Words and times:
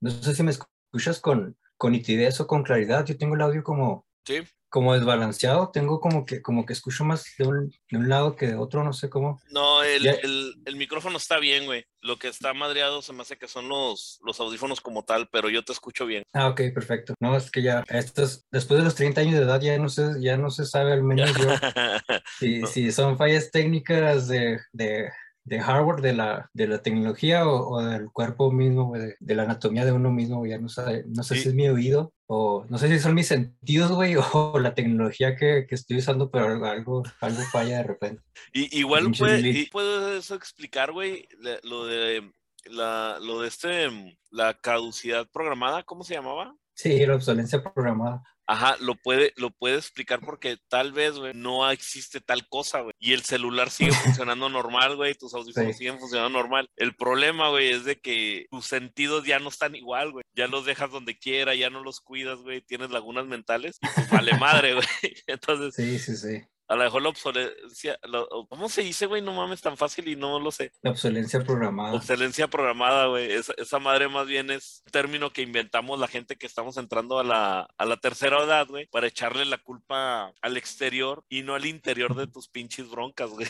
No 0.00 0.10
sé 0.10 0.34
si 0.34 0.42
me 0.42 0.50
escuchas 0.52 1.20
con, 1.20 1.56
con 1.76 1.92
nitidez 1.92 2.40
o 2.40 2.46
con 2.46 2.62
claridad. 2.62 3.04
Yo 3.04 3.16
tengo 3.16 3.34
el 3.34 3.40
audio 3.42 3.62
como, 3.62 4.06
Sí. 4.24 4.42
como 4.68 4.92
desbalanceado. 4.94 5.70
Tengo 5.72 6.00
como 6.00 6.24
que, 6.26 6.42
como 6.42 6.66
que 6.66 6.72
escucho 6.72 7.04
más 7.04 7.24
de 7.38 7.46
un, 7.46 7.70
de 7.90 7.98
un 7.98 8.08
lado 8.08 8.34
que 8.36 8.48
de 8.48 8.56
otro, 8.56 8.82
no 8.84 8.92
sé 8.92 9.08
cómo. 9.08 9.40
No, 9.50 9.82
el, 9.82 10.06
el- 10.06 10.54
el 10.64 10.76
micrófono 10.76 11.16
está 11.16 11.38
bien, 11.38 11.64
güey. 11.64 11.84
Lo 12.02 12.18
que 12.18 12.28
está 12.28 12.52
madreado 12.54 13.02
se 13.02 13.12
me 13.12 13.22
hace 13.22 13.36
que 13.38 13.48
son 13.48 13.68
los, 13.68 14.18
los 14.24 14.38
audífonos 14.40 14.80
como 14.80 15.04
tal, 15.04 15.28
pero 15.32 15.48
yo 15.48 15.64
te 15.64 15.72
escucho 15.72 16.06
bien. 16.06 16.22
Ah, 16.32 16.48
ok, 16.48 16.60
perfecto. 16.74 17.14
No, 17.20 17.36
es 17.36 17.50
que 17.50 17.62
ya, 17.62 17.84
estos, 17.88 18.44
después 18.50 18.78
de 18.78 18.84
los 18.84 18.94
30 18.94 19.22
años 19.22 19.34
de 19.34 19.42
edad 19.42 19.60
ya 19.60 19.78
no 19.78 19.88
se, 19.88 20.20
ya 20.20 20.36
no 20.36 20.50
se 20.50 20.66
sabe, 20.66 20.92
al 20.92 21.02
menos 21.02 21.32
yo, 21.36 21.44
si, 22.38 22.60
No. 22.60 22.66
si 22.66 22.92
son 22.92 23.16
fallas 23.18 23.50
técnicas 23.50 24.28
de, 24.28 24.60
de, 24.72 25.10
de 25.46 25.60
hardware, 25.60 26.00
de 26.02 26.12
la, 26.12 26.50
de 26.52 26.66
la 26.66 26.82
tecnología 26.82 27.48
o, 27.48 27.70
o 27.70 27.82
del 27.82 28.10
cuerpo 28.10 28.50
mismo, 28.50 28.86
güey, 28.86 29.00
de, 29.00 29.16
de 29.20 29.34
la 29.36 29.44
anatomía 29.44 29.84
de 29.84 29.92
uno 29.92 30.10
mismo, 30.10 30.44
ya 30.44 30.58
no 30.58 30.68
sé, 30.68 31.04
no 31.06 31.22
sé 31.22 31.36
Sí. 31.36 31.42
si 31.42 31.48
es 31.50 31.54
mi 31.54 31.68
oído 31.68 32.12
o 32.26 32.66
no 32.68 32.78
sé 32.78 32.88
si 32.88 32.98
son 32.98 33.14
mis 33.14 33.28
sentidos, 33.28 33.92
güey, 33.92 34.16
o 34.32 34.58
la 34.58 34.74
tecnología 34.74 35.36
que, 35.36 35.66
que 35.68 35.74
estoy 35.76 35.98
usando, 35.98 36.30
pero 36.30 36.46
algo, 36.46 36.66
algo, 36.66 37.04
falla 37.52 37.78
de 37.78 37.82
repente. 37.84 38.22
Y, 38.52 38.76
igual 38.78 39.12
puede, 39.16 39.48
y 39.48 39.66
puede 39.66 40.18
eso 40.18 40.34
explicar, 40.34 40.92
güey, 40.92 41.28
lo 41.62 41.86
de 41.86 42.28
la, 42.64 43.18
lo 43.20 43.42
de 43.42 43.48
este, 43.48 43.88
la 44.30 44.54
caducidad 44.54 45.28
programada, 45.32 45.84
¿cómo 45.84 46.02
se 46.02 46.14
llamaba? 46.14 46.54
Sí, 46.74 47.06
la 47.06 47.14
obsolencia 47.14 47.62
programada. 47.62 48.22
Ajá, 48.48 48.76
lo 48.80 48.94
puede, 48.94 49.32
lo 49.36 49.50
puede 49.50 49.76
explicar 49.76 50.20
porque 50.20 50.56
tal 50.68 50.92
vez, 50.92 51.14
güey, 51.18 51.32
no 51.34 51.68
existe 51.70 52.20
tal 52.20 52.48
cosa, 52.48 52.80
güey. 52.80 52.94
Y 53.00 53.12
el 53.12 53.22
celular 53.22 53.70
sigue 53.70 53.90
funcionando 54.24 54.48
normal, 54.48 54.94
güey, 54.96 55.14
tus 55.14 55.34
audífonos 55.34 55.72
Sí. 55.72 55.78
siguen 55.78 55.98
funcionando 55.98 56.38
normal. 56.38 56.70
El 56.76 56.94
problema, 56.94 57.48
güey, 57.50 57.70
es 57.70 57.84
de 57.84 58.00
que 58.00 58.46
tus 58.50 58.66
sentidos 58.66 59.24
ya 59.24 59.38
no 59.40 59.48
están 59.48 59.74
igual, 59.74 60.12
güey. 60.12 60.24
Ya 60.34 60.46
los 60.46 60.64
dejas 60.64 60.90
donde 60.92 61.18
quiera, 61.18 61.54
ya 61.54 61.70
no 61.70 61.82
los 61.82 62.00
cuidas, 62.00 62.38
güey. 62.40 62.60
Tienes 62.60 62.90
lagunas 62.90 63.26
mentales 63.26 63.78
y 63.82 63.86
pues 63.94 64.10
vale 64.10 64.32
madre, 64.38 64.74
güey. 64.74 64.86
Entonces, 65.26 65.74
Sí, 65.74 65.98
sí, 65.98 66.16
sí. 66.16 66.42
A 66.68 66.74
lo 66.74 66.84
mejor 66.84 67.02
la 67.02 67.08
obsolescencia, 67.10 67.98
lo- 68.08 68.46
¿cómo 68.48 68.68
se 68.68 68.82
dice, 68.82 69.06
güey? 69.06 69.22
No 69.22 69.32
mames, 69.32 69.60
tan 69.60 69.76
fácil 69.76 70.08
y 70.08 70.16
no 70.16 70.40
lo 70.40 70.50
sé. 70.50 70.72
La 70.82 70.90
obsolencia 70.90 71.42
programada. 71.44 71.94
Obsolescencia 71.94 72.48
programada, 72.48 73.06
güey. 73.06 73.30
Esa, 73.32 73.52
esa 73.56 73.78
madre 73.78 74.08
más 74.08 74.26
bien 74.26 74.50
es 74.50 74.82
un 74.86 74.90
término 74.92 75.30
que 75.32 75.42
inventamos 75.42 76.00
la 76.00 76.08
gente 76.08 76.36
que 76.36 76.46
estamos 76.46 76.76
entrando 76.76 77.18
a 77.18 77.24
la, 77.24 77.68
a 77.78 77.84
la 77.84 77.96
tercera 77.98 78.42
edad, 78.42 78.66
güey, 78.66 78.86
para 78.86 79.06
echarle 79.06 79.44
la 79.44 79.58
culpa 79.58 80.32
al 80.40 80.56
exterior 80.56 81.24
y 81.28 81.42
no 81.42 81.54
al 81.54 81.66
interior 81.66 82.16
de 82.16 82.26
tus 82.26 82.48
pinches 82.48 82.90
broncas, 82.90 83.30
güey. 83.30 83.48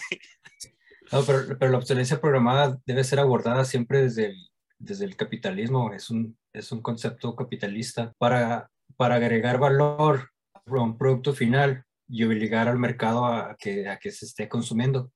No, 1.12 1.22
pero, 1.22 1.56
pero 1.58 1.70
la 1.70 1.78
obsolencia 1.78 2.20
programada 2.20 2.78
debe 2.84 3.04
ser 3.04 3.20
abordada 3.20 3.64
siempre 3.64 4.02
desde 4.02 4.26
el, 4.26 4.50
desde 4.78 5.04
el 5.04 5.16
capitalismo. 5.16 5.92
Es 5.94 6.10
un, 6.10 6.36
es 6.52 6.72
un 6.72 6.82
concepto 6.82 7.34
capitalista 7.36 8.12
para, 8.18 8.70
para 8.96 9.14
agregar 9.14 9.58
valor 9.58 10.32
a 10.52 10.70
un 10.82 10.98
producto 10.98 11.32
final 11.32 11.84
y 12.08 12.24
obligar 12.24 12.68
al 12.68 12.78
mercado 12.78 13.26
a 13.26 13.56
que, 13.58 13.88
a 13.88 13.98
que 13.98 14.10
se 14.10 14.26
esté 14.26 14.48
consumiendo. 14.48 15.12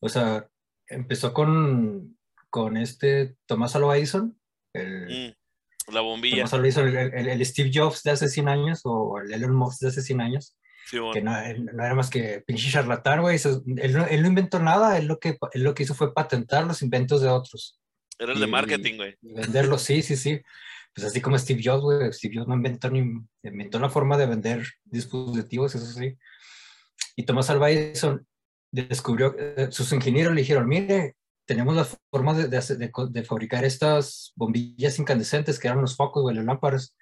O 0.00 0.08
sea, 0.08 0.46
empezó 0.88 1.32
con, 1.32 2.16
con 2.50 2.76
este 2.76 3.36
Tomás 3.46 3.74
Alva 3.76 3.96
Edison, 3.96 4.38
el, 4.72 5.34
Mm, 5.88 5.92
la 5.94 6.00
bombilla. 6.00 6.36
Tomás 6.36 6.52
Alva 6.54 6.66
Edison, 6.66 6.88
el, 6.88 6.96
el- 7.14 7.28
el 7.28 7.46
Steve 7.46 7.70
Jobs 7.72 8.02
de 8.02 8.10
hace 8.12 8.28
100 8.28 8.48
años 8.48 8.80
o 8.84 9.18
el 9.20 9.32
Elon 9.32 9.54
Musk 9.54 9.80
de 9.80 9.88
hace 9.88 10.02
100 10.02 10.20
años 10.20 10.56
Sí, 10.88 10.98
bueno. 10.98 11.14
que 11.14 11.22
no, 11.22 11.32
no 11.72 11.84
era 11.84 11.94
más 11.94 12.10
que 12.10 12.44
pinche 12.46 12.70
charlatán, 12.70 13.20
güey. 13.22 13.38
Él, 13.78 13.92
no- 13.94 14.06
él 14.06 14.22
no 14.22 14.28
inventó 14.28 14.58
nada, 14.60 14.98
él 14.98 15.06
lo, 15.06 15.18
que, 15.18 15.36
él 15.52 15.62
lo 15.62 15.74
que 15.74 15.82
hizo 15.82 15.94
fue 15.94 16.14
patentar 16.14 16.64
los 16.64 16.82
inventos 16.82 17.22
de 17.22 17.28
otros 17.28 17.80
Era 18.18 18.32
el 18.34 18.38
de 18.40 18.46
y- 18.46 18.50
marketing, 18.50 18.96
güey. 18.96 19.16
venderlos, 19.22 19.82
sí, 19.82 20.02
sí, 20.02 20.16
sí. 20.16 20.40
Pues 20.96 21.06
así 21.06 21.20
como 21.20 21.38
Steve 21.38 21.60
Jobs, 21.62 21.82
güey. 21.82 22.12
Steve 22.12 22.36
Jobs 22.36 22.48
no 22.48 22.54
inventó 22.54 22.90
ni 22.90 23.00
inventó 23.42 23.78
la 23.78 23.90
forma 23.90 24.16
de 24.16 24.26
vender 24.26 24.64
dispositivos, 24.84 25.74
eso 25.74 25.86
sí. 25.86 26.16
Y 27.16 27.24
Thomas 27.24 27.50
Alva 27.50 27.70
Edison 27.70 28.26
descubrió, 28.72 29.36
eh, 29.38 29.68
sus 29.70 29.92
ingenieros 29.92 30.34
le 30.34 30.40
dijeron, 30.40 30.66
mire, 30.66 31.16
tenemos 31.46 31.76
la 31.76 31.84
forma 32.10 32.34
de, 32.34 32.48
de 32.48 32.60
de 32.76 32.90
de 33.10 33.24
fabricar 33.24 33.64
estas 33.64 34.32
bombillas 34.36 34.98
incandescentes 34.98 35.58
que 35.58 35.68
eran 35.68 35.80
los 35.80 35.96
focos, 35.96 36.22
güey, 36.22 36.34
las 36.34 36.44
lámparas 36.44 36.94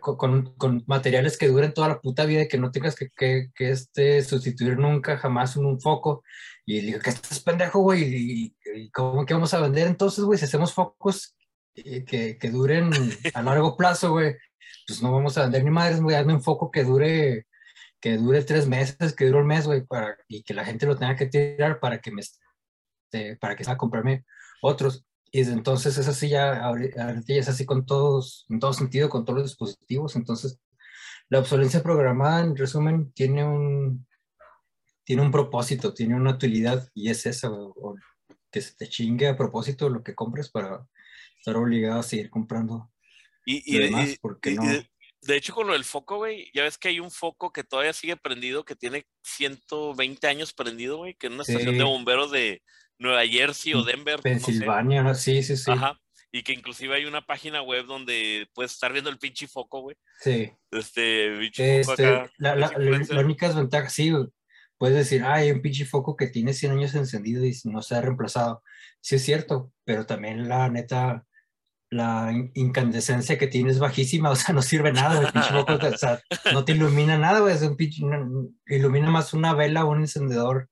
co- 0.00 0.16
con, 0.16 0.54
con 0.56 0.84
materiales 0.86 1.36
que 1.36 1.48
duren 1.48 1.74
toda 1.74 1.88
la 1.88 2.00
puta 2.00 2.24
vida 2.26 2.42
y 2.42 2.48
que 2.48 2.58
no 2.58 2.70
tengas 2.70 2.94
que, 2.94 3.10
que, 3.16 3.50
que 3.54 3.70
este, 3.70 4.22
sustituir 4.22 4.78
nunca 4.78 5.18
jamás 5.18 5.56
un, 5.56 5.66
un 5.66 5.80
foco. 5.80 6.22
Y 6.64 6.80
le 6.80 6.86
digo, 6.86 7.00
que 7.00 7.10
estás 7.10 7.40
pendejo, 7.40 7.80
güey, 7.80 8.02
y, 8.04 8.56
y 8.76 8.90
cómo 8.90 9.26
que 9.26 9.34
vamos 9.34 9.52
a 9.52 9.60
vender 9.60 9.86
entonces, 9.88 10.24
güey, 10.24 10.38
si 10.38 10.44
hacemos 10.46 10.72
focos 10.72 11.36
eh, 11.38 11.43
que, 11.74 12.38
que 12.38 12.50
duren 12.50 12.90
a 13.34 13.42
largo 13.42 13.76
plazo, 13.76 14.12
güey, 14.12 14.36
pues 14.86 15.02
no 15.02 15.12
vamos 15.12 15.36
a 15.36 15.42
vender 15.42 15.64
ni 15.64 15.70
madres, 15.70 16.00
güey, 16.00 16.16
hazme 16.16 16.34
un 16.34 16.42
foco 16.42 16.70
que 16.70 16.84
dure, 16.84 17.46
que 18.00 18.16
dure 18.16 18.42
tres 18.42 18.66
meses, 18.66 19.14
que 19.14 19.26
dure 19.26 19.40
un 19.40 19.46
mes, 19.46 19.66
güey, 19.66 19.84
para, 19.84 20.16
y 20.28 20.42
que 20.42 20.54
la 20.54 20.64
gente 20.64 20.86
lo 20.86 20.96
tenga 20.96 21.16
que 21.16 21.26
tirar 21.26 21.80
para 21.80 22.00
que 22.00 22.10
me, 22.10 22.20
este, 22.20 23.36
para 23.36 23.56
que 23.56 23.64
sea 23.64 23.76
comprarme 23.76 24.24
otros. 24.62 25.04
Y 25.30 25.38
desde 25.40 25.54
entonces 25.54 25.98
es 25.98 26.06
así 26.06 26.28
ya, 26.28 26.62
ahori- 26.62 26.96
ahorita 26.96 27.34
ya 27.34 27.40
es 27.40 27.48
así 27.48 27.66
con 27.66 27.84
todos, 27.84 28.46
en 28.48 28.60
todo 28.60 28.72
sentido, 28.72 29.08
con 29.08 29.24
todos 29.24 29.40
los 29.40 29.50
dispositivos. 29.50 30.14
Entonces, 30.14 30.60
la 31.28 31.40
obsolencia 31.40 31.82
programada, 31.82 32.40
en 32.40 32.54
resumen, 32.56 33.12
tiene 33.12 33.44
un, 33.44 34.06
tiene 35.02 35.22
un 35.22 35.32
propósito, 35.32 35.92
tiene 35.92 36.14
una 36.14 36.30
utilidad 36.30 36.88
y 36.94 37.10
es 37.10 37.26
esa, 37.26 37.48
güey, 37.48 37.72
o 37.76 37.96
que 38.52 38.60
se 38.60 38.76
te 38.76 38.88
chingue 38.88 39.26
a 39.26 39.36
propósito 39.36 39.88
lo 39.88 40.04
que 40.04 40.14
compres 40.14 40.50
para 40.50 40.86
estar 41.44 41.56
obligado 41.56 42.00
a 42.00 42.02
seguir 42.02 42.30
comprando 42.30 42.90
Y, 43.44 43.62
y, 43.76 43.78
demás, 43.78 44.08
y- 44.14 44.18
porque 44.18 44.52
y- 44.52 44.54
no. 44.54 44.62
de, 44.64 45.36
hecho, 45.36 45.52
con 45.54 45.66
lo 45.66 45.74
del 45.74 45.84
foco, 45.84 46.16
güey, 46.16 46.50
ya 46.54 46.62
ves 46.62 46.78
que 46.78 46.88
hay 46.88 47.00
un 47.00 47.10
foco 47.10 47.52
que 47.52 47.62
todavía 47.64 47.92
sigue 47.92 48.16
prendido, 48.16 48.64
que 48.64 48.74
tiene 48.76 49.04
120 49.22 50.26
años 50.26 50.54
prendido, 50.54 50.96
güey, 50.98 51.14
que 51.14 51.26
es 51.26 51.32
una 51.32 51.42
estación 51.42 51.76
de 51.76 51.84
bomberos 51.84 52.30
de 52.30 52.62
Nueva 52.98 53.26
Jersey 53.26 53.74
o 53.74 53.82
Denver. 53.82 54.16
no 54.16 54.22
sé. 54.22 54.28
Pensilvania. 54.30 55.14
Sí, 55.14 55.42
sí, 55.42 55.56
sí. 55.56 55.70
Ajá. 55.70 55.98
Y 56.32 56.42
que 56.42 56.52
inclusive 56.52 56.94
hay 56.96 57.04
una 57.04 57.24
página 57.24 57.62
web 57.62 57.84
donde 57.86 58.48
puedes 58.54 58.72
estar 58.72 58.92
viendo 58.92 59.10
el 59.10 59.18
pinche 59.18 59.46
foco, 59.46 59.82
güey. 59.82 59.96
Sí. 60.20 60.50
Este, 60.70 61.36
pinche 61.38 61.84
foco 61.84 61.92
Este, 62.02 62.06
acá. 62.06 62.30
la, 62.38 62.56
la, 62.56 62.68
pinche 62.68 62.78
la- 62.78 62.84
influencer. 62.86 63.16
la 63.16 63.22
única 63.22 63.46
desventaja, 63.48 63.88
sí, 63.90 64.10
güey, 64.10 64.24
puedes 64.78 64.96
decir, 64.96 65.22
ah, 65.22 65.34
hay 65.34 65.50
un 65.52 65.60
pinche 65.62 65.84
foco 65.84 66.16
que 66.16 66.26
tiene 66.28 66.52
100 66.54 66.72
años 66.72 66.94
encendido 66.94 67.44
y 67.44 67.54
no 67.64 67.82
se 67.82 67.94
ha 67.94 68.00
reemplazado. 68.00 68.62
Sí 69.00 69.16
es 69.16 69.22
cierto, 69.24 69.70
pero 69.84 70.06
también 70.06 70.48
la 70.48 70.68
neta, 70.70 71.24
la 71.90 72.30
in- 72.32 72.50
incandescencia 72.54 73.38
que 73.38 73.46
tiene 73.46 73.70
es 73.70 73.78
bajísima, 73.78 74.30
o 74.30 74.36
sea, 74.36 74.54
no 74.54 74.62
sirve 74.62 74.92
nada, 74.92 75.20
el 75.20 75.32
pinche 75.32 75.54
o 75.88 75.96
sea, 75.98 76.20
no 76.52 76.64
te 76.64 76.72
ilumina 76.72 77.16
nada, 77.18 77.40
güey, 77.40 77.54
es 77.54 77.62
un 77.62 77.76
pinche, 77.76 78.02
ilumina 78.66 79.10
más 79.10 79.32
una 79.34 79.54
vela 79.54 79.84
o 79.84 79.90
un 79.90 80.00
encendedor. 80.00 80.68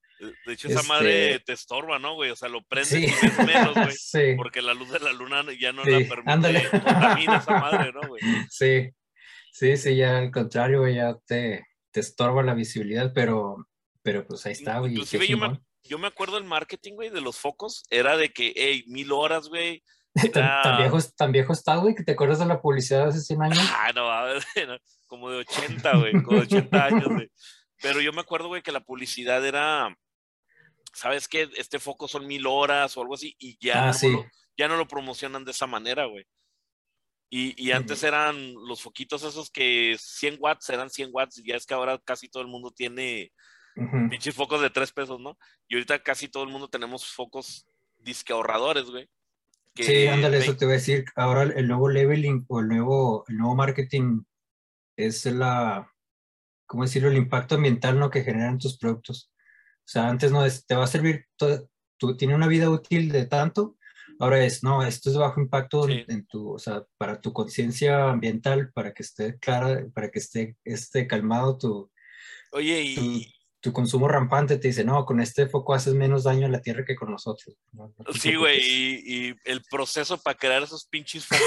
De 0.46 0.52
hecho, 0.52 0.68
esa 0.68 0.80
este- 0.80 0.88
madre 0.88 1.38
te 1.40 1.52
estorba, 1.52 1.98
¿no, 1.98 2.14
güey? 2.14 2.30
O 2.30 2.36
sea, 2.36 2.48
lo 2.48 2.62
prendes 2.62 2.90
Sí, 2.90 3.06
y 3.06 3.26
ves 3.26 3.46
menos, 3.46 3.74
güey. 3.74 3.92
sí, 3.98 4.34
Porque 4.36 4.62
la 4.62 4.72
luz 4.74 4.90
de 4.92 5.00
la 5.00 5.12
luna 5.12 5.44
ya 5.58 5.72
no 5.72 5.84
Sí, 5.84 5.90
la 5.90 5.98
permite. 6.08 6.30
ándale. 6.30 6.68
Contamina 6.70 7.36
esa 7.38 7.58
madre, 7.58 7.92
¿no, 7.92 8.06
güey? 8.08 8.22
sí, 8.50 8.88
sí, 9.52 9.76
sí, 9.76 9.96
ya 9.96 10.18
al 10.18 10.30
contrario, 10.30 10.80
güey, 10.80 10.94
ya 10.94 11.16
te, 11.26 11.66
te 11.90 11.98
estorba 12.00 12.42
la 12.44 12.54
visibilidad, 12.54 13.12
pero, 13.12 13.66
pero 14.02 14.24
pues 14.24 14.46
ahí 14.46 14.52
está, 14.52 14.78
güey, 14.78 14.92
Inclusive 14.92 15.26
yo 15.26 15.38
me, 15.38 15.60
yo 15.82 15.98
me 15.98 16.06
acuerdo 16.06 16.38
el 16.38 16.44
marketing, 16.44 16.94
güey, 16.94 17.10
de 17.10 17.20
los 17.20 17.36
focos. 17.38 17.82
Era 17.90 18.16
de 18.16 18.28
que, 18.32 18.52
hey, 18.54 18.84
mil 18.86 19.10
horas, 19.10 19.48
güey. 19.48 19.82
Tan, 20.32 20.76
viejo, 20.78 20.98
tan 21.16 21.32
viejo 21.32 21.52
está, 21.52 21.76
güey, 21.76 21.94
que 21.94 22.02
te 22.04 22.12
acuerdas 22.12 22.38
de 22.38 22.46
la 22.46 22.60
publicidad 22.60 23.04
de 23.04 23.08
hace 23.10 23.20
100 23.20 23.42
años. 23.42 23.58
Ah, 23.72 23.92
no, 23.94 24.10
a 24.10 24.24
ver, 24.24 24.42
como 25.06 25.30
de 25.30 25.38
80, 25.38 25.96
güey, 25.96 26.12
como 26.22 26.36
de 26.38 26.42
80 26.44 26.84
años, 26.84 27.08
güey. 27.08 27.30
Pero 27.80 28.00
yo 28.00 28.12
me 28.12 28.20
acuerdo, 28.20 28.48
güey, 28.48 28.62
que 28.62 28.72
la 28.72 28.80
publicidad 28.80 29.44
era, 29.44 29.96
¿sabes 30.92 31.28
qué? 31.28 31.48
Este 31.56 31.78
foco 31.78 32.08
son 32.08 32.26
mil 32.26 32.46
horas 32.46 32.96
o 32.96 33.00
algo 33.02 33.14
así, 33.14 33.34
y 33.38 33.56
ya, 33.64 33.84
Ah, 33.84 33.86
no, 33.88 33.94
sí. 33.94 34.12
lo, 34.12 34.26
ya 34.56 34.68
no 34.68 34.76
lo 34.76 34.86
promocionan 34.86 35.44
de 35.44 35.50
esa 35.52 35.66
manera, 35.66 36.04
güey. 36.04 36.26
Y, 37.30 37.54
y 37.56 37.72
antes 37.72 38.02
eran 38.02 38.52
los 38.68 38.82
foquitos 38.82 39.22
esos 39.24 39.50
que 39.50 39.96
100 39.98 40.36
watts 40.38 40.68
eran 40.68 40.90
100 40.90 41.08
watts, 41.12 41.38
y 41.38 41.46
ya 41.48 41.56
es 41.56 41.64
que 41.64 41.72
ahora 41.72 41.98
casi 42.04 42.28
todo 42.28 42.42
el 42.42 42.48
mundo 42.50 42.70
tiene 42.70 43.32
pinches 44.10 44.34
focos 44.34 44.60
de 44.60 44.68
3 44.68 44.92
pesos, 44.92 45.18
¿no? 45.18 45.38
Y 45.66 45.74
ahorita 45.76 46.02
casi 46.02 46.28
todo 46.28 46.42
el 46.42 46.50
mundo 46.50 46.68
tenemos 46.68 47.06
focos 47.06 47.66
disque 47.96 48.34
ahorradores, 48.34 48.84
güey. 48.84 49.08
Que 49.74 49.84
Sí, 49.84 50.06
ándale, 50.06 50.38
eso 50.38 50.56
te 50.56 50.64
voy 50.64 50.74
a 50.74 50.76
decir. 50.76 51.04
Ahora 51.16 51.42
el 51.42 51.68
nuevo 51.68 51.88
leveling 51.88 52.44
o 52.48 52.60
el 52.60 52.68
nuevo, 52.68 53.24
el 53.28 53.36
nuevo 53.38 53.54
marketing 53.54 54.22
es 54.96 55.24
la, 55.26 55.90
¿cómo 56.66 56.84
decirlo? 56.84 57.08
El 57.08 57.16
impacto 57.16 57.54
ambiental 57.54 57.98
¿no? 57.98 58.10
que 58.10 58.22
generan 58.22 58.58
tus 58.58 58.78
productos. 58.78 59.32
O 59.78 59.88
sea, 59.88 60.08
antes 60.08 60.30
no 60.30 60.44
es, 60.44 60.66
te 60.66 60.74
va 60.74 60.84
a 60.84 60.88
servir, 60.88 61.26
todo, 61.36 61.68
tú, 61.98 62.16
tiene 62.16 62.34
una 62.34 62.46
vida 62.46 62.70
útil 62.70 63.10
de 63.10 63.26
tanto, 63.26 63.76
ahora 64.20 64.44
es, 64.44 64.62
no, 64.62 64.82
esto 64.84 65.10
es 65.10 65.16
bajo 65.16 65.40
impacto 65.40 65.86
Sí. 65.86 66.04
en, 66.06 66.10
en 66.10 66.26
tu, 66.26 66.52
o 66.52 66.58
sea, 66.58 66.84
para 66.98 67.20
tu 67.20 67.32
conciencia 67.32 68.10
ambiental, 68.10 68.72
para 68.72 68.92
que 68.94 69.02
esté 69.02 69.38
clara, 69.38 69.86
para 69.92 70.10
que 70.10 70.20
esté, 70.20 70.56
esté 70.64 71.06
calmado 71.06 71.58
tu, 71.58 71.90
Oye, 72.52 72.82
y, 72.82 73.34
tu- 73.62 73.72
consumo 73.72 74.08
rampante 74.08 74.58
te 74.58 74.68
dice, 74.68 74.84
no, 74.84 75.06
con 75.06 75.20
este 75.20 75.46
foco 75.46 75.72
haces 75.72 75.94
menos 75.94 76.24
daño 76.24 76.46
a 76.46 76.50
la 76.50 76.60
tierra 76.60 76.84
que 76.84 76.96
con 76.96 77.10
nosotros. 77.10 77.56
sí, 78.20 78.34
güey, 78.34 78.60
y, 78.60 79.34
el 79.44 79.62
proceso 79.70 80.18
para 80.18 80.36
crear 80.36 80.62
esos 80.62 80.84
pinches 80.86 81.24
focos 81.26 81.44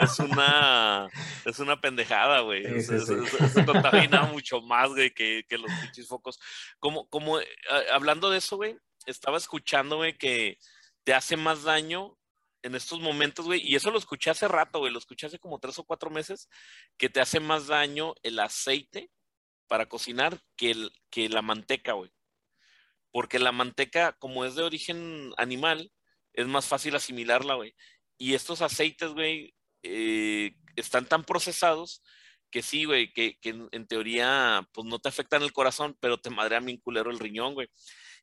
es 0.00 0.18
una 0.20 1.08
es 1.44 1.58
una 1.58 1.80
pendejada, 1.80 2.40
güey. 2.40 2.64
se 2.80 3.64
contamina 3.66 4.22
mucho 4.24 4.62
más, 4.62 4.90
güey, 4.90 5.12
que, 5.12 5.44
que, 5.48 5.58
los 5.58 5.70
pinches 5.82 6.06
focos. 6.06 6.38
Como, 6.78 7.08
como 7.08 7.40
eh, 7.40 7.46
hablando 7.92 8.30
de 8.30 8.38
eso, 8.38 8.56
güey, 8.56 8.76
estaba 9.06 9.36
escuchando, 9.36 9.96
güey, 9.96 10.16
que 10.16 10.58
te 11.02 11.14
hace 11.14 11.36
más 11.36 11.64
daño 11.64 12.16
en 12.62 12.74
estos 12.74 13.00
momentos, 13.00 13.44
güey, 13.44 13.60
y 13.62 13.76
eso 13.76 13.90
lo 13.90 13.98
escuché 13.98 14.30
hace 14.30 14.48
rato, 14.48 14.78
güey, 14.78 14.90
lo 14.90 14.98
escuché 14.98 15.26
hace 15.26 15.38
como 15.38 15.58
tres 15.58 15.78
o 15.78 15.84
cuatro 15.84 16.08
meses, 16.08 16.48
que 16.96 17.10
te 17.10 17.20
hace 17.20 17.38
más 17.38 17.66
daño 17.66 18.14
el 18.22 18.38
aceite 18.38 19.10
para 19.66 19.86
cocinar 19.86 20.40
que, 20.56 20.70
el, 20.72 20.92
que 21.10 21.28
la 21.28 21.42
manteca, 21.42 21.92
güey. 21.92 22.10
Porque 23.10 23.38
la 23.38 23.52
manteca, 23.52 24.12
como 24.18 24.44
es 24.44 24.54
de 24.54 24.62
origen 24.62 25.32
animal, 25.36 25.92
es 26.32 26.46
más 26.46 26.66
fácil 26.66 26.96
asimilarla, 26.96 27.54
güey. 27.54 27.74
Y 28.18 28.34
estos 28.34 28.62
aceites, 28.62 29.12
güey, 29.12 29.54
eh, 29.82 30.56
están 30.76 31.06
tan 31.06 31.24
procesados 31.24 32.02
que 32.50 32.62
sí, 32.62 32.84
güey, 32.84 33.12
que, 33.12 33.38
que, 33.40 33.50
en 33.70 33.86
teoría, 33.86 34.68
pues 34.72 34.86
no 34.86 34.98
te 34.98 35.08
afectan 35.08 35.42
el 35.42 35.52
corazón, 35.52 35.96
pero 36.00 36.18
te 36.18 36.30
madrea 36.30 36.60
bien 36.60 36.78
culero 36.78 37.10
el 37.10 37.18
riñón, 37.18 37.54
güey. 37.54 37.68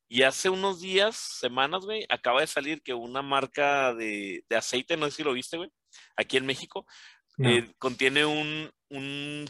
Y 0.07 0.23
hace 0.23 0.49
unos 0.49 0.81
días, 0.81 1.15
semanas, 1.15 1.85
güey, 1.85 2.05
acaba 2.09 2.41
de 2.41 2.47
salir 2.47 2.81
que 2.81 2.93
una 2.93 3.21
marca 3.21 3.93
de, 3.93 4.43
aceite, 4.49 4.97
no 4.97 5.05
sé 5.05 5.17
si 5.17 5.23
lo 5.23 5.31
viste, 5.31 5.55
güey, 5.55 5.69
aquí 6.17 6.35
en 6.35 6.45
México, 6.45 6.85
eh, 7.37 7.71
contiene 7.77 8.25
un, 8.25 8.69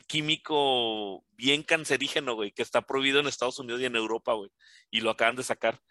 químico 0.08 1.26
bien 1.32 1.64
cancerígeno, 1.64 2.36
güey, 2.36 2.52
que 2.52 2.62
está 2.62 2.82
prohibido 2.82 3.20
en 3.20 3.28
Estados 3.28 3.60
Unidos 3.60 3.82
y 3.82 3.86
en 3.86 3.96
Europa, 3.96 4.34
güey. 4.34 4.52
Y 4.90 5.02
lo 5.02 5.10
acaban 5.10 5.36
de 5.36 5.44
sacar. 5.44 5.82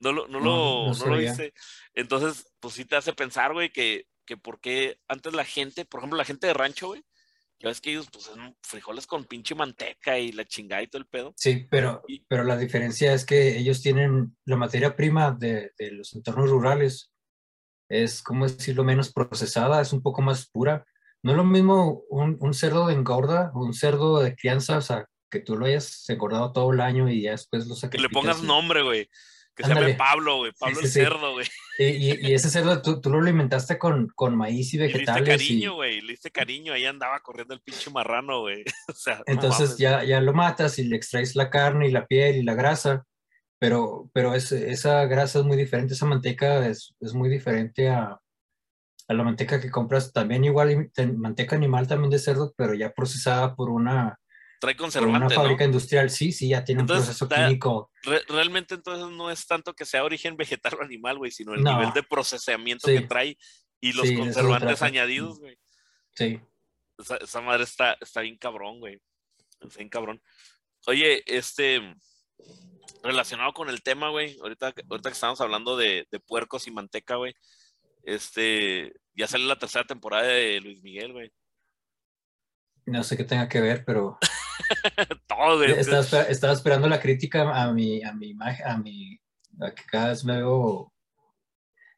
No 0.00 0.12
lo, 0.12 0.26
no, 0.26 0.40
lo, 0.40 0.92
no, 0.92 1.06
lo 1.06 1.16
viste. 1.16 1.54
Entonces, 1.94 2.52
pues 2.58 2.74
sí 2.74 2.84
te 2.84 2.96
hace 2.96 3.12
pensar, 3.12 3.52
güey, 3.52 3.70
que, 3.70 4.06
que 4.24 4.36
por 4.36 4.60
qué 4.60 4.98
antes 5.06 5.32
la 5.32 5.44
gente, 5.44 5.84
por 5.84 6.00
ejemplo, 6.00 6.16
la 6.16 6.24
gente 6.24 6.48
de 6.48 6.54
rancho, 6.54 6.88
güey, 6.88 7.04
ya 7.60 7.68
ves 7.68 7.80
que 7.80 7.90
ellos, 7.92 8.08
pues, 8.10 8.24
son 8.24 8.56
frijoles 8.62 9.06
con 9.06 9.24
pinche 9.24 9.54
manteca 9.54 10.18
y 10.18 10.32
la 10.32 10.44
chingada 10.44 10.82
y 10.82 10.88
todo 10.88 11.00
el 11.00 11.06
pedo. 11.06 11.32
Sí, 11.36 11.68
pero, 11.70 12.02
pero 12.26 12.42
la 12.42 12.56
diferencia 12.56 13.14
es 13.14 13.24
que 13.24 13.56
ellos 13.56 13.80
tienen 13.80 14.36
la 14.44 14.56
materia 14.56 14.96
prima 14.96 15.30
de, 15.30 15.70
de 15.78 15.92
los 15.92 16.12
entornos 16.14 16.50
rurales. 16.50 17.12
Es, 17.88 18.22
como 18.22 18.48
decirlo, 18.48 18.82
menos 18.82 19.12
procesada, 19.12 19.80
es 19.80 19.92
un 19.92 20.02
poco 20.02 20.22
más 20.22 20.48
pura. 20.48 20.84
No 21.22 21.32
es 21.32 21.36
lo 21.36 21.44
mismo 21.44 22.02
un, 22.10 22.36
un 22.40 22.54
cerdo 22.54 22.86
de 22.88 22.94
engorda 22.94 23.52
un 23.54 23.74
cerdo 23.74 24.20
de 24.20 24.34
crianza, 24.34 24.78
o 24.78 24.80
sea, 24.80 25.06
que 25.30 25.40
tú 25.40 25.56
lo 25.56 25.66
hayas 25.66 26.08
engordado 26.10 26.52
todo 26.52 26.72
el 26.72 26.80
año 26.80 27.08
y 27.08 27.22
ya 27.22 27.32
después 27.32 27.66
lo 27.66 27.74
saques. 27.74 27.96
Que 27.96 28.02
le 28.02 28.08
pongas 28.08 28.42
nombre, 28.42 28.82
güey. 28.82 29.08
Que 29.54 29.64
se 29.64 29.74
llame 29.74 29.94
Pablo, 29.94 30.38
güey. 30.38 30.52
Pablo 30.58 30.80
el 30.80 30.88
cerdo, 30.88 31.32
güey. 31.32 31.46
Y, 31.78 32.28
y, 32.28 32.32
ese 32.32 32.48
cerdo 32.48 32.80
tú, 32.80 33.00
tú, 33.00 33.10
lo 33.10 33.18
alimentaste 33.18 33.78
con, 33.78 34.08
con 34.14 34.34
maíz 34.34 34.72
y 34.72 34.78
vegetales. 34.78 35.26
le 35.26 35.32
diste 35.32 35.46
cariño, 35.46 35.74
güey. 35.74 36.00
Le 36.00 36.12
diste 36.12 36.30
cariño. 36.30 36.72
Ahí 36.72 36.86
andaba 36.86 37.20
corriendo 37.20 37.52
el 37.52 37.60
pinche 37.60 37.90
marrano, 37.90 38.40
güey. 38.40 38.64
O 38.88 38.94
sea, 38.94 39.22
Entonces 39.26 39.76
ya, 39.76 40.04
ya 40.04 40.20
lo 40.20 40.32
matas 40.32 40.78
y 40.78 40.84
le 40.84 40.96
extraes 40.96 41.36
la 41.36 41.50
carne 41.50 41.88
y 41.88 41.90
la 41.90 42.06
piel 42.06 42.36
y 42.36 42.42
la 42.42 42.54
grasa. 42.54 43.04
Pero, 43.58 44.10
pero 44.14 44.34
es, 44.34 44.52
esa 44.52 45.04
grasa 45.04 45.40
es 45.40 45.44
muy 45.44 45.56
diferente. 45.56 45.94
Esa 45.94 46.06
manteca 46.06 46.66
es, 46.66 46.94
es 47.00 47.12
muy 47.12 47.28
diferente 47.28 47.90
a, 47.90 48.21
a 49.08 49.14
la 49.14 49.24
manteca 49.24 49.60
que 49.60 49.70
compras. 49.70 50.12
También 50.12 50.44
igual, 50.44 50.90
manteca 51.16 51.56
animal 51.56 51.86
también 51.86 52.10
de 52.10 52.18
cerdo, 52.18 52.52
pero 52.56 52.74
ya 52.74 52.92
procesada 52.92 53.54
por 53.54 53.70
una 53.70 54.18
trae 54.62 54.76
conservante. 54.76 55.26
Una 55.26 55.30
fábrica 55.30 55.64
industrial, 55.64 56.08
sí, 56.08 56.30
sí, 56.30 56.48
ya 56.48 56.64
tiene 56.64 56.82
un 56.82 56.86
proceso 56.86 57.28
químico. 57.28 57.90
realmente 58.28 58.76
entonces 58.76 59.08
no 59.16 59.30
es 59.30 59.44
tanto 59.46 59.74
que 59.74 59.84
sea 59.84 60.04
origen 60.04 60.36
vegetal 60.38 60.74
o 60.78 60.82
animal, 60.82 61.18
güey, 61.18 61.32
sino 61.32 61.54
el 61.54 61.64
nivel 61.64 61.92
de 61.92 62.02
procesamiento 62.04 62.86
que 62.86 63.00
trae 63.02 63.36
y 63.80 63.92
los 63.92 64.10
conservantes 64.12 64.80
añadidos, 64.82 65.40
güey. 65.40 65.58
Sí. 66.14 66.40
Esa, 67.20 67.40
madre 67.40 67.64
está, 67.64 67.98
está 68.00 68.20
bien 68.20 68.36
cabrón, 68.38 68.78
güey. 68.78 69.00
Está 69.60 69.78
bien 69.78 69.88
cabrón. 69.88 70.22
Oye, 70.86 71.24
este, 71.26 71.80
relacionado 73.02 73.52
con 73.52 73.68
el 73.68 73.82
tema, 73.82 74.10
güey, 74.10 74.38
ahorita, 74.40 74.74
ahorita 74.88 75.10
que 75.10 75.14
estamos 75.14 75.40
hablando 75.40 75.76
de, 75.76 76.06
de 76.08 76.20
puercos 76.20 76.68
y 76.68 76.70
manteca, 76.70 77.16
güey, 77.16 77.34
este, 78.02 78.94
ya 79.14 79.26
sale 79.26 79.44
la 79.44 79.58
tercera 79.58 79.84
temporada 79.84 80.24
de 80.24 80.60
Luis 80.60 80.82
Miguel, 80.82 81.12
güey. 81.12 81.32
No 82.86 83.04
sé 83.04 83.16
qué 83.16 83.24
tenga 83.24 83.48
que 83.48 83.60
ver, 83.60 83.84
pero 83.84 84.18
Todo, 85.26 85.64
Estaba, 85.64 86.52
esperando 86.52 86.88
la 86.88 87.00
crítica 87.00 87.62
a 87.62 87.72
mi, 87.72 88.02
a 88.02 88.12
mi 88.12 88.30
imagen, 88.30 88.66
a 88.66 88.76
mi, 88.76 89.20
a 89.60 89.70
que 89.72 89.84
cada 89.84 90.08
vez 90.08 90.24
me 90.24 90.36
veo, 90.36 90.92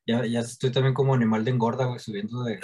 ya, 0.06 0.24
ya 0.26 0.40
estoy 0.40 0.70
también 0.70 0.94
como 0.94 1.14
animal 1.14 1.44
de 1.44 1.50
engorda, 1.50 1.86
güey, 1.86 1.98
subiendo 1.98 2.42
de 2.44 2.60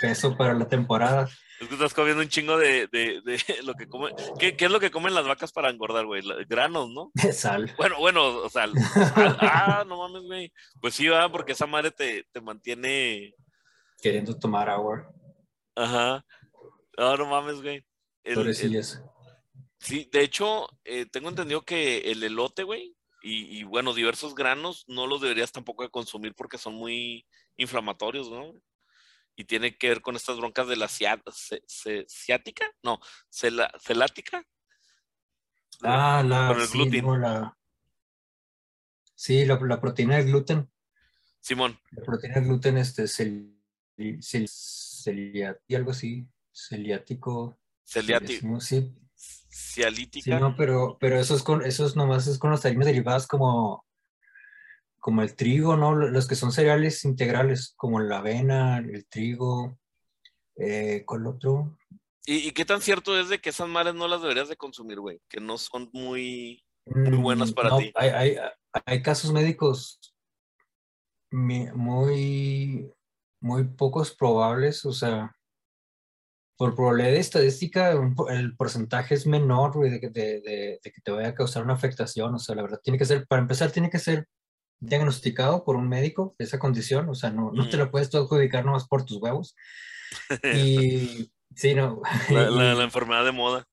peso 0.00 0.36
para 0.36 0.54
la 0.54 0.68
temporada. 0.68 1.28
Es 1.64 1.68
que 1.68 1.74
estás 1.76 1.94
comiendo 1.94 2.20
un 2.22 2.28
chingo 2.28 2.58
de, 2.58 2.88
de, 2.88 3.22
de 3.22 3.38
lo 3.64 3.72
que 3.72 3.88
comen. 3.88 4.14
¿Qué, 4.38 4.54
¿Qué, 4.54 4.66
es 4.66 4.70
lo 4.70 4.80
que 4.80 4.90
comen 4.90 5.14
las 5.14 5.26
vacas 5.26 5.50
para 5.50 5.70
engordar, 5.70 6.04
güey? 6.04 6.22
Granos, 6.46 6.90
¿no? 6.90 7.10
Sal. 7.32 7.72
Bueno, 7.78 7.96
bueno, 7.98 8.46
sea, 8.50 8.68
ah, 9.40 9.84
no 9.86 9.96
mames, 9.96 10.24
güey. 10.24 10.52
Pues 10.82 10.94
sí, 10.94 11.08
va, 11.08 11.32
porque 11.32 11.52
esa 11.52 11.66
madre 11.66 11.90
te, 11.90 12.26
te 12.32 12.40
mantiene. 12.42 13.34
Queriendo 14.02 14.38
tomar 14.38 14.68
agua. 14.68 15.10
Ajá. 15.74 16.22
No, 16.98 17.16
no 17.16 17.26
mames, 17.26 17.62
güey. 17.62 17.82
El, 18.22 18.46
el, 18.46 18.84
Sí, 19.78 20.08
de 20.12 20.22
hecho, 20.22 20.68
eh, 20.84 21.06
tengo 21.06 21.30
entendido 21.30 21.62
que 21.62 22.10
el 22.10 22.22
elote, 22.22 22.62
güey, 22.62 22.94
y, 23.26 23.64
bueno, 23.64 23.94
diversos 23.94 24.34
granos 24.34 24.84
no 24.86 25.06
los 25.06 25.22
deberías 25.22 25.50
tampoco 25.50 25.82
de 25.82 25.88
consumir 25.88 26.34
porque 26.34 26.58
son 26.58 26.74
muy 26.74 27.26
inflamatorios, 27.56 28.30
¿no? 28.30 28.52
Y 29.36 29.44
tiene 29.44 29.76
que 29.76 29.88
ver 29.88 30.00
con 30.00 30.16
estas 30.16 30.36
broncas 30.36 30.68
de 30.68 30.76
la 30.76 30.88
ciática, 30.88 32.66
no, 32.82 33.00
celática. 33.30 34.44
Ah, 35.82 36.22
la, 36.24 36.48
con 36.48 36.60
el 36.60 36.68
sí, 36.68 36.78
gluten. 36.78 37.20
la, 37.20 37.58
sí, 39.14 39.44
la, 39.44 39.80
proteína 39.80 40.16
del 40.16 40.26
gluten. 40.26 40.70
Simón. 41.40 41.78
La 41.90 42.02
proteína 42.04 42.36
del 42.36 42.44
gluten, 42.44 42.78
este, 42.78 43.08
cel, 43.08 43.58
algo 45.74 45.90
así, 45.90 46.28
celiático. 46.52 47.58
Celiático. 47.84 48.60
Sí, 48.60 48.94
cialítica. 49.54 50.24
Sí, 50.24 50.30
no, 50.30 50.54
pero, 50.56 50.96
pero 51.00 51.18
eso 51.18 51.34
es 51.34 51.42
con, 51.42 51.64
eso 51.64 51.86
es 51.86 51.96
nomás 51.96 52.26
es 52.26 52.38
con 52.38 52.50
los 52.50 52.64
harinas 52.64 52.86
derivadas 52.86 53.26
como, 53.26 53.83
como 55.04 55.20
el 55.20 55.36
trigo, 55.36 55.76
¿no? 55.76 55.94
Los 55.94 56.26
que 56.26 56.34
son 56.34 56.50
cereales 56.50 57.04
integrales, 57.04 57.74
como 57.76 58.00
la 58.00 58.20
avena, 58.20 58.78
el 58.78 59.06
trigo, 59.06 59.78
eh, 60.56 61.02
con 61.04 61.26
otro. 61.26 61.76
¿Y, 62.24 62.52
qué 62.52 62.64
tan 62.64 62.80
cierto 62.80 63.20
es 63.20 63.28
de 63.28 63.38
que 63.38 63.50
esas 63.50 63.68
madres 63.68 63.94
no 63.94 64.08
las 64.08 64.22
deberías 64.22 64.48
de 64.48 64.56
consumir, 64.56 65.00
güey? 65.00 65.20
Que 65.28 65.42
no 65.42 65.58
son 65.58 65.90
muy, 65.92 66.64
muy 66.86 67.18
buenas 67.18 67.52
para 67.52 67.68
no, 67.68 67.76
ti. 67.76 67.92
Hay, 67.96 68.08
hay, 68.08 68.36
hay, 68.86 69.02
casos 69.02 69.30
médicos 69.30 70.00
muy, 71.30 72.90
muy 73.42 73.64
pocos 73.64 74.16
probables, 74.16 74.86
o 74.86 74.92
sea, 74.94 75.36
por 76.56 76.74
probabilidad 76.74 77.10
de 77.10 77.18
estadística, 77.18 77.92
el 78.30 78.56
porcentaje 78.56 79.16
es 79.16 79.26
menor 79.26 79.78
de, 79.80 79.98
de, 79.98 80.80
que 80.82 81.00
te 81.02 81.10
vaya 81.10 81.28
a 81.28 81.34
causar 81.34 81.62
una 81.62 81.74
afectación. 81.74 82.34
O 82.34 82.38
sea, 82.38 82.54
la 82.54 82.62
verdad, 82.62 82.80
tiene 82.82 82.98
que 82.98 83.04
ser, 83.04 83.26
para 83.26 83.42
empezar, 83.42 83.70
tiene 83.70 83.90
que 83.90 83.98
ser 83.98 84.26
diagnosticado 84.86 85.64
por 85.64 85.76
un 85.76 85.88
médico 85.88 86.34
esa 86.38 86.58
condición. 86.58 87.08
O 87.08 87.14
sea, 87.14 87.30
no, 87.30 87.50
no 87.52 87.68
te 87.68 87.76
lo 87.76 87.90
puedes 87.90 88.10
tú 88.10 88.18
adjudicar 88.18 88.64
nomás 88.64 88.86
por 88.86 89.04
tus 89.04 89.18
huevos. 89.18 89.56
Y 90.54 91.32
sí, 91.56 91.74
no. 91.74 92.00
La, 92.30 92.50
la, 92.50 92.82
enfermedad 92.84 93.24
de 93.24 93.32
moda. 93.32 93.64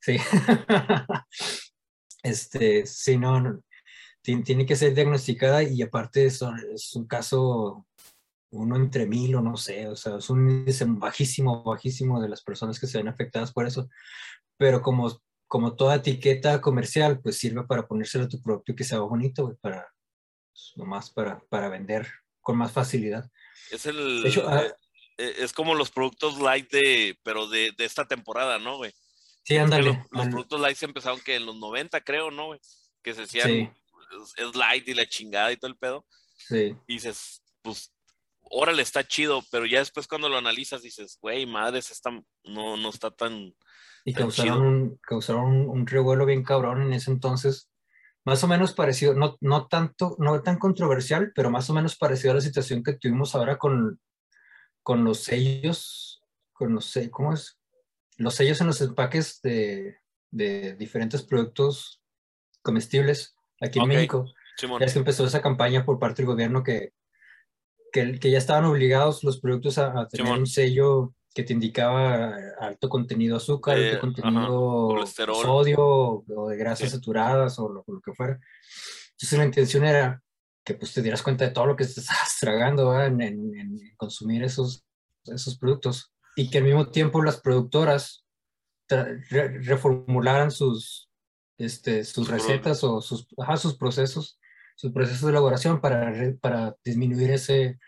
Sí. 0.00 0.16
este, 2.22 2.86
sí, 2.86 3.18
no, 3.18 3.40
no. 3.40 3.60
Tiene, 4.22 4.64
que 4.64 4.74
ser 4.74 4.94
diagnosticada 4.94 5.62
y 5.62 5.82
aparte 5.82 6.24
es 6.24 6.40
un 6.94 7.06
caso 7.06 7.86
uno 8.54 8.76
entre 8.76 9.06
mil 9.06 9.34
o 9.34 9.42
no 9.42 9.56
sé, 9.56 9.88
o 9.88 9.96
sea, 9.96 10.16
es 10.16 10.30
un 10.30 10.48
índice 10.48 10.84
bajísimo, 10.88 11.64
bajísimo 11.64 12.20
de 12.20 12.28
las 12.28 12.42
personas 12.42 12.78
que 12.78 12.86
se 12.86 12.98
ven 12.98 13.08
afectadas 13.08 13.52
por 13.52 13.66
eso, 13.66 13.88
pero 14.56 14.80
como, 14.80 15.20
como 15.48 15.74
toda 15.74 15.96
etiqueta 15.96 16.60
comercial, 16.60 17.20
pues 17.20 17.38
sirve 17.38 17.64
para 17.64 17.86
ponérselo 17.86 18.24
a 18.24 18.28
tu 18.28 18.40
producto 18.40 18.74
que 18.74 18.84
sea 18.84 19.00
bonito, 19.00 19.44
güey, 19.44 19.56
para, 19.60 19.86
nomás 20.76 21.10
para, 21.10 21.40
para 21.48 21.68
vender 21.68 22.08
con 22.40 22.56
más 22.56 22.72
facilidad. 22.72 23.30
Es 23.70 23.86
el... 23.86 24.24
Ah, 24.46 24.62
eh, 24.62 24.74
eh, 25.18 25.34
es 25.38 25.52
como 25.52 25.74
los 25.74 25.90
productos 25.90 26.38
light 26.38 26.70
de, 26.70 27.18
pero 27.22 27.48
de, 27.48 27.72
de 27.76 27.84
esta 27.84 28.06
temporada, 28.06 28.58
¿no, 28.58 28.76
güey? 28.76 28.92
Sí, 29.44 29.56
ándale. 29.56 30.04
Los, 30.10 30.28
productos 30.28 30.60
light 30.60 30.76
se 30.76 30.86
empezaron 30.86 31.20
que 31.20 31.36
en 31.36 31.46
los 31.46 31.56
90, 31.56 32.00
creo, 32.00 32.30
¿no, 32.30 32.46
güey? 32.46 32.60
Que 33.02 33.14
se 33.14 33.22
decían, 33.22 33.74
es, 34.36 34.56
light 34.56 34.88
y 34.88 34.94
la 34.94 35.06
chingada 35.06 35.52
y 35.52 35.56
todo 35.56 35.70
el 35.70 35.76
pedo. 35.76 36.06
Sí. 36.36 36.74
Y 36.86 36.94
dices, 36.94 37.42
pues 37.62 37.92
órale, 38.50 38.82
está 38.82 39.06
chido, 39.06 39.42
pero 39.50 39.66
ya 39.66 39.78
después 39.78 40.06
cuando 40.06 40.28
lo 40.28 40.38
analizas 40.38 40.82
dices, 40.82 41.18
güey, 41.20 41.46
madres, 41.46 41.90
está, 41.90 42.10
no, 42.44 42.76
no 42.76 42.88
está 42.88 43.10
tan... 43.10 43.54
Y 44.06 44.12
causaron, 44.12 44.62
un, 44.62 44.98
causaron 44.98 45.68
un, 45.68 45.86
revuelo 45.86 46.26
bien 46.26 46.44
cabrón 46.44 46.82
en 46.82 46.92
ese 46.92 47.10
entonces, 47.10 47.70
más 48.24 48.42
o 48.42 48.48
menos 48.48 48.72
parecido, 48.72 49.14
no, 49.14 49.36
no 49.40 49.66
tanto, 49.66 50.16
no 50.18 50.42
tan 50.42 50.58
controversial, 50.58 51.32
pero 51.34 51.50
más 51.50 51.68
o 51.68 51.74
menos 51.74 51.96
parecido 51.96 52.32
a 52.32 52.36
la 52.36 52.40
situación 52.40 52.82
que 52.82 52.94
tuvimos 52.94 53.34
ahora 53.34 53.58
con, 53.58 54.00
con 54.82 55.04
los 55.04 55.24
sellos, 55.24 56.22
con 56.52 56.74
los, 56.74 56.98
¿cómo 57.10 57.34
es? 57.34 57.58
Los 58.16 58.34
sellos 58.34 58.60
en 58.60 58.68
los 58.68 58.80
empaques 58.80 59.40
de, 59.42 59.98
de 60.30 60.74
diferentes 60.74 61.22
productos 61.22 62.00
comestibles 62.62 63.36
aquí 63.60 63.78
en 63.78 63.88
México. 63.88 64.26
Ya 64.60 64.86
es 64.86 64.92
que 64.92 64.98
empezó 65.00 65.26
esa 65.26 65.42
campaña 65.42 65.84
por 65.84 65.98
parte 65.98 66.22
del 66.22 66.30
gobierno 66.30 66.62
que, 66.62 66.92
que, 67.92 68.18
que 68.18 68.30
ya 68.30 68.38
estaban 68.38 68.64
obligados 68.64 69.22
los 69.22 69.40
productos 69.40 69.78
a, 69.78 70.06
tener 70.08 70.32
un 70.32 70.46
sello 70.46 71.14
que 71.34 71.42
te 71.42 71.52
indicaba 71.52 72.36
alto 72.60 72.88
contenido 72.88 73.36
de 73.36 73.42
azúcar, 73.42 73.76
alto 73.76 74.00
contenido 74.00 75.04
sodio 75.06 75.80
o 75.80 76.48
de 76.48 76.56
grasas 76.56 76.92
saturadas 76.92 77.58
o 77.58 77.68
lo, 77.68 78.00
que 78.00 78.12
fuera. 78.12 78.38
Entonces 79.10 79.38
la 79.38 79.44
intención 79.44 79.84
era 79.84 80.22
que 80.64 80.74
pues 80.74 80.94
te 80.94 81.02
dieras 81.02 81.22
cuenta 81.22 81.44
de 81.44 81.50
todo 81.50 81.66
lo 81.66 81.76
que 81.76 81.82
estás 81.84 82.38
tragando 82.40 82.98
en, 83.02 83.20
en, 83.20 83.78
consumir 83.96 84.44
esos, 84.44 84.84
esos 85.24 85.58
productos. 85.58 86.12
Y 86.36 86.50
que 86.50 86.58
al 86.58 86.64
mismo 86.64 86.88
tiempo 86.88 87.22
las 87.22 87.40
productoras 87.40 88.24
reformularan 88.88 90.50
sus, 90.50 91.10
este, 91.58 92.04
sus 92.04 92.28
recetas 92.28 92.84
o 92.84 93.00
sus, 93.00 93.26
sus 93.58 93.76
procesos, 93.76 94.38
sus 94.76 94.92
procesos 94.92 95.22
de 95.22 95.30
elaboración 95.30 95.80
para, 95.80 96.12
para 96.40 96.76
disminuir 96.84 97.30
ese, 97.32 97.78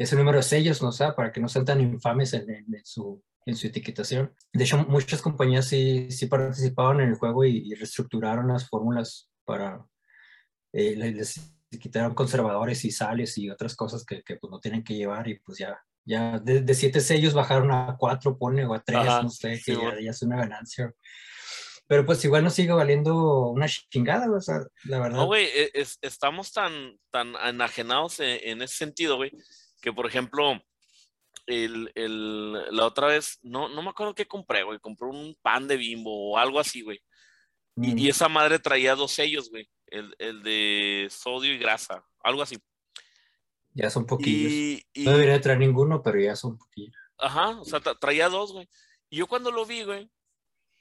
ese 0.00 0.16
número 0.16 0.38
de 0.38 0.42
sellos, 0.42 0.80
¿no? 0.80 0.88
O 0.88 1.14
para 1.14 1.30
que 1.30 1.40
no 1.40 1.48
sean 1.48 1.66
tan 1.66 1.78
infames 1.78 2.32
en, 2.32 2.66
su, 2.84 3.22
en 3.44 3.54
su 3.54 3.66
etiquetación. 3.66 4.34
De 4.50 4.64
hecho, 4.64 4.78
muchas 4.88 5.20
compañías 5.20 5.66
sí, 5.66 6.10
sí 6.10 6.24
participaron 6.24 7.02
en 7.02 7.10
el 7.10 7.16
juego 7.16 7.44
y, 7.44 7.74
reestructuraron 7.74 8.48
las 8.48 8.66
fórmulas 8.66 9.28
para, 9.44 9.84
eh, 10.72 10.96
les 10.96 11.54
quitaron 11.78 12.14
conservadores 12.14 12.82
y 12.86 12.90
sales 12.90 13.36
y 13.36 13.50
otras 13.50 13.76
cosas 13.76 14.02
que, 14.06 14.22
que 14.22 14.36
pues, 14.36 14.50
no 14.50 14.58
tienen 14.58 14.82
que 14.82 14.94
llevar 14.94 15.28
y 15.28 15.38
pues 15.38 15.58
ya, 15.58 15.78
ya 16.06 16.38
de, 16.38 16.74
siete 16.74 17.00
sellos 17.02 17.34
bajaron 17.34 17.70
a 17.70 17.96
cuatro, 17.98 18.38
pone, 18.38 18.64
o 18.64 18.72
a 18.72 18.80
tres, 18.80 19.04
no 19.04 19.28
sé, 19.28 19.60
que 19.62 19.74
ya, 19.74 20.00
ya, 20.00 20.10
es 20.12 20.22
una 20.22 20.38
ganancia. 20.38 20.94
Pero 21.86 22.06
pues 22.06 22.24
igual 22.24 22.44
nos 22.44 22.54
sigue 22.54 22.72
valiendo 22.72 23.48
una 23.48 23.66
chingada, 23.68 24.30
o 24.30 24.40
sea, 24.40 24.60
la 24.84 24.98
verdad. 24.98 25.18
No, 25.18 25.26
güey, 25.26 25.44
e, 25.44 25.70
estamos 26.00 26.52
tan, 26.52 26.98
tan 27.10 27.34
enajenados 27.44 28.20
en, 28.20 28.38
en 28.42 28.62
ese 28.62 28.76
sentido, 28.76 29.16
güey, 29.16 29.32
que 29.80 29.92
por 29.92 30.06
ejemplo, 30.06 30.62
el, 31.46 31.90
el, 31.94 32.52
la 32.52 32.86
otra 32.86 33.08
vez, 33.08 33.38
no, 33.42 33.68
no 33.68 33.82
me 33.82 33.90
acuerdo 33.90 34.14
qué 34.14 34.26
compré, 34.26 34.62
güey, 34.62 34.78
compré 34.78 35.08
un 35.08 35.36
pan 35.42 35.66
de 35.66 35.76
bimbo 35.76 36.32
o 36.32 36.38
algo 36.38 36.60
así, 36.60 36.82
güey. 36.82 37.00
Y, 37.76 38.04
y, 38.04 38.08
esa 38.08 38.28
madre 38.28 38.58
traía 38.58 38.94
dos 38.94 39.12
sellos, 39.12 39.48
güey, 39.48 39.68
el, 39.86 40.14
el, 40.18 40.42
de 40.42 41.08
sodio 41.10 41.52
y 41.54 41.58
grasa, 41.58 42.04
algo 42.22 42.42
así. 42.42 42.58
Ya 43.72 43.88
son 43.88 44.06
poquillos. 44.06 44.82
no 44.96 45.12
debería 45.12 45.40
traer 45.40 45.60
ninguno, 45.60 46.02
pero 46.02 46.20
ya 46.20 46.36
son 46.36 46.58
poquillos. 46.58 46.94
Ajá, 47.16 47.60
o 47.60 47.64
sea, 47.64 47.80
traía 47.80 48.28
dos, 48.28 48.52
güey. 48.52 48.68
Y 49.08 49.18
yo 49.18 49.26
cuando 49.26 49.50
lo 49.50 49.64
vi, 49.64 49.84
güey, 49.84 50.10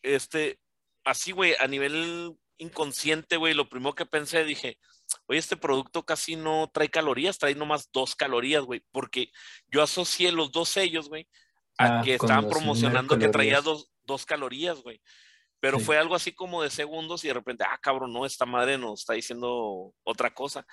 este, 0.01 0.59
así, 1.03 1.31
güey, 1.31 1.55
a 1.59 1.67
nivel 1.67 2.35
inconsciente, 2.57 3.37
güey, 3.37 3.53
lo 3.53 3.69
primero 3.69 3.95
que 3.95 4.05
pensé, 4.05 4.43
dije, 4.43 4.77
oye, 5.27 5.39
este 5.39 5.57
producto 5.57 6.05
casi 6.05 6.35
no 6.35 6.69
trae 6.73 6.89
calorías, 6.89 7.37
trae 7.37 7.55
nomás 7.55 7.89
dos 7.91 8.15
calorías, 8.15 8.63
güey, 8.63 8.83
porque 8.91 9.31
yo 9.67 9.81
asocié 9.81 10.31
los 10.31 10.51
dos 10.51 10.69
sellos, 10.69 11.09
güey, 11.09 11.27
a 11.77 11.99
ah, 11.99 12.01
que 12.03 12.15
estaban 12.15 12.47
promocionando 12.49 13.17
que 13.17 13.29
traía 13.29 13.61
dos, 13.61 13.91
dos 14.03 14.25
calorías, 14.25 14.81
güey. 14.81 15.01
Pero 15.61 15.79
fue 15.79 15.97
algo 15.97 16.15
así 16.15 16.31
como 16.31 16.63
de 16.63 16.69
segundos 16.69 17.23
y 17.23 17.27
de 17.27 17.33
repente, 17.33 17.65
ah, 17.67 17.77
cabrón, 17.81 18.13
no, 18.13 18.25
esta 18.25 18.45
madre 18.45 18.77
nos 18.77 19.01
está 19.01 19.13
diciendo 19.13 19.93
otra 20.03 20.33
cosa. 20.33 20.65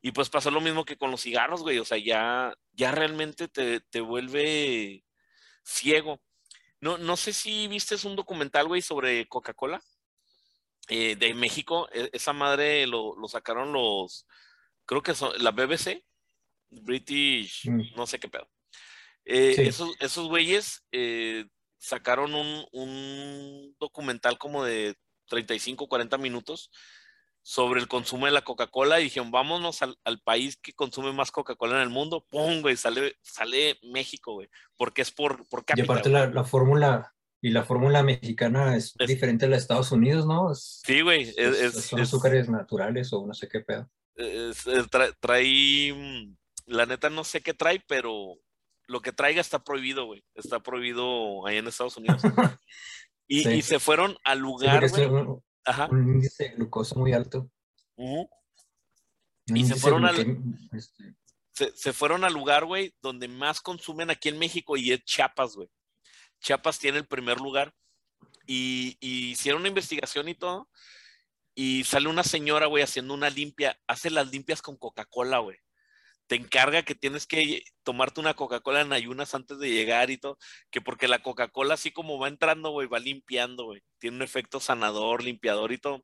Y 0.00 0.10
pues 0.10 0.30
pasó 0.30 0.50
lo 0.50 0.60
mismo 0.60 0.84
que 0.84 0.96
con 0.96 1.12
los 1.12 1.22
cigarros, 1.22 1.62
güey, 1.62 1.78
o 1.78 1.84
sea, 1.84 1.98
ya, 1.98 2.52
ya 2.72 2.90
realmente 2.90 3.46
te, 3.46 3.80
te 3.80 4.00
vuelve 4.00 5.04
ciego. 5.64 6.20
No, 6.80 6.98
no 6.98 7.16
sé 7.16 7.32
si 7.32 7.68
viste 7.68 7.94
un 8.04 8.16
documental, 8.16 8.66
güey, 8.66 8.82
sobre 8.82 9.28
Coca-Cola 9.28 9.80
eh, 10.92 11.16
de 11.16 11.32
México. 11.32 11.88
E, 11.90 12.10
esa 12.12 12.34
madre 12.34 12.86
lo, 12.86 13.16
lo, 13.16 13.26
sacaron 13.26 13.72
los, 13.72 14.26
creo 14.84 15.02
que 15.02 15.14
son 15.14 15.32
la 15.42 15.50
BBC, 15.50 16.04
British, 16.68 17.66
mm. 17.66 17.96
no 17.96 18.06
sé 18.06 18.20
qué 18.20 18.28
pedo. 18.28 18.46
Eh, 19.24 19.54
esos, 19.58 19.96
esos 20.00 20.28
güeyes 20.28 20.84
eh, 20.92 21.46
sacaron 21.78 22.34
un, 22.34 22.66
un, 22.72 23.74
documental 23.78 24.36
como 24.36 24.64
de 24.64 24.94
35, 25.28 25.88
40 25.88 26.18
minutos 26.18 26.70
sobre 27.40 27.80
el 27.80 27.88
consumo 27.88 28.26
de 28.26 28.32
la 28.32 28.42
Coca-Cola 28.42 29.00
y 29.00 29.04
dijeron, 29.04 29.30
vámonos 29.30 29.80
al, 29.80 29.96
al, 30.04 30.20
país 30.20 30.58
que 30.58 30.74
consume 30.74 31.12
más 31.12 31.30
Coca-Cola 31.30 31.76
en 31.76 31.82
el 31.82 31.88
mundo. 31.88 32.26
¡Pum, 32.28 32.60
güey! 32.60 32.76
Sale, 32.76 33.16
sale 33.22 33.78
México, 33.82 34.34
güey. 34.34 34.50
Porque 34.76 35.00
es 35.00 35.10
por, 35.10 35.48
por 35.48 35.64
cápita, 35.64 35.86
Y 35.86 35.90
aparte 35.90 36.10
la, 36.10 36.26
la, 36.26 36.44
fórmula, 36.44 37.14
y 37.42 37.50
la 37.50 37.64
fórmula 37.64 38.02
mexicana 38.02 38.76
es, 38.76 38.94
diferente 39.06 39.44
a 39.44 39.48
la 39.48 39.56
de 39.56 39.62
Estados 39.62 39.90
Unidos, 39.92 40.26
¿no? 40.26 40.54
sí, 40.54 41.02
güey. 41.02 41.34
son 41.72 42.00
azúcares 42.00 42.48
naturales 42.48 43.12
o 43.12 43.26
no 43.26 43.34
sé 43.34 43.48
qué 43.48 43.60
pedo. 43.60 43.90
trae, 45.20 45.92
mm, 45.92 46.36
la 46.66 46.86
neta 46.86 47.10
no 47.10 47.24
sé 47.24 47.42
qué 47.42 47.52
trae, 47.52 47.82
pero 47.86 48.38
lo 48.86 49.02
que 49.02 49.12
traiga 49.12 49.40
está 49.40 49.64
prohibido, 49.64 50.06
güey. 50.06 50.24
Está 50.34 50.60
prohibido 50.60 51.46
ahí 51.46 51.58
en 51.58 51.66
Estados 51.66 51.96
Unidos. 51.96 52.22
y, 53.26 53.48
y, 53.48 53.62
se 53.62 53.80
fueron 53.80 54.16
al 54.24 54.38
lugar, 54.38 54.88
güey. 54.88 55.08
Ajá. 55.64 55.88
Un 55.90 56.14
índice 56.14 56.44
de 56.44 56.50
glucosa 56.50 56.96
muy 56.96 57.12
alto. 57.12 57.50
Y 59.46 59.64
se 59.66 59.74
fueron, 59.74 60.04
al, 60.04 60.16
este 60.72 61.16
se, 61.52 61.92
fueron 61.92 62.24
al 62.24 62.32
lugar, 62.32 62.64
güey, 62.64 62.94
donde 63.02 63.28
más 63.28 63.60
consumen 63.60 64.10
aquí 64.10 64.28
en 64.28 64.38
México 64.38 64.76
y 64.76 64.92
es 64.92 65.04
Chiapas, 65.04 65.54
güey. 65.54 65.68
Chiapas 66.42 66.78
tiene 66.78 66.98
el 66.98 67.06
primer 67.06 67.40
lugar. 67.40 67.74
Y, 68.46 68.98
hicieron 69.00 69.62
una 69.62 69.68
investigación 69.68 70.28
y 70.28 70.34
todo. 70.34 70.68
Y 71.54 71.84
sale 71.84 72.08
una 72.08 72.24
señora, 72.24 72.66
güey, 72.66 72.82
haciendo 72.82 73.14
una 73.14 73.30
limpia. 73.30 73.80
Hace 73.86 74.10
las 74.10 74.30
limpias 74.30 74.62
con 74.62 74.76
Coca-Cola, 74.76 75.38
güey 75.38 75.58
te 76.32 76.36
encarga 76.36 76.82
que 76.82 76.94
tienes 76.94 77.26
que 77.26 77.62
tomarte 77.82 78.18
una 78.18 78.32
Coca-Cola 78.32 78.80
en 78.80 78.94
ayunas 78.94 79.34
antes 79.34 79.58
de 79.58 79.70
llegar 79.70 80.10
y 80.10 80.16
todo, 80.16 80.38
que 80.70 80.80
porque 80.80 81.06
la 81.06 81.22
Coca-Cola 81.22 81.74
así 81.74 81.92
como 81.92 82.18
va 82.18 82.28
entrando, 82.28 82.70
güey, 82.70 82.88
va 82.88 82.98
limpiando, 83.00 83.64
güey, 83.64 83.82
tiene 83.98 84.16
un 84.16 84.22
efecto 84.22 84.58
sanador, 84.58 85.22
limpiador 85.22 85.72
y 85.72 85.78
todo. 85.78 86.02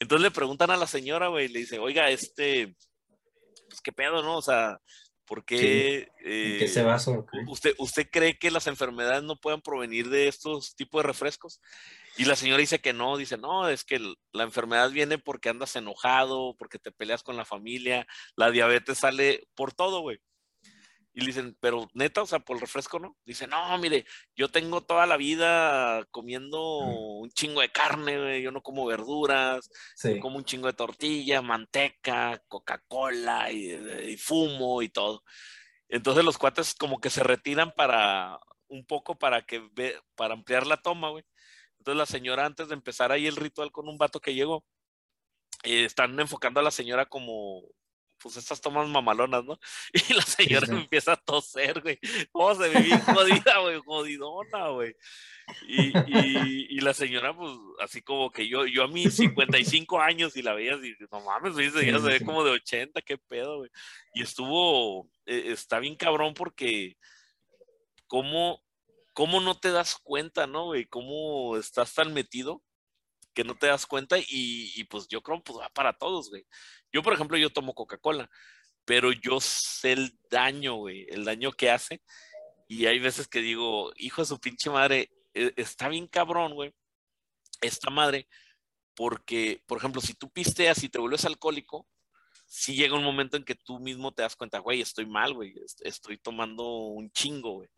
Entonces 0.00 0.24
le 0.24 0.32
preguntan 0.32 0.72
a 0.72 0.76
la 0.76 0.88
señora, 0.88 1.28
güey, 1.28 1.46
le 1.46 1.60
dice, 1.60 1.78
oiga, 1.78 2.10
este, 2.10 2.74
pues 3.68 3.80
qué 3.80 3.92
pedo, 3.92 4.20
¿no? 4.22 4.38
O 4.38 4.42
sea, 4.42 4.80
¿por 5.28 5.44
qué, 5.44 6.08
¿Qué 6.22 6.68
se 6.68 6.82
basa? 6.82 7.12
Usted, 7.46 7.74
¿Usted 7.78 8.08
cree 8.10 8.38
que 8.38 8.50
las 8.50 8.66
enfermedades 8.66 9.22
no 9.22 9.36
puedan 9.36 9.60
provenir 9.60 10.08
de 10.08 10.26
estos 10.26 10.74
tipos 10.74 11.02
de 11.02 11.06
refrescos? 11.06 11.60
Y 12.16 12.24
la 12.24 12.34
señora 12.34 12.60
dice 12.60 12.80
que 12.80 12.92
no, 12.92 13.16
dice, 13.16 13.36
no, 13.36 13.68
es 13.68 13.84
que 13.84 14.00
la 14.32 14.42
enfermedad 14.42 14.90
viene 14.90 15.18
porque 15.18 15.50
andas 15.50 15.76
enojado, 15.76 16.56
porque 16.58 16.78
te 16.78 16.90
peleas 16.90 17.22
con 17.22 17.36
la 17.36 17.44
familia, 17.44 18.06
la 18.34 18.50
diabetes 18.50 18.98
sale 18.98 19.46
por 19.54 19.72
todo, 19.72 20.00
güey. 20.00 20.18
Y 21.18 21.22
le 21.22 21.26
dicen, 21.26 21.56
pero 21.58 21.88
neta, 21.94 22.22
o 22.22 22.26
sea, 22.26 22.38
por 22.38 22.54
el 22.54 22.60
refresco, 22.60 23.00
¿no? 23.00 23.16
Dice, 23.24 23.48
no, 23.48 23.76
mire, 23.78 24.06
yo 24.36 24.50
tengo 24.50 24.82
toda 24.82 25.04
la 25.04 25.16
vida 25.16 26.06
comiendo 26.12 26.78
un 26.78 27.28
chingo 27.30 27.60
de 27.60 27.72
carne, 27.72 28.20
güey, 28.20 28.40
yo 28.40 28.52
no 28.52 28.62
como 28.62 28.86
verduras, 28.86 29.68
como 30.20 30.36
un 30.36 30.44
chingo 30.44 30.68
de 30.68 30.74
tortilla, 30.74 31.42
manteca, 31.42 32.40
Coca-Cola 32.46 33.50
y, 33.50 33.72
y, 34.12 34.16
fumo 34.16 34.80
y 34.80 34.90
todo. 34.90 35.24
Entonces 35.88 36.24
los 36.24 36.38
cuates 36.38 36.72
como 36.76 37.00
que 37.00 37.10
se 37.10 37.24
retiran 37.24 37.72
para 37.72 38.38
un 38.68 38.86
poco 38.86 39.18
para 39.18 39.42
que 39.44 39.60
para 40.14 40.34
ampliar 40.34 40.68
la 40.68 40.76
toma, 40.76 41.10
güey. 41.10 41.24
Entonces 41.78 41.98
la 41.98 42.06
señora, 42.06 42.46
antes 42.46 42.68
de 42.68 42.74
empezar 42.74 43.10
ahí 43.10 43.26
el 43.26 43.34
ritual 43.34 43.72
con 43.72 43.88
un 43.88 43.98
vato 43.98 44.20
que 44.20 44.34
llegó, 44.34 44.64
eh, 45.64 45.84
están 45.84 46.20
enfocando 46.20 46.60
a 46.60 46.62
la 46.62 46.70
señora 46.70 47.06
como, 47.06 47.62
pues 48.20 48.36
estas 48.36 48.60
tomas 48.60 48.88
mamalonas, 48.88 49.44
¿no? 49.44 49.58
Y 50.10 50.14
la 50.14 50.22
señora 50.22 50.66
empieza 50.68 51.12
a 51.12 51.16
toser, 51.16 51.80
güey. 51.80 51.98
Oh, 52.32 52.54
se 52.54 52.68
ve 52.68 52.80
bien 52.80 53.00
jodida, 53.00 53.58
güey, 53.60 53.80
jodidona, 53.84 54.68
güey. 54.68 54.94
Y, 55.66 55.96
y, 55.96 56.66
y, 56.76 56.80
la 56.80 56.92
señora, 56.92 57.34
pues, 57.34 57.50
así 57.80 58.02
como 58.02 58.30
que 58.30 58.46
yo, 58.48 58.66
yo 58.66 58.84
a 58.84 58.88
mis 58.88 59.14
55 59.14 60.00
años 60.00 60.36
y 60.36 60.42
la 60.42 60.52
veía 60.52 60.74
así, 60.74 60.94
no 61.10 61.20
mames, 61.20 61.54
güey, 61.54 61.70
se 61.70 61.90
ve 61.90 62.20
como 62.24 62.44
de 62.44 62.50
80, 62.50 63.00
qué 63.00 63.16
pedo, 63.16 63.58
güey. 63.58 63.70
Y 64.14 64.22
estuvo, 64.22 65.08
eh, 65.24 65.44
está 65.46 65.78
bien 65.78 65.96
cabrón 65.96 66.34
porque, 66.34 66.98
¿cómo, 68.06 68.62
¿cómo 69.14 69.40
no 69.40 69.58
te 69.58 69.70
das 69.70 69.96
cuenta, 69.96 70.46
no, 70.46 70.66
güey? 70.66 70.84
¿Cómo 70.84 71.56
estás 71.56 71.94
tan 71.94 72.12
metido 72.12 72.62
que 73.34 73.44
no 73.44 73.56
te 73.56 73.66
das 73.68 73.86
cuenta? 73.86 74.16
Y, 74.18 74.84
pues 74.84 75.08
yo 75.08 75.22
creo, 75.22 75.42
pues 75.42 75.58
va 75.58 75.68
para 75.70 75.92
todos, 75.92 76.30
güey. 76.30 76.46
Yo, 76.92 77.02
por 77.02 77.12
ejemplo, 77.12 77.36
yo 77.36 77.50
tomo 77.50 77.74
Coca-Cola, 77.74 78.30
pero 78.84 79.12
yo 79.12 79.40
sé 79.40 79.92
el 79.92 80.18
daño, 80.30 80.76
güey, 80.76 81.06
el 81.10 81.24
daño 81.24 81.52
que 81.52 81.70
hace. 81.70 82.02
Y 82.68 82.86
hay 82.86 82.98
veces 82.98 83.28
que 83.28 83.40
digo, 83.40 83.92
hijo 83.96 84.22
de 84.22 84.26
su 84.26 84.40
pinche 84.40 84.70
madre, 84.70 85.10
e, 85.34 85.52
está 85.56 85.88
bien 85.88 86.06
cabrón, 86.06 86.54
güey, 86.54 86.74
esta 87.60 87.90
madre, 87.90 88.28
porque, 88.94 89.62
por 89.66 89.78
ejemplo, 89.78 90.00
si 90.00 90.14
tú 90.14 90.30
pisteas 90.30 90.82
y 90.82 90.88
te 90.88 90.98
vuelves 90.98 91.24
alcohólico, 91.24 91.86
sí 92.46 92.74
llega 92.74 92.96
un 92.96 93.04
momento 93.04 93.36
en 93.36 93.44
que 93.44 93.54
tú 93.54 93.78
mismo 93.78 94.12
te 94.12 94.22
das 94.22 94.34
cuenta, 94.34 94.58
güey, 94.58 94.80
estoy 94.80 95.06
mal, 95.06 95.34
güey, 95.34 95.54
estoy 95.80 96.18
tomando 96.18 96.66
un 96.66 97.10
chingo, 97.12 97.52
güey. 97.52 97.68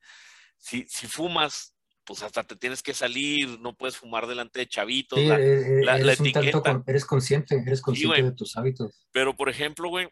Si, 0.57 0.87
si 0.88 1.07
fumas, 1.07 1.75
pues 2.04 2.23
hasta 2.23 2.45
te 2.45 2.57
tienes 2.57 2.83
que 2.83 2.95
salir, 2.95 3.61
no 3.61 3.76
puedes 3.76 3.97
fumar 3.97 4.26
delante 4.26 4.61
de 4.61 4.69
chavitos. 4.69 5.19
Sí, 5.19 5.30
eh, 5.30 5.35
eh, 5.35 5.83
eres, 5.87 6.21
un 6.21 6.33
tanto, 6.33 6.85
eres 6.87 7.04
consciente, 7.04 7.62
eres 7.66 7.80
consciente 7.80 8.23
de 8.23 8.33
tus 8.33 8.57
hábitos. 8.57 9.07
Pero, 9.12 9.37
por 9.37 9.49
ejemplo, 9.49 9.88
güey, 9.88 10.09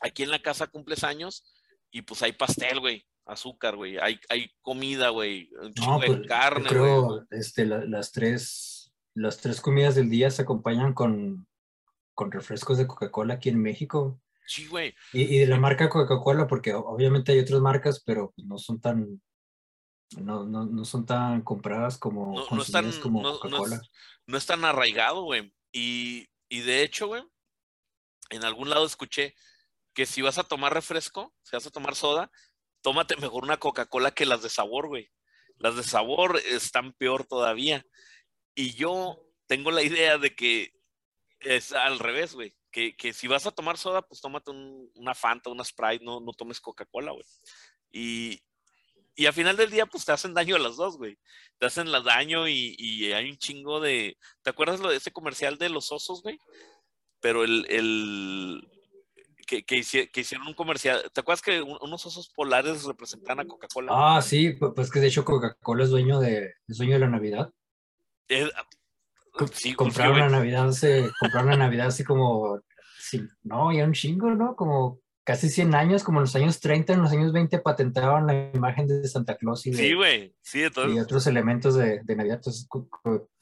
aquí 0.00 0.22
en 0.22 0.30
la 0.30 0.42
casa 0.42 0.66
cumples 0.66 1.04
años 1.04 1.44
y 1.90 2.02
pues 2.02 2.22
hay 2.22 2.32
pastel, 2.32 2.80
güey, 2.80 3.06
azúcar, 3.26 3.76
güey, 3.76 3.98
hay, 3.98 4.18
hay 4.28 4.50
comida, 4.62 5.10
güey, 5.10 5.50
de 5.50 6.06
pues, 6.06 6.26
carne, 6.26 6.68
creo, 6.68 7.26
Este, 7.30 7.66
las 7.66 8.12
tres, 8.12 8.92
las 9.14 9.38
tres 9.38 9.60
comidas 9.60 9.94
del 9.94 10.10
día 10.10 10.30
se 10.30 10.42
acompañan 10.42 10.94
con, 10.94 11.46
con 12.14 12.32
refrescos 12.32 12.78
de 12.78 12.86
Coca-Cola 12.86 13.34
aquí 13.34 13.48
en 13.48 13.60
México. 13.60 14.20
Sí, 14.46 14.66
güey. 14.66 14.94
Y, 15.12 15.38
de 15.38 15.46
la 15.46 15.58
marca 15.58 15.88
Coca-Cola, 15.88 16.46
porque 16.46 16.74
obviamente 16.74 17.32
hay 17.32 17.38
otras 17.38 17.60
marcas, 17.60 18.02
pero 18.04 18.32
pues, 18.34 18.46
no 18.46 18.58
son 18.58 18.80
tan, 18.80 19.20
no, 20.20 20.44
no, 20.44 20.64
no 20.64 20.84
son 20.84 21.06
tan 21.06 21.42
compradas 21.42 21.98
como 21.98 22.34
no, 22.34 22.56
no 22.56 22.62
están, 22.62 22.90
como 23.00 23.22
Coca-Cola. 23.22 23.80
No, 24.26 24.36
es 24.36 24.46
tan 24.46 24.64
arraigado, 24.64 25.22
güey. 25.22 25.54
Y, 25.72 26.28
y 26.48 26.60
de 26.60 26.82
hecho, 26.82 27.08
güey, 27.08 27.22
en 28.30 28.44
algún 28.44 28.70
lado 28.70 28.86
escuché 28.86 29.34
que 29.94 30.06
si 30.06 30.22
vas 30.22 30.38
a 30.38 30.44
tomar 30.44 30.72
refresco, 30.72 31.34
si 31.42 31.56
vas 31.56 31.66
a 31.66 31.70
tomar 31.70 31.94
soda, 31.94 32.30
tómate 32.82 33.16
mejor 33.16 33.44
una 33.44 33.58
Coca-Cola 33.58 34.10
que 34.12 34.26
las 34.26 34.42
de 34.42 34.48
sabor, 34.48 34.88
güey. 34.88 35.10
Las 35.56 35.76
de 35.76 35.82
sabor 35.82 36.40
están 36.44 36.92
peor 36.92 37.26
todavía. 37.26 37.84
Y 38.54 38.74
yo 38.74 39.22
tengo 39.46 39.70
la 39.70 39.82
idea 39.82 40.18
de 40.18 40.34
que 40.34 40.72
es 41.40 41.72
al 41.72 41.98
revés, 41.98 42.34
güey. 42.34 42.54
Que, 42.70 42.96
que, 42.96 43.12
si 43.12 43.28
vas 43.28 43.46
a 43.46 43.50
tomar 43.50 43.76
soda, 43.76 44.00
pues 44.02 44.20
tómate 44.22 44.50
una 44.50 45.14
Fanta, 45.14 45.50
una 45.50 45.62
Sprite, 45.62 46.04
no, 46.04 46.20
no 46.20 46.32
tomes 46.32 46.60
Coca-Cola, 46.60 47.12
güey. 47.12 47.24
Y, 47.92 48.42
y 49.14 49.26
al 49.26 49.32
final 49.32 49.56
del 49.56 49.70
día, 49.70 49.86
pues 49.86 50.04
te 50.04 50.12
hacen 50.12 50.34
daño 50.34 50.56
a 50.56 50.58
las 50.58 50.76
dos, 50.76 50.96
güey. 50.96 51.18
Te 51.58 51.66
hacen 51.66 51.88
daño 52.04 52.48
y, 52.48 52.74
y, 52.78 53.12
hay 53.12 53.30
un 53.30 53.36
chingo 53.36 53.80
de. 53.80 54.16
¿Te 54.42 54.50
acuerdas 54.50 54.80
lo 54.80 54.88
de 54.88 54.96
ese 54.96 55.12
comercial 55.12 55.58
de 55.58 55.68
los 55.68 55.92
osos, 55.92 56.22
güey? 56.22 56.38
Pero 57.20 57.44
el, 57.44 57.66
el, 57.68 58.68
que, 59.46 59.64
que, 59.64 60.20
hicieron 60.20 60.46
un 60.46 60.54
comercial. 60.54 61.02
¿Te 61.12 61.20
acuerdas 61.20 61.42
que 61.42 61.60
unos 61.60 62.06
osos 62.06 62.30
polares 62.30 62.84
representan 62.84 63.40
a 63.40 63.44
Coca-Cola? 63.44 63.92
Ah, 63.94 64.22
sí, 64.22 64.52
pues 64.52 64.90
que 64.90 65.00
de 65.00 65.08
hecho 65.08 65.24
Coca-Cola 65.24 65.84
es 65.84 65.90
dueño 65.90 66.18
de, 66.18 66.54
es 66.66 66.78
dueño 66.78 66.94
de 66.94 67.00
la 67.00 67.08
Navidad. 67.08 67.52
sí, 69.52 69.74
compraron 69.74 70.18
la 70.18 70.28
Navidad 70.30 70.68
hace, 70.68 71.10
compraron 71.20 71.50
la 71.50 71.56
Navidad 71.56 71.88
así 71.88 72.02
como, 72.02 72.60
sí, 72.98 73.20
no, 73.42 73.72
ya 73.72 73.84
un 73.84 73.92
chingo, 73.92 74.30
¿no? 74.30 74.56
Como 74.56 75.01
casi 75.24 75.48
100 75.48 75.74
años, 75.74 76.02
como 76.02 76.18
en 76.18 76.22
los 76.22 76.36
años 76.36 76.60
30, 76.60 76.94
en 76.94 77.02
los 77.02 77.12
años 77.12 77.32
20 77.32 77.58
patentaban 77.60 78.26
la 78.26 78.50
imagen 78.54 78.86
de 78.86 79.06
Santa 79.06 79.36
Claus 79.36 79.66
y, 79.66 79.74
sí, 79.74 79.94
güey, 79.94 80.34
sí, 80.42 80.60
y 80.60 80.98
otros 80.98 81.26
elementos 81.26 81.74
de, 81.74 82.00
de 82.02 82.16
Navidad. 82.16 82.36
Entonces, 82.36 82.68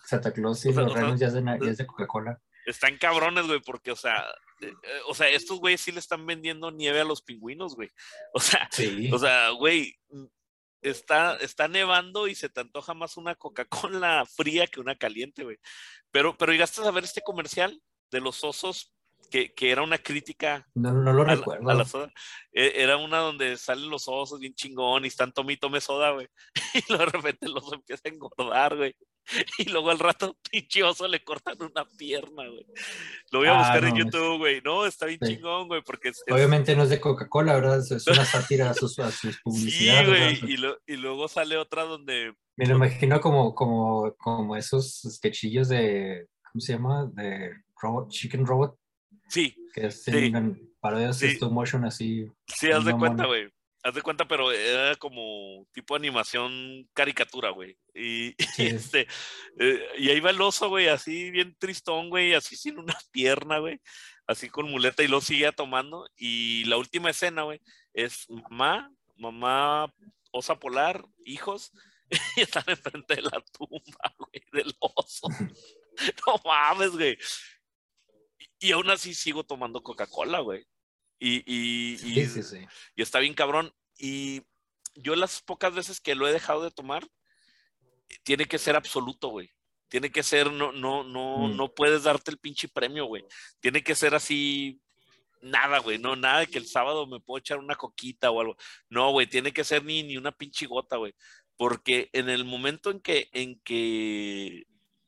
Santa 0.04 0.32
Claus 0.32 0.64
y 0.66 0.72
los 0.72 0.92
renos 0.92 1.18
ya 1.18 1.28
es 1.28 1.34
de, 1.34 1.42
ya 1.42 1.70
es 1.70 1.78
de 1.78 1.86
Coca-Cola. 1.86 2.40
Están 2.66 2.98
cabrones, 2.98 3.46
güey, 3.46 3.60
porque, 3.60 3.90
o 3.90 3.96
sea, 3.96 4.24
eh, 4.60 4.72
o 5.08 5.14
sea, 5.14 5.28
estos 5.28 5.58
güeyes 5.58 5.80
sí 5.80 5.92
le 5.92 6.00
están 6.00 6.26
vendiendo 6.26 6.70
nieve 6.70 7.00
a 7.00 7.04
los 7.04 7.22
pingüinos, 7.22 7.74
güey. 7.74 7.90
O 8.34 8.40
sea, 8.40 8.68
o 9.12 9.18
sea, 9.18 9.50
güey, 9.50 9.98
está, 10.82 11.36
está 11.36 11.68
nevando 11.68 12.28
y 12.28 12.34
se 12.34 12.48
te 12.48 12.60
antoja 12.60 12.94
más 12.94 13.16
una 13.16 13.34
Coca-Cola 13.34 14.24
fría 14.26 14.66
que 14.66 14.80
una 14.80 14.96
caliente, 14.96 15.44
güey. 15.44 15.58
Pero, 16.10 16.36
pero 16.36 16.52
llegaste 16.52 16.82
a 16.82 16.90
ver 16.90 17.04
este 17.04 17.22
comercial 17.22 17.80
de 18.10 18.20
los 18.20 18.44
osos 18.44 18.92
que, 19.30 19.54
que, 19.54 19.70
era 19.70 19.82
una 19.82 19.98
crítica. 19.98 20.66
No, 20.74 20.92
no 20.92 21.12
lo 21.12 21.24
recuerdo. 21.24 21.70
a 21.70 21.74
la 21.74 21.84
soda. 21.84 22.12
E, 22.52 22.72
era 22.82 22.96
una 22.96 23.18
donde 23.18 23.56
salen 23.56 23.88
los 23.88 24.08
osos 24.08 24.40
bien 24.40 24.54
chingón 24.54 25.04
y 25.04 25.08
están 25.08 25.32
tome 25.32 25.54
y 25.54 25.56
tome 25.56 25.80
soda, 25.80 26.10
güey. 26.10 26.28
Y 26.74 26.82
luego 26.88 27.04
de 27.06 27.10
repente 27.10 27.48
los 27.48 27.72
empieza 27.72 28.02
a 28.08 28.12
engordar, 28.12 28.76
güey. 28.76 28.94
y 29.58 29.64
luego 29.64 29.90
al 29.90 29.98
rato, 29.98 30.36
pinche 30.50 30.82
oso, 30.82 31.06
le 31.06 31.22
cortan 31.22 31.56
una 31.60 31.84
pierna, 31.96 32.48
güey. 32.48 32.66
Lo 33.30 33.40
voy 33.40 33.48
a 33.48 33.54
ah, 33.54 33.58
buscar 33.58 33.84
en 33.84 33.96
YouTube, 33.96 34.38
güey. 34.38 34.60
No, 34.62 34.86
está 34.86 35.06
bien 35.06 35.20
chingón, 35.20 35.68
güey, 35.68 35.82
porque 35.82 36.12
Obviamente 36.30 36.74
no 36.74 36.84
es 36.84 36.90
de 36.90 37.00
Coca-Cola, 37.00 37.54
¿verdad? 37.54 37.78
Es 37.78 38.06
una 38.06 38.24
sátira 38.24 38.70
a 38.70 38.74
sus, 38.74 38.98
a 38.98 39.10
sus 39.10 39.40
publicidades. 39.40 40.38
Sí, 40.38 40.56
güey, 40.56 40.74
y, 40.86 40.96
luego 40.96 41.28
sale 41.28 41.56
otra 41.56 41.84
donde... 41.84 42.34
Me 42.56 42.66
lo 42.66 42.76
imagino 42.76 43.20
como, 43.20 43.54
como, 43.54 44.14
como 44.18 44.56
esos 44.56 45.02
sketchillos 45.08 45.68
de, 45.68 46.26
¿cómo 46.50 46.60
se 46.60 46.72
llama? 46.74 47.10
De 47.14 47.52
robot, 47.80 48.10
Chicken 48.10 48.46
Robot. 48.46 48.79
Sí. 49.30 49.56
Que 49.72 49.86
es 49.86 50.02
sí. 50.02 50.32
parodias 50.80 51.22
stop 51.22 51.52
motion 51.52 51.84
así. 51.84 52.26
Sí, 52.46 52.70
haz 52.70 52.84
de 52.84 52.92
cuenta, 52.92 53.26
güey 53.26 53.48
haz 53.82 53.94
de 53.94 54.02
cuenta, 54.02 54.26
pero 54.26 54.52
era 54.52 54.94
como 54.96 55.66
tipo 55.72 55.96
animación 55.96 56.88
caricatura, 56.92 57.50
güey. 57.50 57.78
Y, 57.94 58.34
este, 58.58 59.06
eh, 59.58 59.82
y 59.98 60.10
ahí 60.10 60.20
va 60.20 60.30
el 60.30 60.40
oso, 60.40 60.68
güey, 60.68 60.88
así 60.88 61.30
bien 61.30 61.56
tristón, 61.58 62.10
güey, 62.10 62.34
así 62.34 62.56
sin 62.56 62.78
una 62.78 62.96
pierna, 63.12 63.58
güey, 63.58 63.80
así 64.26 64.48
con 64.48 64.70
muleta 64.70 65.02
y 65.02 65.08
lo 65.08 65.20
sigue 65.20 65.50
tomando. 65.52 66.08
Y 66.16 66.64
la 66.64 66.76
última 66.76 67.10
escena, 67.10 67.42
güey, 67.42 67.60
es 67.94 68.26
mamá, 68.50 68.92
mamá 69.16 69.92
osa 70.32 70.58
polar, 70.58 71.04
hijos, 71.24 71.72
y 72.36 72.42
están 72.42 72.64
enfrente 72.66 73.16
de 73.16 73.22
la 73.22 73.42
tumba, 73.52 74.14
güey, 74.18 74.42
del 74.52 74.74
oso. 74.80 75.28
no 76.26 76.40
mames, 76.44 76.92
güey. 76.92 77.18
Y 78.60 78.72
aún 78.72 78.90
así 78.90 79.14
sigo 79.14 79.42
tomando 79.42 79.82
Coca-Cola, 79.82 80.40
güey. 80.40 80.66
Y, 81.18 81.38
y, 81.46 81.98
y, 82.02 82.20
y, 82.20 83.02
está 83.02 83.18
bien 83.18 83.34
cabrón. 83.34 83.72
Y 83.98 84.42
yo 84.94 85.16
las 85.16 85.40
pocas 85.42 85.74
veces 85.74 86.00
que 86.00 86.14
lo 86.14 86.28
he 86.28 86.32
dejado 86.32 86.62
de 86.62 86.70
tomar, 86.70 87.08
tiene 88.22 88.46
que 88.46 88.58
ser 88.58 88.76
absoluto, 88.76 89.28
güey. 89.28 89.50
Tiene 89.88 90.10
que 90.10 90.22
ser, 90.22 90.52
no, 90.52 90.72
no, 90.72 91.02
no, 91.02 91.48
mm. 91.48 91.56
no 91.56 91.74
puedes 91.74 92.04
darte 92.04 92.30
el 92.30 92.38
pinche 92.38 92.68
premio, 92.68 93.06
güey. 93.06 93.24
Tiene 93.60 93.82
que 93.82 93.94
ser 93.94 94.14
así, 94.14 94.80
nada, 95.40 95.78
güey. 95.78 95.98
No, 95.98 96.14
nada 96.14 96.40
de 96.40 96.46
que 96.46 96.58
el 96.58 96.66
sábado 96.66 97.06
me 97.06 97.20
puedo 97.20 97.38
echar 97.38 97.58
una 97.58 97.76
coquita 97.76 98.30
o 98.30 98.40
algo. 98.40 98.56
No, 98.88 99.10
güey, 99.10 99.26
tiene 99.26 99.52
que 99.52 99.64
ser 99.64 99.84
ni, 99.84 100.02
ni 100.02 100.16
una 100.16 100.32
pinche 100.32 100.66
gota, 100.66 100.96
güey. 100.96 101.14
Porque 101.56 102.08
en 102.12 102.28
el 102.28 102.44
momento 102.44 102.90
en 102.90 103.00
que, 103.00 103.28
en 103.32 103.60
que, 103.60 104.64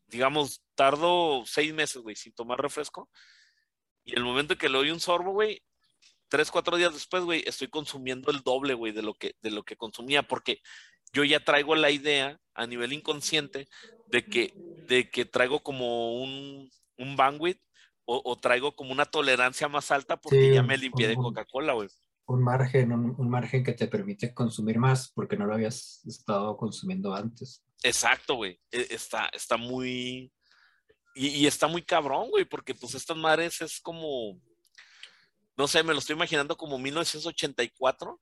digamos, 0.07 0.63
tardo 0.75 1.45
seis 1.47 1.73
meses, 1.73 2.03
güey, 2.03 2.17
sin 2.17 2.33
tomar 2.35 2.61
refresco, 2.61 3.09
y 4.05 4.15
el 4.17 4.25
momento 4.25 4.55
en 4.55 4.59
que 4.59 4.69
le 4.69 4.79
doy 4.79 4.91
un 4.91 5.01
sorbo, 5.01 5.33
güey, 5.33 5.63
tres, 6.29 6.51
cuatro 6.51 6.77
días 6.77 6.93
después, 6.93 7.25
güey, 7.25 7.43
estoy 7.47 7.69
consumiendo 7.69 8.31
el 8.31 8.41
doble, 8.41 8.75
güey, 8.75 8.93
de 8.93 9.03
lo 9.03 9.15
que, 9.15 9.37
de 9.43 9.51
lo 9.51 9.63
que 9.65 9.77
consumía, 9.77 10.23
porque 10.23 10.61
yo 11.13 11.25
ya 11.25 11.41
traigo 11.41 11.75
la 11.75 11.91
idea 11.91 12.41
a 12.55 12.67
nivel 12.67 12.93
inconsciente 12.93 13.69
de 14.07 14.25
que, 14.25 14.53
de 14.89 15.11
que 15.11 15.25
traigo 15.25 15.63
como 15.63 16.23
un, 16.23 16.71
un 16.97 17.17
bandwidth 17.17 17.61
o, 18.05 18.37
traigo 18.37 18.75
como 18.75 18.93
una 18.93 19.05
tolerancia 19.07 19.69
más 19.69 19.91
alta 19.91 20.17
porque 20.17 20.53
ya 20.53 20.63
me 20.63 20.77
limpié 20.77 21.09
de 21.09 21.15
Coca-Cola, 21.15 21.73
güey. 21.73 21.89
Un 22.27 22.43
margen, 22.43 22.93
un, 22.93 23.31
margen 23.31 23.63
que 23.65 23.73
te 23.73 23.89
permite 23.89 24.35
consumir 24.35 24.79
más 24.79 25.11
porque 25.13 25.37
no 25.37 25.47
lo 25.47 25.55
habías 25.55 26.05
estado 26.05 26.57
consumiendo 26.57 27.15
antes. 27.15 27.65
Exacto, 27.83 28.35
güey. 28.35 28.61
E, 28.71 28.89
está, 28.91 29.29
está 29.33 29.57
muy... 29.57 30.33
Y, 31.15 31.29
y 31.29 31.47
está 31.47 31.67
muy 31.67 31.83
cabrón, 31.83 32.31
güey, 32.31 32.45
porque 32.45 32.75
pues 32.75 32.95
estas 32.95 33.17
madres 33.17 33.61
es 33.61 33.81
como 33.81 34.41
no 35.57 35.69
sé, 35.69 35.83
me 35.83 35.93
lo 35.93 35.99
estoy 35.99 36.15
imaginando 36.15 36.57
como 36.57 36.79
1984 36.79 38.21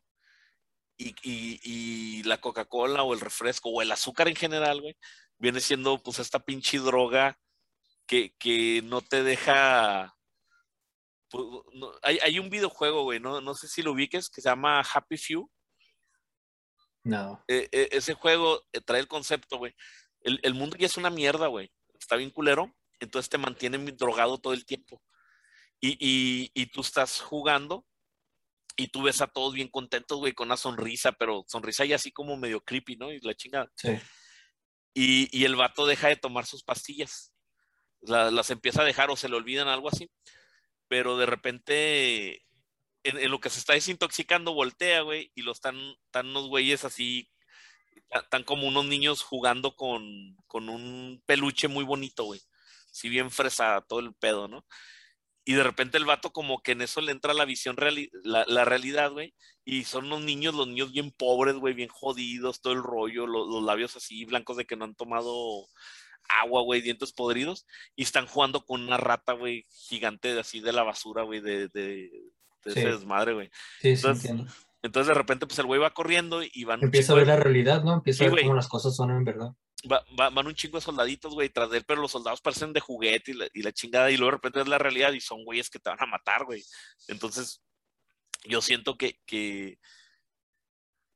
y, 0.99 1.15
y, 1.23 2.23
la 2.25 2.39
Coca-Cola 2.39 3.03
o 3.03 3.15
el 3.15 3.21
refresco 3.21 3.71
o 3.71 3.81
el 3.81 3.91
azúcar 3.91 4.29
en 4.29 4.37
general, 4.37 4.83
güey, 4.83 4.97
viene 5.39 5.61
siendo 5.61 5.97
pues 6.03 6.19
esta 6.19 6.41
pinche 6.41 6.79
droga 6.79 7.39
que, 8.07 8.35
que 8.39 8.83
no 8.85 9.01
te 9.01 9.23
deja... 9.23 10.15
Pues, 11.31 11.45
hay, 12.03 12.19
hay, 12.19 12.39
un 12.39 12.51
videojuego, 12.51 13.05
güey, 13.05 13.21
no, 13.21 13.41
no 13.41 13.55
sé 13.55 13.69
si 13.69 13.83
lo 13.83 13.93
ubiques, 13.93 14.29
que 14.29 14.43
se 14.43 14.51
llama 14.51 14.83
Happy 14.83 15.17
Few. 15.17 15.51
No. 17.05 17.43
E, 17.49 17.69
e, 17.73 17.89
ese 17.93 18.13
juego 18.13 18.63
eh, 18.73 18.83
trae 18.83 19.01
el 19.01 19.09
concepto, 19.09 19.57
güey. 19.57 19.75
El, 20.21 20.41
el, 20.43 20.53
mundo 20.53 20.77
ya 20.77 20.87
es 20.87 20.99
una 20.99 21.09
mierda, 21.09 21.47
güey. 21.47 21.73
Está 21.99 22.17
bien 22.17 22.31
culero, 22.31 22.75
entonces 23.01 23.29
te 23.29 23.39
mantiene 23.39 23.79
drogado 23.93 24.39
todo 24.39 24.53
el 24.53 24.65
tiempo 24.65 25.03
y, 25.81 26.67
tú 26.67 26.83
estás 26.83 27.21
jugando 27.21 27.87
y 28.77 28.89
tú 28.89 29.03
ves 29.03 29.21
a 29.21 29.27
todos 29.27 29.55
bien 29.55 29.69
contentos, 29.69 30.19
güey, 30.19 30.33
con 30.33 30.49
una 30.49 30.57
sonrisa, 30.57 31.13
pero 31.13 31.45
sonrisa 31.49 31.85
y 31.85 31.93
así 31.93 32.13
como 32.13 32.37
medio 32.37 32.61
creepy, 32.61 32.97
¿no? 32.97 33.13
Y 33.13 33.21
la 33.21 33.35
chingada. 33.35 33.71
Sí. 33.77 33.99
Y, 34.95 35.45
el 35.45 35.57
vato 35.57 35.87
deja 35.87 36.09
de 36.09 36.17
tomar 36.17 36.47
sus 36.47 36.63
pastillas. 36.63 37.33
las 38.03 38.51
empieza 38.51 38.83
a 38.83 38.85
dejar 38.85 39.11
o 39.11 39.17
se 39.17 39.29
le 39.29 39.37
olvidan 39.37 39.69
algo 39.69 39.89
así. 39.89 40.11
Pero 40.89 41.17
de 41.17 41.27
repente 41.27 42.45
en, 43.05 43.19
en 43.19 43.31
lo 43.31 43.41
que 43.41 43.51
se 43.51 43.59
está 43.59 43.75
desintoxicando, 43.75 44.53
voltea, 44.53 45.03
güey, 45.03 45.33
y 45.35 45.43
lo 45.43 45.53
están, 45.53 45.77
están 46.07 46.29
unos 46.29 46.49
güeyes 46.49 46.85
así, 46.85 47.31
están 48.11 48.45
como 48.45 48.67
unos 48.67 48.87
niños 48.87 49.23
jugando 49.23 49.75
con, 49.75 50.37
con 50.47 50.69
un 50.69 51.23
peluche 51.27 51.69
muy 51.69 51.85
bonito, 51.85 52.25
güey. 52.25 52.41
Si 52.93 53.09
bien 53.09 53.31
fresa 53.31 53.85
todo 53.89 54.01
el 54.01 54.15
pedo, 54.15 54.49
¿no? 54.49 54.65
Y 55.45 55.55
de 55.55 55.63
repente 55.63 55.99
el 55.99 56.05
vato 56.05 56.33
como 56.33 56.63
que 56.63 56.73
en 56.73 56.83
eso 56.83 57.01
le 57.01 57.13
entra 57.13 57.35
la 57.35 57.45
visión, 57.45 57.77
reali 57.77 58.11
la, 58.23 58.45
la, 58.47 58.65
realidad, 58.65 59.11
güey. 59.11 59.35
Y 59.65 59.85
son 59.85 60.07
unos 60.07 60.23
niños, 60.23 60.55
los 60.55 60.69
niños 60.69 60.93
bien 60.93 61.11
pobres, 61.11 61.57
güey, 61.57 61.75
bien 61.75 61.89
jodidos, 61.89 62.61
todo 62.61 62.75
el 62.75 62.83
rollo, 62.83 63.27
lo, 63.27 63.47
los 63.47 63.63
labios 63.63 63.97
así 63.97 64.25
blancos 64.25 64.57
de 64.57 64.67
que 64.67 64.77
no 64.77 64.85
han 64.85 64.95
tomado 64.95 65.67
agua, 66.43 66.63
güey, 66.63 66.83
dientes 66.83 67.13
podridos. 67.13 67.67
Y 67.97 68.03
están 68.03 68.27
jugando 68.27 68.65
con 68.65 68.83
una 68.83 68.99
rata, 68.99 69.33
güey, 69.33 69.67
gigante 69.71 70.39
así 70.39 70.61
de 70.61 70.73
la 70.73 70.83
basura, 70.83 71.23
güey, 71.23 71.41
de, 71.41 71.69
de, 71.69 72.11
de 72.65 72.73
Sí. 72.73 72.79
ese 72.79 72.91
desmadre, 72.91 73.33
güey. 73.33 73.51
Sí, 73.81 73.97
sí, 73.97 74.07
Entonces, 74.07 74.31
entiendo. 74.31 74.53
Entonces 74.83 75.09
de 75.09 75.15
repente 75.15 75.47
pues 75.47 75.59
el 75.59 75.67
güey 75.67 75.81
va 75.81 75.91
corriendo 75.91 76.43
y 76.43 76.65
van 76.65 76.83
Empieza 76.83 77.13
a 77.13 77.17
ver 77.17 77.27
la 77.27 77.37
realidad, 77.37 77.83
¿no? 77.85 77.95
Empieza 77.95 78.19
Sí, 78.19 78.25
a 78.25 78.31
ver 78.31 78.43
cómo 78.43 78.55
las 78.55 78.69
cosas 78.69 78.97
son 78.97 79.11
en 79.11 79.25
verdad. 79.25 79.51
Va- 79.91 80.05
va- 80.19 80.31
van 80.31 80.47
un 80.47 80.55
chingo 80.55 80.79
de 80.79 80.85
soldaditos, 80.85 81.33
güey, 81.35 81.49
tras 81.49 81.71
de 81.71 81.79
él, 81.79 81.85
pero 81.87 82.01
los 82.03 82.11
soldados 82.13 82.41
parecen 82.41 82.73
de 82.73 82.81
juguete 82.81 83.31
y 83.31 83.35
la, 83.35 83.49
y 83.53 83.63
la 83.63 83.73
chingada, 83.73 84.11
y 84.11 84.17
luego 84.17 84.33
de 84.33 84.37
repente 84.37 84.61
es 84.61 84.69
la 84.69 84.79
realidad 84.79 85.13
y 85.13 85.21
son 85.21 85.45
güeyes 85.45 85.71
que 85.71 85.79
te 85.79 85.91
van 85.91 86.03
a 86.03 86.07
matar, 86.07 86.45
güey. 86.45 86.65
Entonces, 87.09 87.63
yo 88.45 88.61
siento 88.63 88.97
que, 88.97 89.21
que, 89.27 89.79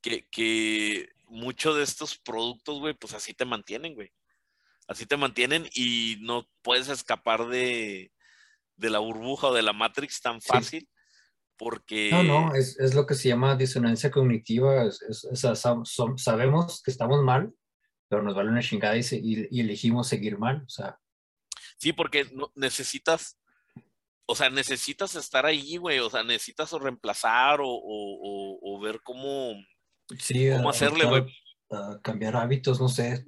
que, 0.00 0.28
que 0.30 1.08
muchos 1.26 1.76
de 1.76 1.82
estos 1.82 2.18
productos, 2.18 2.78
güey, 2.78 2.94
pues 2.94 3.14
así 3.14 3.34
te 3.34 3.44
mantienen, 3.44 3.94
güey. 3.94 4.12
Así 4.86 5.06
te 5.06 5.16
mantienen 5.16 5.66
y 5.74 6.18
no 6.20 6.46
puedes 6.62 6.88
escapar 6.88 7.46
de, 7.48 8.12
de 8.76 8.90
la 8.90 8.98
burbuja 8.98 9.48
o 9.48 9.54
de 9.54 9.62
la 9.62 9.72
Matrix 9.72 10.20
tan 10.20 10.40
Sí. 10.42 10.48
fácil, 10.48 10.88
porque... 11.56 12.10
No, 12.12 12.22
no, 12.22 12.54
es, 12.54 12.78
es 12.78 12.94
lo 12.94 13.06
que 13.06 13.14
se 13.14 13.28
llama 13.28 13.56
disonancia 13.56 14.10
cognitiva. 14.10 14.84
es- 14.84 15.00
es- 15.08 15.24
o 15.24 15.34
sea, 15.36 15.54
sabemos 16.16 16.82
que 16.82 16.90
estamos 16.90 17.22
mal, 17.22 17.54
pero 18.14 18.22
nos 18.24 18.34
vale 18.36 18.50
una 18.50 18.62
chingada 18.62 18.96
y, 18.96 19.02
se- 19.02 19.16
y- 19.22 19.48
y 19.50 19.60
elegimos 19.60 20.06
seguir 20.08 20.38
mal. 20.38 20.62
O 20.64 20.68
sea, 20.68 20.98
Sí, 21.78 21.92
porque 21.92 22.26
no- 22.32 22.52
necesitas, 22.54 23.36
o 24.26 24.34
sea, 24.36 24.48
necesitas 24.50 25.16
estar 25.16 25.44
ahí, 25.44 25.76
güey, 25.76 25.98
o 25.98 26.08
sea, 26.08 26.22
necesitas 26.22 26.72
o 26.72 26.78
reemplazar 26.78 27.60
o, 27.60 27.68
o- 27.68 28.58
o- 28.62 28.80
ver 28.80 29.00
cómo, 29.02 29.54
sí, 30.18 30.48
cómo 30.56 30.70
hacerle, 30.70 31.04
güey. 31.06 31.24
cambiar 32.02 32.36
hábitos, 32.36 32.80
no 32.80 32.88
sé. 32.88 33.24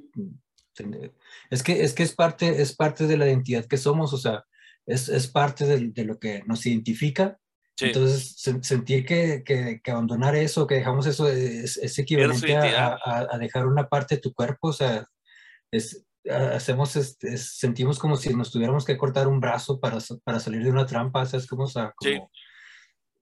Es 1.51 1.62
que, 1.64 1.83
es 1.83 1.92
que 1.94 2.03
es 2.05 2.14
parte, 2.14 2.62
es 2.62 2.77
parte 2.77 3.07
de 3.09 3.16
la 3.16 3.27
identidad 3.27 3.64
que 3.66 3.77
somos, 3.79 4.12
o 4.12 4.18
sea, 4.18 4.44
es, 4.87 5.09
es 5.09 5.27
parte 5.27 5.64
de, 5.66 5.88
de 5.88 6.05
lo 6.05 6.18
que 6.20 6.42
nos 6.46 6.64
identifica. 6.66 7.40
Sí, 7.79 7.87
Entonces, 7.87 8.37
sen- 8.43 8.62
sentir 8.62 9.05
que, 9.05 9.43
que, 9.45 9.81
que 9.85 9.91
abandonar 9.91 10.35
eso, 10.35 10.67
que 10.67 10.77
dejamos 10.77 11.07
eso, 11.07 11.29
es, 11.29 11.77
es 11.77 11.99
equivalente 11.99 12.57
a, 12.57 12.87
a- 13.05 13.27
a 13.31 13.39
dejar 13.39 13.67
una 13.67 13.87
parte 13.89 14.15
de 14.17 14.21
tu 14.23 14.33
cuerpo, 14.33 14.69
o 14.69 14.73
sea, 14.73 15.07
es, 15.71 16.07
hacemos, 16.55 16.97
este, 16.97 17.35
es- 17.35 17.59
sentimos 17.59 17.99
como 17.99 18.17
si 18.17 18.33
nos 18.35 18.51
tuviéramos 18.51 18.85
que 18.87 18.97
cortar 18.97 19.29
un 19.29 19.41
brazo 19.41 19.79
para, 19.79 19.99
para 20.25 20.41
salir 20.41 20.65
de 20.65 20.71
una 20.71 20.87
trampa, 20.87 21.27
¿sabes? 21.27 21.47
Como, 21.47 21.65
o 21.65 21.69
sea, 21.69 21.93
Sí. 22.01 22.15
como- 22.17 22.31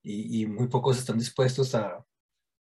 y, 0.04 0.42
y 0.42 0.46
muy 0.46 0.68
pocos 0.68 0.98
están 0.98 1.18
dispuestos 1.18 1.74
a, 1.74 2.04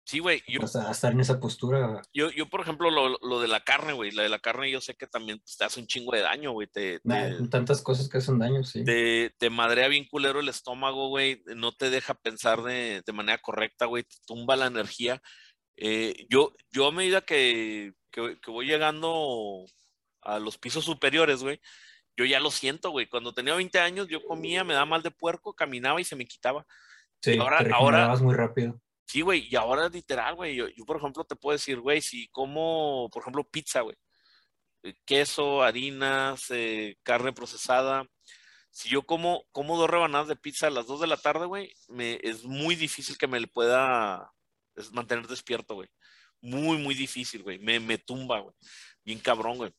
sí, 0.03 0.19
güey. 0.19 0.43
Yo, 0.47 0.59
estar 0.61 1.11
en 1.11 1.19
esa 1.19 1.39
postura. 1.39 2.01
yo, 2.13 2.29
yo, 2.31 2.49
por 2.49 2.61
ejemplo, 2.61 2.89
lo, 2.91 3.17
lo 3.21 3.39
de 3.39 3.47
la 3.47 3.63
carne, 3.63 3.93
güey, 3.93 4.11
la 4.11 4.23
de 4.23 4.29
la 4.29 4.39
carne 4.39 4.69
yo 4.71 4.81
sé 4.81 4.95
que 4.95 5.07
también 5.07 5.39
pues, 5.39 5.57
te 5.57 5.63
hace 5.65 5.79
un 5.79 5.87
chingo 5.87 6.11
de 6.13 6.21
daño, 6.21 6.51
güey, 6.51 6.67
te, 6.67 6.99
Nah, 7.03 7.37
te, 7.37 7.47
tantas 7.47 7.81
cosas 7.81 8.09
que 8.09 8.17
hacen 8.17 8.39
daño, 8.39 8.63
sí. 8.63 8.83
te, 8.83 9.33
te 9.37 9.49
madrea 9.49 9.87
bien 9.87 10.05
culero 10.05 10.39
el 10.39 10.49
estómago, 10.49 11.09
güey, 11.09 11.41
no 11.55 11.71
te 11.71 11.89
deja 11.89 12.13
pensar 12.13 12.61
de, 12.63 13.01
de 13.05 13.13
manera 13.13 13.37
correcta, 13.39 13.85
güey, 13.85 14.03
te 14.03 14.15
tumba 14.25 14.55
la 14.55 14.67
energía. 14.67 15.21
Eh, 15.77 16.27
yo, 16.29 16.53
yo 16.71 16.87
a 16.87 16.91
medida 16.91 17.21
que, 17.21 17.93
que, 18.11 18.37
que 18.41 18.51
voy 18.51 18.67
llegando 18.67 19.65
a 20.21 20.37
los 20.39 20.57
pisos 20.57 20.85
superiores, 20.85 21.41
güey, 21.41 21.59
yo 22.17 22.25
ya 22.25 22.39
lo 22.39 22.51
siento, 22.51 22.91
güey. 22.91 23.07
Cuando 23.07 23.33
tenía 23.33 23.55
20 23.55 23.79
años, 23.79 24.07
yo 24.07 24.21
comía, 24.23 24.63
me 24.63 24.73
daba 24.73 24.85
mal 24.85 25.01
de 25.01 25.11
puerco, 25.11 25.53
caminaba 25.53 25.99
y 26.01 26.03
se 26.03 26.15
me 26.15 26.25
quitaba. 26.25 26.65
Sí, 27.21 27.37
ahora- 27.37 27.63
te 27.63 27.71
ahora- 27.71 28.15
muy 28.17 28.35
rápido. 28.35 28.79
Sí, 29.11 29.19
güey, 29.21 29.45
y 29.51 29.57
ahora 29.57 29.89
literal, 29.89 30.35
güey. 30.35 30.55
Yo, 30.55 30.69
yo, 30.69 30.85
por 30.85 30.95
ejemplo, 30.95 31.25
te 31.25 31.35
puedo 31.35 31.53
decir, 31.57 31.81
güey, 31.81 32.01
si 32.01 32.29
como, 32.29 33.09
por 33.11 33.23
ejemplo, 33.23 33.43
pizza, 33.43 33.81
güey, 33.81 33.97
eh, 34.83 34.95
queso, 35.05 35.63
harinas, 35.63 36.45
eh, 36.51 36.97
carne 37.03 37.33
procesada. 37.33 38.05
Si 38.71 38.89
yo 38.89 39.03
como, 39.03 39.45
como 39.51 39.77
dos 39.77 39.89
rebanadas 39.89 40.29
de 40.29 40.37
pizza 40.37 40.67
a 40.67 40.71
las 40.71 40.87
2 40.87 41.01
de 41.01 41.07
la 41.07 41.17
tarde, 41.17 41.45
güey, 41.45 41.73
es 42.23 42.45
muy 42.45 42.75
difícil 42.75 43.17
que 43.17 43.27
me 43.27 43.41
le 43.41 43.47
pueda 43.47 44.31
mantener 44.93 45.27
despierto, 45.27 45.75
güey. 45.75 45.89
Muy, 46.41 46.77
muy 46.77 46.95
difícil, 46.95 47.43
güey. 47.43 47.59
Me, 47.59 47.81
me 47.81 47.97
tumba, 47.97 48.39
güey. 48.39 48.55
Bien 49.03 49.19
cabrón, 49.19 49.57
güey. 49.57 49.73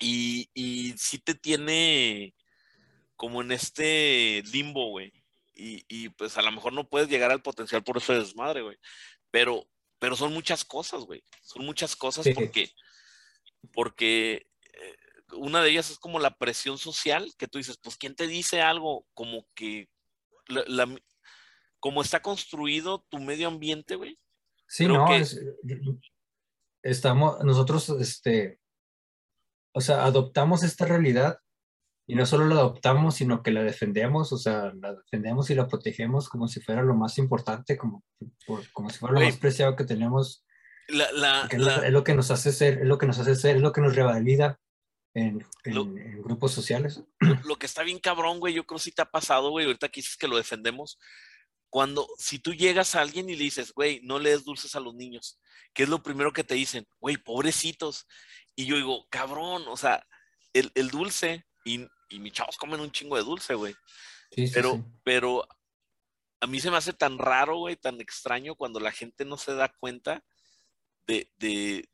Y, 0.00 0.50
y 0.54 0.94
sí 0.98 1.18
te 1.18 1.34
tiene 1.34 2.34
como 3.16 3.42
en 3.42 3.52
este 3.52 4.42
limbo, 4.52 4.90
güey. 4.90 5.23
Y, 5.54 5.84
y 5.88 6.08
pues 6.10 6.36
a 6.36 6.42
lo 6.42 6.50
mejor 6.52 6.72
no 6.72 6.88
puedes 6.88 7.08
llegar 7.08 7.30
al 7.30 7.42
potencial 7.42 7.84
por 7.84 7.98
ese 7.98 8.14
desmadre, 8.14 8.62
güey. 8.62 8.76
Pero, 9.30 9.68
pero 9.98 10.16
son 10.16 10.32
muchas 10.32 10.64
cosas, 10.64 11.04
güey. 11.04 11.24
Son 11.42 11.64
muchas 11.64 11.94
cosas 11.96 12.24
Sí. 12.24 12.34
porque, 12.34 12.72
porque 13.72 14.48
eh, 14.72 14.96
una 15.36 15.62
de 15.62 15.70
ellas 15.70 15.90
es 15.90 15.98
como 15.98 16.18
la 16.18 16.36
presión 16.36 16.76
social, 16.78 17.32
que 17.38 17.48
tú 17.48 17.58
dices, 17.58 17.78
pues, 17.82 17.96
¿quién 17.96 18.14
te 18.14 18.26
dice 18.26 18.60
algo? 18.62 19.06
Como 19.14 19.46
que, 19.54 19.88
la, 20.48 20.64
la- 20.66 20.96
como 21.80 22.02
está 22.02 22.20
construido 22.22 23.04
tu 23.08 23.18
medio 23.18 23.48
ambiente, 23.48 23.94
güey. 23.96 24.18
Sí, 24.66 24.84
Creo 24.86 24.98
no, 24.98 25.06
que- 25.06 25.16
es- 25.18 25.38
estamos, 26.82 27.42
nosotros, 27.44 27.88
este, 28.00 28.60
o 29.72 29.80
sea, 29.80 30.04
adoptamos 30.04 30.62
esta 30.62 30.84
realidad 30.86 31.38
y 32.06 32.14
no 32.14 32.26
solo 32.26 32.46
la 32.46 32.56
adoptamos, 32.56 33.14
sino 33.14 33.42
que 33.42 33.50
la 33.50 33.62
defendemos, 33.62 34.32
o 34.32 34.36
sea, 34.38 34.72
la 34.80 34.94
defendemos 34.94 35.48
y 35.50 35.54
la 35.54 35.66
protegemos 35.66 36.28
como 36.28 36.48
si 36.48 36.60
fuera 36.60 36.82
lo 36.82 36.94
más 36.94 37.16
importante, 37.18 37.76
como, 37.78 38.04
por- 38.46 38.70
como 38.72 38.90
si 38.90 38.98
fuera 38.98 39.14
lo 39.14 39.20
Güey. 39.20 39.30
más 39.30 39.38
preciado 39.38 39.74
que 39.76 39.84
tenemos, 39.84 40.44
La, 40.88 41.10
la, 41.12 41.46
que 41.48 41.56
es 41.56 41.62
lo- 41.62 41.68
la- 41.76 41.86
es 41.86 41.92
lo 41.92 42.04
que 42.04 42.14
nos 42.14 42.30
hace 42.30 42.52
ser, 42.52 42.78
es 42.80 42.86
lo 42.86 42.98
que 42.98 43.06
nos 43.06 43.18
hace 43.18 43.34
ser, 43.34 43.56
es 43.56 43.62
lo 43.62 43.72
que 43.72 43.80
nos 43.80 43.94
revalida 43.96 44.60
en, 45.14 45.44
en- 45.64 45.74
Lo- 45.74 45.82
en 45.82 46.22
grupos 46.22 46.52
sociales. 46.52 47.02
lo 47.44 47.56
que 47.56 47.66
está 47.66 47.82
bien 47.82 47.98
cabrón, 48.00 48.38
güey, 48.40 48.52
yo 48.52 48.66
creo 48.66 48.78
que 48.78 48.84
sí 48.84 48.92
te 48.92 49.00
ha 49.02 49.10
pasado, 49.10 49.50
güey, 49.50 49.64
ahorita 49.66 49.88
que 49.88 50.00
dices 50.00 50.16
que 50.18 50.28
lo 50.28 50.36
defendemos. 50.36 50.98
Cuando, 51.70 52.06
si 52.18 52.38
tú 52.38 52.52
llegas 52.54 52.94
a 52.94 53.00
alguien 53.00 53.28
y 53.28 53.34
le 53.34 53.44
dices, 53.44 53.72
güey, 53.72 54.00
no 54.04 54.18
le 54.20 54.30
des 54.30 54.44
dulces 54.44 54.76
a 54.76 54.80
los 54.80 54.94
niños, 54.94 55.40
¿qué 55.72 55.82
es 55.84 55.88
lo 55.88 56.02
primero 56.04 56.32
que 56.32 56.44
te 56.44 56.54
dicen? 56.54 56.86
Güey, 57.00 57.16
pobrecitos. 57.16 58.06
Y 58.54 58.66
yo 58.66 58.76
digo, 58.76 59.06
cabrón, 59.10 59.64
o 59.66 59.76
sea, 59.76 60.06
el, 60.52 60.70
el 60.76 60.90
dulce, 60.90 61.46
y, 61.64 61.86
y 62.10 62.18
mis 62.18 62.32
chavos 62.32 62.56
comen 62.56 62.80
un 62.80 62.92
chingo 62.92 63.16
de 63.16 63.24
dulce, 63.24 63.54
güey. 63.54 63.74
Sí, 64.30 64.46
sí, 64.46 64.52
Pero, 64.54 64.72
sí. 64.74 64.84
pero 65.02 65.48
a 66.40 66.46
mí 66.46 66.60
se 66.60 66.70
me 66.70 66.76
hace 66.76 66.92
tan 66.92 67.18
raro, 67.18 67.58
güey, 67.58 67.76
tan 67.76 68.00
extraño 68.00 68.54
cuando 68.54 68.80
la 68.80 68.92
gente 68.92 69.24
no 69.24 69.36
se 69.38 69.54
da 69.54 69.68
cuenta 69.80 70.22
de, 71.06 71.30
de, 71.36 71.88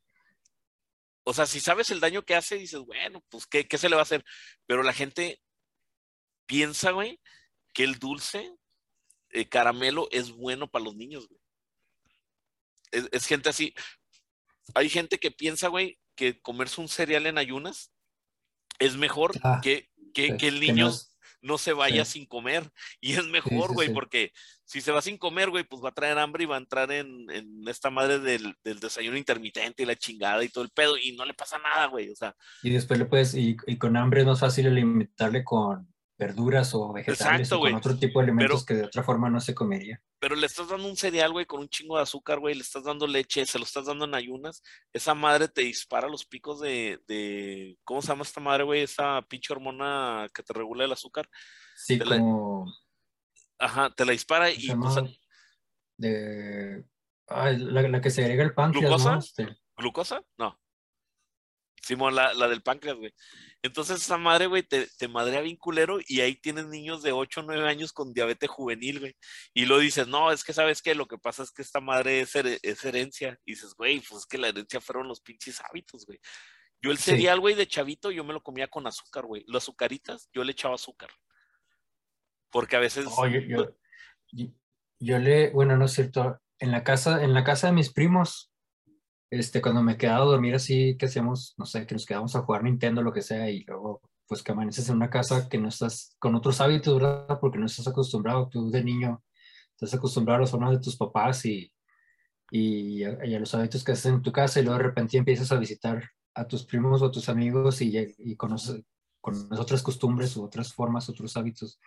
o 1.23 1.33
sea, 1.33 1.45
si 1.45 1.59
sabes 1.59 1.91
el 1.91 1.99
daño 1.99 2.23
que 2.23 2.35
hace, 2.35 2.55
dices, 2.55 2.79
bueno, 2.81 3.23
pues, 3.29 3.45
¿qué, 3.47 3.67
qué 3.67 3.77
se 3.77 3.89
le 3.89 3.95
va 3.95 4.01
a 4.01 4.03
hacer? 4.03 4.25
Pero 4.65 4.83
la 4.83 4.93
gente 4.93 5.41
piensa, 6.45 6.91
güey, 6.91 7.19
que 7.73 7.83
el 7.83 7.99
dulce, 7.99 8.53
eh, 9.29 9.47
caramelo, 9.47 10.07
es 10.11 10.31
bueno 10.31 10.69
para 10.69 10.85
los 10.85 10.95
niños, 10.95 11.27
güey. 11.27 11.39
Es, 12.91 13.07
es 13.11 13.25
gente 13.25 13.49
así. 13.49 13.73
Hay 14.73 14.89
gente 14.89 15.19
que 15.19 15.31
piensa, 15.31 15.67
güey, 15.67 15.99
que 16.15 16.41
comerse 16.41 16.81
un 16.81 16.89
cereal 16.89 17.25
en 17.27 17.37
ayunas 17.37 17.93
es 18.81 18.97
mejor 18.97 19.31
Ah, 19.43 19.59
que, 19.63 19.89
que, 20.13 20.27
Sí, 20.31 20.37
que 20.37 20.47
el 20.49 20.59
que 20.59 20.73
niño 20.73 20.91
no 21.43 21.57
se 21.57 21.73
vaya 21.73 22.05
Sí. 22.05 22.19
sin 22.19 22.25
comer. 22.27 22.69
Y 22.99 23.13
es 23.13 23.25
mejor, 23.25 23.73
güey, 23.73 23.87
sí. 23.87 23.93
porque 23.93 24.31
si 24.63 24.79
se 24.79 24.91
va 24.91 25.01
sin 25.01 25.17
comer, 25.17 25.49
güey, 25.49 25.63
pues 25.63 25.83
va 25.83 25.89
a 25.89 25.93
traer 25.93 26.17
hambre 26.19 26.43
y 26.43 26.47
va 26.47 26.55
a 26.55 26.59
entrar 26.59 26.91
en, 26.91 27.29
en 27.31 27.67
esta 27.67 27.89
madre 27.89 28.19
del, 28.19 28.53
del 28.63 28.79
desayuno 28.79 29.17
intermitente 29.17 29.81
y 29.83 29.85
la 29.85 29.95
chingada 29.95 30.43
y 30.43 30.49
todo 30.49 30.63
el 30.63 30.69
pedo 30.69 30.97
y 30.97 31.13
no 31.15 31.25
le 31.25 31.33
pasa 31.33 31.57
nada, 31.57 31.87
güey. 31.87 32.09
O 32.11 32.15
sea, 32.15 32.35
Y 32.61 32.69
después 32.69 32.99
le 32.99 33.05
puedes, 33.05 33.33
y, 33.33 33.57
y 33.65 33.77
con 33.77 33.97
hambre 33.97 34.21
es 34.21 34.27
más 34.27 34.39
fácil 34.39 34.67
alimentarle 34.67 35.43
con 35.43 35.90
verduras 36.21 36.71
o 36.75 36.93
vegetales 36.93 37.19
Exacto, 37.49 37.57
o 37.57 37.61
con 37.61 37.73
otro 37.73 37.97
tipo 37.97 38.19
de 38.19 38.25
alimentos 38.25 38.63
Pero- 38.63 38.65
que 38.67 38.81
de 38.81 38.87
otra 38.87 39.01
forma 39.01 39.27
no 39.27 39.39
se 39.41 39.55
comería. 39.55 39.99
pero 40.19 40.35
le 40.35 40.45
estás 40.45 40.69
dando 40.69 40.87
un 40.87 40.95
cereal, 40.95 41.31
güey, 41.31 41.47
con 41.47 41.61
un 41.61 41.67
chingo 41.67 41.97
de 41.97 42.03
azúcar, 42.03 42.37
güey, 42.39 42.53
le 42.53 42.61
estás 42.61 42.83
dando 42.83 43.07
leche, 43.07 43.43
se 43.47 43.57
lo 43.57 43.65
estás 43.65 43.87
dando 43.87 44.05
en 44.05 44.13
ayunas, 44.13 44.61
esa 44.93 45.15
madre 45.15 45.47
te 45.47 45.61
dispara 45.61 46.07
los 46.07 46.23
picos 46.25 46.59
de, 46.59 46.99
de 47.07 47.75
¿cómo 47.83 48.03
se 48.03 48.09
llama 48.09 48.21
esta 48.21 48.39
madre, 48.39 48.63
güey? 48.65 48.81
Esa 48.83 49.19
pinche 49.23 49.51
hormona 49.51 50.27
que 50.31 50.43
te 50.43 50.53
regula 50.53 50.85
el 50.85 50.91
azúcar. 50.91 51.27
Sí, 51.75 51.97
Te 51.97 52.05
la- 52.05 52.17
como 52.19 52.71
Ajá, 53.57 53.89
te 53.95 54.05
la 54.05 54.11
dispara 54.11 54.45
se 54.47 54.53
y 54.61 54.67
llama 54.67 54.93
pues, 54.93 55.19
de 55.97 56.85
la, 57.27 57.51
la 57.87 58.01
que 58.01 58.09
se 58.11 58.21
agrega 58.23 58.43
el 58.43 58.53
páncreas, 58.53 58.85
¿Glucosa? 58.89 59.11
¿no? 59.13 59.19
Este, 59.19 59.57
¿Glucosa? 59.75 60.21
No. 60.37 60.59
Simón, 61.83 62.13
la, 62.15 62.33
la 62.33 62.47
del 62.47 62.61
páncreas, 62.61 62.95
güey. 62.97 63.11
Entonces 63.63 64.01
esa 64.01 64.17
madre, 64.17 64.45
güey, 64.47 64.63
te, 64.63 64.87
te 64.97 65.07
madrea 65.07 65.41
bien 65.41 65.57
culero 65.57 65.99
y 66.07 66.21
ahí 66.21 66.35
tienes 66.35 66.67
niños 66.67 67.01
de 67.03 67.11
8 67.11 67.39
o 67.41 67.43
9 67.43 67.67
años 67.67 67.91
con 67.91 68.13
diabetes 68.13 68.49
juvenil, 68.49 68.99
güey. 68.99 69.15
Y 69.53 69.65
lo 69.65 69.79
dices, 69.79 70.07
no, 70.07 70.31
es 70.31 70.43
que 70.43 70.53
sabes 70.53 70.81
que 70.81 70.93
lo 70.95 71.07
que 71.07 71.17
pasa 71.17 71.43
es 71.43 71.51
que 71.51 71.61
esta 71.61 71.79
madre 71.79 72.21
es, 72.21 72.35
her- 72.35 72.59
es 72.61 72.85
herencia. 72.85 73.37
Y 73.45 73.53
dices, 73.53 73.73
güey, 73.75 73.99
pues 73.99 74.21
es 74.21 74.25
que 74.27 74.37
la 74.37 74.49
herencia 74.49 74.79
fueron 74.81 75.07
los 75.07 75.21
pinches 75.21 75.59
hábitos, 75.61 76.05
güey. 76.05 76.19
Yo 76.83 76.91
el 76.91 76.97
Sí. 76.97 77.11
cereal, 77.11 77.39
güey, 77.39 77.55
de 77.55 77.67
chavito, 77.67 78.09
yo 78.11 78.23
me 78.23 78.33
lo 78.33 78.41
comía 78.41 78.67
con 78.67 78.85
azúcar, 78.87 79.25
güey. 79.25 79.43
Las 79.47 79.63
azucaritas, 79.63 80.29
yo 80.33 80.43
le 80.43 80.51
echaba 80.53 80.75
azúcar. 80.75 81.09
Porque 82.51 82.75
a 82.75 82.79
veces... 82.79 83.05
Oh, 83.15 83.27
yo, 83.27 83.39
yo- 83.41 83.75
yo- 84.31 84.47
yo 84.99 85.17
le, 85.19 85.49
bueno, 85.49 85.77
no 85.77 85.85
es 85.85 85.93
cierto, 85.93 86.39
en 86.59 86.71
la 86.71 86.83
casa, 86.83 87.23
en 87.23 87.33
la 87.33 87.43
casa 87.43 87.67
de 87.67 87.73
mis 87.73 87.91
primos, 87.91 88.50
este, 89.31 89.61
cuando 89.61 89.81
me 89.81 89.97
quedaba 89.97 90.23
a 90.23 90.27
dormir 90.27 90.55
así, 90.55 90.97
que 90.97 91.07
hacíamos, 91.07 91.55
no 91.57 91.65
sé, 91.65 91.87
que 91.87 91.95
nos 91.95 92.05
quedábamos 92.05 92.35
a 92.35 92.41
jugar 92.41 92.63
Nintendo, 92.63 93.01
lo 93.01 93.13
que 93.13 93.21
sea, 93.21 93.49
y 93.49 93.63
luego, 93.63 94.01
pues 94.27 94.43
que 94.43 94.51
amaneces 94.51 94.89
en 94.89 94.97
una 94.97 95.09
casa 95.09 95.49
que 95.49 95.57
no 95.57 95.69
estás 95.69 96.15
con 96.19 96.35
otros 96.35 96.61
hábitos, 96.61 96.95
¿verdad? 96.95 97.39
Porque 97.39 97.57
no 97.57 97.65
estás 97.65 97.87
acostumbrado, 97.87 98.49
tú 98.49 98.69
de 98.69 98.83
niño, 98.83 99.23
estás 99.71 99.93
acostumbrado 99.95 100.37
a 100.37 100.41
las 100.41 100.51
formas 100.51 100.71
de 100.71 100.79
tus 100.79 100.97
papás 100.97 101.45
y, 101.45 101.71
y, 102.51 103.03
a, 103.05 103.25
y 103.25 103.35
a 103.35 103.39
los 103.39 103.55
hábitos 103.55 103.83
que 103.83 103.93
haces 103.93 104.07
en 104.07 104.21
tu 104.21 104.31
casa, 104.33 104.59
y 104.59 104.63
luego 104.63 104.77
de 104.79 104.85
repente 104.85 105.17
empiezas 105.17 105.51
a 105.51 105.59
visitar 105.59 106.03
a 106.35 106.47
tus 106.47 106.65
primos 106.65 107.01
o 107.01 107.05
a 107.07 107.11
tus 107.11 107.29
amigos 107.29 107.81
y, 107.81 107.97
y 108.17 108.35
conoces, 108.35 108.83
conoces 109.21 109.59
otras 109.59 109.81
costumbres 109.83 110.35
u 110.37 110.43
otras 110.43 110.73
formas, 110.73 111.09
otros 111.09 111.37
hábitos. 111.37 111.79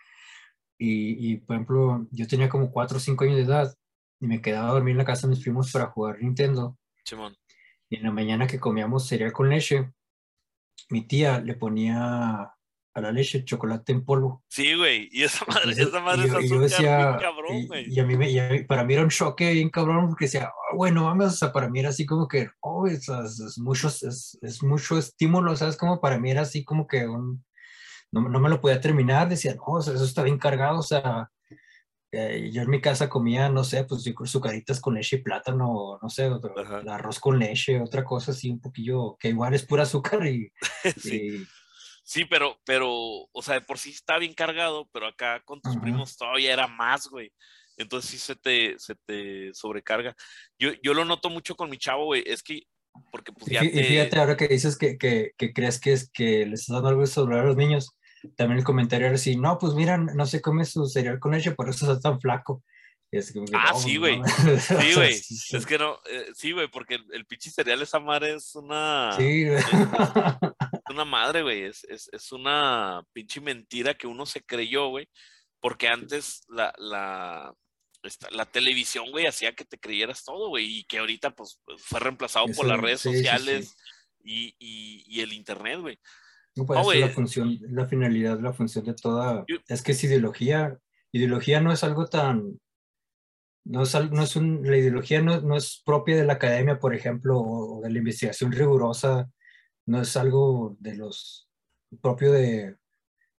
Y, 0.77 1.31
y, 1.31 1.37
por 1.37 1.55
ejemplo, 1.55 2.07
yo 2.11 2.27
tenía 2.27 2.49
como 2.49 2.71
4 2.71 2.97
o 2.97 2.99
5 2.99 3.23
años 3.23 3.37
de 3.37 3.43
edad 3.43 3.75
y 4.19 4.27
me 4.27 4.41
quedaba 4.41 4.69
a 4.69 4.73
dormir 4.73 4.93
en 4.93 4.97
la 4.99 5.05
casa 5.05 5.27
de 5.27 5.31
mis 5.35 5.43
primos 5.43 5.71
para 5.71 5.87
jugar 5.87 6.21
Nintendo. 6.21 6.77
Simón. 7.05 7.37
Y 7.89 7.97
en 7.97 8.03
la 8.03 8.11
mañana 8.11 8.47
que 8.47 8.59
comíamos 8.59 9.07
cereal 9.07 9.31
con 9.31 9.49
leche, 9.49 9.91
mi 10.89 11.07
tía 11.07 11.39
le 11.39 11.53
ponía 11.55 12.51
a 12.93 13.01
la 13.01 13.11
leche 13.11 13.43
chocolate 13.43 13.91
en 13.91 14.05
polvo. 14.05 14.43
Sí, 14.47 14.73
güey. 14.75 15.09
Y 15.11 15.23
esa 15.23 15.45
madre, 15.45 15.61
Entonces, 15.71 15.87
esa 15.87 15.99
madre 15.99 16.21
y 16.23 16.25
es 16.25 16.31
yo, 16.31 16.39
y 16.41 16.49
yo 16.49 16.59
decía, 16.61 17.17
cabrón, 17.19 17.55
y, 17.57 17.67
güey. 17.67 17.93
y 17.93 17.99
a 17.99 18.05
mí, 18.05 18.15
me- 18.17 18.29
y 18.31 18.39
a 18.39 18.49
mí- 18.49 18.63
para 18.63 18.83
mí 18.85 18.93
era 18.93 19.03
un 19.03 19.09
choque 19.09 19.51
bien 19.53 19.69
cabrón 19.69 20.07
porque 20.07 20.25
decía, 20.25 20.45
"Ah, 20.47 20.75
bueno, 20.75 21.03
mames, 21.03 21.27
o 21.27 21.35
sea, 21.35 21.51
para 21.51 21.69
mí 21.69 21.79
era 21.79 21.89
así 21.89 22.05
como 22.05 22.27
que, 22.27 22.49
oh, 22.61 22.87
es, 22.87 23.07
es- 23.09 23.39
es 23.39 23.57
mucho, 23.59 23.89
es, 23.89 24.37
es 24.41 24.63
mucho 24.63 24.97
estímulo, 24.97 25.55
¿sabes? 25.55 25.75
Como 25.77 25.99
para 25.99 26.17
mí 26.17 26.31
era 26.31 26.41
así 26.41 26.63
como 26.63 26.87
que 26.87 27.05
un, 27.07 27.43
no, 28.11 28.29
no 28.29 28.39
me 28.39 28.49
lo 28.49 28.61
podía 28.61 28.79
terminar, 28.81 29.27
decía, 29.29 29.55
no, 29.55 29.63
o 29.65 29.81
sea, 29.81 29.93
eso 29.93 30.05
está 30.05 30.23
bien 30.23 30.37
cargado, 30.39 30.79
o 30.79 30.83
sea, 30.83 31.29
eh, 32.15 32.49
yo 32.51 32.61
en 32.61 32.69
mi 32.69 32.81
casa 32.81 33.09
comía, 33.09 33.49
no 33.49 33.63
sé, 33.63 33.83
pues 33.83 34.03
sucaritas 34.25 34.79
con 34.79 34.95
leche 34.95 35.17
y 35.17 35.21
plátano, 35.21 35.69
o 35.71 35.99
no 36.01 36.09
sé, 36.09 36.29
otro- 36.29 36.57
Ajá. 36.59 36.79
el 36.79 36.89
arroz 36.89 37.19
con 37.19 37.37
leche, 37.37 37.81
otra 37.81 38.03
cosa 38.03 38.31
así, 38.31 38.49
un 38.49 38.61
poquillo, 38.61 39.17
que 39.19 39.29
igual 39.29 39.53
es 39.53 39.63
pura 39.65 39.83
azúcar 39.83 40.25
y, 40.27 40.51
Sí. 40.97 41.15
y- 41.41 41.47
Sí, 42.07 42.23
pero, 42.25 42.59
pero, 42.67 42.87
o 42.91 43.41
sea, 43.41 43.55
de 43.55 43.61
por 43.61 43.79
sí 43.79 43.89
está 43.89 44.19
bien 44.19 44.33
cargado, 44.35 44.87
pero 44.93 45.07
acá 45.07 45.41
con 45.43 45.59
tus 45.59 45.71
Ajá. 45.71 45.81
primos 45.81 46.15
todavía 46.15 46.53
era 46.53 46.67
más, 46.67 47.07
güey. 47.07 47.31
Entonces 47.77 48.11
sí 48.11 48.17
se 48.19 48.35
te, 48.35 48.77
se 48.77 48.93
te 48.93 49.51
sobrecarga. 49.55 50.15
Yo, 50.59 50.69
yo 50.83 50.93
lo 50.93 51.03
noto 51.03 51.31
mucho 51.31 51.55
con 51.55 51.67
mi 51.67 51.79
chavo, 51.79 52.05
güey. 52.05 52.23
Es 52.27 52.43
que, 52.43 52.61
porque 53.11 53.31
pues 53.31 53.47
ya 53.51 53.63
y 53.63 53.71
te- 53.71 53.83
fíjate 53.83 54.19
ahora 54.19 54.37
que 54.37 54.47
dices 54.47 54.77
que, 54.77 54.99
que, 54.99 55.31
que 55.35 55.51
crees 55.51 55.79
que 55.79 55.93
es 55.93 56.11
que 56.11 56.45
les 56.45 56.59
estás 56.61 56.75
dando 56.75 56.89
algo 56.89 57.01
de 57.01 57.07
celular 57.07 57.39
a 57.39 57.45
los 57.47 57.57
niños, 57.57 57.89
también 58.35 58.59
el 58.59 58.63
comentario 58.65 59.07
era 59.07 59.15
así, 59.15 59.35
no, 59.37 59.57
pues 59.57 59.73
mira, 59.73 59.97
no 59.97 60.25
se 60.25 60.41
come 60.41 60.65
su 60.65 60.87
cereal 60.87 61.19
con 61.19 61.31
leche, 61.33 61.51
por 61.51 61.69
eso 61.69 61.91
está 61.91 62.09
tan 62.09 62.19
flaco. 62.19 62.63
Es 63.11 63.31
que, 63.31 63.45
Ah, 63.53 63.69
no, 63.71 63.79
sí, 63.79 63.93
no 63.95 63.99
güey. 64.01 64.21
Sí, 64.59 64.93
güey. 64.95 65.13
Es 65.13 65.65
que 65.65 65.77
no, 65.77 65.99
eh, 66.09 66.27
sí, 66.33 66.51
güey, 66.51 66.67
porque 66.69 66.95
el, 66.95 67.05
el 67.13 67.25
pinche 67.25 67.49
cereal 67.51 67.81
esa 67.81 67.99
madre 67.99 68.35
es 68.35 68.55
una, 68.55 69.13
Sí, 69.17 69.45
güey. 69.47 69.57
es 69.57 69.65
una 70.89 71.05
madre, 71.05 71.41
güey. 71.43 71.63
Es, 71.63 71.83
es, 71.85 72.09
es 72.11 72.31
una 72.31 73.03
pinche 73.13 73.39
mentira 73.41 73.93
que 73.93 74.07
uno 74.07 74.25
se 74.25 74.43
creyó, 74.43 74.87
güey. 74.89 75.07
Porque 75.61 75.87
antes 75.87 76.41
la, 76.49 76.73
la, 76.77 77.53
esta- 78.03 78.29
la 78.31 78.45
televisión, 78.45 79.09
güey, 79.11 79.25
hacía 79.27 79.53
que 79.55 79.65
te 79.65 79.79
creyeras 79.79 80.23
todo, 80.23 80.49
güey. 80.49 80.79
Y 80.79 80.83
que 80.83 80.97
ahorita, 80.99 81.31
pues, 81.31 81.59
fue 81.77 81.99
reemplazado 81.99 82.47
por 82.55 82.65
las 82.67 82.79
redes 82.79 83.01
sí, 83.01 83.09
sí, 83.11 83.17
sociales 83.17 83.75
Y, 84.23 84.55
y, 84.59 85.03
y 85.07 85.21
el 85.21 85.31
internet, 85.33 85.79
güey. 85.79 85.99
No, 86.55 86.65
pues 86.65 86.79
es 86.79 86.85
güey. 86.85 86.99
la 87.01 87.09
función, 87.09 87.57
la 87.69 87.85
finalidad, 87.85 88.39
la 88.39 88.53
función 88.53 88.85
de 88.85 88.93
toda. 88.93 89.43
Yo- 89.47 89.57
Es 89.67 89.81
que 89.81 89.91
es 89.91 90.03
ideología. 90.03 90.77
Ideología 91.11 91.59
no 91.61 91.71
es 91.71 91.83
algo 91.83 92.07
tan. 92.07 92.59
No 93.65 93.83
es, 93.83 93.93
no 94.11 94.21
es 94.23 94.35
un, 94.35 94.61
la 94.69 94.77
ideología 94.77 95.21
no, 95.21 95.41
no 95.41 95.57
es 95.57 95.81
propia 95.85 96.15
de 96.17 96.23
la 96.25 96.33
academia, 96.33 96.79
por 96.79 96.93
ejemplo, 96.93 97.39
o, 97.39 97.81
de 97.81 97.89
la 97.89 97.97
investigación 97.97 98.51
rigurosa. 98.51 99.29
No 99.87 100.01
es 100.01 100.15
algo 100.17 100.77
de 100.79 100.95
los 100.95 101.49
propio 102.01 102.31
de, 102.31 102.75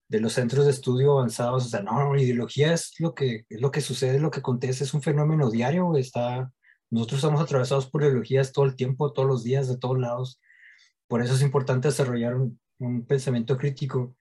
de 0.08 0.20
los 0.20 0.32
centros 0.34 0.64
de 0.64 0.72
estudio 0.72 1.12
avanzados. 1.12 1.66
O 1.66 1.68
sea, 1.68 1.82
no, 1.82 1.92
no, 1.98 2.16
ideología 2.18 2.72
es 2.72 2.94
lo 2.98 3.14
que, 3.14 3.46
es 3.48 3.60
lo 3.60 3.70
que 3.70 3.80
sucede, 3.80 4.18
lo 4.18 4.30
que 4.30 4.40
acontece, 4.40 4.84
es 4.84 4.94
un 4.94 5.02
fenómeno 5.02 5.50
diario. 5.50 5.96
Está, 5.96 6.52
nosotros 6.90 7.18
estamos 7.20 7.40
atravesados 7.40 7.88
por 7.88 8.02
ideologías 8.02 8.52
todo 8.52 8.64
el 8.64 8.76
tiempo, 8.76 9.12
todos 9.12 9.28
los 9.28 9.44
días, 9.44 9.68
de 9.68 9.78
todos 9.78 9.98
lados. 9.98 10.40
Por 11.08 11.22
eso 11.22 11.34
es 11.34 11.42
importante 11.42 11.88
desarrollar 11.88 12.34
un, 12.34 12.58
un 12.78 13.06
pensamiento 13.06 13.56
crítico 13.56 14.16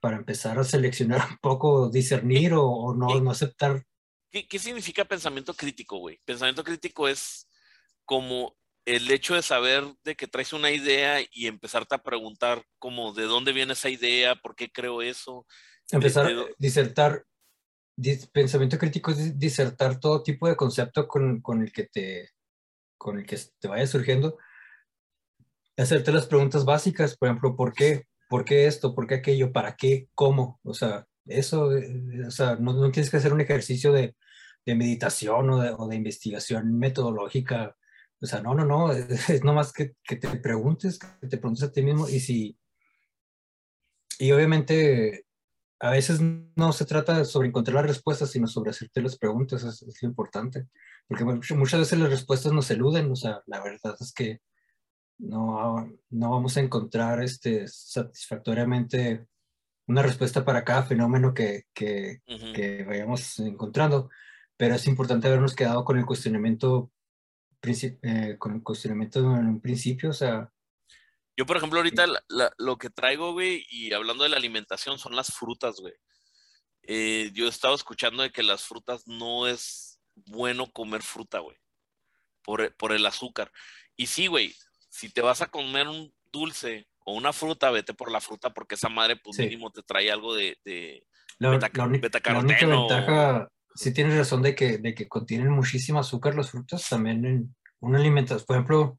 para 0.00 0.16
empezar 0.16 0.58
a 0.58 0.64
seleccionar 0.64 1.20
un 1.30 1.38
poco, 1.38 1.90
discernir 1.90 2.54
o, 2.54 2.64
o 2.66 2.94
no, 2.94 3.20
no 3.20 3.30
aceptar. 3.30 3.84
¿Qué, 4.30 4.48
qué 4.48 4.58
significa 4.58 5.04
pensamiento 5.04 5.54
crítico, 5.54 5.98
güey? 5.98 6.20
Pensamiento 6.24 6.64
crítico 6.64 7.06
es 7.08 7.48
como 8.04 8.56
el 8.84 9.10
hecho 9.10 9.34
de 9.34 9.42
saber 9.42 9.84
de 10.02 10.14
que 10.14 10.26
traes 10.26 10.52
una 10.52 10.70
idea 10.70 11.20
y 11.32 11.46
empezarte 11.46 11.94
a 11.94 12.02
preguntar 12.02 12.64
como 12.78 13.12
de 13.12 13.24
dónde 13.24 13.52
viene 13.52 13.72
esa 13.72 13.88
idea, 13.88 14.34
por 14.34 14.54
qué 14.56 14.70
creo 14.70 15.02
eso. 15.02 15.46
Empezar 15.90 16.26
a 16.26 16.46
disertar. 16.58 17.24
dis- 17.96 18.28
pensamiento 18.32 18.76
crítico 18.76 19.12
es 19.12 19.18
dis- 19.18 19.34
disertar 19.38 20.00
todo 20.00 20.22
tipo 20.22 20.48
de 20.48 20.56
concepto 20.56 21.06
con, 21.06 21.40
con 21.40 21.62
el 21.62 21.72
que 21.72 21.84
te 21.84 22.30
con 22.98 23.18
el 23.18 23.26
que 23.26 23.38
te 23.58 23.68
vaya 23.68 23.86
surgiendo. 23.86 24.36
Hacerte 25.76 26.12
las 26.12 26.26
preguntas 26.26 26.64
básicas, 26.64 27.16
por 27.16 27.28
ejemplo, 27.28 27.56
¿por 27.56 27.72
qué? 27.72 28.04
¿Por 28.28 28.44
qué 28.44 28.66
esto? 28.66 28.94
¿Por 28.94 29.06
qué 29.06 29.16
aquello? 29.16 29.52
¿Para 29.52 29.76
qué? 29.76 30.08
¿Cómo? 30.14 30.60
O 30.62 30.72
sea, 30.74 31.06
eso, 31.26 31.76
eh, 31.76 32.26
o 32.26 32.30
sea, 32.30 32.56
no, 32.56 32.72
no 32.74 32.90
tienes 32.92 33.10
que 33.10 33.16
hacer 33.16 33.32
un 33.32 33.40
ejercicio 33.40 33.92
de, 33.92 34.14
de 34.66 34.74
meditación 34.76 35.50
o 35.50 35.58
de, 35.60 35.70
o 35.76 35.88
de 35.88 35.96
investigación 35.96 36.78
metodológica. 36.78 37.76
O 38.20 38.26
sea, 38.26 38.40
no, 38.40 38.54
no, 38.54 38.64
no, 38.64 38.92
es 39.28 39.42
nomás 39.44 39.72
que, 39.72 39.94
que 40.04 40.16
te 40.16 40.28
preguntes, 40.38 40.98
que 40.98 41.26
te 41.28 41.38
preguntes 41.38 41.64
a 41.64 41.72
ti 41.72 41.82
mismo 41.82 42.08
y 42.08 42.20
si... 42.20 42.58
Y 44.18 44.30
obviamente 44.32 45.26
a 45.80 45.90
veces 45.90 46.20
no 46.20 46.72
se 46.72 46.84
trata 46.86 47.24
sobre 47.24 47.48
encontrar 47.48 47.74
las 47.76 47.86
respuestas, 47.86 48.30
sino 48.30 48.46
sobre 48.46 48.70
hacerte 48.70 49.02
las 49.02 49.18
preguntas, 49.18 49.64
es, 49.64 49.82
es 49.82 50.02
lo 50.02 50.08
importante. 50.08 50.68
Porque 51.08 51.24
much- 51.24 51.54
muchas 51.56 51.80
veces 51.80 51.98
las 51.98 52.10
respuestas 52.10 52.52
nos 52.52 52.70
eluden, 52.70 53.10
o 53.10 53.16
sea, 53.16 53.42
la 53.46 53.62
verdad 53.62 53.96
es 54.00 54.12
que 54.12 54.40
no, 55.18 55.90
no 56.10 56.30
vamos 56.30 56.56
a 56.56 56.60
encontrar 56.60 57.22
este, 57.22 57.66
satisfactoriamente 57.68 59.26
una 59.86 60.02
respuesta 60.02 60.44
para 60.44 60.64
cada 60.64 60.82
fenómeno 60.84 61.34
que, 61.34 61.64
que, 61.74 62.22
que 62.54 62.84
vayamos 62.84 63.38
encontrando, 63.40 64.10
pero 64.56 64.74
es 64.74 64.86
importante 64.86 65.28
habernos 65.28 65.54
quedado 65.54 65.84
con 65.84 65.98
el 65.98 66.06
cuestionamiento, 66.06 66.90
eh, 67.62 68.36
con 68.38 68.54
el 68.54 68.62
cuestionamiento 68.62 69.18
en 69.20 69.46
un 69.46 69.60
principio, 69.60 70.10
o 70.10 70.14
sea, 70.14 70.50
Yo, 71.36 71.46
por 71.46 71.56
ejemplo, 71.56 71.80
ahorita 71.80 72.06
la- 72.06 72.22
la- 72.28 72.52
lo 72.58 72.78
que 72.78 72.90
traigo, 72.90 73.32
güey, 73.32 73.66
y 73.68 73.92
hablando 73.92 74.22
de 74.22 74.30
la 74.30 74.36
alimentación, 74.36 74.98
son 75.00 75.16
las 75.16 75.34
frutas, 75.34 75.80
güey. 75.80 75.94
Eh, 76.82 77.30
yo 77.34 77.46
he 77.46 77.48
estado 77.48 77.74
escuchando 77.74 78.22
de 78.22 78.30
que 78.30 78.42
las 78.44 78.62
frutas 78.62 79.02
no 79.08 79.48
es 79.48 79.98
bueno 80.14 80.70
comer 80.70 81.02
fruta, 81.02 81.40
güey, 81.40 81.56
por, 82.42 82.72
por 82.76 82.92
el 82.92 83.04
azúcar. 83.04 83.50
Y 83.96 84.06
sí, 84.06 84.28
güey, 84.28 84.54
si 84.94 85.08
te 85.10 85.22
vas 85.22 85.42
a 85.42 85.46
comer 85.46 85.88
un 85.88 86.12
dulce 86.32 86.86
o 87.04 87.14
una 87.14 87.32
fruta, 87.32 87.70
vete 87.70 87.94
por 87.94 88.10
la 88.12 88.20
fruta 88.20 88.50
porque 88.54 88.76
esa 88.76 88.88
madre, 88.88 89.16
pues 89.16 89.36
Sí. 89.36 89.42
mínimo 89.44 89.70
te 89.70 89.82
trae 89.82 90.10
algo 90.10 90.34
de... 90.34 90.56
de- 90.64 91.04
La, 91.38 91.50
Beta- 91.50 91.68
la 91.72 91.78
la 91.78 91.84
única 91.88 92.02
betacaroteno. 92.06 92.80
ventaja, 92.88 93.48
sí 93.74 93.92
tienes 93.92 94.16
razón 94.16 94.40
de 94.42 94.54
que, 94.54 94.78
de 94.78 94.94
que 94.94 95.08
contienen 95.08 95.50
muchísimo 95.50 95.98
azúcar 95.98 96.36
las 96.36 96.50
frutas, 96.52 96.88
también 96.88 97.24
en 97.24 97.56
una 97.80 97.98
alimentación, 97.98 98.46
por 98.46 98.56
ejemplo, 98.56 98.98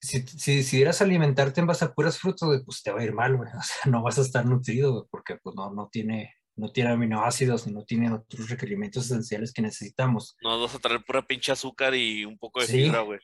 si, 0.00 0.22
si 0.26 0.56
decidieras 0.56 1.00
alimentarte 1.02 1.60
en 1.60 1.66
base 1.66 1.84
a 1.84 1.92
puras 1.92 2.18
frutas, 2.18 2.48
pues 2.64 2.82
te 2.82 2.90
va 2.92 3.00
a 3.00 3.04
ir 3.04 3.12
mal, 3.12 3.36
güey, 3.36 3.50
o 3.58 3.62
sea, 3.62 3.90
no 3.90 4.02
vas 4.02 4.18
a 4.18 4.22
estar 4.22 4.46
nutrido, 4.46 4.92
güey, 4.92 5.04
porque 5.10 5.36
pues 5.42 5.54
no, 5.56 5.72
no 5.72 5.88
tiene, 5.90 6.34
no 6.56 6.70
tiene 6.70 6.90
aminoácidos, 6.90 7.66
no 7.66 7.84
tiene 7.84 8.12
otros 8.12 8.48
requerimientos 8.48 9.06
esenciales 9.06 9.52
que 9.52 9.62
necesitamos. 9.62 10.36
No 10.42 10.60
vas 10.60 10.74
a 10.74 10.78
traer 10.78 11.02
pura 11.04 11.22
pinche 11.26 11.52
azúcar 11.52 11.94
y 11.94 12.24
un 12.24 12.38
poco 12.38 12.60
de 12.60 12.66
Sí. 12.66 12.84
fibra, 12.84 13.00
güey. 13.00 13.18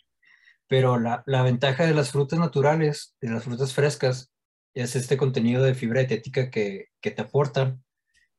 Pero 0.68 0.98
la, 0.98 1.22
la 1.26 1.42
ventaja 1.42 1.86
de 1.86 1.94
las 1.94 2.10
frutas 2.12 2.38
naturales, 2.38 3.16
de 3.20 3.30
las 3.30 3.44
frutas 3.44 3.72
frescas, 3.74 4.30
es 4.74 4.94
este 4.96 5.16
contenido 5.16 5.62
de 5.62 5.74
fibra 5.74 6.00
dietética 6.00 6.50
que, 6.50 6.86
que 7.00 7.10
te 7.10 7.22
aportan. 7.22 7.82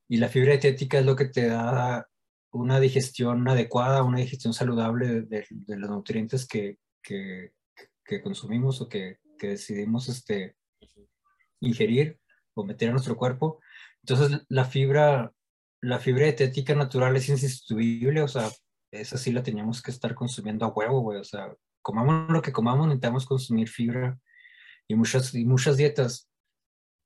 Y 0.08 0.18
la 0.18 0.30
fibra 0.30 0.52
dietética 0.52 1.00
es 1.00 1.06
lo 1.06 1.15
que 1.15 1.26
te 1.26 1.48
da 1.48 2.08
una 2.52 2.80
digestión 2.80 3.48
adecuada, 3.48 4.04
una 4.04 4.20
digestión 4.20 4.54
saludable 4.54 5.08
de, 5.08 5.22
de- 5.24 5.46
de 5.50 5.78
los 5.78 5.89
nutrientes 5.89 6.48
que, 6.48 6.78
que, 7.04 7.52
que 8.06 8.22
consumimos 8.22 8.82
o 8.82 8.89
que, 8.89 9.18
que 9.38 9.50
decidimos 9.50 10.10
este, 10.10 10.56
ingerir 11.60 12.20
o 12.56 12.63
meter 12.63 12.89
a 12.89 12.94
nuestro 12.94 13.15
cuerpo. 13.15 13.60
Entonces, 14.04 14.42
la 14.50 14.65
fibra, 14.65 15.32
la 15.82 16.00
fibra 16.00 16.24
dietética 16.26 16.74
natural 16.76 17.15
es 17.15 17.30
insustituible, 17.30 18.22
o 18.22 18.28
sea, 18.28 18.50
esa 18.92 19.18
sí 19.18 19.32
la 19.32 19.44
teníamos 19.44 19.82
que 19.82 19.92
estar 19.92 20.15
consumiendo 20.15 20.65
a 20.65 20.70
huevo, 20.74 21.02
güey, 21.02 21.20
o 21.20 21.24
sea, 21.24 21.54
comamos 21.82 22.30
lo 22.30 22.42
que 22.42 22.52
comamos, 22.52 22.88
necesitamos 22.88 23.26
consumir 23.26 23.70
fibra 23.70 24.20
y 24.88 24.96
muchas, 24.96 25.34
y 25.36 25.46
muchas 25.46 25.78
dietas, 25.78 26.30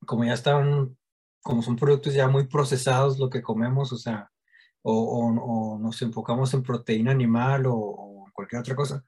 como 0.06 0.24
ya 0.26 0.34
están, 0.34 0.98
como 1.42 1.62
son 1.62 1.76
productos 1.76 2.14
ya 2.14 2.28
muy 2.28 2.48
procesados 2.48 3.20
lo 3.20 3.30
que 3.30 3.42
comemos, 3.42 3.92
o 3.94 3.98
sea, 3.98 4.32
o, 4.82 4.94
o, 4.94 5.80
nos 5.80 6.02
enfocamos 6.02 6.54
en 6.54 6.64
proteína 6.64 7.12
animal 7.12 7.66
o, 7.66 7.76
o, 7.76 8.26
cualquier 8.34 8.62
otra 8.62 8.76
cosa, 8.76 9.06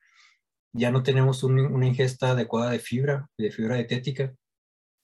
ya 0.74 0.92
no 0.92 1.04
tenemos 1.04 1.44
un, 1.44 1.60
una 1.60 1.88
ingesta 1.88 2.32
adecuada 2.32 2.72
de 2.72 2.80
fibra, 2.80 3.30
de 3.38 3.52
fibra 3.52 3.76
dietética. 3.76 4.34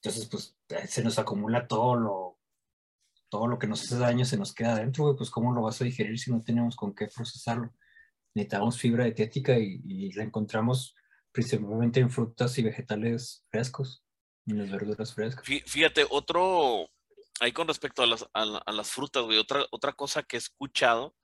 Entonces, 0.04 0.28
pues 0.30 0.56
se 0.88 1.04
nos 1.04 1.18
acumula 1.20 1.68
todo 1.68 1.96
lo, 1.96 2.40
todo 3.30 3.48
lo 3.48 3.58
que 3.58 3.68
nos 3.68 3.84
hace 3.84 3.98
daño, 3.98 4.26
se 4.26 4.38
nos 4.38 4.54
queda 4.54 4.74
adentro, 4.74 5.16
pues 5.16 5.30
¿cómo 5.30 5.54
lo 5.54 5.62
vas 5.62 5.82
a 5.82 5.86
digerir 5.86 6.20
si 6.20 6.32
no 6.32 6.42
tenemos 6.42 6.76
con 6.76 6.94
qué 6.94 7.08
procesarlo? 7.08 7.74
Necesitamos 8.34 8.80
fibra 8.80 9.06
dietética 9.06 9.58
y, 9.60 9.82
y 9.88 10.12
la 10.14 10.24
encontramos 10.24 10.96
principalmente 11.32 12.00
en 12.00 12.10
frutas 12.10 12.58
y 12.58 12.64
vegetales 12.64 13.46
frescos, 13.50 14.04
en 14.48 14.60
las 14.60 14.72
verduras 14.72 15.14
frescas. 15.14 15.46
Fíjate, 15.46 16.06
otro, 16.10 16.90
ahí 17.40 17.52
con 17.52 17.68
respecto 17.68 18.04
a 18.04 18.08
las, 18.08 18.24
a, 18.34 18.44
a 18.66 18.72
las 18.72 18.92
frutas, 18.92 19.24
güey, 19.24 19.38
otra, 19.38 19.66
otra 19.72 19.94
cosa 19.94 20.24
que 20.24 20.38
he 20.38 20.40
escuchado, 20.40 21.16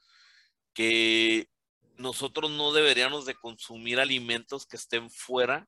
que 0.73 1.49
nosotros 1.97 2.51
no 2.51 2.71
deberíamos 2.71 3.25
de 3.25 3.35
consumir 3.35 3.99
alimentos 3.99 4.65
que 4.65 4.77
estén 4.77 5.09
fuera 5.09 5.67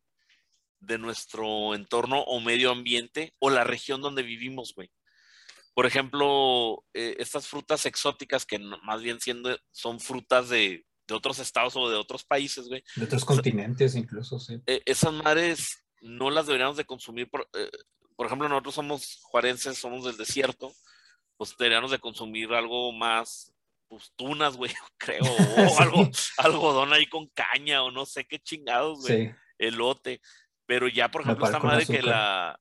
de 0.80 0.98
nuestro 0.98 1.76
entorno 1.76 2.22
o 2.22 2.40
medio 2.40 2.72
ambiente 2.72 3.34
o 3.40 3.50
la 3.50 3.64
región 3.64 4.02
donde 4.02 4.24
vivimos, 4.24 4.74
güey. 4.74 4.90
Por 5.74 5.86
ejemplo, 5.86 6.86
eh, 6.94 7.16
estas 7.20 7.48
frutas 7.48 7.86
exóticas 7.86 8.46
que 8.46 8.60
más 8.60 9.02
bien 9.02 9.20
siendo, 9.20 9.58
son 9.72 10.00
frutas 10.00 10.50
de, 10.50 10.86
de 11.10 11.16
otros 11.16 11.40
estados 11.40 11.76
o 11.76 11.90
de 11.90 11.98
otros 11.98 12.24
países, 12.24 12.68
güey. 12.68 12.84
De 12.96 13.06
otros 13.06 13.26
continentes 13.26 13.96
incluso, 13.96 14.40
sí. 14.40 14.62
Eh, 14.68 14.82
esas 14.86 15.12
madres 15.12 15.84
no 16.02 16.30
las 16.30 16.46
deberíamos 16.46 16.78
de 16.78 16.86
consumir. 16.86 17.30
Por, 17.30 17.50
eh, 17.54 17.70
por, 18.16 18.28
ejemplo, 18.28 18.48
nosotros 18.48 18.76
somos 18.76 19.20
juarenses, 19.24 19.78
somos 19.78 20.06
del 20.06 20.16
desierto, 20.16 20.72
pues 21.36 21.56
deberíamos 21.58 21.92
de 21.92 22.00
consumir 22.00 22.54
algo 22.54 22.92
más, 22.94 23.54
pues 23.88 24.14
tunas, 24.16 24.56
güey, 24.56 24.72
creo, 24.98 25.24
o 25.24 25.28
sí. 25.70 25.76
algo, 25.80 26.10
algodón 26.38 26.94
ahí 26.94 27.08
con 27.08 27.28
caña, 27.28 27.84
o 27.84 27.92
no 27.92 28.06
sé 28.06 28.26
qué 28.26 28.40
chingados, 28.40 29.02
güey, 29.02 29.28
sí. 29.28 29.36
elote. 29.58 30.22
Pero 30.66 30.88
ya, 30.88 31.10
por 31.10 31.24
ejemplo, 31.24 31.46
esta 31.46 31.60
madre 31.60 31.84
azúcar. 31.84 32.02
que 32.02 32.08
la, 32.08 32.60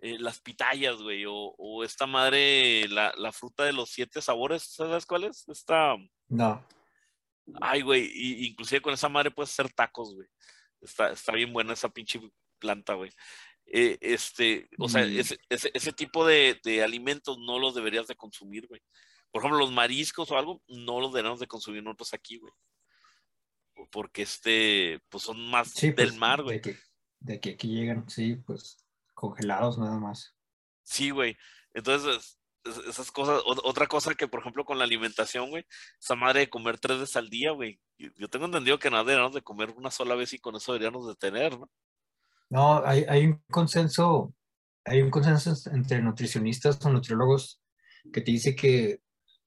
eh, 0.00 0.16
las 0.20 0.40
pitayas, 0.40 1.02
güey, 1.02 1.24
o, 1.26 1.34
o, 1.34 1.82
esta 1.82 2.06
madre, 2.06 2.86
la, 2.88 3.12
la, 3.16 3.32
fruta 3.32 3.64
de 3.64 3.72
los 3.72 3.90
siete 3.90 4.22
sabores, 4.22 4.62
¿sabes 4.62 5.04
cuál 5.04 5.24
es? 5.24 5.48
Esta... 5.48 5.96
No. 6.28 6.64
Ay, 7.60 7.82
güey, 7.82 8.10
inclusive 8.46 8.80
con 8.80 8.94
esa 8.94 9.08
madre 9.08 9.30
puedes 9.30 9.50
hacer 9.50 9.72
tacos, 9.72 10.14
güey. 10.14 10.28
Está, 10.80 11.10
está 11.10 11.32
bien 11.32 11.52
buena 11.52 11.72
esa 11.72 11.88
pinche 11.88 12.20
planta, 12.58 12.94
güey. 12.94 13.10
Eh, 13.66 13.98
este, 14.00 14.68
o 14.78 14.88
sea, 14.88 15.04
mm. 15.04 15.18
ese, 15.18 15.38
ese, 15.48 15.70
ese, 15.74 15.92
tipo 15.92 16.26
de, 16.26 16.58
de, 16.64 16.82
alimentos 16.82 17.38
no 17.38 17.58
los 17.58 17.74
deberías 17.74 18.06
de 18.06 18.16
consumir, 18.16 18.66
güey. 18.66 18.80
Por 19.30 19.42
ejemplo, 19.42 19.58
los 19.58 19.72
mariscos 19.72 20.30
o 20.30 20.38
algo, 20.38 20.62
no 20.68 21.00
los 21.00 21.12
deberíamos 21.12 21.40
de 21.40 21.46
consumir 21.46 21.82
nosotros 21.82 22.14
aquí, 22.14 22.38
güey. 22.38 22.52
Porque 23.90 24.22
este, 24.22 25.00
pues 25.08 25.24
son 25.24 25.50
más 25.50 25.70
sí, 25.70 25.88
del 25.88 26.08
pues, 26.08 26.16
mar, 26.16 26.42
güey. 26.42 26.56
De 26.56 26.62
que, 26.62 26.78
de 27.20 27.40
que 27.40 27.50
aquí 27.50 27.68
llegan, 27.68 28.08
sí, 28.08 28.36
pues 28.36 28.84
congelados 29.14 29.78
nada 29.78 29.98
más. 29.98 30.34
Sí, 30.82 31.10
güey. 31.10 31.36
Entonces, 31.74 32.37
esas 32.88 33.10
cosas, 33.10 33.42
otra 33.44 33.86
cosa 33.86 34.14
que, 34.14 34.28
por 34.28 34.40
ejemplo, 34.40 34.64
con 34.64 34.78
la 34.78 34.84
alimentación, 34.84 35.50
güey, 35.50 35.66
esa 36.00 36.14
madre 36.14 36.40
de 36.40 36.50
comer 36.50 36.78
tres 36.78 37.00
veces 37.00 37.16
al 37.16 37.28
día, 37.28 37.52
güey. 37.52 37.80
Yo 38.16 38.28
tengo 38.28 38.46
entendido 38.46 38.78
que 38.78 38.90
nada 38.90 39.04
deberíamos 39.04 39.34
de 39.34 39.42
comer 39.42 39.70
una 39.70 39.90
sola 39.90 40.14
vez 40.14 40.32
y 40.32 40.38
con 40.38 40.56
eso 40.56 40.72
deberíamos 40.72 41.06
de 41.06 41.14
tener, 41.16 41.58
¿no? 41.58 41.70
No, 42.50 42.82
hay, 42.84 43.04
hay 43.08 43.26
un 43.26 43.42
consenso, 43.50 44.34
hay 44.84 45.02
un 45.02 45.10
consenso 45.10 45.52
entre 45.70 46.00
nutricionistas 46.00 46.84
o 46.84 46.90
nutriólogos 46.90 47.60
que 48.12 48.22
te 48.22 48.32
dice 48.32 48.56
que 48.56 49.00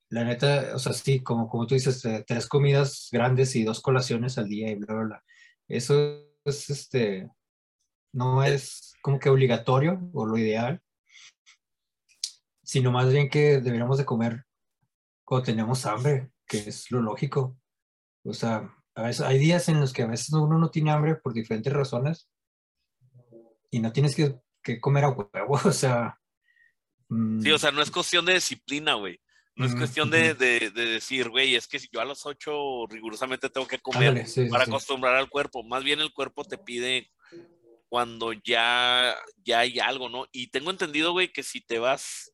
la 0.10 0.24
neta, 0.24 0.76
o 0.76 0.80
sea, 0.80 0.94
sí, 0.94 1.22
como, 1.22 1.48
como 1.50 1.66
tú 1.66 1.74
dices, 1.74 2.06
tres 2.28 2.48
comidas 2.48 3.08
grandes 3.12 3.56
y 3.56 3.64
dos 3.64 3.82
colaciones 3.82 4.38
al 4.38 4.50
día 4.50 4.70
y 4.70 4.76
bla, 4.76 4.94
bla, 4.94 5.04
bla. 5.04 5.24
Eso 5.68 6.28
es, 6.44 6.70
este, 6.70 7.30
no 8.14 8.44
es 8.44 8.94
como 9.02 9.20
que 9.20 9.30
obligatorio 9.30 10.00
o 10.14 10.26
lo 10.26 10.38
ideal, 10.38 10.82
sino 12.72 12.90
más 12.90 13.12
bien 13.12 13.30
que 13.30 13.60
deberíamos 13.60 13.98
de 13.98 14.06
comer 14.06 14.46
cuando 15.26 15.44
tenemos 15.44 15.86
hambre, 15.86 16.32
que 16.48 16.60
es 16.60 16.90
lo 16.90 17.02
lógico. 17.02 17.58
O 18.24 18.34
sea, 18.34 18.74
a 18.96 19.02
veces, 19.02 19.26
hay 19.26 19.40
días 19.40 19.68
en 19.68 19.82
los 19.82 19.92
que 19.92 20.04
a 20.04 20.08
veces 20.08 20.32
uno 20.32 20.58
no 20.58 20.72
tiene 20.72 20.92
hambre 20.92 21.16
por 21.16 21.34
diferentes 21.34 21.74
razones 21.74 22.30
y 23.72 23.80
no 23.82 23.92
tienes 23.92 24.16
que, 24.16 24.40
que 24.64 24.80
comer 24.80 25.04
a 25.04 25.10
huevo, 25.10 25.60
o 25.66 25.72
sea... 25.74 26.18
Mmm, 27.10 27.42
sí, 27.42 27.52
o 27.52 27.60
sea, 27.60 27.72
no 27.72 27.82
es 27.82 27.92
cuestión 27.92 28.26
de 28.26 28.36
disciplina, 28.36 28.94
güey. 28.94 29.20
No 29.58 29.66
es 29.66 29.76
cuestión 29.76 30.10
de, 30.10 30.34
de, 30.34 30.72
de 30.74 30.86
decir, 30.86 31.28
güey, 31.28 31.56
es 31.56 31.68
que 31.68 31.78
si 31.78 31.90
yo 31.92 32.00
a 32.00 32.06
las 32.06 32.26
8 32.26 32.86
rigurosamente 32.90 33.50
tengo 33.50 33.68
que 33.68 33.80
comer 33.80 34.08
Ándale, 34.08 34.28
sí, 34.28 34.46
para 34.46 34.64
sí, 34.64 34.72
acostumbrar 34.72 35.18
sí. 35.18 35.20
al 35.20 35.30
cuerpo. 35.30 35.62
Más 35.62 35.84
bien 35.84 36.00
el 36.00 36.14
cuerpo 36.14 36.46
te 36.46 36.58
pide 36.58 37.12
cuando 37.90 38.32
ya, 38.32 39.14
ya 39.44 39.60
hay 39.60 39.78
algo, 39.80 40.08
¿no? 40.08 40.26
Y 40.32 40.48
tengo 40.48 40.72
entendido, 40.72 41.12
güey, 41.12 41.34
que 41.34 41.44
si 41.44 41.60
te 41.60 41.78
vas, 41.78 42.32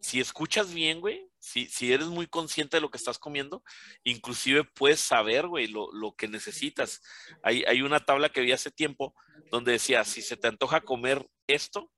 si 0.00 0.20
escuchas 0.20 0.72
bien, 0.72 1.00
güey, 1.00 1.30
si, 1.38 1.66
si 1.66 1.92
eres 1.92 2.06
muy 2.06 2.26
consciente 2.26 2.76
de 2.76 2.80
lo 2.80 2.90
que 2.90 2.98
estás 2.98 3.18
comiendo, 3.18 3.62
inclusive 4.04 4.64
puedes 4.64 5.00
saber, 5.00 5.46
güey, 5.46 5.66
lo, 5.66 5.90
lo 5.92 6.14
que 6.14 6.28
necesitas. 6.28 7.00
Hay, 7.42 7.64
hay 7.64 7.82
una 7.82 8.04
tabla 8.04 8.28
que 8.28 8.42
vi 8.42 8.52
hace 8.52 8.70
tiempo 8.70 9.14
donde 9.50 9.72
decía, 9.72 10.04
si 10.04 10.22
se 10.22 10.36
te 10.36 10.48
antoja 10.48 10.82
comer 10.82 11.26
esto, 11.46 11.90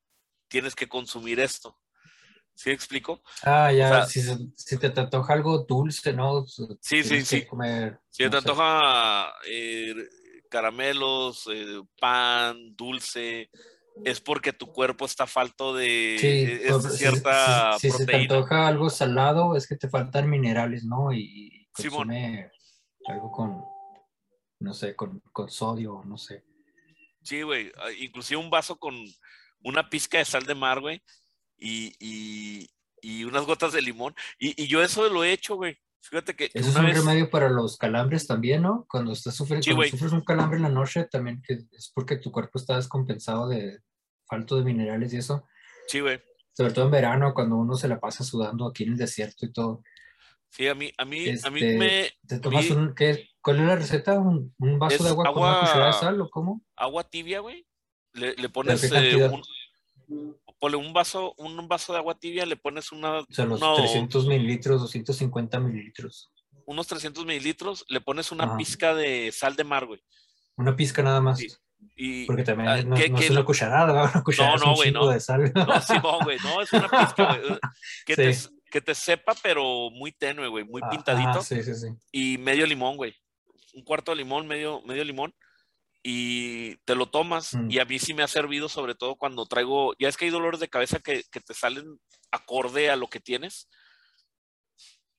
tienes 0.49 0.75
que 0.75 0.89
consumir 0.89 1.41
esto. 1.41 1.79
¿Sí 2.55 2.71
explico? 2.71 3.23
Ah, 3.43 3.73
ya, 3.73 3.87
o 3.87 3.89
sea, 3.89 4.07
si, 4.07 4.23
si, 4.57 4.79
te, 4.79 4.91
te 4.91 5.01
antoja 5.01 5.33
algo 5.33 5.65
dulce, 5.67 6.13
¿no? 6.13 6.45
Sí, 6.81 7.03
sí, 7.03 7.25
sí. 7.25 7.47
Comer, 7.47 7.99
si 8.11 8.25
no 8.25 8.31
te 8.31 8.37
antoja 8.37 9.33
eh, 9.47 9.95
caramelos, 10.51 11.49
eh, 11.51 11.81
pan, 11.99 12.77
dulce, 12.77 13.51
es 14.05 14.21
porque 14.21 14.53
tu 14.53 14.73
cuerpo 14.73 15.05
está 15.05 15.27
falto 15.27 15.75
de 15.75 16.17
sí, 16.19 16.67
es 16.67 16.73
pues, 16.73 16.97
cierta 16.97 17.79
si, 17.79 17.91
si, 17.91 17.97
proteína. 17.97 18.23
Si 18.23 18.29
te 18.29 18.35
antoja 18.35 18.67
algo 18.67 18.91
salado, 18.91 19.57
es 19.57 19.67
que 19.67 19.77
te 19.77 19.89
faltan 19.89 20.29
minerales, 20.29 20.85
¿no? 20.85 21.13
Y 21.13 21.69
consume 21.73 22.51
sí, 22.53 23.13
algo 23.13 23.31
con, 23.31 23.65
no 24.61 24.75
sé, 24.75 24.97
con, 24.97 25.21
con 25.33 25.51
sodio, 25.51 26.03
no 26.05 26.17
sé. 26.17 26.45
Sí, 27.23 27.43
güey, 27.43 27.73
inclusive 28.01 28.41
un 28.41 28.51
vaso 28.51 28.77
con 28.77 28.95
una 29.63 29.89
pizca 29.89 30.19
de 30.19 30.25
sal 30.25 30.45
de 30.45 30.55
mar, 30.55 30.81
güey, 30.81 31.03
y, 31.57 31.95
y, 32.01 32.69
y 33.01 33.25
unas 33.25 33.45
gotas 33.45 33.73
de 33.73 33.83
limón. 33.83 34.15
Y, 34.39 34.61
y, 34.61 34.67
yo 34.67 34.83
eso 34.83 35.09
lo 35.09 35.23
he 35.23 35.33
hecho, 35.33 35.57
güey. 35.57 35.79
Fíjate 36.03 36.35
que. 36.35 36.51
Eso 36.53 36.69
es 36.69 36.77
un 36.77 36.87
vez... 36.87 36.99
remedio 36.99 37.31
para 37.31 37.49
los 37.49 37.79
calambres 37.79 38.27
también, 38.27 38.63
¿no? 38.63 38.87
Cuando 38.89 39.13
estás 39.13 39.37
sufriendo, 39.37 39.65
sí, 39.65 39.73
cuando 39.73 39.91
sufres 39.91 40.13
un 40.13 40.25
calambre 40.25 40.57
en 40.57 40.65
la 40.65 40.69
noche, 40.69 41.05
también 41.05 41.41
que 41.47 41.61
es 41.73 41.93
porque 41.95 42.17
tu 42.17 42.33
cuerpo 42.33 42.59
está 42.59 42.77
descompensado 42.77 43.49
de 43.49 43.79
falto 44.27 44.57
de 44.57 44.65
minerales 44.65 45.13
y 45.15 45.19
eso. 45.19 45.47
Sí, 45.87 46.01
güey. 46.01 46.21
Sobre 46.53 46.73
todo 46.73 46.87
en 46.87 46.91
verano, 46.91 47.33
cuando 47.33 47.57
uno 47.57 47.77
se 47.77 47.89
la 47.89 48.01
pasa 48.01 48.25
sudando 48.25 48.67
aquí 48.67 48.83
en 48.83 48.93
el 48.93 48.99
desierto 48.99 49.47
y 49.47 49.53
todo. 49.53 49.83
Sí, 50.51 50.69
a 50.69 50.75
mí, 50.75 50.93
a 50.99 51.05
mí, 51.05 51.29
este, 51.29 51.49
a 51.49 51.51
mí 51.51 51.61
este, 51.63 51.79
me. 51.79 52.11
¿Te 52.27 52.41
tomas 52.41 52.65
mí, 52.65 52.73
un, 52.73 52.95
¿qué, 52.95 53.31
¿Cuál 53.41 53.61
es 53.61 53.67
la 53.67 53.77
receta? 53.77 54.19
¿Un, 54.19 54.55
un 54.59 54.79
vaso 54.79 55.03
de 55.03 55.11
agua, 55.11 55.29
agua, 55.29 55.35
con 55.35 55.51
una 55.51 55.61
cucharada 55.61 55.87
de 55.87 55.93
sal 55.99 56.21
o 56.21 56.31
cómo? 56.31 56.63
Agua 56.77 57.05
tibia, 57.05 57.41
güey. 57.41 57.67
Le, 58.13 58.35
le 58.35 58.49
pones 58.51 58.85
eh, 58.93 59.31
un, 60.09 60.37
ponle 60.63 60.77
un 60.77 60.93
vaso, 60.93 61.35
un 61.39 61.67
vaso 61.67 61.93
de 61.93 61.99
agua 61.99 62.17
tibia, 62.17 62.47
le 62.47 62.55
pones 62.55 62.93
una... 62.93 63.19
O 63.19 63.27
sea, 63.31 63.47
los 63.47 63.61
uno, 63.61 63.75
300 63.75 64.29
mililitros, 64.29 64.81
250 64.81 65.59
mililitros. 65.59 66.31
Unos 66.67 66.87
300 66.87 67.27
mililitros, 67.27 67.85
le 67.89 68.01
pones 68.01 68.31
una 68.31 68.45
Ajá. 68.45 68.57
pizca 68.57 68.95
de 68.95 69.33
sal 69.33 69.57
de 69.57 69.65
mar, 69.65 69.87
güey. 69.87 70.01
Una 70.55 70.77
pizca 70.77 71.03
nada 71.03 71.21
más. 71.21 71.41
Sí. 71.41 71.49
Y, 71.97 72.27
Porque 72.27 72.45
también 72.45 72.69
uh, 72.69 72.91
no, 72.91 72.95
¿qué, 72.95 73.09
no 73.09 73.19
qué, 73.19 73.25
es 73.25 73.31
una 73.33 73.45
cucharada. 73.45 74.05
Una 74.05 74.23
cucharada 74.23 74.57
no, 74.59 74.67
no, 74.67 74.75
güey, 74.77 74.93
no. 74.93 75.09
de 75.09 75.19
sal. 75.19 75.53
No, 75.53 75.81
sí, 75.81 75.95
no, 76.01 76.21
güey, 76.21 76.39
no, 76.45 76.63
es 76.63 76.73
una 76.73 76.89
pizca, 76.89 77.25
güey. 77.25 77.59
Que, 78.07 78.33
sí. 78.33 78.49
te, 78.49 78.71
que 78.71 78.81
te 78.81 78.95
sepa, 78.95 79.35
pero 79.43 79.91
muy 79.91 80.13
tenue, 80.13 80.47
güey, 80.47 80.63
muy 80.65 80.81
ah, 80.85 80.91
pintadito. 80.91 81.41
Ah, 81.41 81.43
sí, 81.43 81.61
sí, 81.65 81.75
sí. 81.75 81.89
Y 82.13 82.39
medio 82.39 82.67
limón, 82.67 82.97
güey. 82.97 83.17
Un 83.75 83.83
cuarto 83.83 84.13
de 84.13 84.19
limón, 84.19 84.47
medio, 84.47 84.81
medio 84.83 85.03
limón 85.03 85.35
y 86.03 86.77
te 86.85 86.95
lo 86.95 87.09
tomas. 87.11 87.55
Mm. 87.55 87.71
Y 87.71 87.79
a 87.79 87.85
mí 87.85 87.99
sí 87.99 88.15
me 88.15 88.23
ha 88.23 88.29
servido, 88.29 88.69
sobre 88.69 88.95
todo 88.95 89.17
cuando 89.17 89.47
traigo, 89.47 89.95
ya 89.99 90.09
es 90.09 90.17
que 90.17 90.25
hay 90.27 90.31
dolores 90.31 90.61
de 90.61 90.69
cabeza 90.69 90.99
que, 91.01 91.23
que 91.31 91.41
te 91.41 91.55
salen 91.55 91.99
acorde 92.31 92.91
a 92.91 92.97
lo 92.97 93.09
que 93.09 93.21
tienes. 93.21 93.69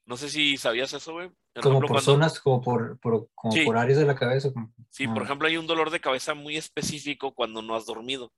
No 0.06 0.18
sé 0.18 0.30
si 0.30 0.58
sabías 0.58 0.92
eso, 0.94 1.14
güey. 1.14 1.30
Por 1.54 1.64
Como 1.64 1.76
ejemplo, 1.76 1.88
por 1.88 1.96
cuando- 2.04 2.12
zonas, 2.14 2.40
como 2.40 2.62
por, 2.62 3.00
por- 3.00 3.30
como 3.36 3.54
Sí. 3.54 3.64
por 3.64 3.78
áreas 3.78 4.00
de 4.00 4.06
la 4.06 4.16
cabeza. 4.16 4.50
Sí, 4.90 5.08
por 5.08 5.22
Ah. 5.22 5.26
ejemplo, 5.26 5.48
hay 5.48 5.56
un 5.58 5.68
dolor 5.68 5.92
de 5.92 6.02
cabeza 6.02 6.34
muy 6.34 6.58
específico 6.58 7.34
cuando 7.34 7.62
no 7.62 7.76
has 7.76 7.86
dormido. 7.86 8.34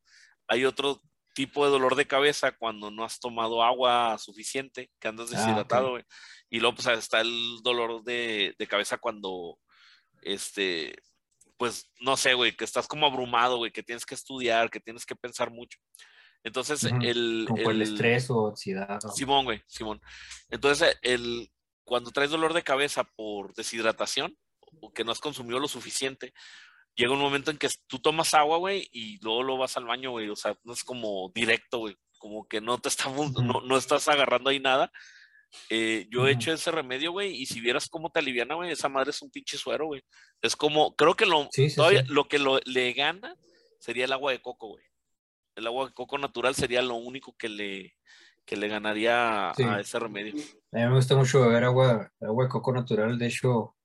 Hay 0.48 0.66
otro 0.66 1.02
tipo 1.34 1.66
de 1.66 1.72
dolor 1.72 1.96
de 1.96 2.06
cabeza 2.08 2.52
cuando 2.52 2.92
no 2.92 3.04
has 3.04 3.20
tomado 3.20 3.64
agua 3.64 4.18
suficiente, 4.20 4.92
que 5.00 5.08
andas 5.08 5.34
Ah, 5.34 5.38
deshidratado, 5.40 5.92
güey. 5.92 6.04
Y 6.50 6.60
luego, 6.60 6.76
pues, 6.76 6.88
está 6.88 7.22
el 7.22 7.58
dolor 7.64 8.04
de, 8.04 8.54
de 8.60 8.68
cabeza 8.68 8.98
cuando, 9.00 9.58
este, 10.22 10.96
pues, 11.58 11.92
no 12.00 12.18
sé, 12.18 12.34
güey, 12.34 12.56
que 12.56 12.66
estás 12.66 12.88
como 12.88 13.06
abrumado, 13.06 13.58
güey, 13.58 13.72
que 13.72 13.84
tienes 13.84 14.06
que 14.06 14.16
estudiar, 14.16 14.70
que 14.70 14.80
tienes 14.80 15.06
que 15.06 15.16
pensar 15.16 15.52
mucho. 15.52 15.80
Entonces, 16.44 16.84
el... 17.02 17.46
Como 17.48 17.72
el 17.72 17.82
el- 17.82 17.94
estrés 17.94 18.30
o 18.30 18.50
ansiedad. 18.50 19.00
o- 19.04 19.12
Simón, 19.12 19.46
güey, 19.46 19.64
Simón. 19.68 20.00
Entonces, 20.50 20.98
el, 21.02 21.52
cuando 21.84 22.12
traes 22.12 22.30
dolor 22.30 22.54
de 22.54 22.64
cabeza 22.64 23.04
por 23.04 23.54
deshidratación 23.56 24.38
o 24.82 24.92
que 24.94 25.04
no 25.04 25.12
has 25.12 25.20
consumido 25.20 25.60
lo 25.60 25.68
suficiente, 25.68 26.34
llega 26.96 27.14
un 27.14 27.20
momento 27.20 27.50
en 27.52 27.58
que 27.58 27.70
tú 27.88 28.00
tomas 28.00 28.34
agua, 28.34 28.58
güey, 28.58 28.88
y 28.92 29.20
luego 29.24 29.44
lo 29.44 29.58
vas 29.58 29.76
al 29.78 29.86
baño, 29.86 30.12
güey. 30.12 30.30
O 30.30 30.36
sea, 30.36 30.56
no 30.64 30.74
es 30.74 30.84
como 30.84 31.32
directo, 31.34 31.80
güey. 31.80 31.98
Como 32.20 32.48
que 32.48 32.62
no 32.62 32.78
te 32.80 32.90
estamos, 32.90 33.32
Ujú. 33.32 33.42
no, 33.42 33.62
no 33.62 33.78
estás 33.78 34.08
agarrando 34.08 34.50
ahí 34.50 34.60
nada. 34.60 34.92
Eh, 35.70 36.08
yo 36.10 36.28
he 36.28 36.32
hecho 36.32 36.52
ese 36.52 36.72
remedio, 36.72 37.12
güey, 37.12 37.36
y 37.36 37.46
si 37.46 37.60
vieras 37.60 37.88
cómo 37.90 38.10
te 38.10 38.20
aliviana, 38.20 38.56
güey, 38.56 38.72
esa 38.72 38.90
madre 38.90 39.12
es 39.12 39.22
un 39.22 39.32
pinche 39.32 39.58
suero, 39.58 39.88
güey. 39.88 40.02
Es 40.42 40.56
como, 40.56 40.96
creo 40.96 41.16
que 41.16 41.26
lo, 41.26 41.48
Sí, 41.52 41.70
sí, 41.70 41.76
todavía, 41.76 42.02
sí. 42.02 42.08
lo 42.10 42.28
que 42.28 42.40
lo, 42.40 42.60
le 42.66 42.94
gana 42.94 43.36
sería 43.80 44.06
el 44.06 44.14
agua 44.14 44.32
de 44.32 44.42
coco, 44.42 44.70
güey. 44.70 44.86
El 45.56 45.68
agua 45.68 45.88
de 45.88 45.94
coco 45.94 46.18
natural 46.18 46.56
sería 46.56 46.82
lo 46.82 46.96
único 46.96 47.36
que 47.38 47.50
le, 47.50 47.96
que 48.46 48.58
le 48.58 48.68
ganaría 48.68 49.52
a 49.52 49.80
ese 49.80 50.00
remedio. 50.00 50.34
A 50.72 50.78
mí 50.78 50.86
me 50.88 50.96
gusta 50.96 51.16
mucho 51.16 51.42
beber 51.42 51.64
agua, 51.64 52.12
agua 52.20 52.44
de 52.44 52.50
coco 52.50 52.74
natural. 52.74 53.18
De 53.18 53.28
hecho, 53.28 53.76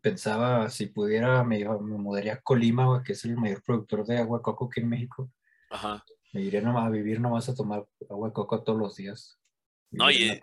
pensaba 0.00 0.68
si 0.70 0.86
pudiera, 0.86 1.44
me, 1.44 1.58
me 1.58 1.98
mudaría 1.98 2.34
a 2.34 2.40
Colima, 2.40 2.86
güey, 2.86 3.02
que 3.02 3.12
es 3.12 3.24
el 3.24 3.36
mayor 3.36 3.62
productor 3.62 4.06
de 4.06 4.18
agua 4.18 4.38
de 4.38 4.42
coco 4.42 4.66
aquí 4.66 4.80
en 4.80 4.88
México. 4.88 5.30
Ajá. 5.70 6.04
Me 6.32 6.42
iría 6.42 6.60
nomás 6.60 6.86
a 6.86 6.90
vivir 6.90 7.20
nomás 7.20 7.48
a 7.48 7.54
tomar 7.54 7.86
agua 8.08 8.28
de 8.28 8.34
coco 8.34 8.62
todos 8.62 8.78
los 8.78 8.96
días. 8.96 9.38
No, 9.90 10.10
y-. 10.10 10.40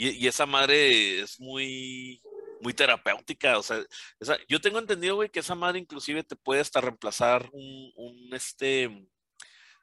Y, 0.00 0.10
y 0.24 0.26
esa 0.28 0.46
madre 0.46 1.20
es 1.20 1.38
muy, 1.38 2.22
muy 2.62 2.72
terapéutica. 2.72 3.58
O 3.58 3.62
sea, 3.62 3.84
esa- 4.18 4.38
yo 4.48 4.58
tengo 4.60 4.78
entendido, 4.78 5.16
güey, 5.16 5.28
que 5.28 5.40
esa 5.40 5.54
madre 5.54 5.78
inclusive 5.78 6.22
te 6.24 6.36
puede 6.36 6.62
hasta 6.62 6.80
reemplazar 6.80 7.50
un, 7.52 7.92
un, 7.96 8.34
este, 8.34 8.88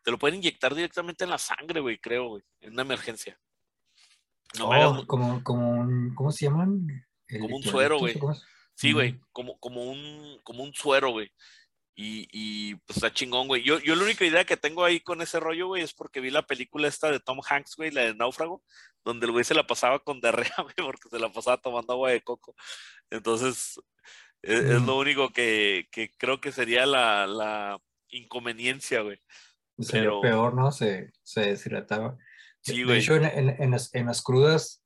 te 0.04 0.10
lo 0.10 0.18
pueden 0.18 0.38
inyectar 0.38 0.74
directamente 0.74 1.24
en 1.24 1.30
la 1.30 1.38
sangre, 1.38 1.82
güey, 1.82 2.00
creo, 2.00 2.30
güey, 2.30 2.44
en 2.62 2.74
una 2.74 2.82
emergencia. 2.82 3.40
No 4.58 4.70
me 4.70 4.76
hagas 4.78 5.02
Oh, 5.02 5.06
como, 5.06 5.44
como 5.44 5.70
un, 5.70 6.16
¿cómo 6.16 6.32
se 6.32 6.46
llaman? 6.46 6.88
Como 7.40 7.58
un 7.58 7.64
suero, 7.64 7.98
¿o 7.98 8.00
güey. 8.00 8.16
Sí, 8.74 8.94
güey, 8.94 9.12
Ujú. 9.14 9.28
como, 9.32 9.60
como 9.60 9.84
un, 9.84 10.40
como 10.44 10.64
un 10.64 10.74
suero, 10.74 11.12
güey. 11.12 11.32
Y, 12.00 12.28
y 12.32 12.76
pues 12.76 12.98
está 12.98 13.12
chingón, 13.12 13.48
güey. 13.48 13.64
Yo, 13.64 13.80
yo 13.80 13.96
la 13.96 14.04
única 14.04 14.24
idea 14.24 14.46
que 14.46 14.56
tengo 14.56 14.84
ahí 14.86 15.00
con 15.00 15.20
ese 15.24 15.40
rollo, 15.40 15.66
güey, 15.66 15.82
es 15.82 15.94
porque 15.96 16.20
vi 16.20 16.30
la 16.30 16.46
película 16.46 16.88
esta 16.88 17.10
de 17.10 17.20
Tom 17.20 17.40
Hanks, 17.50 17.76
güey, 17.76 17.90
la 17.90 18.02
de 18.02 18.14
Náufrago, 18.14 18.64
donde 19.04 19.26
el 19.26 19.32
güey 19.32 19.44
se 19.44 19.56
la 19.56 19.66
pasaba 19.66 19.98
con 20.04 20.22
diarrea, 20.22 20.54
güey, 20.64 20.76
porque 20.76 21.10
se 21.10 21.18
la 21.18 21.32
pasaba 21.32 21.58
tomando 21.60 21.94
agua 21.94 22.12
de 22.12 22.22
coco. 22.22 22.56
Entonces, 23.10 23.80
e- 24.44 24.54
es, 24.76 24.82
lo 24.84 24.96
único 24.98 25.32
que, 25.34 25.88
que 25.92 26.12
creo 26.18 26.40
que 26.40 26.52
sería 26.52 26.86
la, 26.86 27.26
la 27.26 27.82
inconveniencia, 28.10 29.02
güey. 29.02 29.20
Sería 29.80 30.04
Pero- 30.10 30.22
peor, 30.22 30.54
¿no? 30.54 30.72
Se, 30.72 31.12
se 31.24 31.42
deshidrataba. 31.42 32.12
De- 32.12 32.18
Sí, 32.74 32.78
de 32.80 32.84
güey. 32.86 33.00
hecho, 33.00 33.16
en, 33.16 33.26
en- 33.26 33.56
en 33.62 33.72
las, 33.72 33.94
en 33.96 34.06
las 34.06 34.22
crudas, 34.22 34.84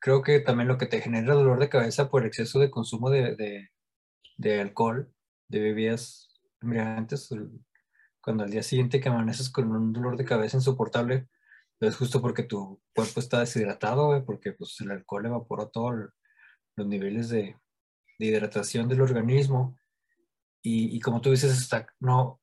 creo 0.00 0.22
que 0.22 0.40
también 0.40 0.68
lo 0.68 0.76
que 0.76 0.86
te 0.86 1.00
genera 1.00 1.32
dolor 1.32 1.58
de 1.60 1.70
cabeza 1.70 2.10
por 2.10 2.26
exceso 2.26 2.58
de 2.58 2.70
consumo 2.70 3.08
de, 3.08 3.36
de, 3.36 3.70
de 4.36 4.60
alcohol, 4.60 5.10
de 5.48 5.60
bebidas 5.60 6.28
embriagantes, 6.62 7.28
cuando 8.20 8.44
al 8.44 8.50
día 8.50 8.62
siguiente 8.62 9.00
que 9.00 9.08
amaneces 9.08 9.50
con 9.50 9.70
un 9.70 9.92
dolor 9.92 10.16
de 10.16 10.24
cabeza 10.24 10.56
insoportable, 10.56 11.28
es 11.80 11.96
justo 11.96 12.20
porque 12.22 12.44
tu 12.44 12.80
cuerpo 12.94 13.18
está 13.20 13.40
deshidratado, 13.40 14.06
güey, 14.06 14.24
porque 14.24 14.52
pues, 14.52 14.80
el 14.80 14.92
alcohol 14.92 15.26
evaporó 15.26 15.68
todos 15.68 16.10
los 16.76 16.86
niveles 16.86 17.28
de, 17.28 17.56
de 18.18 18.26
hidratación 18.26 18.88
del 18.88 19.00
organismo. 19.00 19.76
Y, 20.62 20.96
y 20.96 21.00
como 21.00 21.20
tú 21.20 21.32
dices, 21.32 21.58
está, 21.58 21.86
no, 21.98 22.40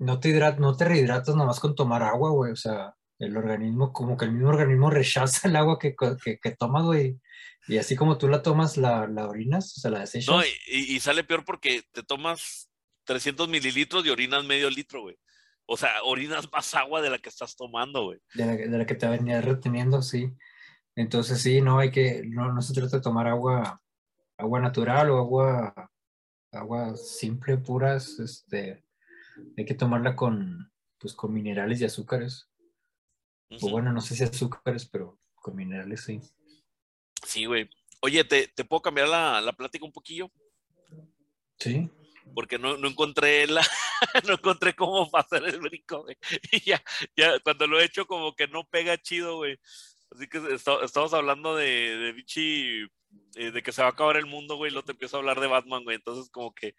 no 0.00 0.18
te 0.18 0.30
hidrat, 0.30 0.58
no 0.58 0.76
te 0.76 0.84
rehidratas 0.84 1.36
nomás 1.36 1.60
con 1.60 1.76
tomar 1.76 2.02
agua, 2.02 2.30
güey. 2.30 2.50
O 2.50 2.56
sea, 2.56 2.96
el 3.20 3.36
organismo, 3.36 3.92
como 3.92 4.16
que 4.16 4.24
el 4.24 4.32
mismo 4.32 4.48
organismo 4.48 4.90
rechaza 4.90 5.46
el 5.46 5.54
agua 5.54 5.78
que, 5.78 5.94
que, 6.24 6.38
que 6.40 6.50
tomas, 6.56 6.84
güey. 6.84 7.20
Y 7.68 7.78
así 7.78 7.94
como 7.94 8.18
tú 8.18 8.28
la 8.28 8.42
tomas, 8.42 8.76
la, 8.76 9.04
orinas, 9.28 9.78
o 9.78 9.80
sea, 9.80 9.90
la 9.92 10.00
desechas. 10.00 10.34
No, 10.34 10.42
y- 10.44 10.94
y 10.96 10.98
sale 11.00 11.22
peor 11.22 11.44
porque 11.44 11.82
te 11.92 12.02
tomas 12.02 12.68
300 13.04 13.48
mililitros 13.48 14.04
y 14.04 14.10
orinas 14.10 14.44
medio 14.44 14.70
litro, 14.70 15.02
güey. 15.02 15.16
O 15.66 15.76
sea, 15.76 16.02
orinas 16.02 16.50
más 16.52 16.74
agua 16.74 17.00
de 17.00 17.10
la 17.10 17.18
que 17.18 17.28
estás 17.28 17.56
tomando, 17.56 18.04
güey. 18.04 18.20
de, 18.34 18.46
la, 18.46 18.56
de 18.56 18.78
la 18.78 18.86
que 18.86 18.94
te 18.94 19.08
venías 19.08 19.44
reteniendo, 19.44 20.02
sí. 20.02 20.30
Entonces, 20.96 21.40
sí, 21.40 21.60
no 21.60 21.78
hay 21.78 21.90
que, 21.90 22.22
no, 22.26 22.52
no 22.52 22.62
se 22.62 22.74
trata 22.74 22.98
de 22.98 23.02
tomar 23.02 23.26
agua, 23.26 23.82
agua 24.36 24.60
natural 24.60 25.10
o 25.10 25.18
agua, 25.18 25.90
agua 26.52 26.96
simple, 26.96 27.56
puras, 27.56 28.18
este, 28.20 28.84
hay 29.56 29.64
que 29.64 29.74
tomarla 29.74 30.14
con, 30.14 30.70
pues, 30.98 31.14
con 31.14 31.32
minerales 31.32 31.80
y 31.80 31.84
azúcares. 31.84 32.48
O 33.60 33.70
bueno, 33.70 33.92
no 33.92 34.00
sé 34.00 34.16
si 34.16 34.24
azúcares, 34.24 34.86
pero 34.86 35.18
con 35.34 35.56
minerales, 35.56 36.02
sí. 36.02 36.20
Sí, 37.24 37.46
güey. 37.46 37.68
Oye, 38.00 38.24
¿te, 38.24 38.48
te 38.48 38.64
puedo 38.64 38.82
cambiar 38.82 39.08
la, 39.08 39.40
la 39.40 39.52
plática 39.52 39.84
un 39.84 39.92
poquillo? 39.92 40.30
Sí. 41.58 41.90
Porque 42.34 42.58
no, 42.58 42.76
no 42.76 42.88
encontré 42.88 43.46
la, 43.46 43.60
no 44.26 44.34
encontré 44.34 44.74
cómo 44.74 45.10
pasar 45.10 45.44
el 45.44 45.60
brinco, 45.60 46.02
güey. 46.04 46.16
Y 46.52 46.60
ya, 46.60 46.82
ya, 47.16 47.38
cuando 47.40 47.66
lo 47.66 47.80
he 47.80 47.84
hecho 47.84 48.06
como 48.06 48.34
que 48.34 48.46
no 48.48 48.64
pega 48.68 48.96
chido, 48.96 49.36
güey. 49.36 49.58
Así 50.10 50.26
que 50.28 50.38
esta- 50.54 50.84
estamos 50.84 51.12
hablando 51.12 51.56
de, 51.56 51.96
de 51.96 52.12
Vichy, 52.12 52.86
eh, 53.34 53.50
de 53.50 53.62
que 53.62 53.72
se 53.72 53.82
va 53.82 53.88
a 53.88 53.90
acabar 53.90 54.16
el 54.16 54.26
mundo, 54.26 54.56
güey, 54.56 54.70
y 54.70 54.72
luego 54.72 54.86
te 54.86 54.92
empiezo 54.92 55.16
a 55.16 55.20
hablar 55.20 55.40
de 55.40 55.48
Batman, 55.48 55.82
güey. 55.84 55.96
Entonces 55.96 56.30
como 56.30 56.54
que 56.54 56.74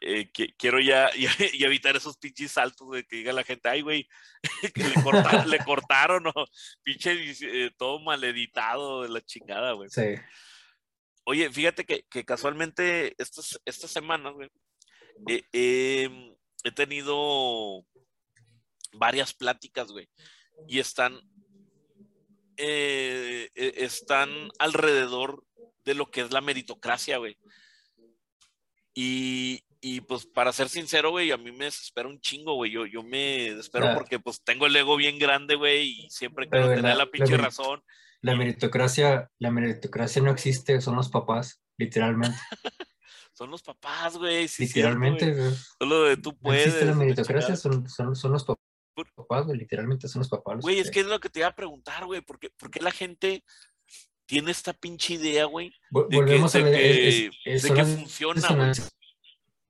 eh, 0.00 0.30
que- 0.32 0.54
quiero 0.56 0.78
ya, 0.80 1.10
ya- 1.18 1.34
y 1.52 1.64
evitar 1.64 1.96
esos 1.96 2.16
pinches 2.16 2.52
saltos, 2.52 2.86
güey, 2.86 3.02
que 3.04 3.16
diga 3.16 3.32
la 3.32 3.42
gente, 3.44 3.68
ay, 3.68 3.80
güey, 3.82 4.08
que 4.74 4.84
le 4.84 5.02
cortaron, 5.02 5.50
le 5.50 5.58
cortaron, 5.58 6.26
o 6.28 6.44
pinche 6.82 7.12
eh, 7.42 7.70
todo 7.76 7.98
mal 8.00 8.22
editado 8.24 9.02
de 9.02 9.08
la 9.08 9.20
chingada, 9.20 9.72
güey. 9.72 9.90
Sí. 9.90 10.14
Oye, 11.24 11.50
fíjate 11.50 11.84
que, 11.84 12.04
que 12.10 12.24
casualmente 12.24 13.14
estas, 13.18 13.60
estas 13.64 13.90
semanas, 13.90 14.32
güey, 14.32 14.48
eh, 15.28 15.42
eh, 15.52 16.36
he 16.64 16.72
tenido 16.72 17.84
varias 18.92 19.32
pláticas, 19.34 19.90
güey, 19.90 20.08
y 20.68 20.78
están, 20.78 21.18
eh, 22.56 23.48
eh, 23.54 23.72
están 23.76 24.30
alrededor 24.58 25.44
de 25.84 25.94
lo 25.94 26.10
que 26.10 26.20
es 26.22 26.30
la 26.32 26.40
meritocracia, 26.40 27.18
güey. 27.18 27.36
Y, 28.94 29.62
y 29.80 30.00
pues 30.02 30.26
para 30.26 30.52
ser 30.52 30.68
sincero, 30.68 31.10
güey, 31.10 31.30
a 31.30 31.36
mí 31.38 31.52
me 31.52 31.66
desespera 31.66 32.08
un 32.08 32.20
chingo, 32.20 32.54
güey. 32.54 32.70
Yo, 32.72 32.86
yo 32.86 33.02
me 33.02 33.50
desespero 33.50 33.94
porque 33.94 34.18
pues 34.18 34.42
tengo 34.42 34.66
el 34.66 34.76
ego 34.76 34.96
bien 34.96 35.18
grande, 35.18 35.54
güey, 35.54 36.04
y 36.04 36.10
siempre 36.10 36.48
quiero 36.48 36.68
tener 36.68 36.82
la- 36.84 36.94
la, 36.96 37.10
pinche 37.10 37.36
razón. 37.36 37.82
La 38.20 38.34
Y- 38.34 38.36
meritocracia, 38.36 39.30
la 39.38 39.50
meritocracia 39.50 40.20
no 40.20 40.30
existe, 40.30 40.80
son 40.80 40.96
los 40.96 41.08
papás, 41.08 41.62
literalmente. 41.78 42.36
Son 43.40 43.50
los 43.50 43.62
papás, 43.62 44.18
güey. 44.18 44.46
Sí, 44.48 44.64
es 44.64 44.68
literalmente, 44.76 45.32
güey. 45.32 45.50
Solo 45.78 46.02
de 46.02 46.18
tú 46.18 46.32
no 46.32 46.38
puedes. 46.40 46.66
existe 46.66 46.84
la 46.84 46.90
la 46.90 46.96
meritocracia, 46.98 47.56
son, 47.56 47.88
son, 47.88 48.14
son 48.14 48.32
los 48.32 48.44
papás, 48.44 49.46
güey, 49.46 49.56
literalmente 49.58 50.08
son 50.08 50.20
los 50.20 50.28
papás. 50.28 50.56
los 50.56 50.62
Güey, 50.62 50.78
es 50.78 50.90
que- 50.90 51.00
es 51.00 51.06
lo 51.06 51.18
que 51.20 51.30
te 51.30 51.38
iba 51.38 51.48
a 51.48 51.54
preguntar, 51.56 52.04
güey. 52.04 52.20
¿Por 52.20 52.38
qué, 52.38 52.50
por 52.50 52.70
qué 52.70 52.80
la 52.80 52.90
gente 52.90 53.42
tiene 54.26 54.50
esta 54.50 54.74
pinche 54.74 55.14
idea, 55.14 55.46
güey? 55.46 55.70
De 55.70 55.74
Volvemos 55.90 56.54
a 56.54 56.58
es- 56.58 56.64
que- 56.66 57.08
es- 57.08 57.30
es- 57.46 57.62
de 57.62 57.68
que 57.70 57.74
las 57.76 57.88
funciona, 57.88 58.48
güey. 58.54 58.72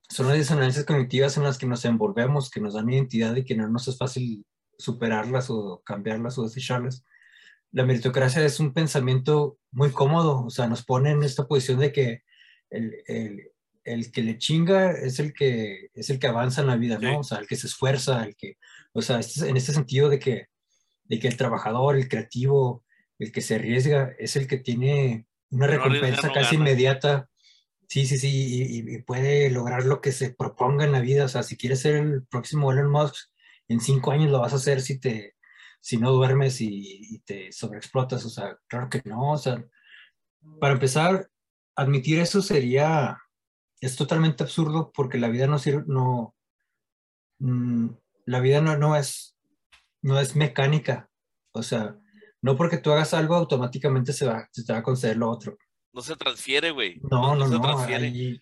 Son 0.09 0.27
las 0.27 0.37
disonancias 0.37 0.85
cognitivas 0.85 1.37
en 1.37 1.45
las 1.45 1.57
que 1.57 1.67
nos 1.67 1.85
envolvemos, 1.85 2.51
que 2.51 2.61
nos 2.61 2.75
dan 2.75 2.91
identidad 2.91 3.37
y 3.37 3.45
que 3.45 3.55
no 3.55 3.69
nos 3.69 3.87
es 3.87 3.97
fácil 3.97 4.45
superarlas 4.79 5.49
o 5.49 5.81
cambiarlas 5.85 6.37
o 6.39 6.43
desecharlas. 6.43 7.05
La 7.71 7.85
meritocracia 7.85 8.45
es 8.45 8.59
un 8.59 8.73
pensamiento 8.75 9.59
muy 9.71 9.93
cómodo, 9.93 10.45
o 10.45 10.51
sea, 10.51 10.67
nos 10.67 10.85
pone 10.85 11.13
en 11.13 11.23
esta 11.23 11.47
posición 11.47 11.79
de 11.79 11.93
que 11.93 12.25
el, 12.71 12.97
el- 13.07 13.53
el 13.85 14.13
que 14.13 14.23
le 14.23 14.39
chinga 14.39 14.93
es 14.93 15.19
el 15.21 15.33
que, 15.33 15.89
es 15.95 16.11
el 16.11 16.19
que 16.19 16.27
avanza 16.27 16.61
en 16.61 16.67
la 16.69 16.77
vida, 16.77 16.99
¿no? 16.99 17.11
Sí. 17.11 17.17
O 17.19 17.23
sea, 17.25 17.39
el 17.39 17.47
que 17.47 17.57
se 17.57 17.67
esfuerza, 17.67 18.25
el 18.25 18.37
que, 18.37 18.57
o 18.93 19.03
sea, 19.03 19.19
este- 19.21 19.49
en 19.49 19.57
este 19.57 19.73
sentido 19.73 20.09
de 20.09 20.19
que, 20.19 20.47
de 21.05 21.19
que 21.19 21.29
el 21.29 21.37
trabajador, 21.37 21.97
el 21.97 22.09
creativo, 22.09 22.85
el 23.19 23.33
que 23.33 23.41
se 23.41 23.57
arriesga, 23.57 24.13
es 24.19 24.37
el 24.37 24.47
que 24.47 24.59
tiene 24.59 25.27
una 25.51 25.65
arriesga, 25.67 25.85
recompensa 25.89 26.27
no 26.29 26.33
casi 26.35 26.55
inmediata. 26.57 27.29
Sí, 27.89 28.07
sí, 28.07 28.19
sí, 28.19 28.29
y, 28.29 28.63
y- 28.93 28.95
y 28.97 29.03
puede 29.03 29.51
lograr 29.51 29.85
lo 29.85 30.01
que 30.01 30.13
se 30.13 30.33
proponga 30.33 30.85
en 30.85 30.93
la 30.93 31.01
vida. 31.01 31.25
O 31.25 31.29
sea, 31.29 31.43
si 31.43 31.57
quieres 31.57 31.81
ser 31.81 31.97
el 31.97 32.25
próximo 32.27 32.71
Elon 32.71 32.91
Musk, 32.91 33.17
en 33.69 33.81
cinco 33.81 34.13
años 34.13 34.31
lo 34.31 34.41
vas 34.41 34.53
a 34.53 34.57
hacer 34.57 34.81
si 34.81 35.01
te, 35.01 35.35
si 35.81 35.97
no 35.97 36.13
duermes 36.13 36.61
y, 36.61 36.69
y 37.01 37.19
te 37.21 37.51
sobreexplotas. 37.53 38.25
O 38.25 38.31
sea, 38.31 38.57
claro 38.69 38.89
que 38.91 39.03
no. 39.05 39.33
O 39.33 39.37
sea, 39.39 39.65
para 40.61 40.75
empezar, 40.75 41.29
admitir 41.75 42.21
eso 42.21 42.43
sería, 42.43 43.19
es 43.81 43.97
totalmente 43.97 44.43
absurdo 44.43 44.93
porque 44.95 45.19
la 45.19 45.29
vida 45.29 45.47
no 45.47 45.59
sirve, 45.59 45.85
no, 45.87 46.35
mm, 47.39 47.89
la 48.27 48.41
vida 48.41 48.61
no, 48.61 48.77
no 48.77 48.97
es, 48.97 49.37
no 50.03 50.21
es 50.21 50.37
mecánica. 50.37 51.09
O 51.53 51.63
sea, 51.63 51.97
no 52.43 52.57
porque 52.57 52.79
tú 52.79 52.93
hagas 52.93 53.15
algo 53.15 53.35
automáticamente 53.35 54.13
se, 54.13 54.27
va, 54.27 54.49
se 54.53 54.65
te 54.65 54.73
va 54.73 54.81
a 54.81 54.83
conceder 54.83 55.17
lo 55.17 55.31
otro. 55.31 55.57
No 55.93 56.03
se 56.03 56.17
transfiere, 56.17 56.71
güey. 56.71 57.01
No, 57.11 57.35
no, 57.35 57.49
no. 57.49 57.79
Hay, 57.81 58.41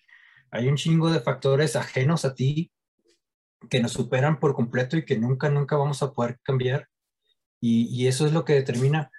hay, 0.51 0.68
un 0.68 0.76
chingo 0.76 1.11
de 1.11 1.20
factores 1.20 1.76
ajenos 1.76 2.24
a 2.24 2.34
ti 2.34 2.70
que 3.70 3.80
nos 3.80 3.93
superan 3.93 4.39
por 4.39 4.55
completo 4.55 4.97
y 4.97 5.05
que 5.05 5.18
nunca, 5.18 5.49
nunca 5.49 5.76
vamos 5.76 6.03
a 6.03 6.12
poder 6.12 6.39
cambiar. 6.43 6.89
Y, 7.61 7.86
y 7.89 8.07
eso 8.07 8.26
es 8.26 8.32
lo 8.32 8.45
que 8.45 8.53
determina. 8.53 9.11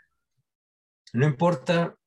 No 1.14 1.26
importa 1.26 1.99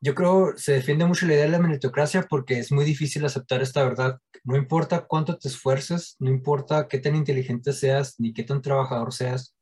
yo 0.00 0.14
creo 0.14 0.54
se 0.56 0.72
defiende 0.72 1.04
mucho 1.04 1.26
la 1.26 1.34
idea 1.34 1.44
de 1.44 1.50
la 1.50 1.58
meritocracia 1.58 2.22
porque 2.22 2.58
es 2.58 2.72
muy 2.72 2.84
difícil 2.84 3.24
aceptar 3.24 3.60
esta 3.60 3.84
verdad. 3.84 4.18
No 4.44 4.56
importa 4.56 5.06
cuánto 5.06 5.36
te 5.38 5.48
esfuerces, 5.48 6.16
no 6.18 6.30
importa 6.30 6.88
qué 6.88 6.98
tan 6.98 7.14
inteligente 7.14 7.72
seas 7.72 8.18
ni 8.18 8.32
qué 8.32 8.42
tan 8.42 8.62
trabajador 8.62 9.12
seas. 9.12 9.54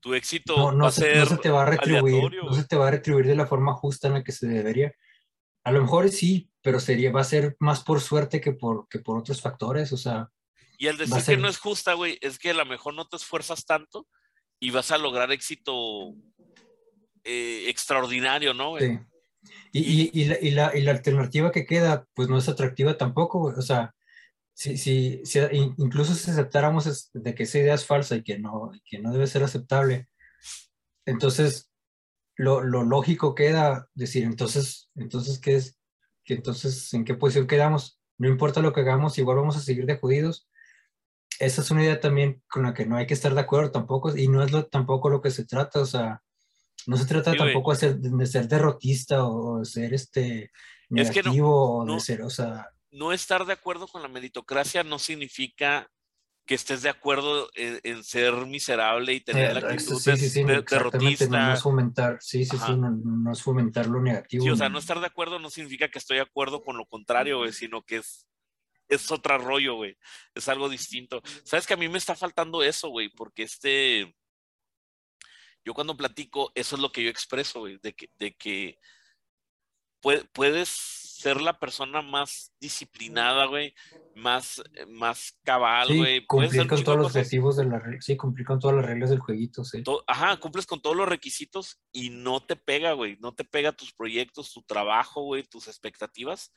Tu 0.00 0.14
éxito 0.14 0.70
no, 0.70 0.90
se, 0.92 1.10
te 1.42 1.50
va 1.50 1.62
a 1.62 1.66
retribuir, 1.66 2.32
no 2.44 2.52
se 2.54 2.64
te 2.64 2.76
va 2.76 2.88
a 2.88 2.90
retribuir 2.92 3.26
de 3.26 3.34
la 3.34 3.46
forma 3.46 3.74
justa 3.74 4.06
en 4.06 4.14
la 4.14 4.22
que 4.22 4.30
se 4.30 4.46
debería. 4.46 4.92
A 5.64 5.72
lo 5.72 5.80
mejor 5.80 6.08
sí, 6.10 6.48
pero 6.62 6.78
sería 6.78 7.10
va 7.10 7.22
a 7.22 7.24
ser 7.24 7.56
más 7.58 7.82
por 7.82 8.00
suerte 8.00 8.40
que 8.40 8.52
por 8.52 8.86
que 8.88 9.00
por 9.00 9.18
otros 9.18 9.40
factores, 9.40 9.92
o 9.92 9.96
sea. 9.96 10.28
Y 10.78 10.86
el 10.86 10.96
decir 10.96 11.24
que 11.24 11.36
no 11.38 11.48
es 11.48 11.58
justa, 11.58 11.94
güey, 11.94 12.18
es 12.20 12.38
que 12.38 12.50
a 12.50 12.54
lo 12.54 12.66
mejor 12.66 12.94
no 12.94 13.08
te 13.08 13.16
esfuerzas 13.16 13.64
tanto 13.64 14.06
y 14.60 14.70
vas 14.70 14.92
a 14.92 14.98
lograr 14.98 15.32
éxito 15.32 16.14
eh, 17.24 17.64
extraordinario, 17.68 18.54
¿no? 18.54 18.70
Güey? 18.70 18.94
Sí. 18.94 19.00
Y, 19.78 20.24
la, 20.24 20.38
y, 20.40 20.50
la, 20.52 20.76
y, 20.76 20.82
la, 20.82 20.92
alternativa 20.92 21.52
que 21.52 21.66
queda, 21.66 22.06
pues 22.14 22.28
no 22.28 22.38
es 22.38 22.48
atractiva 22.48 22.96
tampoco, 22.96 23.40
o 23.40 23.62
sea, 23.62 23.94
si, 24.54 24.78
si, 24.78 25.20
si, 25.24 25.40
incluso 25.76 26.14
si 26.14 26.30
aceptáramos 26.30 27.10
de 27.12 27.34
que 27.34 27.42
esa 27.42 27.58
idea 27.58 27.74
es 27.74 27.84
falsa 27.84 28.16
y 28.16 28.22
que 28.22 28.38
no, 28.38 28.72
que 28.86 28.98
no 29.00 29.12
debe 29.12 29.26
ser 29.26 29.42
aceptable, 29.42 30.08
entonces 31.04 31.70
lo, 32.36 32.62
lo, 32.62 32.84
lógico 32.84 33.34
queda 33.34 33.88
decir, 33.94 34.24
entonces, 34.24 34.90
entonces, 34.94 35.38
¿qué 35.38 35.56
es? 35.56 35.78
Que 36.24 36.34
entonces, 36.34 36.92
¿en 36.94 37.04
qué 37.04 37.14
posición 37.14 37.46
quedamos? 37.46 38.00
No 38.18 38.28
importa 38.28 38.62
lo 38.62 38.72
que 38.72 38.80
hagamos, 38.80 39.18
igual 39.18 39.38
vamos 39.38 39.56
a 39.56 39.60
seguir 39.60 39.86
de 39.86 39.98
judíos. 39.98 40.48
Esa 41.38 41.62
es 41.62 41.70
una 41.70 41.82
idea 41.82 42.00
también 42.00 42.42
con 42.48 42.62
la 42.62 42.74
que 42.74 42.86
no 42.86 42.96
hay 42.96 43.06
que 43.06 43.14
estar 43.14 43.34
de 43.34 43.40
acuerdo 43.40 43.72
tampoco, 43.72 44.16
y 44.16 44.28
no 44.28 44.42
es 44.42 44.52
lo, 44.52 44.66
tampoco 44.66 45.10
lo 45.10 45.20
que 45.20 45.30
se 45.30 45.44
trata, 45.44 45.80
o 45.80 45.86
sea, 45.86 46.22
no 46.86 46.96
se 46.96 47.06
trata 47.06 47.34
tampoco 47.34 47.72
de 47.72 47.78
ser, 47.78 47.96
de 47.98 48.26
ser, 48.26 48.48
derrotista 48.48 49.24
o 49.24 49.64
ser 49.64 49.94
este 49.94 50.50
negativo 50.88 51.78
o 51.78 51.94
de 51.94 52.00
ser, 52.00 52.22
o 52.22 52.30
sea. 52.30 52.68
No 52.90 53.12
estar 53.12 53.44
de 53.44 53.52
acuerdo 53.52 53.88
con 53.88 54.02
la 54.02 54.08
meritocracia 54.08 54.84
no 54.84 54.98
significa 54.98 55.90
que 56.46 56.54
estés 56.54 56.82
de 56.82 56.88
acuerdo 56.88 57.50
en, 57.54 58.04
ser 58.04 58.32
miserable 58.46 59.12
y 59.12 59.20
tener 59.20 59.52
la 59.52 59.68
actitud 59.68 59.98
sí, 59.98 60.16
sí, 60.16 60.30
sí, 60.30 60.44
de, 60.44 60.62
derrotista. 60.62 61.26
No, 61.26 61.52
es 61.52 61.62
fomentar, 61.62 62.18
sí, 62.20 62.44
sí, 62.44 62.56
sí, 62.56 62.72
no, 62.76 63.32
es 63.32 63.42
fomentar 63.42 63.86
lo 63.88 64.00
negativo. 64.00 64.44
Sí, 64.44 64.50
o 64.50 64.56
sea, 64.56 64.68
no 64.68 64.78
estar 64.78 65.00
de 65.00 65.06
acuerdo 65.06 65.40
no 65.40 65.50
significa 65.50 65.88
que 65.88 65.98
estoy 65.98 66.18
de 66.18 66.22
acuerdo 66.22 66.62
con 66.62 66.76
lo 66.76 66.86
contrario, 66.86 67.38
güey, 67.38 67.52
sino 67.52 67.82
que 67.82 67.96
es, 67.96 68.28
es 68.88 69.10
otro 69.10 69.36
rollo, 69.38 69.74
güey. 69.74 69.98
Es 70.36 70.48
algo 70.48 70.68
distinto. 70.68 71.20
Sabes 71.44 71.66
que 71.66 71.74
a 71.74 71.76
mí 71.76 71.88
me 71.88 71.98
está 71.98 72.14
faltando 72.14 72.62
eso, 72.62 72.90
güey, 72.90 73.08
porque 73.08 73.42
este 73.42 74.14
yo 75.66 75.74
cuando 75.74 75.96
platico, 75.96 76.52
eso 76.54 76.76
es 76.76 76.82
lo 76.82 76.92
que 76.92 77.02
yo 77.02 77.10
expreso, 77.10 77.60
güey, 77.60 77.78
de 77.82 77.92
que, 77.92 78.08
de 78.20 78.36
que 78.36 78.78
puedes 80.32 80.68
ser 80.68 81.40
la 81.40 81.58
persona 81.58 82.02
más 82.02 82.52
disciplinada, 82.60 83.46
güey, 83.46 83.74
más, 84.14 84.62
eh, 84.74 84.86
más 84.86 85.36
cabal, 85.42 85.88
güey. 85.88 86.24
Cumplir 86.24 86.68
con 86.68 86.84
todos 86.84 86.98
los 86.98 87.06
objetivos 87.08 87.56
de 87.56 87.64
la 87.64 87.82
sí, 87.98 88.16
cumplir 88.16 88.46
con 88.46 88.60
todas 88.60 88.76
las 88.76 88.86
reglas 88.86 89.10
del 89.10 89.18
jueguito, 89.18 89.64
sí. 89.64 89.82
Ajá, 90.06 90.36
cumples 90.36 90.66
con 90.66 90.80
todos 90.80 90.94
los 90.94 91.08
requisitos 91.08 91.80
y 91.90 92.10
no 92.10 92.40
te 92.40 92.54
pega, 92.54 92.92
güey, 92.92 93.16
no 93.18 93.34
te 93.34 93.42
pega 93.42 93.72
tus 93.72 93.92
proyectos, 93.92 94.52
tu 94.52 94.62
trabajo, 94.62 95.22
güey, 95.22 95.42
tus 95.42 95.66
expectativas. 95.66 96.52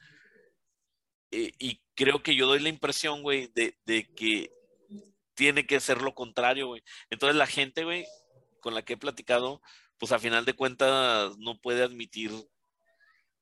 Eh, 1.32 1.52
y 1.58 1.82
creo 1.96 2.22
que 2.22 2.36
yo 2.36 2.46
doy 2.46 2.60
la 2.60 2.70
impresión, 2.70 3.24
güey, 3.24 3.52
de, 3.56 3.76
de 3.86 4.08
que 4.14 4.52
tiene 5.34 5.66
que 5.66 5.80
ser 5.80 6.04
lo 6.04 6.14
contrario, 6.14 6.68
güey. 6.68 6.84
Entonces 7.10 7.36
la 7.36 7.48
gente, 7.48 7.84
güey, 7.84 8.06
con 8.60 8.74
la 8.74 8.84
que 8.84 8.94
he 8.94 8.98
platicado, 8.98 9.62
pues 9.98 10.12
a 10.12 10.20
final 10.20 10.46
de 10.46 10.54
cuentas 10.54 11.38
no 11.38 11.60
puede 11.60 11.84
admitir, 11.84 12.32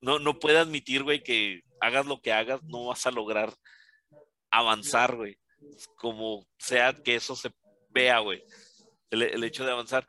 no, 0.02 0.20
no 0.20 0.40
puede 0.40 0.58
admitir, 0.58 1.04
güey, 1.04 1.24
que 1.24 1.64
hagas 1.80 2.06
lo 2.06 2.22
que 2.22 2.34
hagas, 2.34 2.64
no 2.64 2.86
vas 2.86 3.06
a 3.06 3.12
lograr 3.12 3.54
avanzar, 4.52 5.16
güey. 5.16 5.38
Como 5.96 6.48
sea 6.58 6.94
que 6.94 7.16
eso 7.16 7.36
se 7.36 7.52
vea, 7.90 8.20
güey. 8.20 8.44
El, 9.10 9.44
hecho 9.44 9.66
de 9.66 9.72
avanzar. 9.72 10.08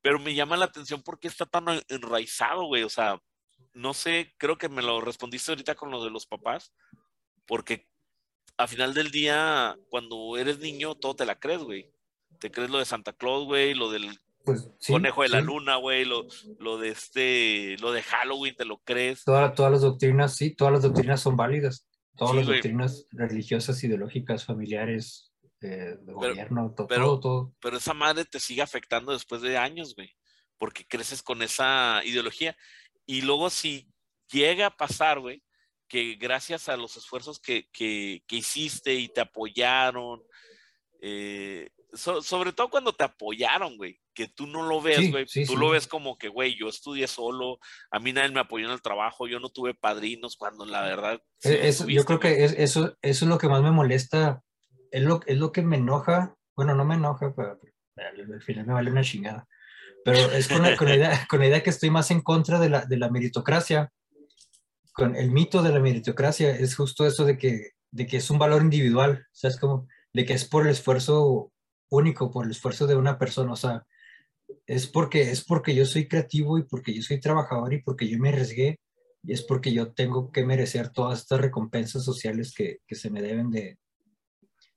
Pero 0.00 0.18
me 0.18 0.34
llama 0.34 0.56
la 0.56 0.66
atención 0.66 1.02
porque 1.02 1.28
está 1.28 1.46
tan 1.46 1.64
enraizado, 1.88 2.64
güey. 2.64 2.82
O 2.82 2.88
sea, 2.88 3.20
no 3.74 3.94
sé, 3.94 4.34
creo 4.38 4.58
que 4.58 4.68
me 4.68 4.82
lo 4.82 5.00
respondiste 5.00 5.52
ahorita 5.52 5.74
con 5.74 5.90
lo 5.90 6.02
de 6.02 6.10
los 6.10 6.26
papás. 6.26 6.72
Porque 7.46 7.88
a 8.56 8.66
final 8.66 8.94
del 8.94 9.10
día, 9.10 9.76
cuando 9.88 10.36
eres 10.36 10.58
niño, 10.58 10.94
todo 10.94 11.14
te 11.14 11.26
la 11.26 11.38
crees, 11.38 11.60
güey. 11.60 11.92
Te 12.38 12.50
crees 12.50 12.70
lo 12.70 12.78
de 12.78 12.84
Santa 12.84 13.12
Claus, 13.12 13.44
güey, 13.44 13.74
lo 13.74 13.90
del 13.90 14.18
pues, 14.48 14.70
Conejo 14.86 15.22
de 15.22 15.28
la 15.28 15.40
Luna, 15.42 15.76
güey, 15.76 16.06
lo, 16.06 16.26
lo, 16.58 16.78
de 16.78 16.88
este, 16.88 17.76
lo 17.80 17.92
de 17.92 18.02
Halloween, 18.02 18.56
¿te 18.56 18.64
lo 18.64 18.78
crees? 18.78 19.24
todas 19.24 19.58
las 19.58 19.82
doctrinas, 19.82 20.36
sí, 20.36 20.54
todas 20.54 20.72
las 20.72 20.82
doctrinas 20.82 21.20
son 21.20 21.36
válidas. 21.36 21.86
Todas 22.16 22.36
las 22.36 22.46
doctrinas 22.46 23.06
religiosas, 23.12 23.84
ideológicas, 23.84 24.44
familiares, 24.44 25.32
de 25.60 25.98
gobierno, 26.06 26.72
todo, 26.74 26.86
pero, 26.86 27.20
todo, 27.20 27.54
Pero 27.60 27.76
esa 27.76 27.92
madre 27.92 28.24
te 28.24 28.40
sigue 28.40 28.62
afectando 28.62 29.12
después 29.12 29.42
de 29.42 29.58
años, 29.58 29.94
güey, 29.94 30.14
porque 30.56 30.86
creces 30.86 31.22
con 31.22 31.42
esa 31.42 32.00
ideología. 32.04 32.56
Y 33.04 33.20
luego 33.20 33.50
si 33.50 33.92
llega 34.32 34.66
a 34.66 34.76
pasar, 34.76 35.20
güey, 35.20 35.42
que 35.88 36.14
gracias 36.14 36.70
a 36.70 36.76
los 36.76 36.96
esfuerzos 36.96 37.38
que, 37.38 37.68
que, 37.70 38.22
que 38.26 38.36
hiciste 38.36 38.94
y 38.94 39.08
te 39.08 39.20
apoyaron, 39.20 40.22
eh, 41.02 41.68
sobre 41.92 42.52
todo 42.52 42.68
cuando 42.68 42.92
te 42.92 43.04
apoyaron, 43.04 43.76
güey, 43.76 43.98
que 44.14 44.28
tú 44.28 44.46
no 44.46 44.68
lo 44.68 44.82
ves, 44.82 45.10
güey, 45.10 45.26
tú 45.46 45.56
lo 45.56 45.70
ves 45.70 45.86
como 45.86 46.18
que, 46.18 46.28
güey, 46.28 46.56
yo 46.56 46.68
estudié 46.68 47.06
solo, 47.06 47.58
a 47.90 47.98
mí 47.98 48.12
nadie 48.12 48.30
me 48.30 48.40
apoyó 48.40 48.66
en 48.66 48.72
el 48.72 48.82
trabajo, 48.82 49.26
yo 49.26 49.40
no 49.40 49.48
tuve 49.48 49.74
padrinos, 49.74 50.36
cuando 50.36 50.66
la 50.66 50.82
verdad... 50.82 51.22
E, 51.42 51.72
yo 51.88 52.04
creo 52.04 52.20
que 52.20 52.44
eso, 52.44 52.96
eso 53.00 53.24
es 53.24 53.28
lo 53.28 53.38
que 53.38 53.48
más 53.48 53.62
me 53.62 53.70
molesta, 53.70 54.42
es 54.90 55.02
lo, 55.02 55.20
es 55.26 55.38
lo 55.38 55.50
que 55.50 55.62
me 55.62 55.76
enoja, 55.76 56.34
bueno, 56.56 56.74
no 56.74 56.84
me 56.84 56.96
enoja, 56.96 57.32
pero, 57.34 57.58
al 57.96 58.42
final 58.42 58.66
me 58.66 58.74
vale 58.74 58.90
una 58.90 59.02
chingada, 59.02 59.48
pero 60.04 60.18
es 60.32 60.48
con 60.48 60.62
la, 60.62 60.76
con 60.76 60.88
la, 60.88 60.96
idea, 60.96 61.26
con 61.28 61.40
la 61.40 61.46
idea 61.46 61.62
que 61.62 61.70
estoy 61.70 61.90
más 61.90 62.10
en 62.10 62.20
contra 62.20 62.58
de 62.60 62.68
la, 62.68 62.84
de 62.84 62.96
la 62.98 63.10
meritocracia, 63.10 63.90
con 64.92 65.16
el 65.16 65.30
mito 65.30 65.62
de 65.62 65.72
la 65.72 65.80
meritocracia, 65.80 66.50
es 66.50 66.76
justo 66.76 67.06
eso 67.06 67.24
de 67.24 67.38
que, 67.38 67.70
de 67.92 68.06
que 68.06 68.18
es 68.18 68.30
un 68.30 68.38
valor 68.38 68.62
individual, 68.62 69.26
o 69.26 69.34
sea, 69.34 69.48
es 69.48 69.58
como 69.58 69.86
de 70.12 70.24
que 70.24 70.34
es 70.34 70.44
por 70.44 70.66
el 70.66 70.72
esfuerzo 70.72 71.52
único 71.90 72.30
por 72.30 72.44
el 72.44 72.50
esfuerzo 72.50 72.86
de 72.86 72.96
una 72.96 73.18
persona, 73.18 73.52
o 73.52 73.56
sea, 73.56 73.86
es 74.66 74.86
porque, 74.86 75.30
es 75.30 75.44
porque 75.44 75.74
yo 75.74 75.84
soy 75.86 76.08
creativo 76.08 76.58
y 76.58 76.62
porque 76.62 76.94
yo 76.94 77.02
soy 77.02 77.20
trabajador 77.20 77.72
y 77.72 77.82
porque 77.82 78.08
yo 78.08 78.18
me 78.18 78.30
arriesgué 78.30 78.80
y 79.22 79.32
es 79.32 79.42
porque 79.42 79.72
yo 79.72 79.92
tengo 79.92 80.30
que 80.30 80.44
merecer 80.44 80.90
todas 80.90 81.20
estas 81.20 81.40
recompensas 81.40 82.04
sociales 82.04 82.54
que, 82.54 82.78
que 82.86 82.94
se 82.94 83.10
me 83.10 83.20
deben 83.20 83.50
de, 83.50 83.78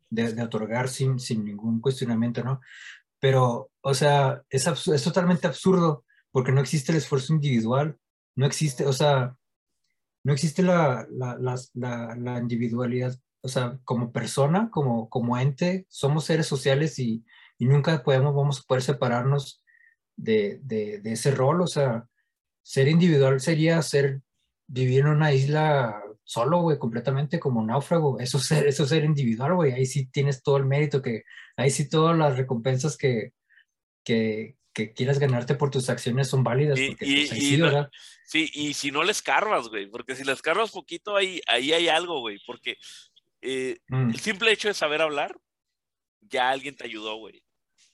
de, 0.10 0.44
otorgar 0.44 0.90
sin, 0.90 1.20
sin 1.20 1.46
ningún 1.46 1.80
cuestionamiento, 1.80 2.44
¿no? 2.44 2.60
Pero, 3.20 3.70
o 3.82 3.94
sea, 3.94 4.42
es, 4.50 4.68
es 4.68 5.04
totalmente 5.04 5.48
absurdo 5.48 6.06
porque 6.32 6.52
no 6.52 6.62
existe 6.62 6.92
el 6.92 6.98
esfuerzo 6.98 7.34
individual, 7.34 7.98
no 8.36 8.46
existe, 8.46 8.86
o 8.86 8.94
sea, 8.94 9.36
no 10.24 10.34
existe 10.34 10.64
la, 10.64 11.08
la, 11.12 12.16
la 12.18 12.40
individualidad 12.40 13.16
o 13.42 13.48
sea, 13.48 13.80
como 13.84 14.12
persona, 14.12 14.70
como, 14.72 15.10
como 15.10 15.38
ente, 15.38 15.86
somos 15.90 16.26
seres 16.26 16.48
sociales 16.48 17.00
y, 17.00 17.26
y 17.58 17.66
nunca 17.66 18.04
podemos, 18.04 18.36
vamos 18.36 18.60
a 18.60 18.64
poder 18.64 18.84
separarnos 18.84 19.64
de, 20.16 20.60
de, 20.64 21.00
de, 21.00 21.14
ese 21.14 21.32
rol. 21.32 21.62
O 21.62 21.68
sea, 21.68 22.08
ser 22.64 22.88
individual 22.88 23.40
sería 23.40 23.82
ser, 23.82 24.22
vivir 24.68 25.02
en 25.02 25.08
una 25.08 25.34
isla 25.34 26.02
solo, 26.24 26.62
güey, 26.62 26.78
completamente 26.78 27.40
como 27.40 27.66
náufrago. 27.66 28.20
Eso 28.20 28.38
es 28.38 28.46
ser, 28.46 28.68
eso 28.68 28.86
ser 28.86 29.04
individual, 29.04 29.56
güey. 29.56 29.74
Ahí 29.74 29.86
sí 29.86 30.06
tienes 30.06 30.44
todo 30.44 30.58
el 30.58 30.66
mérito, 30.66 31.02
que 31.02 31.24
ahí 31.58 31.70
sí 31.72 31.90
todas 31.90 32.18
las 32.18 32.38
recompensas 32.38 32.96
que, 32.96 33.34
que, 34.04 34.56
que 34.74 34.94
quieras 34.94 35.20
ganarte 35.20 35.56
por 35.56 35.72
tus 35.72 35.90
acciones 35.90 36.28
son 36.28 36.44
válidas. 36.44 36.80
Y, 36.80 36.84
y, 36.84 36.96
pues, 36.96 37.30
sí, 37.30 37.60
sí, 38.26 38.52
y 38.54 38.74
si 38.74 38.92
no 38.92 39.04
les 39.04 39.22
carvas, 39.22 39.68
güey, 39.68 39.88
porque 39.88 40.16
si 40.16 40.24
les 40.24 40.42
carvas 40.42 40.72
poquito, 40.72 41.16
ahí, 41.16 41.42
ahí 41.48 41.74
hay 41.74 41.88
algo, 41.90 42.22
güey, 42.22 42.40
porque 42.46 42.78
eh, 43.42 43.80
mm. 43.88 44.10
El 44.12 44.20
simple 44.20 44.52
hecho 44.52 44.68
de 44.68 44.74
saber 44.74 45.02
hablar, 45.02 45.38
ya 46.22 46.50
alguien 46.50 46.76
te 46.76 46.86
ayudó, 46.86 47.16
güey. 47.16 47.44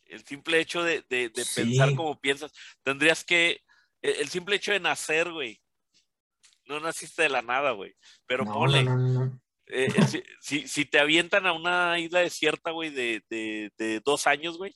El 0.06 0.24
simple 0.26 0.60
hecho 0.60 0.84
de, 0.84 1.04
de, 1.10 1.30
pensar 1.56 1.96
como 1.96 2.20
piensas, 2.20 2.52
tendrías 2.84 3.24
que, 3.24 3.62
el, 4.02 4.30
simple 4.30 4.56
hecho 4.56 4.72
de 4.72 4.80
nacer, 4.80 5.32
güey, 5.32 5.62
no 6.66 6.80
naciste 6.80 7.24
de 7.24 7.30
la 7.30 7.42
nada, 7.42 7.72
güey. 7.72 7.96
Pero 8.26 8.46
No, 8.46 8.54
ponle, 8.54 8.84
no, 8.84 8.96
no, 8.98 9.26
no. 9.26 9.42
eh, 9.68 9.88
eh, 9.94 10.04
si, 10.08 10.24
si, 10.40 10.68
si 10.68 10.86
te 10.86 11.00
avientan 11.00 11.46
a 11.46 11.54
una 11.54 12.00
isla 12.00 12.20
desierta, 12.20 12.72
güey, 12.72 12.90
de, 12.90 13.24
de, 13.30 13.72
de 13.78 14.00
dos 14.00 14.28
años, 14.28 14.58
güey, 14.58 14.76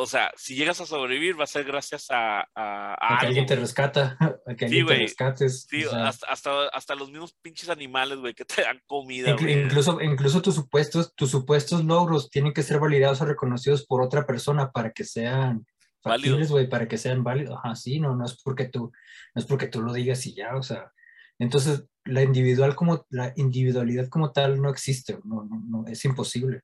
o 0.00 0.06
sea, 0.06 0.30
si 0.36 0.54
llegas 0.54 0.80
a 0.80 0.86
sobrevivir 0.86 1.38
va 1.38 1.42
a 1.42 1.48
ser 1.48 1.64
gracias 1.64 2.08
a, 2.10 2.40
a, 2.40 2.46
a 2.54 2.94
A 2.94 2.96
que 2.98 3.04
algo, 3.14 3.26
alguien 3.26 3.46
te 3.46 3.56
rescata, 3.56 4.16
que 4.56 4.68
Sí, 4.68 4.76
te 4.76 4.82
güey. 4.84 4.98
rescates. 5.00 5.66
Sí, 5.68 5.84
o 5.84 5.90
sea, 5.90 6.08
hasta, 6.08 6.26
hasta, 6.28 6.68
hasta 6.68 6.94
los 6.94 7.10
mismos 7.10 7.34
pinches 7.42 7.68
animales, 7.68 8.18
güey, 8.18 8.34
que 8.34 8.44
te 8.44 8.62
dan 8.62 8.80
comida, 8.86 9.30
inclu- 9.36 9.42
güey. 9.42 9.62
incluso, 9.64 10.00
incluso 10.00 10.42
tus 10.42 10.54
supuestos, 10.54 11.14
tus 11.14 11.30
supuestos 11.30 11.84
logros 11.84 12.30
tienen 12.30 12.52
que 12.52 12.62
ser 12.62 12.78
validados 12.80 13.20
o 13.20 13.24
reconocidos 13.26 13.86
por 13.86 14.02
otra 14.02 14.26
persona 14.26 14.70
para 14.70 14.90
que 14.92 15.04
sean 15.04 15.66
Válidos. 16.04 16.48
güey, 16.50 16.68
para 16.68 16.86
que 16.88 16.96
sean 16.98 17.22
válidos. 17.24 17.58
Ajá, 17.58 17.74
sí, 17.74 18.00
no, 18.00 18.14
no 18.16 18.24
es 18.24 18.40
porque 18.42 18.66
tú, 18.66 18.92
no 19.34 19.40
es 19.40 19.44
porque 19.46 19.66
tú 19.66 19.82
lo 19.82 19.92
digas 19.92 20.24
y 20.26 20.34
ya, 20.34 20.56
o 20.56 20.62
sea. 20.62 20.92
Entonces, 21.40 21.84
la 22.04 22.22
individual 22.22 22.74
como, 22.74 23.06
la 23.10 23.32
individualidad 23.36 24.08
como 24.08 24.32
tal 24.32 24.60
no 24.62 24.70
existe, 24.70 25.18
no, 25.24 25.44
no, 25.44 25.62
no, 25.68 25.86
es 25.86 26.04
imposible. 26.04 26.62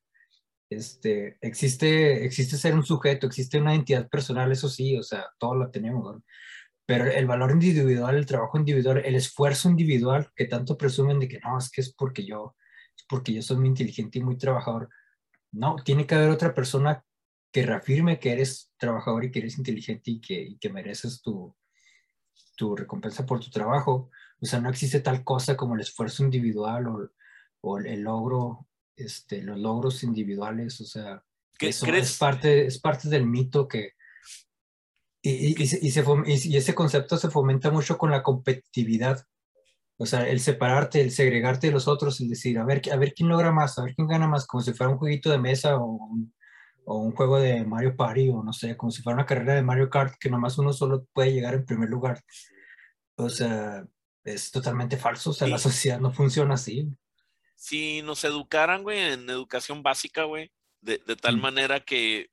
Este, 0.70 1.37
existe, 1.41 2.24
existe 2.24 2.57
ser 2.57 2.74
un 2.74 2.85
sujeto, 2.85 3.26
existe 3.26 3.59
una 3.61 3.74
entidad 3.74 4.09
personal, 4.09 4.51
eso 4.51 4.68
sí, 4.68 4.97
o 4.97 5.03
sea, 5.03 5.26
todos 5.39 5.57
la 5.59 5.70
tenemos, 5.70 6.03
¿no? 6.16 6.22
Pero 6.87 7.07
el 7.07 7.26
valor 7.26 7.51
individual, 7.53 8.16
el 8.16 8.26
trabajo 8.26 8.59
individual, 8.59 9.03
el 9.05 9.14
esfuerzo 9.14 9.70
individual 9.70 10.30
que 10.37 10.45
tanto 10.47 10.76
presumen 10.76 11.18
de 11.18 11.28
que 11.28 11.41
no, 11.41 11.57
es 11.57 11.70
que 11.70 11.80
es 11.80 11.95
porque 11.95 12.24
yo, 12.26 12.57
es 12.97 13.05
porque 13.09 13.32
yo 13.32 13.43
soy 13.43 13.57
muy 13.57 13.68
inteligente 13.68 14.18
y 14.18 14.22
muy 14.22 14.37
trabajador. 14.37 14.91
No, 15.53 15.76
tiene 15.85 16.07
que 16.07 16.14
haber 16.14 16.30
otra 16.30 16.53
persona 16.55 17.03
que 17.51 17.64
reafirme 17.64 18.18
que 18.18 18.32
eres 18.32 18.72
trabajador 18.76 19.24
y 19.24 19.30
que 19.30 19.39
eres 19.39 19.57
inteligente 19.57 20.11
y 20.11 20.20
que, 20.20 20.35
y 20.43 20.59
que 20.59 20.68
mereces 20.68 21.22
tu, 21.22 21.57
tu 22.57 22.76
recompensa 22.76 23.24
por 23.24 23.41
tu 23.41 23.49
trabajo. 23.51 24.11
O 24.41 24.47
sea, 24.47 24.61
no 24.61 24.68
existe 24.68 25.01
tal 25.01 25.24
cosa 25.24 25.57
como 25.57 25.74
el 25.76 25.80
esfuerzo 25.80 26.24
individual 26.24 26.87
o, 26.89 27.11
o 27.61 27.78
el 27.78 28.03
logro, 28.03 28.66
este, 28.97 29.41
los 29.43 29.59
logros 29.59 30.03
individuales. 30.03 30.80
O 30.80 30.85
sea, 30.85 31.24
¿Qué 31.59 31.68
eso 31.68 31.87
crees? 31.87 32.11
es 32.11 32.18
parte, 32.18 32.66
es 32.66 32.78
parte 32.78 33.09
del 33.09 33.26
mito 33.26 33.68
que... 33.68 33.93
Y, 35.27 35.31
y- 35.31 35.62
y 35.62 35.66
se- 35.66 35.81
y 36.49 36.57
ese 36.59 36.75
concepto 36.75 37.16
se 37.16 37.31
fomenta 37.31 37.70
mucho 37.70 37.97
con 37.97 38.11
la 38.11 38.22
competitividad. 38.22 39.25
O 39.97 40.05
sea, 40.07 40.29
el 40.29 40.41
separarte, 40.41 41.01
el 41.01 41.12
segregarte 41.12 41.68
de 41.68 41.72
los 41.72 41.89
otros, 41.89 42.20
el 42.20 42.29
decir, 42.29 42.59
a 42.59 42.64
ver, 42.64 42.83
a 42.93 42.97
ver 42.97 43.14
quién 43.14 43.29
logra 43.31 43.51
más, 43.53 43.79
a 43.79 43.85
ver 43.85 43.95
quién 43.95 44.07
gana 44.09 44.27
más, 44.29 44.47
como 44.47 44.62
si 44.62 44.72
fuera 44.75 44.93
un 44.93 44.99
jueguito 44.99 45.31
de 45.31 45.39
mesa 45.39 45.77
o 45.79 45.87
un, 45.87 46.35
o 46.85 46.99
un 46.99 47.12
juego 47.12 47.39
de 47.39 47.64
Mario 47.64 47.97
Party, 47.97 48.29
o 48.29 48.43
no 48.43 48.53
sé, 48.53 48.77
como 48.77 48.91
si 48.93 49.01
fuera 49.03 49.14
una 49.16 49.25
carrera 49.25 49.55
de 49.55 49.62
Mario 49.62 49.89
Kart, 49.89 50.14
que 50.20 50.29
nomás 50.29 50.59
uno 50.59 50.72
solo 50.75 51.07
puede 51.14 51.33
llegar 51.33 51.55
en 51.55 51.64
primer 51.64 51.89
lugar. 51.89 52.20
O 53.16 53.31
sea, 53.31 53.87
es 54.25 54.51
totalmente 54.51 54.97
falso. 54.99 55.31
O 55.31 55.33
sea, 55.33 55.49
la 55.49 55.57
Sí. 55.59 55.64
sociedad 55.70 56.01
no 56.01 56.12
funciona 56.12 56.55
así. 56.55 56.89
si 57.57 58.03
nos 58.03 58.25
educaran, 58.25 58.83
güey, 58.83 58.99
en 58.99 59.31
educación 59.31 59.83
básica, 59.83 60.25
güey, 60.25 60.51
de, 60.83 60.99
de 61.07 61.16
tal 61.16 61.39
Mm. 61.39 61.41
manera 61.41 61.81
que 61.81 62.29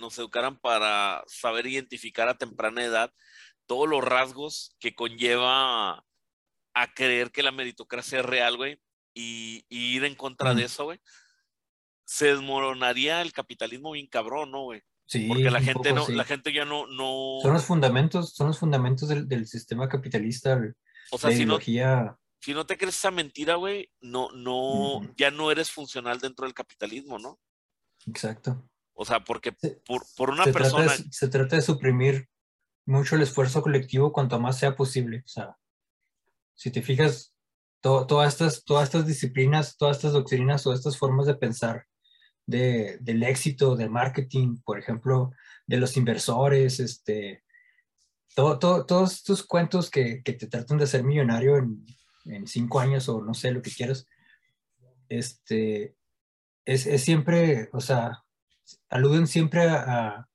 nos 0.00 0.18
educaran 0.18 0.58
para 0.58 1.22
saber 1.26 1.66
identificar 1.66 2.28
a 2.28 2.36
temprana 2.38 2.84
edad 2.84 3.12
todos 3.66 3.88
los 3.88 4.02
rasgos 4.02 4.74
que 4.80 4.94
conlleva 4.94 6.04
a 6.74 6.94
creer 6.94 7.30
que 7.30 7.42
la 7.42 7.52
meritocracia 7.52 8.20
es 8.20 8.24
real, 8.26 8.56
güey, 8.56 8.80
y, 9.14 9.64
y 9.68 9.96
ir 9.96 10.04
en 10.04 10.14
contra 10.14 10.54
de 10.54 10.64
eso, 10.64 10.84
güey, 10.84 11.00
se 12.04 12.26
desmoronaría 12.26 13.22
el 13.22 13.32
capitalismo 13.32 13.92
bien 13.92 14.06
cabrón, 14.08 14.50
¿no, 14.50 14.62
güey? 14.64 14.82
Sí, 15.06 15.26
Porque 15.26 15.50
la 15.50 15.60
gente 15.60 15.90
poco 15.90 15.94
no, 16.00 16.06
sí. 16.06 16.14
la 16.14 16.24
gente 16.24 16.52
ya 16.52 16.64
no, 16.64 16.86
no, 16.86 17.38
Son 17.42 17.52
los 17.52 17.64
fundamentos, 17.64 18.32
son 18.32 18.46
los 18.48 18.58
fundamentos 18.58 19.08
del, 19.08 19.28
del 19.28 19.46
sistema 19.46 19.88
capitalista, 19.88 20.52
el- 20.52 20.74
o 21.10 21.18
sea, 21.18 21.30
la 21.30 21.36
si 21.36 21.40
no, 21.44 21.54
ideología. 21.54 22.16
si 22.40 22.54
no 22.54 22.64
te 22.64 22.76
crees 22.78 22.96
esa 22.96 23.10
mentira, 23.10 23.56
güey, 23.56 23.90
no, 24.00 24.30
no, 24.32 25.00
ya 25.16 25.30
no 25.32 25.50
eres 25.50 25.70
funcional 25.70 26.20
dentro 26.20 26.44
del 26.46 26.54
capitalismo, 26.54 27.18
¿no? 27.18 27.40
Exacto. 28.06 28.69
O 29.02 29.04
sea, 29.06 29.24
porque 29.24 29.52
por, 29.86 30.02
por 30.14 30.28
una 30.28 30.44
se, 30.44 30.52
persona, 30.52 30.84
trata 30.88 31.02
de, 31.04 31.08
se 31.10 31.28
trata 31.28 31.56
de 31.56 31.62
suprimir 31.62 32.28
mucho 32.84 33.16
el 33.16 33.22
esfuerzo 33.22 33.62
colectivo 33.62 34.12
cuanto 34.12 34.38
más 34.38 34.58
sea 34.58 34.76
posible. 34.76 35.22
O 35.24 35.28
sea, 35.28 35.56
si 36.54 36.70
te 36.70 36.82
fijas, 36.82 37.32
to- 37.80 38.06
todas, 38.06 38.34
estas, 38.34 38.62
todas 38.62 38.84
estas 38.84 39.06
disciplinas, 39.06 39.78
todas 39.78 39.96
estas 39.96 40.12
doctrinas, 40.12 40.62
todas 40.62 40.80
estas 40.80 40.98
formas 40.98 41.24
de 41.26 41.34
pensar 41.34 41.86
de, 42.44 42.98
del 43.00 43.22
éxito, 43.22 43.74
del 43.74 43.88
marketing, 43.88 44.58
por 44.62 44.78
ejemplo, 44.78 45.32
de 45.66 45.78
los 45.78 45.96
inversores, 45.96 46.78
este, 46.78 47.42
todo, 48.34 48.58
todo- 48.58 48.84
todos 48.84 49.14
estos 49.14 49.42
cuentos 49.46 49.88
que, 49.88 50.22
que 50.22 50.34
te 50.34 50.46
tratan 50.46 50.76
de 50.76 50.86
ser 50.86 51.04
millonario 51.04 51.56
en, 51.56 51.86
en 52.26 52.46
cinco 52.46 52.80
años 52.80 53.08
o 53.08 53.22
no 53.22 53.32
sé, 53.32 53.50
lo 53.50 53.62
que 53.62 53.70
quieras, 53.70 54.04
este, 55.08 55.96
es, 56.66 56.84
es 56.84 57.02
siempre, 57.02 57.70
o 57.72 57.80
sea, 57.80 58.22
aluden 58.88 59.26
siempre 59.26 59.62
a, 59.68 60.26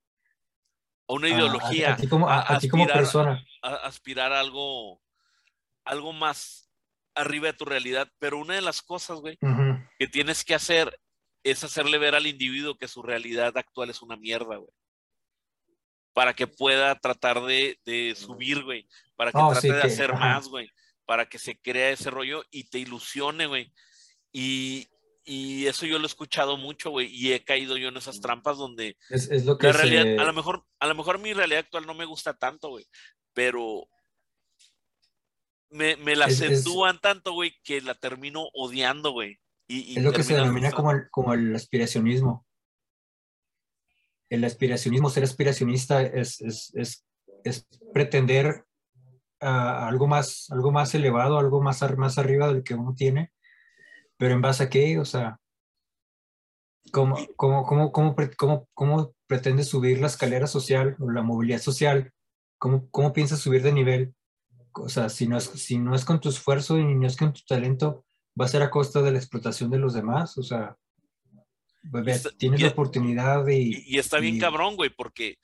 una 1.07 1.27
a- 1.27 1.31
a- 1.31 1.33
ideología, 1.33 1.93
a, 1.93 1.97
ti 1.97 2.07
como, 2.07 2.29
a- 2.29 2.53
a 2.55 2.59
ti 2.59 2.67
como 2.69 2.83
aspirar- 2.83 2.97
persona. 2.97 3.45
a- 3.61 3.75
aspirar 3.87 4.33
a 4.33 4.39
algo, 4.39 5.01
algo 5.85 6.13
más 6.13 6.69
arriba 7.15 7.47
de 7.47 7.53
tu 7.53 7.65
realidad. 7.65 8.11
Pero 8.19 8.37
una 8.39 8.55
de 8.55 8.61
las 8.61 8.81
cosas, 8.81 9.19
güey, 9.19 9.37
que 9.99 10.07
tienes 10.07 10.43
que 10.43 10.55
hacer 10.55 10.99
es 11.43 11.63
hacerle 11.63 11.97
ver 11.99 12.15
al 12.15 12.25
individuo 12.27 12.75
que 12.77 12.87
su 12.87 13.03
realidad 13.03 13.55
actual 13.57 13.89
es 13.91 14.01
una 14.01 14.15
mierda, 14.17 14.55
güey. 14.57 14.71
Para 16.13 16.33
que 16.33 16.47
pueda 16.47 16.95
tratar 16.95 17.41
de, 17.43 17.77
de 17.85 18.15
subir, 18.15 18.63
güey. 18.63 18.87
Para 19.15 19.31
que 19.31 19.37
Oh, 19.37 19.51
trate 19.51 19.67
sí, 19.67 19.73
de 19.73 19.81
que- 19.81 19.87
hacer 19.87 20.11
ajá. 20.11 20.19
más, 20.19 20.47
güey. 20.47 20.71
Para 21.05 21.25
que 21.27 21.37
se 21.37 21.59
crea 21.59 21.91
ese 21.91 22.09
rollo 22.09 22.43
y 22.49 22.63
te 22.63 22.79
ilusione, 22.79 23.45
güey. 23.47 23.71
Y, 24.31 24.87
y 25.25 25.65
eso 25.65 25.85
yo 25.85 25.97
lo 25.97 26.05
he 26.05 26.07
escuchado 26.07 26.55
mucho, 26.57 26.91
güey. 26.91 27.07
Y 27.07 27.33
he 27.33 27.43
caído 27.43 27.75
yo 27.77 27.89
en 27.89 27.97
esas 27.97 28.21
trampas 28.21 28.57
donde 28.57 28.95
Es, 29.09 29.29
es 29.31 29.45
lo 29.45 29.57
que 29.57 29.67
la 29.67 29.73
se- 29.73 29.79
realidad, 29.79 30.19
a 30.23 30.25
lo 30.27 30.33
mejor, 30.33 30.65
a 30.79 30.87
lo 30.87 30.95
mejor 30.95 31.19
mi 31.19 31.33
realidad 31.33 31.61
actual 31.61 31.85
no 31.85 31.93
me 31.95 32.05
gusta 32.05 32.35
tanto, 32.35 32.69
güey. 32.69 32.85
Pero 33.33 33.87
me, 35.69 35.95
me 35.97 36.15
la 36.15 36.25
Es- 36.27 36.41
acentúan 36.41 36.99
tanto, 37.01 37.33
güey, 37.33 37.53
que 37.63 37.81
la 37.81 37.95
termino 37.95 38.47
odiando, 38.53 39.11
güey. 39.11 39.39
Y, 39.67 39.93
y 39.93 39.97
es 39.97 40.03
lo 40.03 40.11
que 40.13 40.23
se 40.23 40.35
denomina 40.35 40.71
como 40.71 40.91
el, 40.91 41.09
como 41.09 41.33
el 41.33 41.55
aspiracionismo. 41.55 42.45
El 44.29 44.43
aspiracionismo, 44.43 45.09
ser 45.09 45.23
aspiracionista 45.23 46.01
es, 46.01 46.41
es, 46.41 47.05
pretender 47.93 48.65
a 49.39 49.87
algo 49.87 50.07
más, 50.07 50.47
algo 50.51 50.71
más 50.71 50.93
elevado, 50.95 51.37
algo 51.37 51.61
más, 51.61 51.81
más 51.97 52.17
arriba 52.17 52.47
del 52.47 52.63
que 52.63 52.73
uno 52.73 52.93
tiene, 52.95 53.31
pero 54.17 54.33
en 54.33 54.41
base 54.41 54.63
a 54.63 54.69
qué, 54.69 54.97
o 54.99 55.05
sea, 55.05 55.39
¿cómo, 56.91 57.15
cómo, 57.35 57.63
cómo, 57.65 57.91
cómo, 57.91 58.15
cómo, 58.37 58.69
cómo 58.73 59.15
pretendes 59.27 59.67
subir 59.67 59.99
la 59.99 60.07
escalera 60.07 60.47
social 60.47 60.95
o 60.99 61.09
la 61.11 61.21
movilidad 61.21 61.59
social? 61.61 62.11
¿Cómo, 62.57 62.89
cómo 62.89 63.13
piensas 63.13 63.39
subir 63.39 63.61
de 63.63 63.73
nivel? 63.73 64.15
O 64.73 64.89
sea, 64.89 65.09
si 65.09 65.27
no, 65.27 65.37
es, 65.37 65.45
si 65.45 65.77
no 65.77 65.95
es 65.95 66.05
con 66.05 66.19
tu 66.19 66.29
esfuerzo 66.29 66.77
y 66.77 66.83
no 66.95 67.07
es 67.07 67.17
con 67.17 67.33
tu 67.33 67.41
talento, 67.47 68.05
va 68.39 68.45
a 68.45 68.49
ser 68.49 68.61
a 68.61 68.69
costa 68.69 69.01
de 69.01 69.11
la 69.11 69.17
explotación 69.17 69.69
de 69.69 69.79
los 69.79 69.93
demás, 69.93 70.37
o 70.37 70.43
sea, 70.43 70.77
bebé, 71.83 72.13
está- 72.13 72.31
tienes 72.31 72.59
y- 72.59 72.63
la 72.63 72.69
oportunidad 72.69 73.47
Y, 73.47 73.75
y, 73.77 73.95
y 73.95 73.99
está 73.99 74.19
bien 74.19 74.35
y- 74.35 74.39
cabrón, 74.39 74.75
güey, 74.75 74.89
porque 74.89 75.37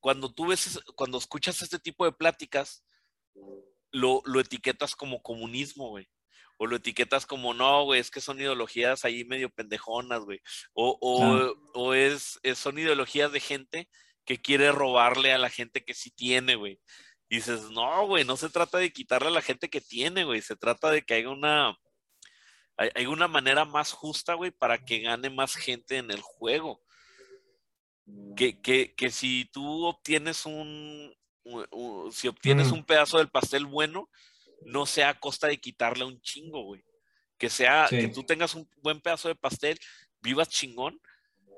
cuando 0.00 0.32
tú 0.32 0.46
ves, 0.48 0.66
es- 0.66 0.80
cuando 0.96 1.18
escuchas 1.18 1.62
este 1.62 1.78
tipo 1.78 2.04
de 2.04 2.12
pláticas, 2.12 2.84
lo, 3.92 4.22
lo 4.24 4.40
etiquetas 4.40 4.94
como 4.96 5.22
comunismo, 5.22 5.88
güey. 5.90 6.08
O 6.62 6.66
lo 6.66 6.76
etiquetas 6.76 7.24
como, 7.24 7.54
no, 7.54 7.84
güey, 7.84 8.00
es 8.00 8.10
que 8.10 8.20
son 8.20 8.38
ideologías 8.38 9.06
ahí 9.06 9.24
medio 9.24 9.48
pendejonas, 9.48 10.20
güey. 10.24 10.40
O, 10.74 10.98
o, 11.00 11.54
o 11.72 11.94
es, 11.94 12.38
es- 12.42 12.58
son 12.58 12.78
ideologías 12.78 13.32
de 13.32 13.40
gente 13.40 13.88
que 14.26 14.36
quiere 14.36 14.70
robarle 14.70 15.32
a 15.32 15.38
la 15.38 15.48
gente 15.48 15.82
que 15.82 15.94
sí 15.94 16.10
tiene, 16.10 16.56
güey. 16.56 16.78
Y 17.30 17.36
dices, 17.36 17.70
no, 17.70 18.06
güey, 18.06 18.24
no 18.24 18.36
se 18.36 18.50
trata 18.50 18.76
de 18.76 18.92
quitarle 18.92 19.28
a 19.28 19.32
la 19.32 19.40
gente 19.40 19.70
que 19.70 19.80
tiene, 19.80 20.24
güey. 20.24 20.42
Se 20.42 20.54
trata 20.54 20.90
de 20.90 21.00
que 21.00 21.14
haya 21.14 21.30
una, 21.30 21.78
hay, 22.76 22.90
hay 22.94 23.06
una 23.06 23.26
manera 23.26 23.64
más 23.64 23.92
justa, 23.92 24.34
güey, 24.34 24.50
para 24.50 24.84
que 24.84 24.98
gane 24.98 25.30
más 25.30 25.54
gente 25.54 25.96
en 25.96 26.10
el 26.10 26.20
juego. 26.20 26.82
Que, 28.36 28.60
que, 28.60 28.94
que 28.94 29.10
si 29.10 29.48
tú 29.52 29.84
obtienes 29.86 30.44
un, 30.44 31.14
u- 31.44 31.64
u- 31.70 32.10
si 32.12 32.28
obtienes 32.28 32.68
Mm. 32.70 32.74
un 32.74 32.84
pedazo 32.84 33.18
del 33.18 33.30
pastel 33.30 33.64
bueno, 33.66 34.10
no 34.62 34.86
sea 34.86 35.10
a 35.10 35.18
costa 35.20 35.46
de 35.48 35.58
quitarle 35.58 36.04
un 36.04 36.20
chingo, 36.20 36.62
güey. 36.64 36.84
Que 37.38 37.48
sea, 37.50 37.88
Sí. 37.88 37.96
que 37.98 38.08
tú 38.08 38.22
tengas 38.24 38.54
un 38.54 38.68
buen 38.82 39.00
pedazo 39.00 39.28
de 39.28 39.34
pastel, 39.34 39.78
vivas 40.20 40.48
chingón, 40.48 41.00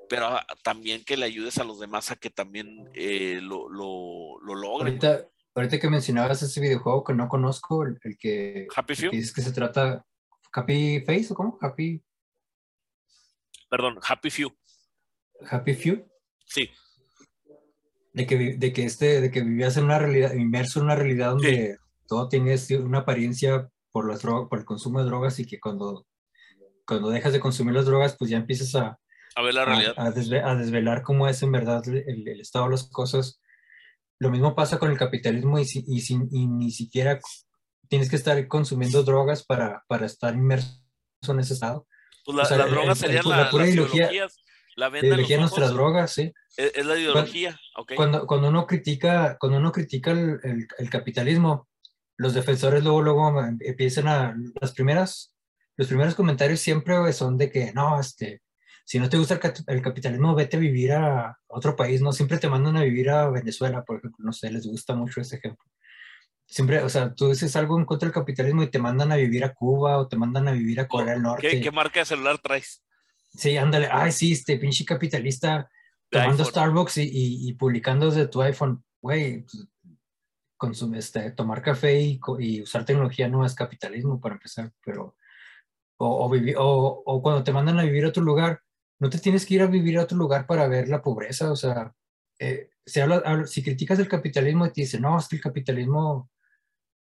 pero 0.09 0.27
ah, 0.27 0.45
también 0.63 1.03
que 1.03 1.17
le 1.17 1.25
ayudes 1.25 1.57
a 1.57 1.63
los 1.63 1.79
demás 1.79 2.11
a 2.11 2.15
que 2.15 2.29
también 2.29 2.89
eh, 2.93 3.39
lo, 3.41 3.67
lo, 3.69 4.39
lo 4.41 4.55
logren. 4.55 4.87
ahorita, 4.87 5.27
ahorita 5.55 5.79
que 5.79 5.89
mencionabas 5.89 6.41
ese 6.41 6.61
videojuego 6.61 7.03
que 7.03 7.13
no 7.13 7.27
conozco, 7.27 7.83
el, 7.83 7.99
el 8.03 8.17
que, 8.17 8.67
Happy 8.75 8.95
Few, 8.95 9.11
que 9.11 9.17
dices 9.17 9.33
que 9.33 9.41
se 9.41 9.51
trata, 9.51 10.05
Happy 10.53 11.01
Face 11.05 11.27
o 11.31 11.35
cómo? 11.35 11.57
Happy, 11.61 12.01
perdón, 13.69 13.99
Happy 14.07 14.29
Few, 14.29 14.55
Happy 15.49 15.73
Few. 15.73 16.05
sí, 16.45 16.69
de 18.13 18.27
que, 18.27 18.37
de 18.57 18.73
que 18.73 18.83
este, 18.85 19.21
de 19.21 19.31
que 19.31 19.41
vivías 19.41 19.75
en 19.77 19.85
una 19.85 19.97
realidad, 19.99 20.33
inmerso 20.33 20.79
en 20.79 20.85
una 20.85 20.95
realidad 20.95 21.31
donde, 21.31 21.77
todo 22.13 22.29
tiene 22.29 22.55
una 22.83 22.99
apariencia 22.99 23.67
por, 23.91 24.07
las 24.07 24.21
drogas, 24.21 24.47
por 24.47 24.59
el 24.59 24.65
consumo 24.65 24.99
de 24.99 25.05
drogas 25.05 25.39
y 25.39 25.47
que 25.47 25.59
cuando, 25.59 26.05
cuando 26.85 27.09
dejas 27.09 27.33
de 27.33 27.39
consumir 27.39 27.73
las 27.73 27.87
drogas, 27.87 28.15
pues 28.19 28.29
ya 28.29 28.37
empiezas 28.37 28.75
a, 28.75 28.99
a 29.35 29.41
ver 29.41 29.55
la 29.55 29.65
realidad. 29.65 29.95
A, 29.97 30.11
desvelar 30.11 31.01
cómo 31.01 31.27
es 31.27 31.41
en 31.41 31.51
verdad 31.51 31.81
el, 31.87 32.27
estado 32.39 32.65
de 32.65 32.71
las 32.71 32.87
cosas. 32.87 33.41
Lo 34.19 34.29
mismo 34.29 34.53
pasa 34.53 34.77
con 34.77 34.91
el 34.91 34.97
capitalismo 34.97 35.57
y, 35.57 35.63
y, 35.63 36.01
sin, 36.01 36.29
y 36.31 36.45
ni 36.45 36.69
siquiera 36.69 37.19
tienes 37.89 38.11
que 38.11 38.15
estar 38.15 38.47
consumiendo 38.47 39.01
drogas 39.01 39.43
para, 39.43 39.83
para 39.87 40.05
estar 40.05 40.35
inmerso 40.35 40.77
en 41.29 41.39
ese 41.39 41.55
estado. 41.55 41.87
Pues 42.25 42.47
la, 42.47 42.57
las 42.57 42.69
drogas 42.69 42.99
serían 42.99 43.27
la, 43.27 43.49
pura 43.49 43.63
las 43.63 43.73
ideología, 43.73 44.11
ideologías. 44.11 44.35
La 44.75 44.89
la 44.89 44.99
ideología 44.99 45.37
de 45.37 45.41
nuestras 45.41 45.71
drogas, 45.71 46.11
sí. 46.11 46.31
Es, 46.57 46.73
es 46.75 46.85
la 46.85 46.95
ideología, 46.95 47.59
ok. 47.75 47.93
Cuando, 47.95 48.27
cuando 48.27 48.49
uno 48.49 48.67
critica, 48.67 49.35
cuando 49.39 49.57
uno 49.57 49.71
critica 49.71 50.11
el, 50.11 50.39
el, 50.43 50.67
el, 50.77 50.89
capitalismo, 50.91 51.67
los 52.17 52.33
defensores 52.33 52.83
luego, 52.83 53.01
luego 53.01 53.39
empiezan 53.59 54.07
a, 54.07 54.35
las 54.61 54.73
primeras, 54.73 55.35
los 55.75 55.87
primeros 55.87 56.15
comentarios 56.15 56.59
siempre 56.59 57.11
son 57.13 57.37
de 57.37 57.51
que, 57.51 57.73
no, 57.73 57.99
este, 57.99 58.41
si 58.85 58.99
no 58.99 59.09
te 59.09 59.17
gusta 59.17 59.35
el, 59.35 59.53
el, 59.67 59.81
capitalismo, 59.81 60.35
vete 60.35 60.57
a 60.57 60.59
vivir 60.59 60.93
a 60.93 61.37
otro 61.47 61.75
país, 61.75 62.01
¿no? 62.01 62.11
Siempre 62.11 62.37
te 62.37 62.49
mandan 62.49 62.77
a 62.77 62.83
vivir 62.83 63.09
a 63.09 63.29
Venezuela, 63.29 63.83
por 63.83 63.97
ejemplo, 63.97 64.25
no 64.25 64.33
sé, 64.33 64.51
les 64.51 64.67
gusta 64.67 64.95
mucho 64.95 65.21
ese 65.21 65.37
ejemplo. 65.37 65.65
Siempre, 66.45 66.83
o 66.83 66.89
sea, 66.89 67.13
tú 67.13 67.29
dices 67.29 67.55
algo 67.55 67.79
en 67.79 67.85
contra 67.85 68.07
del 68.07 68.13
capitalismo 68.13 68.61
y 68.61 68.69
te 68.69 68.79
mandan 68.79 69.11
a 69.11 69.15
vivir 69.15 69.43
a 69.43 69.53
Cuba 69.53 69.97
o 69.97 70.07
te 70.07 70.17
mandan 70.17 70.47
a 70.47 70.51
vivir 70.51 70.79
a 70.79 70.87
Corea 70.87 71.13
del 71.13 71.23
Norte. 71.23 71.49
¿Qué, 71.49 71.61
qué 71.61 71.71
marca 71.71 72.01
de 72.01 72.05
celular 72.05 72.37
traes? 72.39 72.83
Sí, 73.33 73.57
ándale, 73.57 73.87
ay, 73.91 74.11
sí, 74.11 74.33
este 74.33 74.57
pinche 74.57 74.85
capitalista 74.85 75.69
tomando 76.09 76.45
Starbucks 76.45 76.97
y, 76.97 77.03
y, 77.03 77.49
y, 77.49 77.53
publicando 77.53 78.05
desde 78.05 78.27
tu 78.27 78.41
iPhone, 78.41 78.83
güey, 79.01 79.45
pues, 80.71 80.81
este, 80.95 81.31
tomar 81.31 81.61
café 81.61 81.99
y, 81.99 82.19
y, 82.39 82.61
usar 82.61 82.85
tecnología 82.85 83.27
no 83.27 83.45
es 83.45 83.55
capitalismo 83.55 84.19
para 84.19 84.35
empezar, 84.35 84.71
pero, 84.85 85.15
o, 85.97 86.25
o, 86.25 86.29
vivir, 86.29 86.55
o, 86.57 87.03
o, 87.05 87.21
cuando 87.21 87.43
te 87.43 87.51
mandan 87.51 87.79
a 87.79 87.83
vivir 87.83 88.05
a 88.05 88.09
otro 88.09 88.23
lugar, 88.23 88.61
no 88.99 89.09
te 89.09 89.19
tienes 89.19 89.45
que 89.45 89.55
ir 89.55 89.61
a 89.61 89.67
vivir 89.67 89.97
a 89.97 90.03
otro 90.03 90.17
lugar 90.17 90.47
para 90.47 90.67
ver 90.67 90.89
la 90.89 91.01
pobreza, 91.01 91.51
o 91.51 91.55
sea, 91.55 91.93
eh, 92.39 92.69
se 92.85 93.01
habla, 93.01 93.45
si 93.47 93.63
criticas 93.63 93.99
el 93.99 94.07
capitalismo 94.07 94.65
y 94.65 94.73
te 94.73 94.81
dicen, 94.81 95.01
no, 95.01 95.17
es 95.17 95.27
que 95.27 95.37
el 95.37 95.41
capitalismo 95.41 96.29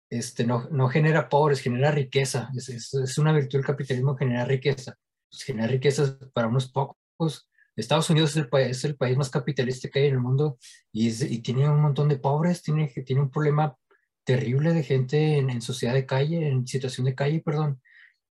este, 0.10 0.46
no, 0.46 0.68
no 0.70 0.88
genera 0.90 1.30
pobres, 1.30 1.62
genera 1.62 1.92
riqueza, 1.92 2.50
es, 2.56 2.70
es, 2.70 2.94
es 2.94 3.18
una 3.18 3.34
virtud 3.34 3.60
del 3.60 3.66
capitalismo, 3.66 4.16
genera 4.16 4.46
riqueza, 4.46 4.98
pues 5.30 5.44
genera 5.44 5.68
riqueza 5.68 6.18
para 6.34 6.48
unos 6.48 6.72
pocos. 6.72 7.50
Estados 7.78 8.10
Unidos 8.10 8.32
es 8.32 8.38
el, 8.38 8.50
país, 8.50 8.78
es 8.78 8.84
el 8.86 8.96
país 8.96 9.16
más 9.18 9.30
capitalista 9.30 9.90
que 9.90 10.00
hay 10.00 10.08
en 10.08 10.16
el 10.16 10.20
mundo 10.20 10.58
y, 10.92 11.10
es, 11.10 11.22
y 11.22 11.40
tiene 11.40 11.70
un 11.70 11.82
montón 11.82 12.10
de 12.10 12.18
pobres, 12.18 12.64
tiene, 12.64 12.88
tiene 12.88 13.22
un 13.22 13.32
problema 13.32 13.78
terrible 14.24 14.74
de 14.74 14.84
gente 14.84 15.38
en, 15.38 15.50
en 15.50 15.62
sociedad 15.62 15.94
de 15.94 16.06
calle, 16.06 16.48
en 16.48 16.68
situación 16.68 17.06
de 17.06 17.16
calle, 17.16 17.40
perdón. 17.40 17.82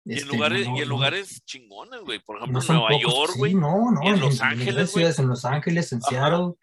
Y 0.05 0.13
en 0.13 0.17
este, 0.19 0.35
lugares, 0.35 0.67
no, 0.67 0.77
y 0.77 0.81
en 0.81 0.89
lugares 0.89 1.45
chingones, 1.45 2.01
güey. 2.01 2.19
Por 2.19 2.37
ejemplo, 2.37 2.59
no 2.59 2.65
en 2.65 2.73
Nueva 2.73 2.89
pocos, 2.89 3.13
York, 3.13 3.33
güey. 3.37 3.51
Sí, 3.51 3.57
no, 3.57 3.91
no. 3.91 4.01
en, 4.01 4.13
en 4.15 4.19
Los 4.19 4.41
Ángeles, 4.41 4.91
ciudades, 4.91 5.19
en 5.19 5.27
Los 5.27 5.45
Ángeles, 5.45 5.91
en 5.91 5.99
Ajá. 5.99 6.09
Seattle. 6.09 6.53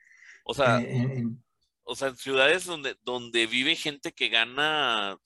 O 0.45 0.55
sea, 0.55 0.81
eh, 0.81 0.97
en, 0.97 1.45
o 1.85 1.95
sea, 1.95 2.09
en 2.09 2.17
ciudades 2.17 2.65
donde, 2.65 2.97
donde 3.05 3.47
vive 3.47 3.77
gente 3.77 4.13
que 4.13 4.29
gana 4.29 5.19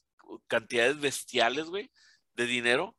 cantidades 0.47 1.01
bestiales, 1.01 1.67
güey, 1.67 1.91
de 2.35 2.47
dinero. 2.47 2.97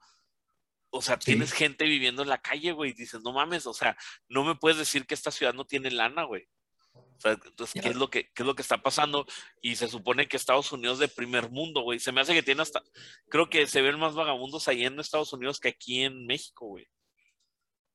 O 0.96 1.02
sea, 1.02 1.16
Sí. 1.20 1.32
tienes 1.32 1.52
gente 1.54 1.86
viviendo 1.86 2.22
en 2.22 2.30
la 2.30 2.38
calle, 2.38 2.72
güey, 2.72 2.92
y 2.92 2.94
dices, 2.94 3.22
no 3.24 3.34
mames, 3.34 3.66
o 3.66 3.74
sea, 3.74 3.98
no 4.30 4.44
me 4.44 4.56
puedes 4.56 4.78
decir 4.78 5.08
que 5.08 5.16
esta 5.16 5.32
ciudad 5.32 5.54
no 5.54 5.66
tiene 5.66 5.90
lana, 5.90 6.24
güey. 6.24 6.48
O 6.94 7.20
sea, 7.20 7.32
entonces, 7.32 7.82
¿qué 7.82 7.90
es 7.90 7.96
lo 7.96 8.10
que, 8.12 8.26
qué 8.34 8.44
es 8.44 8.46
lo 8.46 8.54
que 8.54 8.62
está 8.62 8.84
pasando? 8.84 9.26
Y 9.62 9.76
se 9.76 9.88
supone 9.88 10.28
que 10.28 10.38
Estados 10.38 10.72
Unidos 10.72 11.00
de 11.00 11.08
primer 11.08 11.50
mundo, 11.50 11.82
güey. 11.82 12.00
Se 12.00 12.12
me 12.12 12.22
hace 12.22 12.34
que 12.36 12.44
tiene 12.44 12.62
hasta, 12.62 12.84
creo 13.30 13.50
que 13.50 13.66
se 13.66 13.82
ven 13.82 13.98
más 14.00 14.14
vagabundos 14.14 14.68
ahí 14.68 14.86
en 14.86 15.00
Estados 15.00 15.34
Unidos 15.34 15.60
que 15.60 15.70
aquí 15.70 16.04
en 16.04 16.26
México, 16.28 16.68
güey. 16.68 16.88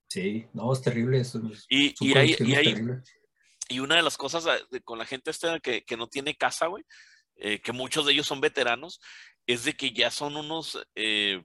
sí, 0.09 0.47
no, 0.55 0.73
es 0.73 0.81
terrible. 0.83 1.21
Es, 1.21 1.35
es 1.35 1.67
Y, 1.69 1.95
y, 2.01 2.17
hay, 2.17 2.35
y, 2.41 2.55
hay, 2.55 2.75
y 3.69 3.79
una 3.81 3.97
de 3.97 4.03
las 4.03 4.17
cosas 4.17 4.45
de- 4.71 4.81
con 4.81 4.99
la 4.99 5.05
gente 5.05 5.31
esta 5.31 5.61
que, 5.61 5.85
que 5.85 5.97
no 5.97 6.09
tiene 6.09 6.35
casa, 6.35 6.67
güey, 6.67 6.85
eh, 7.37 7.61
que 7.61 7.73
muchos 7.73 8.07
de 8.07 8.13
ellos 8.15 8.27
son 8.27 8.41
veteranos, 8.41 9.01
es 9.47 9.65
de 9.65 9.75
que 9.75 9.93
ya 9.93 10.11
son 10.11 10.37
unos, 10.37 10.79
eh, 10.95 11.45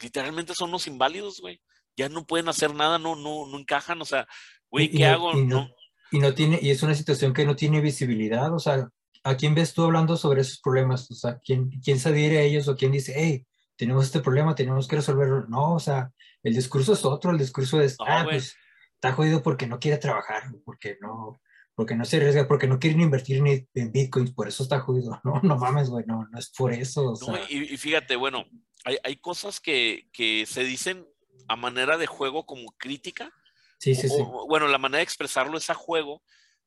literalmente 0.00 0.54
son 0.54 0.70
unos 0.70 0.86
inválidos, 0.86 1.40
güey. 1.40 1.60
Ya 1.96 2.08
no 2.08 2.24
pueden 2.24 2.48
hacer 2.48 2.74
nada, 2.74 2.98
no, 2.98 3.16
no, 3.16 3.46
no 3.46 3.58
encajan, 3.58 4.00
o 4.00 4.04
sea, 4.04 4.26
güey, 4.70 4.90
¿qué 4.90 4.98
y 4.98 5.02
hago? 5.04 5.32
y 5.36 5.44
no- 5.44 5.62
No, 5.62 5.68
Y 6.12 6.18
no 6.18 6.34
tiene, 6.34 6.58
y 6.60 6.70
es 6.70 6.82
una 6.82 6.94
situación 6.94 7.32
que 7.32 7.44
no 7.44 7.54
tiene 7.54 7.80
visibilidad, 7.80 8.52
o 8.52 8.58
sea, 8.58 8.88
¿a 9.22 9.36
quién 9.36 9.54
ves 9.54 9.74
tú 9.74 9.84
hablando 9.84 10.16
sobre 10.16 10.40
esos 10.40 10.58
problemas? 10.60 11.08
O 11.10 11.14
sea, 11.14 11.38
¿quién, 11.44 11.70
quién 11.84 12.00
se 12.00 12.08
adhiere 12.08 12.38
a 12.38 12.42
ellos 12.42 12.66
o 12.68 12.76
quién 12.76 12.90
dice, 12.90 13.12
hey, 13.16 13.46
tenemos 13.76 14.06
este 14.06 14.20
problema, 14.20 14.54
tenemos 14.54 14.88
que 14.88 14.96
resolverlo? 14.96 15.46
No, 15.46 15.74
o 15.74 15.80
sea, 15.80 16.10
el 16.42 16.54
discurso 16.54 16.94
es 16.94 17.04
otro, 17.04 17.30
el 17.30 17.38
discurso 17.38 17.80
es, 17.80 17.96
No, 18.00 18.06
ah, 18.08 18.24
pues 18.24 18.56
está 18.94 19.12
jodido 19.12 19.42
porque 19.42 19.66
no 19.66 19.78
quiere 19.78 19.98
trabajar, 19.98 20.44
porque 20.64 20.96
no, 21.00 21.40
porque 21.74 21.94
no 21.96 22.04
se 22.04 22.16
arriesga, 22.18 22.46
porque 22.46 22.66
no 22.66 22.78
quieren 22.78 23.00
invertir 23.00 23.42
ni 23.42 23.66
en 23.74 23.92
bitcoins, 23.92 24.32
por 24.32 24.48
eso 24.48 24.62
está 24.62 24.80
jodido. 24.80 25.20
No, 25.24 25.40
no 25.42 25.56
mames, 25.56 25.88
güey, 25.90 26.04
no, 26.06 26.26
no 26.30 26.38
es 26.38 26.50
por 26.50 26.72
eso, 26.72 27.12
o 27.12 27.12
no, 27.12 27.16
sea, 27.26 27.46
y, 27.48 27.72
y 27.72 27.76
fíjate, 27.76 28.16
bueno, 28.16 28.44
hay, 28.84 28.98
hay 29.04 29.16
cosas 29.16 29.60
que, 29.60 30.08
que 30.12 30.46
se 30.46 30.64
dicen 30.64 31.06
a 31.48 31.56
manera 31.56 31.96
de 31.98 32.06
juego 32.06 32.46
como 32.46 32.72
crítica, 32.78 33.30
sí, 33.78 33.94
sí, 33.94 34.06
o- 34.10 34.16
sí, 34.16 34.22
bueno, 34.48 34.68
la 34.68 34.78
manera 34.78 34.98
de 34.98 35.04
expresarlo 35.04 35.56
es 35.58 35.68
a 35.70 35.74
juego 35.74 36.22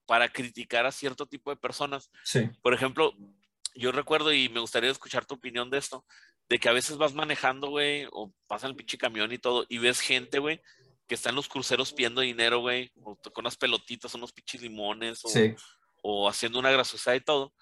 para 0.05 0.27
criticar 0.29 0.85
a 0.85 0.91
cierto 0.91 1.25
tipo 1.25 1.49
de 1.49 1.57
personas. 1.57 2.09
sí, 2.23 2.49
Por 2.61 2.73
ejemplo, 2.73 3.13
yo 3.75 3.91
recuerdo 3.91 4.33
y 4.33 4.49
me 4.49 4.59
gustaría 4.59 4.91
escuchar 4.91 5.25
tu 5.25 5.35
opinión 5.35 5.69
de 5.69 5.77
esto, 5.77 6.05
de 6.49 6.59
que 6.59 6.67
a 6.69 6.73
veces 6.73 6.97
vas 6.97 7.13
manejando, 7.13 7.69
güey, 7.69 8.05
o 8.11 8.33
pasa 8.47 8.67
el 8.67 8.75
pinche 8.75 8.97
camión 8.97 9.31
y 9.31 9.37
todo, 9.37 9.65
y 9.69 9.77
ves 9.77 10.01
gente, 10.01 10.39
güey, 10.39 10.61
que 11.07 11.15
está 11.15 11.29
en 11.29 11.35
los 11.35 11.47
cruceros 11.47 11.93
pidiendo 11.93 12.21
dinero, 12.21 12.59
güey, 12.59 12.91
o 13.01 13.15
con 13.15 13.43
unas 13.43 13.57
pelotitas, 13.57 14.13
unos 14.15 14.31
pinches 14.31 14.61
limones, 14.61 15.23
o, 15.25 15.27
sí, 15.27 15.55
o 16.01 16.29
haciendo 16.29 16.59
una 16.59 16.71
graciosa 16.71 17.15
y 17.15 17.21
todo. 17.21 17.53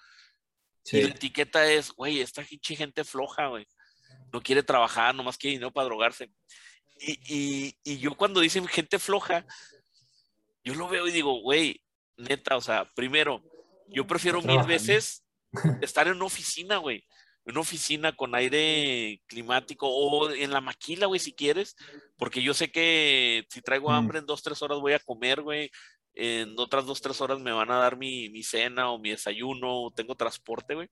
Y 0.90 1.02
la 1.02 1.10
etiqueta 1.10 1.70
es, 1.70 1.92
güey, 1.92 2.20
esta 2.20 2.44
gente 2.44 3.04
floja, 3.04 3.46
güey. 3.46 3.66
No 4.32 4.42
quiere 4.42 4.62
trabajar, 4.62 5.14
nomás 5.14 5.36
quiere 5.36 5.52
dinero 5.52 5.72
para 5.72 5.84
drogarse. 5.84 6.30
Y, 6.98 7.18
y, 7.24 7.76
y 7.84 7.98
yo 7.98 8.16
cuando 8.16 8.40
dicen 8.40 8.66
gente 8.66 8.98
floja, 8.98 9.46
yo 10.64 10.74
lo 10.74 10.88
veo 10.88 11.06
y 11.06 11.12
digo, 11.12 11.40
güey, 11.40 11.82
neta, 12.16 12.56
o 12.56 12.60
sea, 12.60 12.84
primero, 12.94 13.42
yo 13.88 14.06
prefiero 14.06 14.42
mil 14.42 14.62
veces 14.64 15.24
estar 15.82 16.06
en 16.06 16.16
una 16.16 16.26
oficina, 16.26 16.78
güey. 16.78 17.04
Una 17.44 17.60
oficina 17.60 18.14
con 18.14 18.34
aire 18.34 19.20
climático 19.26 19.88
o 19.88 20.30
en 20.30 20.52
la 20.52 20.60
maquila, 20.60 21.06
güey, 21.06 21.18
si 21.18 21.32
quieres, 21.32 21.74
porque 22.16 22.42
yo 22.42 22.54
sé 22.54 22.70
que 22.70 23.44
si 23.50 23.60
traigo 23.62 23.90
Mm. 23.90 23.94
hambre 23.94 24.18
en 24.20 24.26
dos, 24.26 24.42
tres 24.42 24.62
horas 24.62 24.78
voy 24.78 24.92
a 24.92 25.00
comer, 25.00 25.42
güey. 25.42 25.70
En 26.14 26.58
otras 26.58 26.86
dos, 26.86 27.00
tres 27.00 27.20
horas 27.20 27.40
me 27.40 27.52
van 27.52 27.70
a 27.70 27.78
dar 27.78 27.96
mi, 27.96 28.28
mi 28.28 28.42
cena 28.42 28.90
o 28.90 28.98
mi 28.98 29.10
desayuno, 29.10 29.84
o 29.84 29.90
tengo 29.90 30.14
transporte, 30.14 30.74
güey. 30.74 30.88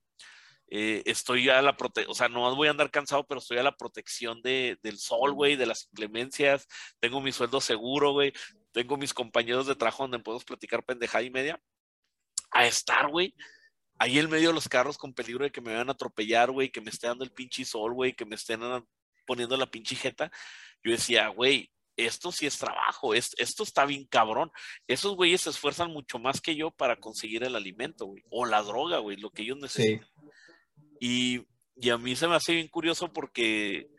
Eh, 0.73 1.03
estoy 1.05 1.49
a 1.49 1.61
la 1.61 1.75
protección, 1.75 2.11
o 2.11 2.15
sea, 2.15 2.29
no 2.29 2.55
voy 2.55 2.67
a 2.69 2.71
andar 2.71 2.89
cansado, 2.89 3.25
pero 3.27 3.39
estoy 3.39 3.57
a 3.57 3.63
la 3.63 3.75
protección 3.75 4.41
de, 4.41 4.79
del 4.81 4.97
sol, 4.97 5.33
güey, 5.33 5.57
de 5.57 5.65
las 5.65 5.85
inclemencias. 5.91 6.65
Tengo 6.99 7.19
mi 7.21 7.31
sueldo 7.33 7.59
seguro, 7.61 8.13
güey. 8.13 8.31
Tengo 8.71 8.95
mis 8.97 9.13
compañeros 9.13 9.67
de 9.67 9.75
trabajo 9.75 10.03
donde 10.03 10.19
podemos 10.19 10.45
platicar 10.45 10.83
pendejada 10.83 11.23
y 11.23 11.29
media. 11.29 11.61
A 12.51 12.65
estar, 12.65 13.09
güey, 13.09 13.35
ahí 14.01 14.17
en 14.17 14.31
medio 14.31 14.47
de 14.47 14.55
los 14.55 14.67
carros 14.67 14.97
con 14.97 15.13
peligro 15.13 15.43
de 15.43 15.51
que 15.51 15.61
me 15.61 15.73
vayan 15.73 15.89
a 15.89 15.91
atropellar, 15.91 16.49
güey, 16.49 16.71
que 16.71 16.81
me 16.81 16.89
esté 16.89 17.05
dando 17.05 17.23
el 17.23 17.31
pinche 17.31 17.63
sol, 17.63 17.93
güey, 17.93 18.13
que 18.13 18.25
me 18.25 18.33
estén 18.33 18.59
poniendo 19.27 19.55
la 19.57 19.69
pinche 19.69 19.95
jeta. 19.95 20.31
Yo 20.83 20.91
decía, 20.91 21.27
güey, 21.27 21.71
esto 21.95 22.31
sí 22.31 22.47
es 22.47 22.57
trabajo, 22.57 23.13
es, 23.13 23.29
esto 23.37 23.61
está 23.61 23.85
bien 23.85 24.05
cabrón. 24.05 24.51
Esos 24.87 25.15
güeyes 25.15 25.41
se 25.41 25.51
esfuerzan 25.51 25.91
mucho 25.91 26.17
más 26.17 26.41
que 26.41 26.55
yo 26.55 26.71
para 26.71 26.95
conseguir 26.95 27.43
el 27.43 27.55
alimento, 27.55 28.07
güey, 28.07 28.23
o 28.31 28.47
la 28.47 28.63
droga, 28.63 28.97
güey, 28.97 29.17
lo 29.17 29.29
que 29.29 29.43
ellos 29.43 29.57
sí. 29.57 29.61
necesitan. 29.61 30.09
Y, 30.99 31.45
y 31.75 31.91
a 31.91 31.99
mí 31.99 32.15
se 32.15 32.27
me 32.27 32.33
hace 32.33 32.53
bien 32.53 32.69
curioso 32.69 33.13
porque 33.13 33.91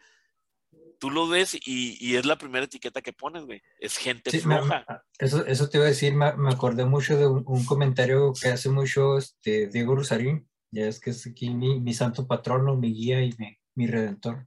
tú 1.02 1.10
lo 1.10 1.26
ves 1.26 1.56
y, 1.66 1.96
y 1.98 2.14
es 2.14 2.24
la 2.26 2.38
primera 2.38 2.64
etiqueta 2.66 3.02
que 3.02 3.12
pones, 3.12 3.44
güey. 3.44 3.60
Es 3.80 3.96
gente 3.96 4.30
Sí, 4.30 4.38
floja. 4.38 4.84
me- 4.88 4.96
eso, 5.18 5.44
eso 5.46 5.68
te 5.68 5.78
iba 5.78 5.86
a 5.86 5.88
decir, 5.88 6.14
me, 6.14 6.32
me 6.36 6.52
acordé 6.52 6.84
mucho 6.84 7.16
de 7.18 7.26
un, 7.26 7.42
un 7.44 7.64
comentario 7.64 8.32
que 8.40 8.46
hace 8.50 8.68
mucho 8.68 9.18
este, 9.18 9.66
Diego 9.66 9.96
Rosarín, 9.96 10.48
ya 10.70 10.86
es 10.86 11.00
que 11.00 11.10
es 11.10 11.26
aquí 11.26 11.50
mi, 11.50 11.80
mi 11.80 11.92
santo 11.92 12.28
patrono, 12.28 12.76
mi 12.76 12.94
guía 12.94 13.20
y 13.20 13.34
mi, 13.36 13.58
mi 13.74 13.88
redentor. 13.88 14.46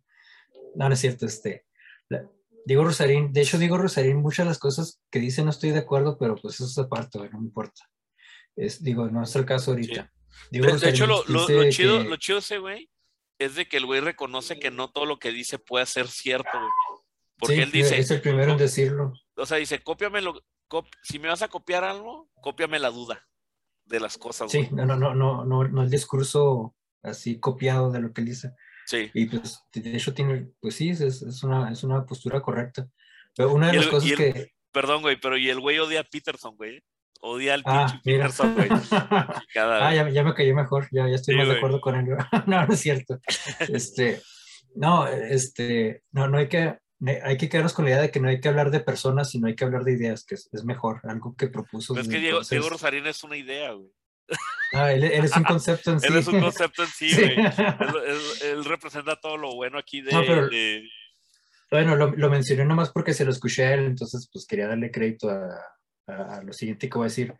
No, 0.75 0.87
no 0.87 0.93
es 0.93 1.01
cierto, 1.01 1.25
este, 1.25 1.65
Diego 2.65 2.85
Rosarín, 2.85 3.33
de 3.33 3.41
hecho 3.41 3.57
Diego 3.57 3.77
Rosarín, 3.77 4.21
muchas 4.21 4.45
de 4.45 4.49
las 4.51 4.59
cosas 4.59 5.01
que 5.11 5.19
dice 5.19 5.43
no 5.43 5.49
estoy 5.49 5.71
de 5.71 5.79
acuerdo, 5.79 6.17
pero 6.17 6.35
pues 6.37 6.55
eso 6.55 6.65
es 6.67 6.77
aparte, 6.77 7.17
güey, 7.17 7.29
no 7.31 7.39
me 7.41 7.47
importa. 7.47 7.81
Es, 8.55 8.81
digo, 8.81 9.07
no 9.09 9.23
es 9.23 9.35
el 9.35 9.45
caso 9.45 9.71
ahorita. 9.71 10.09
Diego 10.51 10.67
De, 10.67 10.71
de 10.71 10.73
Rosarín 10.77 10.95
hecho, 10.95 11.05
lo, 11.07 11.23
lo- 11.25 11.49
lo 11.49 11.69
chido, 11.69 12.01
que- 12.01 12.09
lo 12.09 12.15
chido 12.15 12.37
de 12.37 12.39
ese 12.39 12.57
güey 12.59 12.89
es 13.39 13.55
de 13.55 13.67
que 13.67 13.77
el 13.77 13.85
güey 13.85 13.99
reconoce 14.01 14.59
que 14.59 14.71
no 14.71 14.89
todo 14.91 15.05
lo 15.05 15.19
que 15.19 15.31
dice 15.31 15.59
puede 15.59 15.85
ser 15.85 16.07
cierto, 16.07 16.49
güey. 16.53 16.71
Porque 17.37 17.55
sí, 17.55 17.61
él 17.61 17.71
dice, 17.71 17.97
es 17.97 18.09
el 18.11 18.21
primero 18.21 18.53
en 18.53 18.57
decirlo. 18.57 19.13
o 19.35 19.45
sea, 19.45 19.57
dice, 19.57 19.83
cópiamelo, 19.83 20.41
cop- 20.69 20.87
si 21.03 21.19
me 21.19 21.27
vas 21.27 21.41
a 21.41 21.49
copiar 21.49 21.83
algo, 21.83 22.29
cópiame 22.41 22.79
la 22.79 22.89
duda 22.91 23.27
de 23.85 23.99
las 23.99 24.17
cosas, 24.17 24.51
Sí, 24.51 24.69
no, 24.71 24.85
no, 24.85 24.95
no, 24.95 25.13
no, 25.13 25.43
no, 25.45 25.67
no 25.67 25.83
el 25.83 25.89
discurso 25.89 26.75
así 27.03 27.39
copiado 27.39 27.91
de 27.91 27.99
lo 27.99 28.13
que 28.13 28.21
él 28.21 28.27
dice. 28.27 28.51
Sí. 28.87 29.11
Y 29.13 29.25
pues, 29.25 29.61
de 29.73 29.95
hecho, 29.95 30.13
tiene, 30.13 30.47
pues 30.61 30.75
sí, 30.75 30.89
es, 30.89 31.01
es 31.01 31.43
una, 31.43 31.71
es 31.71 31.83
una 31.83 32.05
postura 32.05 32.41
correcta. 32.41 32.87
Pero 33.35 33.53
una 33.53 33.67
de 33.67 33.73
las 33.73 33.85
el- 33.85 33.91
cosas 33.91 34.09
el- 34.11 34.17
que... 34.17 34.51
Perdón, 34.71 35.01
güey, 35.01 35.19
pero 35.19 35.37
y 35.37 35.49
el 35.49 35.59
güey 35.59 35.77
odia 35.79 36.01
a 36.01 36.03
Peterson, 36.03 36.55
güey. 36.57 36.81
Odia 37.27 37.55
al 37.55 37.63
Ah, 37.65 38.01
mira. 38.05 38.29
Güey. 38.29 38.69
Ah, 39.57 39.93
ya, 39.93 40.09
ya 40.09 40.23
me 40.23 40.33
cayó 40.33 40.53
mejor, 40.55 40.87
ya, 40.91 41.07
ya 41.09 41.15
estoy 41.15 41.33
Sí, 41.33 41.37
más 41.39 41.47
de 41.47 41.55
acuerdo 41.57 41.81
con 41.81 41.95
él. 41.95 42.05
no, 42.47 42.65
no 42.67 42.73
es 42.73 42.79
cierto. 42.79 43.19
Este, 43.67 44.21
no, 44.75 45.07
este, 45.07 46.03
no, 46.11 46.27
no 46.27 46.37
hay 46.37 46.47
que, 46.47 46.77
hay 47.23 47.37
que 47.37 47.49
quedarnos 47.49 47.73
con 47.73 47.85
la 47.85 47.91
idea 47.91 48.01
de 48.01 48.11
que 48.11 48.19
no 48.19 48.29
hay 48.29 48.39
que 48.39 48.47
hablar 48.47 48.69
de 48.71 48.79
personas, 48.79 49.31
sino 49.31 49.47
hay 49.47 49.55
que 49.55 49.63
hablar 49.65 49.83
de 49.83 49.93
ideas, 49.93 50.23
que 50.25 50.35
es, 50.35 50.49
es 50.53 50.63
mejor, 50.65 50.99
algo 51.03 51.35
que 51.35 51.47
propuso. 51.47 51.93
Pero 51.93 52.03
es 52.03 52.09
que 52.11 52.19
Diego. 52.19 52.41
Diego 52.41 52.69
Rosarín 52.69 53.07
es 53.07 53.23
una 53.23 53.37
idea, 53.37 53.71
güey. 53.71 53.89
Ah, 54.73 54.91
él, 54.91 55.03
él 55.03 55.25
es 55.25 55.35
un 55.35 55.43
concepto 55.45 55.91
en 55.91 55.99
sí. 55.99 56.07
Él 56.07 56.17
es 56.17 56.27
un 56.27 56.39
concepto 56.41 56.83
en 56.83 56.89
sí, 56.89 57.09
Sí. 57.09 57.21
güey. 57.21 57.37
Él, 57.39 57.95
él- 58.07 58.47
él 58.51 58.65
representa 58.65 59.15
todo 59.19 59.37
lo 59.37 59.55
bueno 59.55 59.77
aquí 59.79 60.01
de... 60.01 60.11
No, 60.11 60.21
pero- 60.21 60.47
de- 60.47 60.87
Bueno, 61.71 61.95
lo, 61.95 62.11
lo 62.15 62.29
mencioné 62.29 62.65
nomás 62.65 62.91
porque 62.91 63.13
se 63.13 63.25
lo 63.25 63.31
escuché 63.31 63.65
a 63.65 63.73
él, 63.73 63.85
entonces 63.85 64.29
pues 64.31 64.45
quería 64.45 64.67
darle 64.67 64.91
crédito 64.91 65.29
a, 65.29 65.47
a- 66.07 66.37
a 66.37 66.43
lo 66.43 66.53
siguiente 66.53 66.89
que 66.89 66.97
voy 66.97 67.05
a 67.05 67.09
decir. 67.09 67.33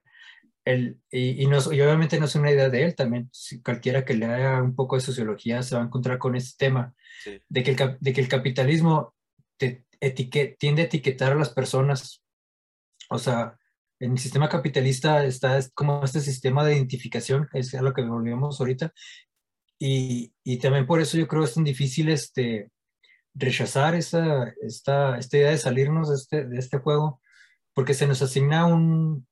Él, 0.66 0.99
y, 1.11 1.43
y, 1.43 1.47
no, 1.47 1.57
y 1.72 1.82
obviamente 1.82 2.20
no 2.20 2.26
es 2.26 2.36
una 2.36 2.51
idea 2.51 2.70
de 2.70 2.84
él, 2.84 2.95
también 2.95 3.30
si 3.32 3.61
cualquiera 3.61 4.03
que 4.03 4.16
lea 4.16 4.61
un 4.63 4.76
poco 4.76 4.95
de 4.95 5.01
sociología 5.01 5.61
se 5.61 5.76
va 5.76 5.82
a 5.82 5.86
encontrar 5.86 6.18
con 6.18 6.36
este 6.36 6.66
tema, 6.66 6.93
Sí. 7.24 7.39
de, 7.47 7.63
que 7.63 7.72
el, 7.72 7.97
de 7.99 8.13
que 8.13 8.22
el 8.22 8.28
capitalismo 8.28 9.13
te 9.57 9.86
etique- 10.01 10.57
tiende 10.59 10.82
a 10.82 10.86
etiquetar 10.86 11.32
a 11.34 11.36
las 11.36 11.49
personas. 11.51 12.24
O 13.09 13.20
sea, 13.20 13.57
en 13.99 14.13
el 14.13 14.18
sistema 14.18 14.49
capitalista 14.49 15.24
está 15.24 15.57
es 15.57 15.72
como 15.74 16.03
este 16.03 16.20
sistema 16.20 16.66
de 16.66 16.76
identificación, 16.76 17.47
es 17.53 17.74
a 17.76 17.82
lo 17.84 17.93
que 17.93 18.01
volvemos 18.03 18.59
ahorita, 18.59 18.91
y, 19.80 20.34
y 20.43 20.57
también 20.57 20.88
por 20.88 20.99
eso 20.99 21.18
yo 21.18 21.28
creo 21.28 21.43
que 21.43 21.49
es 21.49 21.53
tan 21.55 21.63
difícil 21.63 22.09
este, 22.09 22.70
rechazar 23.34 23.93
esa, 23.95 24.51
esta, 24.61 25.18
esta 25.20 25.38
idea 25.38 25.51
de 25.51 25.57
salirnos 25.57 26.09
de 26.09 26.16
este, 26.16 26.45
de 26.45 26.57
este 26.57 26.80
juego, 26.80 27.22
porque 27.76 27.93
se 27.93 28.07
nos 28.07 28.21
asigna 28.21 28.65
un, 28.65 29.28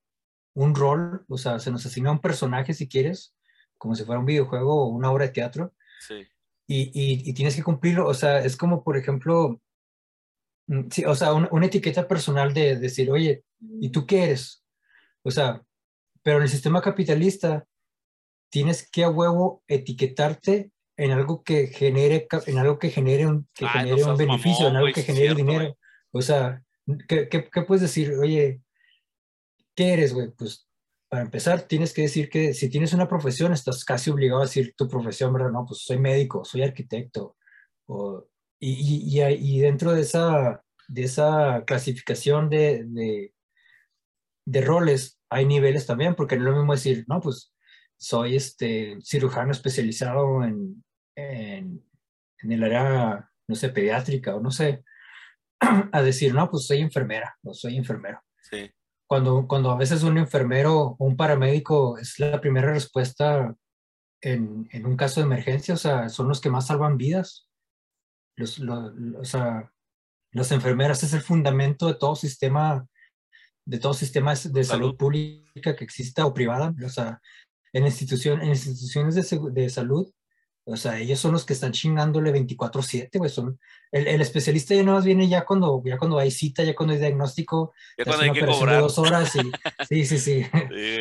un 0.53 0.75
rol, 0.75 1.25
o 1.29 1.37
sea, 1.37 1.57
se 1.59 1.71
nos 1.71 1.85
asigna 1.85 2.11
un 2.11 2.19
personaje 2.19 2.73
si 2.73 2.87
quieres, 2.87 3.33
como 3.77 3.95
si 3.95 4.03
fuera 4.03 4.19
un 4.19 4.25
videojuego 4.25 4.83
o 4.83 4.87
una 4.89 5.11
obra 5.11 5.25
de 5.25 5.31
teatro, 5.31 5.73
Sí. 6.07 6.27
y, 6.67 6.81
y, 6.93 7.29
y 7.29 7.33
tienes 7.33 7.55
que 7.55 7.63
cumplirlo, 7.63 8.05
o 8.05 8.13
sea, 8.13 8.39
es 8.39 8.57
como, 8.57 8.83
por 8.83 8.97
ejemplo, 8.97 9.61
mm, 10.67 10.89
sí, 10.91 11.05
o 11.05 11.15
sea, 11.15 11.33
una, 11.33 11.47
una 11.51 11.65
etiqueta 11.67 12.07
personal 12.07 12.53
de, 12.53 12.75
decir, 12.75 13.09
oye, 13.09 13.45
¿y 13.79 13.89
tú 13.89 14.05
qué 14.05 14.25
eres? 14.25 14.63
O 15.23 15.31
sea, 15.31 15.63
pero 16.21 16.37
en 16.37 16.43
el 16.43 16.49
sistema 16.49 16.81
capitalista 16.81 17.65
tienes 18.49 18.89
que 18.91 19.05
a 19.05 19.09
huevo 19.09 19.63
etiquetarte 19.67 20.71
en 20.97 21.11
algo 21.11 21.43
que 21.43 21.67
genere, 21.67 22.27
en 22.45 22.57
algo 22.57 22.77
que 22.77 22.89
genere 22.89 23.25
un, 23.25 23.47
que 23.53 23.65
Ay, 23.65 23.71
no 23.71 23.71
genere 23.71 23.93
un 23.93 24.05
seas 24.05 24.17
beneficio, 24.17 24.65
mamón, 24.65 24.71
en 24.71 24.75
algo 24.75 24.93
que 24.93 25.03
genere 25.03 25.25
cierto, 25.27 25.37
dinero. 25.37 25.77
O 26.11 26.21
sea, 26.21 26.61
¿qué, 27.07 27.63
puedes 27.67 27.81
decir? 27.81 28.13
Oye, 28.13 28.61
¿qué 29.75 29.93
eres, 29.93 30.13
güey? 30.13 30.31
Pues 30.31 30.67
para 31.09 31.23
empezar, 31.23 31.61
tienes 31.63 31.93
que 31.93 32.03
decir 32.03 32.29
que 32.29 32.53
si 32.53 32.69
tienes 32.69 32.93
una 32.93 33.07
profesión, 33.07 33.53
estás 33.53 33.85
casi 33.85 34.09
obligado 34.09 34.41
a 34.41 34.45
decir 34.45 34.73
tu 34.75 34.87
profesión, 34.87 35.33
¿verdad? 35.33 35.51
Pues 35.67 35.81
soy 35.81 35.99
médico, 35.99 36.43
soy 36.43 36.63
arquitecto. 36.63 37.37
Y, 38.59 39.59
dentro 39.59 39.91
de 39.93 40.01
esa, 40.01 40.63
de 40.87 41.03
esa 41.03 41.63
clasificación 41.65 42.49
de 42.49 43.31
roles, 44.61 45.19
hay 45.29 45.45
niveles 45.45 45.85
también, 45.85 46.15
porque 46.15 46.35
no 46.35 46.43
es 46.43 46.51
lo 46.51 46.57
mismo 46.57 46.73
decir, 46.73 47.05
no, 47.07 47.19
pues 47.19 47.53
soy 47.97 48.35
este 48.35 48.97
cirujano 49.01 49.51
especializado 49.51 50.43
en, 50.43 50.83
en, 51.15 51.83
en 52.39 52.51
el 52.51 52.63
área, 52.63 53.29
no 53.47 53.55
sé, 53.55 53.69
pediátrica 53.69 54.35
o 54.35 54.41
no 54.41 54.51
sé, 54.51 54.83
a 55.91 56.01
decir, 56.01 56.33
no, 56.33 56.49
pues 56.49 56.65
soy 56.67 56.79
enfermera 56.79 57.35
o 57.43 57.53
soy 57.53 57.77
enfermero 57.77 58.19
Sí. 58.49 58.69
cuando, 59.07 59.47
cuando 59.47 59.71
a 59.71 59.77
veces 59.77 60.03
un 60.03 60.17
enfermero 60.17 60.95
o 60.99 61.05
un 61.05 61.15
paramédico 61.15 61.97
es 61.97 62.19
la 62.19 62.39
primera 62.41 62.71
respuesta 62.71 63.55
en, 64.21 64.67
en 64.71 64.85
un 64.85 64.95
caso 64.95 65.19
de 65.19 65.25
emergencia, 65.25 65.73
o 65.73 65.77
sea, 65.77 66.09
son 66.09 66.27
los 66.29 66.39
que 66.41 66.49
más 66.49 66.67
salvan 66.67 66.97
vidas. 66.97 67.47
Los, 68.37 68.57
lo- 68.59 68.89
lo- 68.91 69.19
o 69.19 69.25
sea, 69.25 69.71
las 70.31 70.51
enfermeras 70.51 71.03
es 71.03 71.13
el 71.13 71.21
fundamento 71.21 71.87
de 71.87 71.95
todo 71.95 72.15
sistema, 72.15 72.87
de 73.65 73.79
todo 73.79 73.93
sistema 73.93 74.33
de 74.33 74.63
salud, 74.63 74.95
pública 74.97 75.75
que 75.75 75.83
exista 75.83 76.25
o 76.25 76.33
privada. 76.33 76.73
O 76.85 76.89
sea, 76.89 77.21
en, 77.73 77.85
institución, 77.85 78.41
en 78.41 78.49
instituciones 78.49 79.15
de, 79.15 79.39
de 79.51 79.69
salud, 79.69 80.09
o 80.65 80.77
sea, 80.77 80.97
ellos 80.99 81.19
son 81.19 81.33
los 81.33 81.45
que 81.45 81.53
están 81.53 81.71
chingándole 81.73 82.31
24/7, 82.31 83.17
güey. 83.17 83.29
Son, 83.29 83.59
el, 83.91 84.07
el 84.07 84.21
especialista 84.21 84.73
ya 84.73 84.83
no 84.83 84.93
más 84.93 85.03
viene 85.05 85.27
ya 85.27 85.43
cuando, 85.45 85.81
ya 85.85 85.97
cuando 85.97 86.17
hay 86.19 86.31
cita, 86.31 86.63
ya 86.63 86.73
cuando 86.75 86.93
hay 86.93 86.99
diagnóstico, 86.99 87.73
Ya 87.97 88.05
cuando 88.05 88.23
hay 88.23 88.31
que 88.31 88.45
cobrar. 88.45 88.79
dos 88.81 88.97
horas 88.97 89.35
y 89.35 89.39
sí, 89.89 90.05
sí, 90.05 90.17
sí. 90.19 90.43
Sí. 90.43 90.49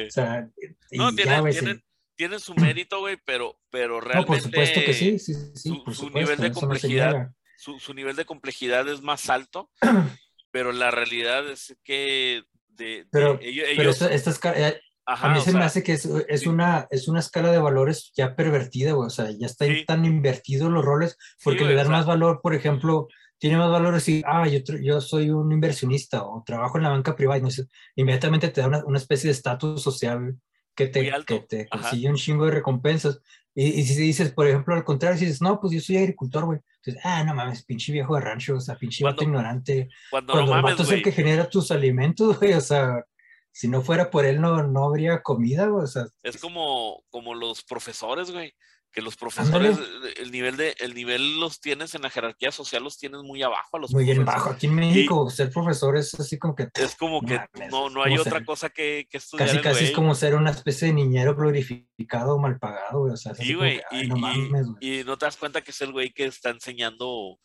O 0.09 0.11
sea, 0.11 0.49
y 0.91 0.99
No, 0.99 1.11
ya, 1.11 1.17
tiene, 1.17 1.41
güey, 1.41 1.53
sí. 1.53 1.61
tiene, 1.61 1.81
tiene 2.17 2.39
su 2.39 2.55
mérito, 2.55 3.01
güey, 3.01 3.17
pero, 3.25 3.59
pero 3.71 3.95
No, 3.95 4.01
realmente 4.01 4.27
por 4.27 4.41
supuesto 4.41 4.81
que 4.85 4.95
sí, 4.95 5.19
sí, 5.19 5.35
sí, 5.35 5.41
sí, 5.55 5.69
su- 5.71 5.85
por 5.85 5.95
su 5.95 6.11
nivel 6.11 6.39
de 6.39 6.49
no 6.49 6.55
complejidad 6.55 7.31
su, 7.57 7.79
su 7.79 7.95
nivel 7.95 8.17
de 8.17 8.25
complejidad 8.25 8.89
es 8.89 9.01
más 9.03 9.31
alto, 9.31 9.71
pero 10.51 10.73
la 10.73 10.91
realidad 10.91 11.49
es 11.49 11.77
que 11.85 12.43
de, 12.69 13.05
de 13.05 13.07
Pero, 13.13 13.39
ellos, 13.41 13.67
pero 13.77 13.83
ellos- 13.91 14.03
esta, 14.03 14.13
esta 14.13 14.31
esca- 14.33 14.55
eh, 14.57 14.81
ajá, 15.07 15.28
a 15.30 15.32
mí 15.32 15.38
o 15.38 15.42
se 15.42 15.53
me 15.53 15.59
sea, 15.59 15.66
hace 15.66 15.82
que 15.82 15.92
es, 15.92 16.05
es 16.07 16.40
sí. 16.42 16.48
una, 16.48 16.86
es 16.90 17.09
una 17.09 17.20
escala 17.20 17.50
de 17.53 17.59
valores 17.59 18.12
ya 18.16 18.34
pervertida, 18.36 18.92
güey. 18.92 19.07
O 19.07 19.11
sea, 19.11 19.30
ya 19.30 19.46
están 19.46 19.68
Sí. 19.68 19.84
tan 19.86 20.05
invertidos 20.05 20.70
los 20.70 20.84
roles 20.84 21.16
porque 21.42 21.61
güey, 21.61 21.70
le 21.70 21.74
o 21.74 21.78
dan 21.78 21.86
sea- 21.86 21.96
más 21.96 22.07
valor, 22.07 22.40
por 22.42 22.55
ejemplo, 22.55 23.09
tiene 23.38 23.57
más 23.57 23.70
valor 23.70 23.94
decir, 23.94 24.22
ah, 24.26 24.46
yo, 24.46 24.61
yo 24.80 25.00
soy 25.00 25.30
un 25.30 25.50
inversionista 25.50 26.22
o 26.24 26.42
trabajo 26.46 26.76
en 26.78 26.84
la 26.84 26.90
banca 26.90 27.16
privada. 27.16 27.38
Y 27.38 27.42
no 27.42 27.50
sé, 27.50 27.64
inmediatamente 27.96 28.48
te 28.48 28.61
da 28.61 28.68
una, 28.68 28.84
una 28.84 28.98
especie 28.98 29.28
de 29.28 29.32
estatus 29.32 29.82
social 29.82 30.36
que 30.76 30.86
te, 30.86 31.11
que 31.26 31.40
te 31.40 31.68
consigue 31.68 32.09
un 32.09 32.14
chingo 32.16 32.44
de 32.46 32.53
recompensas. 32.53 33.20
Y, 33.55 33.64
y 33.80 33.82
si 33.82 34.00
dices, 34.00 34.32
por 34.32 34.46
ejemplo, 34.46 34.74
al 34.74 34.84
contrario, 34.84 35.18
si 35.18 35.24
dices, 35.26 35.42
no, 35.42 35.61
pues 35.61 35.74
yo 35.74 35.80
soy 35.80 35.96
agricultor, 35.98 36.44
güey. 36.46 36.61
Entonces, 36.76 37.03
ah, 37.05 37.22
no 37.24 37.34
mames, 37.34 37.64
pinche 37.64 37.92
viejo 37.92 38.14
de 38.14 38.20
rancho, 38.22 38.55
o 38.57 38.61
sea, 38.61 38.76
pinche 38.76 39.05
vato 39.05 39.24
ignorante. 39.24 39.88
cuando, 40.11 40.32
Cuando 40.32 40.50
no 40.53 40.57
el 40.57 40.62
mames, 40.62 40.78
vato 40.78 40.82
es 40.84 40.96
el 40.96 41.03
que 41.03 41.12
genera 41.12 41.48
tus 41.50 41.70
alimentos, 41.72 42.38
güey, 42.40 42.53
o 42.55 42.61
sea, 42.61 43.05
si 43.53 43.68
no 43.68 43.82
fuera 43.82 44.11
por 44.11 44.24
él 44.24 44.40
no, 44.40 44.62
no 44.66 44.84
habría 44.84 45.22
comida, 45.22 45.66
güey, 45.66 45.84
o 45.84 45.86
sea, 45.86 46.07
Es 46.22 46.38
como, 46.38 47.05
como 47.11 47.34
los 47.34 47.62
profesores, 47.62 48.30
güey. 48.30 48.53
Que 48.94 49.00
los 49.00 49.16
profesores, 49.16 49.78
el 50.18 50.30
nivel 50.30 50.59
de, 50.59 50.74
el 50.78 50.92
nivel 50.94 51.40
los 51.40 51.62
tienes 51.62 51.94
en 51.94 52.03
la 52.03 52.11
jerarquía 52.11 52.53
social, 52.53 52.84
los 52.84 52.98
tienes 52.98 53.22
muy 53.22 53.42
abajo 53.42 53.78
a 53.78 53.80
los 53.80 53.90
muy 53.90 54.05
bien 54.05 54.22
bajo. 54.22 54.50
Aquí 54.50 54.66
en 54.66 54.74
México, 54.74 55.30
ser 55.30 55.48
profesor 55.50 55.96
es 55.96 56.12
así 56.20 56.38
como 56.38 56.55
que 56.55 56.68
Es 56.74 56.94
como 56.96 57.22
que 57.22 57.36
mames, 57.55 57.70
no, 57.72 57.88
no 57.88 58.03
hay 58.03 58.18
otra 58.18 58.32
ser- 58.32 58.44
cosa 58.44 58.68
que, 58.68 59.07
que 59.09 59.16
estudiar. 59.16 59.48
casi 59.48 59.61
casi 59.62 59.84
es 59.86 59.90
como 59.92 60.14
ser 60.14 60.34
una 60.34 60.50
especie 60.50 60.88
de 60.88 60.92
niñero 60.92 61.34
glorificado 61.34 62.34
o 62.34 62.38
mal 62.38 62.59
pagado, 62.59 63.00
güey, 63.00 63.14
o 63.14 63.16
sea, 63.16 63.34
Sí, 63.34 63.55
güey. 63.55 63.80
que, 63.90 64.03
Y, 64.05 64.09
no 64.09 64.16
mames, 64.16 64.66
y 64.80 65.03
no 65.05 65.16
te 65.16 65.24
das 65.24 65.38
cuenta 65.38 65.62
que 65.62 65.70
es 65.70 65.80
el 65.80 65.92
güey 65.92 66.12
que 66.12 66.26
está 66.26 66.50
enseñando 66.50 67.38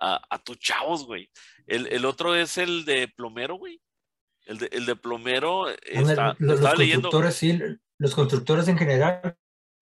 a, 0.00 0.22
a 0.30 0.38
tus 0.42 0.58
chavos, 0.58 1.04
güey. 1.04 1.28
El, 1.66 1.86
el 1.88 2.06
otro 2.06 2.34
es 2.34 2.56
el 2.56 2.86
de 2.86 3.08
plomero, 3.08 3.56
güey. 3.56 3.78
El 4.48 4.58
de, 4.58 4.68
el 4.72 4.86
de 4.86 4.96
plomero 4.96 5.66
Ándale, 5.66 6.10
está, 6.10 6.36
los, 6.40 6.60
los 6.60 6.78
leyendo. 6.78 7.10
constructores, 7.10 7.34
sí, 7.36 7.58
los 7.98 8.14
constructores 8.14 8.66
en 8.68 8.78
general, 8.78 9.36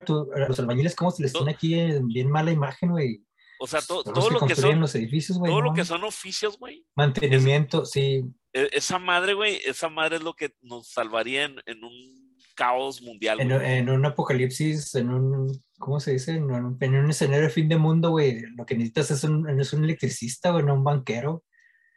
tú- 0.05 0.29
a 0.35 0.41
los 0.41 0.59
albañiles, 0.59 0.95
¿cómo 0.95 1.11
se 1.13 1.23
les 1.23 1.33
tiene 1.33 1.53
aquí 1.53 1.75
en 1.75 2.09
bien 2.09 2.29
mala 2.31 2.51
imagen, 2.51 2.91
güey? 2.91 3.23
O 3.59 3.67
sea, 3.67 3.81
to- 3.81 4.03
los 4.05 4.13
todo 4.13 4.29
lo 4.31 4.41
que 4.47 4.55
son, 4.55 4.79
los 4.81 4.95
edificios, 4.95 5.39
güey, 5.39 5.51
todo 5.51 5.61
no 5.63 5.67
lo 5.69 5.73
que 5.73 5.85
son 5.85 6.05
oficios, 6.05 6.59
güey. 6.59 6.85
Mantenimiento, 6.95 7.87
sí, 7.87 8.25
e- 8.53 8.69
Esa 8.73 8.99
madre, 8.99 9.33
güey, 9.35 9.61
esa 9.65 9.89
madre 9.89 10.17
es 10.17 10.23
lo 10.23 10.35
que 10.35 10.55
nos 10.61 10.89
salvaría 10.89 11.45
en, 11.45 11.57
en 11.65 11.83
un 11.85 12.27
caos 12.57 13.03
mundial, 13.03 13.39
en, 13.41 13.89
un 13.91 14.05
apocalipsis, 14.07 14.95
en 14.95 15.11
un, 15.11 15.63
¿cómo 15.79 16.01
se 16.01 16.13
dice? 16.13 16.33
En 16.37 16.51
un, 16.51 16.77
en 16.81 16.95
un 16.97 17.11
escenario 17.11 17.43
de 17.45 17.51
fin 17.51 17.69
de 17.69 17.77
mundo, 17.77 18.11
güey, 18.11 18.41
lo 18.57 18.65
que 18.67 18.75
necesitas 18.75 19.11
es 19.11 19.25
un, 19.25 19.49
es 19.61 19.73
un 19.75 19.85
electricista, 19.85 20.51
güey, 20.51 20.65
no 20.65 20.75
un 20.75 20.83
banquero. 20.85 21.45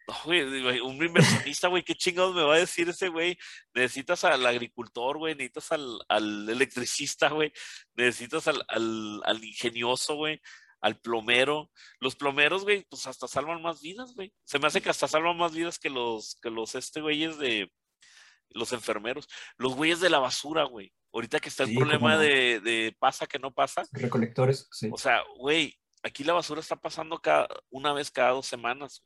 No, 0.09 0.15
güey, 0.25 0.61
güey, 0.63 0.79
un 0.79 0.95
inversionista, 0.95 1.67
güey, 1.67 1.83
¿qué 1.83 1.93
chingados 1.93 2.33
me 2.33 2.43
va 2.43 2.55
a 2.55 2.59
decir 2.59 2.89
ese 2.89 3.09
güey? 3.09 3.37
Necesitas 3.75 4.23
al 4.23 4.43
agricultor, 4.43 5.17
güey, 5.19 5.35
necesitas 5.35 5.71
al, 5.71 5.99
al 6.07 6.49
electricista, 6.49 7.29
güey, 7.29 7.53
necesitas 7.95 8.47
al, 8.47 8.63
al, 8.67 9.21
al 9.23 9.43
ingenioso, 9.43 10.15
güey, 10.15 10.41
al 10.81 10.99
plomero. 10.99 11.69
Los 11.99 12.15
plomeros, 12.15 12.63
güey, 12.63 12.85
pues 12.89 13.05
hasta 13.05 13.27
salvan 13.27 13.61
más 13.61 13.81
vidas, 13.81 14.15
güey. 14.15 14.33
Se 14.45 14.57
me 14.57 14.65
hace 14.65 14.81
que 14.81 14.89
hasta 14.89 15.07
salvan 15.07 15.37
más 15.37 15.53
vidas 15.53 15.77
que 15.77 15.91
los, 15.91 16.39
que 16.41 16.49
los, 16.49 16.73
este, 16.73 17.01
güeyes 17.01 17.37
de, 17.37 17.71
los 18.49 18.73
enfermeros. 18.73 19.27
Los 19.57 19.75
güeyes 19.75 19.99
de 19.99 20.09
la 20.09 20.19
basura, 20.19 20.63
güey. 20.63 20.91
Ahorita 21.13 21.39
que 21.39 21.49
está 21.49 21.63
el 21.63 21.69
Sí, 21.69 21.75
problema 21.75 22.17
de, 22.17 22.59
de 22.61 22.95
pasa 22.99 23.27
que 23.27 23.39
no 23.39 23.53
pasa. 23.53 23.83
Recolectores, 23.91 24.67
sí. 24.71 24.89
O 24.91 24.97
sea, 24.97 25.21
güey, 25.37 25.77
aquí 26.03 26.23
la 26.23 26.33
basura 26.33 26.61
está 26.61 26.75
pasando 26.75 27.19
cada, 27.19 27.47
una 27.69 27.93
vez 27.93 28.11
cada 28.11 28.31
dos 28.31 28.45
semanas. 28.45 29.03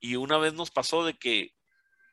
Y 0.00 0.16
una 0.16 0.38
vez 0.38 0.54
nos 0.54 0.70
pasó 0.70 1.04
de 1.04 1.14
que 1.14 1.54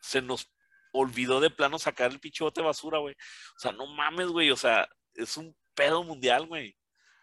se 0.02 0.22
nos 0.22 0.52
olvidó 0.92 1.40
de 1.40 1.50
plano 1.50 1.78
sacar 1.80 2.12
el 2.12 2.20
pinche 2.20 2.44
bote 2.44 2.62
de 2.62 2.68
basura, 2.68 3.00
güey. 3.00 3.16
O 3.56 3.60
sea, 3.60 3.72
no 3.72 3.88
mames, 3.88 4.28
güey. 4.28 4.52
O 4.52 4.58
sea, 4.58 4.88
es 5.14 5.38
un 5.38 5.56
pedo 5.74 6.04
mundial, 6.04 6.48
güey. 6.48 6.76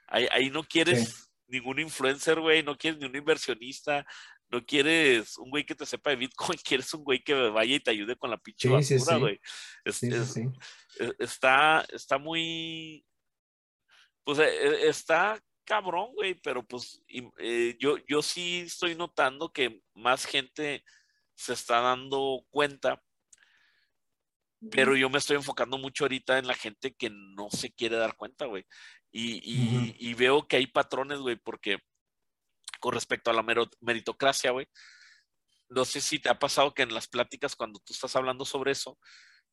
Ahí, 0.06 0.28
ahí 0.30 0.50
no 0.50 0.62
quieres 0.62 1.32
ningún 1.52 1.78
influencer, 1.78 2.40
güey, 2.40 2.62
no 2.62 2.76
quieres 2.76 2.98
ni 2.98 3.06
un 3.06 3.14
inversionista, 3.14 4.06
no 4.48 4.64
quieres 4.64 5.36
un 5.38 5.50
güey 5.50 5.64
que 5.64 5.74
te 5.74 5.86
sepa 5.86 6.10
de 6.10 6.16
Bitcoin, 6.16 6.58
quieres 6.64 6.92
un 6.94 7.04
güey 7.04 7.22
que 7.22 7.34
vaya 7.34 7.76
y 7.76 7.80
te 7.80 7.90
ayude 7.90 8.16
con 8.16 8.30
la 8.30 8.38
pinche 8.38 8.68
basura, 8.68 9.16
güey. 9.18 9.40
está, 11.18 11.86
está 11.92 12.18
muy, 12.18 13.04
pues 14.24 14.38
e, 14.38 14.44
e, 14.44 14.88
está 14.88 15.40
cabrón, 15.64 16.12
güey, 16.14 16.34
pero 16.34 16.66
pues 16.66 17.02
eh, 17.38 17.76
yo, 17.78 17.96
yo 18.06 18.22
sí 18.22 18.60
estoy 18.60 18.94
notando 18.94 19.52
que 19.52 19.82
más 19.94 20.24
gente 20.24 20.84
se 21.34 21.52
está 21.52 21.80
dando 21.80 22.44
cuenta, 22.50 23.02
pero 24.70 24.96
yo 24.96 25.10
me 25.10 25.18
estoy 25.18 25.36
enfocando 25.36 25.78
mucho 25.78 26.04
ahorita 26.04 26.38
en 26.38 26.46
la 26.46 26.54
gente 26.54 26.94
que 26.94 27.10
no 27.10 27.50
se 27.50 27.72
quiere 27.72 27.96
dar 27.96 28.16
cuenta, 28.16 28.46
güey. 28.46 28.64
Y, 29.10 29.40
y, 29.98 30.14
veo 30.14 30.46
que 30.46 30.56
hay 30.56 30.66
patrones, 30.66 31.18
güey, 31.18 31.36
porque 31.36 31.78
con 32.80 32.94
respecto 32.94 33.30
a 33.30 33.34
la 33.34 33.44
meritocracia, 33.80 34.52
güey, 34.52 34.66
no 35.68 35.84
sé 35.84 36.00
si 36.00 36.18
te 36.18 36.30
ha 36.30 36.38
pasado 36.38 36.72
que 36.72 36.82
en 36.82 36.94
las 36.94 37.08
pláticas 37.08 37.56
cuando 37.56 37.78
tú 37.80 37.92
estás 37.92 38.16
hablando 38.16 38.44
sobre 38.44 38.72
eso, 38.72 38.98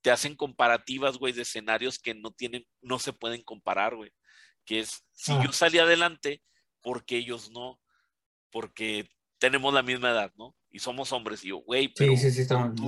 te 0.01 0.12
hacen 0.12 0.36
comparativas, 0.36 1.18
güey, 1.18 1.34
de 1.34 1.41
escenarios 1.41 1.99
que 1.99 2.14
no 2.14 2.32
tienen, 2.32 2.66
no 2.82 2.99
se 2.99 3.12
pueden 3.12 3.41
comparar, 3.43 3.95
güey 3.95 4.14
que 4.70 4.82
es, 4.82 5.03
si 5.13 5.32
yo 5.34 5.49
ah. 5.49 5.51
salí 5.51 5.80
adelante, 5.80 6.43
porque 6.84 7.17
ellos 7.17 7.49
no? 7.49 7.82
Porque 8.51 9.09
tenemos 9.39 9.74
la 9.74 9.82
misma 9.82 10.11
edad, 10.11 10.32
¿no? 10.38 10.55
Y 10.70 10.78
somos 10.78 11.11
hombres. 11.11 11.43
Y 11.43 11.47
yo, 11.47 11.57
güey, 11.57 11.91
pero 11.91 12.13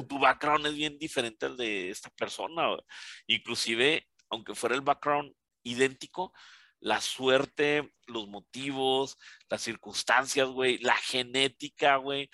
tu, 0.07 0.19
background 0.19 0.67
es 0.67 0.75
bien 0.75 0.99
diferente 0.99 1.47
al 1.47 1.57
de 1.57 1.89
esta 1.89 2.11
persona. 2.11 2.67
Inclusive, 3.25 4.07
aunque 4.29 4.53
fuera 4.53 4.75
el 4.75 4.81
background 4.81 5.33
idéntico, 5.63 6.31
la 6.79 7.01
suerte, 7.01 7.91
los 8.05 8.27
motivos, 8.27 9.17
las 9.49 9.63
circunstancias, 9.63 10.49
güey, 10.49 10.77
la 10.77 10.95
genética, 10.97 11.95
güey, 11.95 12.29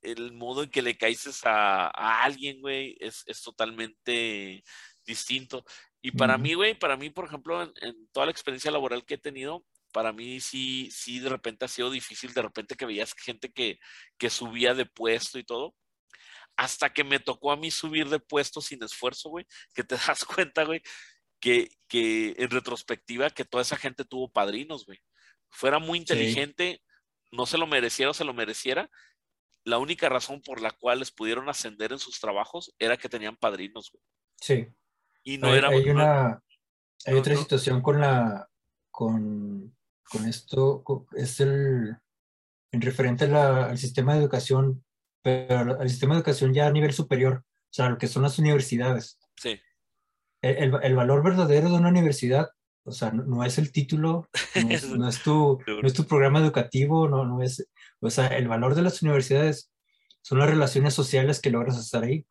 el 0.00 0.32
modo 0.32 0.62
en 0.62 0.70
que 0.70 0.80
le 0.80 0.96
caíces 0.96 1.42
a, 1.44 1.88
alguien, 2.22 2.62
güey, 2.62 2.96
es, 2.98 3.24
es, 3.26 3.42
totalmente 3.42 4.64
distinto. 5.04 5.66
Y 6.02 6.12
para 6.12 6.38
mí, 6.38 6.54
güey, 6.54 6.78
para 6.78 6.96
mí, 6.96 7.10
por 7.10 7.24
ejemplo, 7.24 7.62
en, 7.62 8.08
toda 8.12 8.26
la 8.26 8.32
experiencia 8.32 8.70
laboral 8.70 9.04
que 9.04 9.14
he 9.14 9.18
tenido, 9.18 9.64
para 9.92 10.12
mí 10.12 10.40
sí, 10.40 10.88
sí, 10.92 11.18
de 11.18 11.28
repente 11.28 11.64
ha 11.64 11.68
sido 11.68 11.90
difícil, 11.90 12.32
de 12.32 12.42
repente 12.42 12.76
que 12.76 12.86
veías 12.86 13.14
gente 13.14 13.50
que, 13.50 13.78
que 14.18 14.30
subía 14.30 14.74
de 14.74 14.86
puesto 14.86 15.38
y 15.38 15.44
todo, 15.44 15.74
hasta 16.56 16.92
que 16.92 17.02
me 17.02 17.18
tocó 17.18 17.50
a 17.50 17.56
mí 17.56 17.70
subir 17.70 18.08
de 18.08 18.20
puesto 18.20 18.60
sin 18.60 18.82
esfuerzo, 18.82 19.30
güey, 19.30 19.46
que 19.74 19.84
te 19.84 19.96
das 20.06 20.24
cuenta, 20.24 20.64
güey, 20.64 20.82
que, 21.40 21.70
que 21.88 22.34
en 22.38 22.50
retrospectiva 22.50 23.30
que 23.30 23.44
toda 23.44 23.62
esa 23.62 23.76
gente 23.76 24.04
tuvo 24.04 24.30
padrinos, 24.30 24.86
güey. 24.86 24.98
Fuera 25.48 25.78
muy 25.78 25.98
inteligente, 25.98 26.82
no 27.32 27.46
se 27.46 27.58
lo 27.58 27.66
mereciera 27.66 28.10
o 28.10 28.14
se 28.14 28.24
lo 28.24 28.34
mereciera, 28.34 28.90
la 29.66 29.78
única 29.78 30.08
razón 30.08 30.40
por 30.42 30.60
la 30.60 30.70
cual 30.70 31.00
les 31.00 31.10
pudieron 31.10 31.48
ascender 31.48 31.90
en 31.92 31.98
sus 31.98 32.20
trabajos 32.20 32.72
era 32.78 32.96
que 32.96 33.08
tenían 33.08 33.36
padrinos, 33.36 33.90
güey. 33.90 34.02
Sí. 34.40 34.68
Y 35.26 35.38
no 35.38 35.48
hay. 35.48 35.60
Hay, 35.60 35.90
una, 35.90 36.40
hay 37.04 37.14
otra 37.14 37.36
situación 37.36 37.82
con 37.82 38.00
la. 38.00 38.48
Con, 38.92 39.76
con 40.08 40.24
esto. 40.24 40.84
es 41.16 41.40
el. 41.40 41.96
En 42.70 42.80
referente 42.80 43.24
al 43.24 43.76
sistema 43.76 44.14
de 44.14 44.20
educación, 44.20 44.84
pero 45.22 45.80
al 45.80 45.88
sistema 45.90 46.14
de 46.14 46.20
educación 46.20 46.54
ya 46.54 46.66
a 46.66 46.72
nivel 46.72 46.92
superior, 46.92 47.44
o 47.44 47.72
sea, 47.72 47.88
lo 47.88 47.98
que 47.98 48.06
son 48.06 48.22
las 48.22 48.38
universidades. 48.38 49.18
Sí. 49.36 49.58
El, 50.42 50.78
el, 50.82 50.94
valor 50.94 51.24
verdadero 51.24 51.70
de 51.70 51.76
una 51.76 51.88
universidad, 51.88 52.50
o 52.84 52.92
sea, 52.92 53.10
no, 53.10 53.44
es 53.44 53.58
el 53.58 53.72
título, 53.72 54.28
no 54.54 54.70
es, 54.70 54.82
tu, 55.24 55.60
no 55.66 55.86
es 55.86 55.94
tu 55.94 56.04
programa 56.04 56.38
educativo, 56.38 57.08
no, 57.08 57.24
no 57.24 57.42
es, 57.42 57.66
o 58.00 58.10
sea, 58.10 58.26
el 58.28 58.46
valor 58.46 58.74
de 58.74 58.82
las 58.82 59.02
universidades 59.02 59.72
son 60.22 60.38
las 60.38 60.50
relaciones 60.50 60.94
sociales 60.94 61.40
que 61.40 61.50
logras 61.50 61.78
estar 61.78 62.04
ahí. 62.04 62.26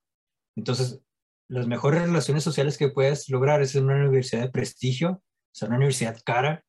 Entonces, 0.56 1.02
las 1.48 1.68
mejores 1.68 2.02
relaciones 2.02 2.44
sociales 2.44 2.78
que 2.78 2.90
puedes 2.90 3.30
lograr 3.30 3.62
es 3.62 3.76
en 3.76 3.86
una 3.86 3.96
universidad 3.96 4.42
de 4.42 4.52
prestigio, 4.52 5.10
o 5.12 5.22
sea, 5.52 5.68
una 5.68 5.78
universidad 5.78 6.20
cara. 6.26 6.64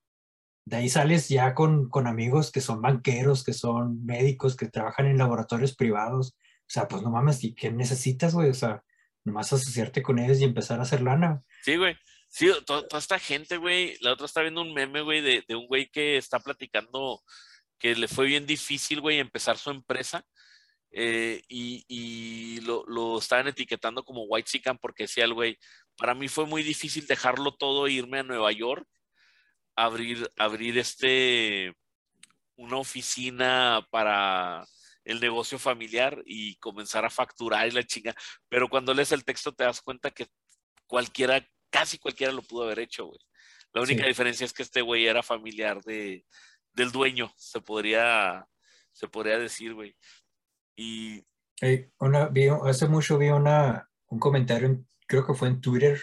De 0.64 0.76
ahí 0.76 0.88
sales 0.88 1.28
ya 1.28 1.54
con, 1.54 1.88
con 1.88 2.06
amigos 2.06 2.50
que 2.50 2.60
son 2.60 2.82
banqueros, 2.82 3.44
que 3.44 3.52
son 3.52 4.04
médicos, 4.04 4.56
que 4.56 4.68
trabajan 4.68 5.06
en 5.06 5.18
laboratorios 5.18 5.76
privados. 5.76 6.36
O 6.38 6.68
sea, 6.68 6.88
pues 6.88 7.02
no 7.02 7.10
mames, 7.10 7.42
¿y 7.44 7.54
qué 7.54 7.70
necesitas, 7.70 8.34
güey? 8.34 8.50
O 8.50 8.54
sea, 8.54 8.82
nomás 9.24 9.52
asociarte 9.52 10.02
con 10.02 10.18
ellos 10.18 10.40
y 10.40 10.44
empezar 10.44 10.80
a 10.80 10.82
hacer 10.82 11.02
lana. 11.02 11.40
Sí, 11.62 11.76
güey. 11.76 11.96
Sí, 12.28 12.50
toda, 12.66 12.98
esta 12.98 13.18
gente, 13.18 13.56
güey. 13.56 13.96
La 14.00 14.12
otra 14.12 14.26
está 14.26 14.42
viendo 14.42 14.60
un 14.60 14.74
meme, 14.74 15.02
güey, 15.02 15.20
de, 15.20 15.44
de 15.46 15.54
un 15.54 15.68
güey 15.68 15.88
que 15.88 16.16
está 16.16 16.40
platicando 16.40 17.22
que 17.78 17.94
le 17.94 18.08
fue 18.08 18.26
bien 18.26 18.46
difícil, 18.46 19.00
güey, 19.00 19.20
empezar 19.20 19.58
su 19.58 19.70
empresa 19.70 20.24
eh, 20.90 21.42
y, 21.48 22.60
lo, 22.62 23.18
estaban 23.18 23.48
etiquetando 23.48 24.04
como 24.04 24.24
White 24.24 24.50
Sican 24.50 24.78
porque 24.78 25.04
decía 25.04 25.24
el 25.24 25.34
güey, 25.34 25.58
para 25.96 26.14
mí 26.14 26.28
fue 26.28 26.46
muy 26.46 26.62
difícil 26.62 27.06
dejarlo 27.06 27.54
todo 27.54 27.86
e 27.86 27.92
irme 27.92 28.20
a 28.20 28.22
Nueva 28.22 28.52
York, 28.52 28.86
abrir, 29.76 30.30
abrir 30.36 30.78
este, 30.78 31.74
una 32.56 32.78
oficina 32.78 33.86
para 33.90 34.64
el 35.04 35.20
negocio 35.20 35.58
familiar 35.58 36.22
y 36.26 36.56
comenzar 36.56 37.04
a 37.04 37.10
facturar 37.10 37.68
y 37.68 37.70
la 37.70 37.84
chinga. 37.84 38.14
Pero 38.48 38.68
cuando 38.68 38.92
lees 38.92 39.12
el 39.12 39.24
texto 39.24 39.52
te 39.52 39.64
das 39.64 39.80
cuenta 39.80 40.10
que 40.10 40.26
cualquiera, 40.86 41.46
casi 41.70 41.98
cualquiera 41.98 42.32
lo 42.32 42.42
pudo 42.42 42.64
haber 42.64 42.80
hecho, 42.80 43.06
güey. 43.06 43.20
La 43.72 43.82
única 43.82 44.06
diferencia 44.06 44.44
es 44.44 44.52
que 44.52 44.62
este 44.62 44.80
güey 44.80 45.06
era 45.06 45.22
familiar 45.22 45.82
de, 45.82 46.24
del 46.72 46.90
dueño, 46.92 47.32
se 47.36 47.60
podría, 47.60 48.46
se 48.92 49.06
podría 49.06 49.38
decir, 49.38 49.74
güey. 49.74 49.94
Y... 50.76 51.24
una, 51.98 52.30
hace 52.64 52.88
mucho 52.88 53.18
vi 53.18 53.28
una, 53.28 53.88
un 54.08 54.18
comentario, 54.18 54.84
creo 55.06 55.26
que 55.26 55.34
fue 55.34 55.48
en 55.48 55.60
Twitter, 55.60 56.00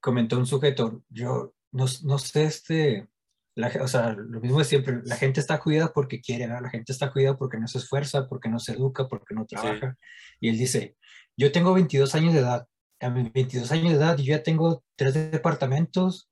comentó 0.00 0.38
un 0.38 0.46
sujeto, 0.46 1.02
yo 1.08 1.54
no, 1.72 1.86
no 2.04 2.18
sé, 2.18 2.44
este, 2.44 3.08
la, 3.54 3.72
o 3.82 3.88
sea, 3.88 4.12
lo 4.12 4.40
mismo 4.40 4.58
de 4.58 4.64
siempre, 4.64 5.00
la 5.04 5.16
gente 5.16 5.40
está 5.40 5.60
cuidada 5.60 5.92
porque 5.92 6.20
quiere, 6.20 6.46
la 6.46 6.68
gente 6.70 6.92
está 6.92 7.12
cuidada 7.12 7.36
porque 7.36 7.58
no 7.58 7.68
se 7.68 7.78
esfuerza, 7.78 8.28
porque 8.28 8.48
no 8.48 8.58
se 8.58 8.72
educa, 8.72 9.08
porque 9.08 9.34
no 9.34 9.46
trabaja. 9.46 9.96
Y 10.40 10.48
él 10.48 10.58
dice, 10.58 10.96
yo 11.36 11.52
tengo 11.52 11.74
22 11.74 12.14
años 12.14 12.34
de 12.34 12.40
edad, 12.40 12.66
a 13.00 13.10
mis 13.10 13.32
22 13.32 13.70
años 13.72 13.90
de 13.90 13.98
edad 13.98 14.16
yo 14.16 14.24
ya 14.36 14.42
tengo 14.42 14.84
tres 14.96 15.14
departamentos, 15.14 16.30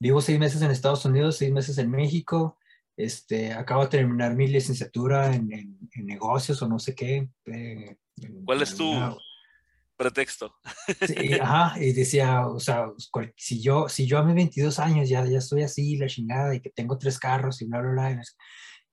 vivo 0.00 0.20
seis 0.20 0.38
meses 0.38 0.62
en 0.62 0.70
Estados 0.70 1.04
Unidos, 1.04 1.36
seis 1.36 1.52
meses 1.52 1.78
en 1.78 1.90
México, 1.90 2.58
este, 2.96 3.52
acabo 3.52 3.82
de 3.82 3.90
terminar 3.90 4.34
mi 4.34 4.46
licenciatura 4.46 5.34
en, 5.34 5.52
en, 5.52 6.06
negocios 6.06 6.60
o 6.62 6.68
no 6.68 6.78
sé 6.78 6.94
qué. 6.94 7.28
Eh, 7.46 7.96
¿Cuál 8.44 8.62
es 8.62 8.74
tu 8.74 8.92
pretexto? 9.96 10.54
Sí, 11.06 11.34
ajá, 11.40 11.80
y 11.80 11.92
decía, 11.92 12.46
o 12.46 12.60
sea, 12.60 12.92
si 13.36 13.62
yo, 13.62 13.88
si 13.88 14.06
yo 14.06 14.18
a 14.18 14.24
mis 14.24 14.34
22 14.34 14.78
años 14.78 15.08
ya, 15.08 15.24
ya 15.24 15.38
estoy 15.38 15.62
así, 15.62 15.96
la 15.96 16.06
chingada, 16.06 16.54
y 16.54 16.60
que 16.60 16.70
tengo 16.70 16.98
tres 16.98 17.18
carros 17.18 17.62
y 17.62 17.66
bla, 17.66 17.80
bla, 17.80 17.92
bla, 17.92 18.22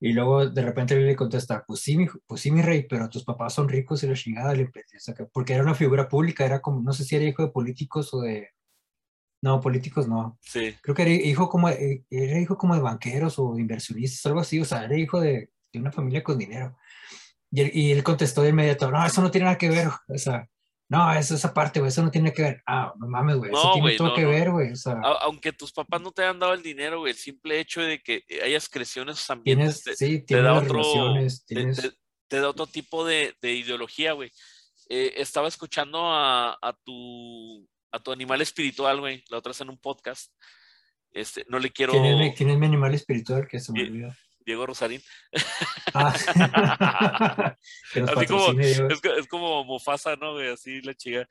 y 0.00 0.12
luego 0.12 0.48
de 0.48 0.62
repente 0.62 0.98
le 0.98 1.14
contesta, 1.14 1.64
pues 1.64 1.80
sí, 1.80 1.96
mi, 1.96 2.06
pues 2.26 2.40
sí, 2.40 2.50
mi 2.50 2.60
rey, 2.60 2.86
pero 2.88 3.08
tus 3.08 3.24
papás 3.24 3.54
son 3.54 3.68
ricos 3.68 4.02
y 4.02 4.08
la 4.08 4.14
chingada, 4.14 4.52
le, 4.52 4.68
porque 5.32 5.54
era 5.54 5.62
una 5.62 5.76
figura 5.76 6.08
pública, 6.08 6.44
era 6.44 6.60
como, 6.60 6.82
no 6.82 6.92
sé 6.92 7.04
si 7.04 7.14
era 7.14 7.24
hijo 7.24 7.42
de 7.44 7.52
políticos 7.52 8.12
o 8.12 8.20
de, 8.20 8.48
no, 9.42 9.60
políticos 9.60 10.08
no. 10.08 10.38
Sí. 10.40 10.74
Creo 10.80 10.94
que 10.94 11.02
era 11.02 11.10
hijo 11.10 11.48
como, 11.48 11.68
eh, 11.68 12.04
era 12.08 12.38
hijo 12.38 12.56
como 12.56 12.74
de 12.74 12.80
banqueros 12.80 13.38
o 13.38 13.58
inversionistas, 13.58 14.24
algo 14.26 14.40
así, 14.40 14.60
o 14.60 14.64
sea, 14.64 14.84
era 14.84 14.96
hijo 14.96 15.20
de, 15.20 15.50
de 15.72 15.80
una 15.80 15.92
familia 15.92 16.22
con 16.22 16.38
dinero. 16.38 16.78
Y 17.50 17.60
él, 17.60 17.70
y 17.74 17.90
él, 17.90 18.02
contestó 18.02 18.42
de 18.42 18.50
inmediato, 18.50 18.90
no, 18.90 19.04
eso 19.04 19.20
no 19.20 19.30
tiene 19.30 19.46
nada 19.46 19.58
que 19.58 19.68
ver, 19.68 19.88
o 20.08 20.16
sea, 20.16 20.48
no, 20.88 21.12
eso, 21.12 21.34
esa 21.34 21.52
parte, 21.52 21.80
güey, 21.80 21.88
eso 21.88 22.02
no 22.02 22.10
tiene 22.10 22.32
que 22.32 22.42
ver. 22.42 22.62
Ah, 22.66 22.92
no 22.98 23.08
mames, 23.08 23.36
güey, 23.36 23.50
eso 23.50 23.72
tiene 23.72 23.96
todo 23.96 24.14
que 24.14 24.26
ver, 24.26 24.50
güey, 24.50 24.72
o 24.72 24.76
sea. 24.76 25.00
Aunque 25.22 25.52
tus 25.52 25.72
papás 25.72 26.00
no 26.00 26.12
te 26.12 26.22
hayan 26.22 26.38
dado 26.38 26.52
el 26.52 26.62
dinero, 26.62 27.00
güey, 27.00 27.12
el 27.12 27.18
simple 27.18 27.58
hecho 27.58 27.80
de 27.80 28.00
que 28.00 28.22
hayas 28.44 28.68
crecido 28.68 29.04
en 29.04 29.08
esos 29.08 29.28
ambientes 29.30 29.82
tienes, 29.82 29.98
sí, 29.98 30.22
te, 30.24 30.40
da 30.40 30.54
otro, 30.54 30.82
tienes... 31.46 31.98
te, 32.28 32.40
da 32.40 32.48
otro 32.48 32.66
tipo 32.66 33.04
de, 33.04 33.34
de 33.40 33.54
ideología, 33.54 34.12
güey. 34.12 34.30
Eh, 34.88 35.14
estaba 35.16 35.48
escuchando 35.48 35.98
a, 36.04 36.58
a, 36.60 36.72
tu 36.84 37.66
a 37.92 38.00
tu 38.00 38.10
animal 38.10 38.40
espiritual, 38.40 39.00
güey. 39.00 39.22
La 39.28 39.38
otra 39.38 39.52
es 39.52 39.60
en 39.60 39.70
un 39.70 39.78
podcast. 39.78 40.32
Este, 41.12 41.44
no 41.48 41.58
le 41.58 41.70
quiero. 41.70 41.92
¿Quién 41.92 42.04
es, 42.04 42.34
¿quién 42.36 42.50
es 42.50 42.58
mi 42.58 42.66
animal 42.66 42.94
espiritual? 42.94 43.46
Que 43.46 43.60
se 43.60 43.72
me 43.72 43.82
olvidó. 43.82 44.12
Diego 44.44 44.66
Rosarín. 44.66 45.00
Ah, 45.94 46.14
Así 48.16 48.26
como, 48.26 48.60
es, 48.60 48.80
es, 48.80 49.26
como 49.28 49.62
Mufasa, 49.62 50.16
¿no, 50.16 50.32
güey? 50.32 50.48
Así 50.48 50.80
la 50.80 50.94
chica. 50.94 51.28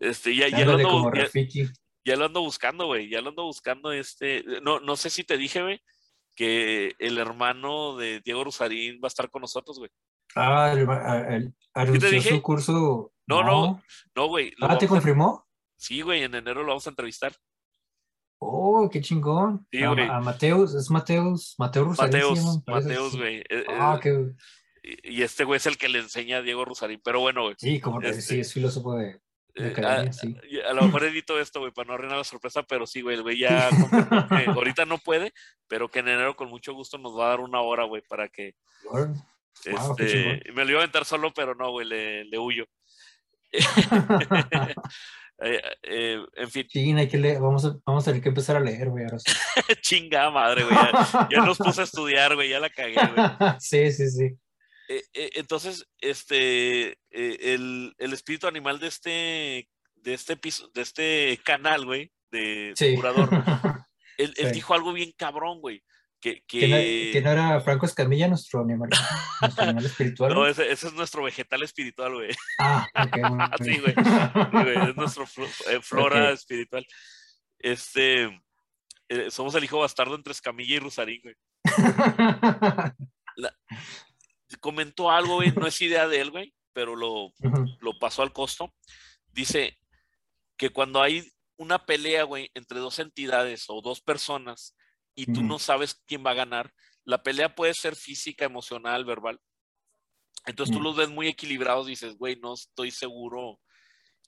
Este, 0.00 0.34
ya, 0.34 0.48
ya, 0.48 0.64
lo 0.64 0.72
ando, 0.72 1.12
ya, 1.14 1.28
ya, 2.04 2.16
lo 2.16 2.24
ando 2.24 2.40
buscando, 2.40 2.86
güey. 2.86 3.08
Ya 3.08 3.20
lo 3.20 3.28
ando 3.28 3.44
buscando. 3.44 3.92
Este, 3.92 4.42
no, 4.62 4.80
no 4.80 4.96
sé 4.96 5.10
si 5.10 5.22
te 5.22 5.36
dije, 5.36 5.62
güey, 5.62 5.80
que 6.34 6.94
el 6.98 7.18
hermano 7.18 7.96
de 7.96 8.20
Diego 8.24 8.44
Rosarín 8.44 8.96
va 8.96 9.06
a 9.06 9.08
estar 9.08 9.30
con 9.30 9.42
nosotros, 9.42 9.78
güey. 9.78 9.90
Ah, 10.34 10.72
el, 10.72 10.80
el, 10.80 11.54
anunció 11.74 12.22
su 12.22 12.42
curso. 12.42 13.12
No, 13.26 13.44
no, 13.44 13.82
no, 14.16 14.26
güey. 14.26 14.52
ah, 14.62 14.78
¿te 14.78 14.88
confirmó? 14.88 15.46
Sí, 15.80 16.02
güey, 16.02 16.22
en 16.24 16.34
enero 16.34 16.60
lo 16.62 16.68
vamos 16.68 16.86
a 16.86 16.90
entrevistar. 16.90 17.32
Oh, 18.38 18.88
qué 18.92 19.00
chingón. 19.00 19.66
Sí, 19.72 19.82
a, 19.82 19.88
güey. 19.90 20.06
a 20.08 20.20
Mateus, 20.20 20.74
es 20.74 20.90
Mateus, 20.90 21.54
Mateus 21.58 21.86
Rusarín 21.88 22.12
Mateus, 22.12 22.62
Mateus, 22.66 23.16
güey. 23.16 23.38
Eh, 23.48 23.64
Ah, 23.68 23.96
eh, 23.96 24.00
qué- 24.02 24.30
y 24.82 25.18
y 25.20 25.22
este 25.22 25.44
güey 25.44 25.56
es 25.56 25.64
el 25.66 25.78
que 25.78 25.88
le 25.88 25.98
enseña 26.00 26.38
a 26.38 26.42
Diego 26.42 26.64
Rosarín. 26.66 27.00
Pero 27.02 27.20
bueno, 27.20 27.44
güey. 27.44 27.54
sí, 27.58 27.80
como 27.80 27.98
que 28.00 28.10
Este, 28.10 28.22
sí, 28.22 28.40
es 28.40 28.52
filósofo 28.52 28.94
de, 28.96 29.20
de 29.54 29.68
eh, 29.68 29.70
academia, 29.72 30.10
a, 30.10 30.12
sí. 30.12 30.36
y 30.50 30.60
a 30.60 30.72
lo 30.74 30.82
mejor 30.82 31.04
edito 31.04 31.40
esto, 31.40 31.60
güey, 31.60 31.72
para 31.72 31.88
no 31.88 31.94
arruinar 31.94 32.18
la 32.18 32.24
sorpresa, 32.24 32.62
pero 32.62 32.86
sí, 32.86 33.00
güey, 33.00 33.16
el 33.16 33.22
güey 33.22 33.38
ya 33.38 33.68
que 34.44 34.50
ahorita 34.50 34.84
no 34.84 34.98
puede, 34.98 35.32
pero 35.66 35.88
que 35.90 36.00
en 36.00 36.08
enero 36.08 36.36
con 36.36 36.48
mucho 36.50 36.74
gusto 36.74 36.98
nos 36.98 37.18
va 37.18 37.26
a 37.26 37.28
dar 37.30 37.40
una 37.40 37.60
hora, 37.62 37.84
güey, 37.84 38.02
para 38.06 38.28
que. 38.28 38.54
Wow, 38.84 39.14
qué 39.62 39.70
este, 39.70 40.52
me 40.52 40.64
lo 40.64 40.70
iba 40.72 40.80
a 40.80 40.82
aventar 40.84 41.04
solo, 41.06 41.32
pero 41.34 41.54
no, 41.54 41.70
güey, 41.70 41.86
le, 41.86 42.24
le 42.26 42.38
huyo. 42.38 42.64
Eh, 45.42 45.62
eh, 45.82 46.18
en 46.36 46.50
fin, 46.50 46.98
hay 46.98 47.08
que 47.08 47.18
leer, 47.18 47.40
vamos 47.40 47.64
a, 47.64 47.76
vamos 47.86 48.04
a 48.04 48.10
tener 48.10 48.22
que 48.22 48.28
empezar 48.28 48.56
a 48.56 48.60
leer, 48.60 48.90
güey, 48.90 49.04
ahora 49.04 49.18
sí. 49.18 49.32
chingada 49.80 50.30
madre, 50.30 50.64
güey. 50.64 50.76
Ya, 50.76 51.28
ya 51.30 51.40
nos 51.44 51.58
puse 51.58 51.80
a 51.80 51.84
estudiar, 51.84 52.34
güey, 52.34 52.50
ya 52.50 52.60
la 52.60 52.70
cagué, 52.70 52.94
güey. 52.94 53.26
sí, 53.58 53.90
sí, 53.90 54.10
sí. 54.10 54.36
Eh, 54.90 55.04
eh, 55.14 55.30
entonces, 55.34 55.86
este, 56.00 56.88
eh, 56.88 57.54
el, 57.54 57.94
el 57.96 58.12
espíritu 58.12 58.48
animal 58.48 58.80
de 58.80 58.88
este, 58.88 59.68
de 59.94 60.14
este 60.14 60.36
piso, 60.36 60.68
de 60.74 60.82
este 60.82 61.40
canal, 61.44 61.84
güey, 61.84 62.10
de, 62.32 62.74
curador, 62.96 63.28
él, 64.18 64.34
él 64.36 64.50
dijo 64.50 64.74
algo 64.74 64.92
bien 64.92 65.12
cabrón, 65.16 65.60
güey. 65.60 65.84
Que, 66.20 66.42
que, 66.46 67.20
no 67.24 67.30
era 67.30 67.60
Franco 67.62 67.86
Escamilla 67.86 68.28
nuestro 68.28 68.60
animal, 68.60 68.90
nuestro 69.40 69.64
animal 69.64 69.86
espiritual. 69.86 70.34
no, 70.34 70.46
ese, 70.46 70.70
ese 70.70 70.88
es 70.88 70.92
nuestro 70.92 71.22
vegetal 71.22 71.62
espiritual, 71.62 72.12
güey. 72.12 72.30
Ah, 72.58 72.86
ok. 72.94 73.16
muy 73.30 73.38
Sí, 73.64 73.80
güey. 73.80 73.94
Es 74.88 74.96
nuestro 74.96 75.24
eh, 75.70 75.80
flora 75.80 76.30
espiritual. 76.32 76.86
Este, 77.58 78.24
eh, 79.08 79.30
somos 79.30 79.54
el 79.54 79.64
hijo 79.64 79.78
bastardo 79.78 80.14
entre 80.14 80.32
Escamilla 80.32 80.76
y 80.76 80.78
Rusarín, 80.78 81.22
güey. 81.22 81.36
Comentó 84.60 85.10
algo, 85.10 85.36
güey, 85.36 85.52
no 85.52 85.66
es 85.66 85.80
idea 85.80 86.06
de 86.06 86.20
él, 86.20 86.30
güey, 86.30 86.54
pero 86.74 86.96
lo, 86.96 87.32
lo 87.80 87.98
pasó 87.98 88.22
al 88.22 88.34
costo. 88.34 88.74
Dice 89.28 89.78
que 90.58 90.68
cuando 90.68 91.00
hay 91.00 91.26
una 91.56 91.86
pelea, 91.86 92.24
güey, 92.24 92.50
entre 92.54 92.78
dos 92.78 92.98
entidades 92.98 93.64
o 93.68 93.80
dos 93.80 94.02
personas 94.02 94.76
y 95.14 95.26
tú 95.26 95.42
no 95.42 95.58
sabes 95.58 96.02
quién 96.06 96.24
va 96.24 96.30
a 96.30 96.34
ganar, 96.34 96.72
la 97.04 97.22
pelea 97.22 97.54
puede 97.54 97.74
ser 97.74 97.96
física, 97.96 98.44
emocional, 98.44 99.04
verbal. 99.04 99.40
Entonces 100.46 100.74
tú 100.74 100.82
los 100.82 100.96
ves 100.96 101.08
muy 101.10 101.28
equilibrados, 101.28 101.86
dices, 101.86 102.16
güey, 102.16 102.36
no 102.36 102.54
estoy 102.54 102.90
seguro 102.90 103.60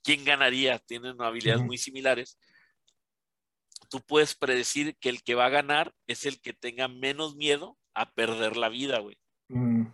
quién 0.02 0.24
ganaría, 0.24 0.78
tienen 0.78 1.20
habilidades 1.20 1.62
muy 1.62 1.78
similares. 1.78 2.38
Tú 3.88 4.00
puedes 4.00 4.34
predecir 4.34 4.96
que 4.98 5.08
el 5.08 5.22
que 5.22 5.34
va 5.34 5.46
a 5.46 5.50
ganar 5.50 5.94
es 6.06 6.26
el 6.26 6.40
que 6.40 6.52
tenga 6.52 6.88
menos 6.88 7.36
miedo 7.36 7.78
a 7.94 8.10
perder 8.12 8.56
la 8.56 8.68
vida, 8.68 8.98
güey. 8.98 9.16
mm. 9.48 9.86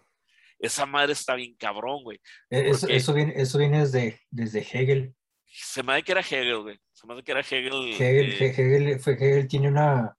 Esa 0.61 0.87
madre 0.87 1.13
está 1.13 1.37
bien 1.37 1.55
cabrón, 1.55 2.03
güey. 2.03 2.19
Eh, 2.51 2.71
Eso, 2.71 2.89
eso 2.89 3.15
viene, 3.15 3.33
eso 3.37 3.59
viene 3.59 3.79
desde, 3.79 4.21
desde 4.29 4.59
Hegel. 4.59 5.15
Se 5.47 5.85
me 5.85 5.93
hace 5.93 6.03
que 6.03 6.13
era 6.13 6.21
Hegel, 6.21 6.63
güey. 6.63 6.79
Se 6.93 7.07
me 7.07 7.15
hace 7.15 7.23
que 7.23 7.31
era 7.31 7.41
Hegel. 7.43 7.93
Hegel, 7.93 8.89
eh, 8.89 9.01
Hegel 9.07 9.47
tiene 9.47 9.69
una, 9.69 10.17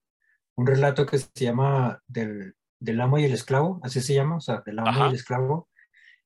un 0.60 0.68
relato 0.68 1.06
que 1.06 1.18
se 1.18 1.30
llama 1.36 2.04
del, 2.06 2.54
del 2.82 3.00
amo 3.00 3.18
y 3.18 3.24
el 3.24 3.32
esclavo, 3.32 3.80
así 3.82 4.02
se 4.02 4.14
llama, 4.14 4.36
o 4.36 4.42
sea, 4.42 4.62
del 4.66 4.80
amo 4.80 4.90
Ajá. 4.90 5.06
y 5.06 5.10
el 5.10 5.16
esclavo. 5.16 5.70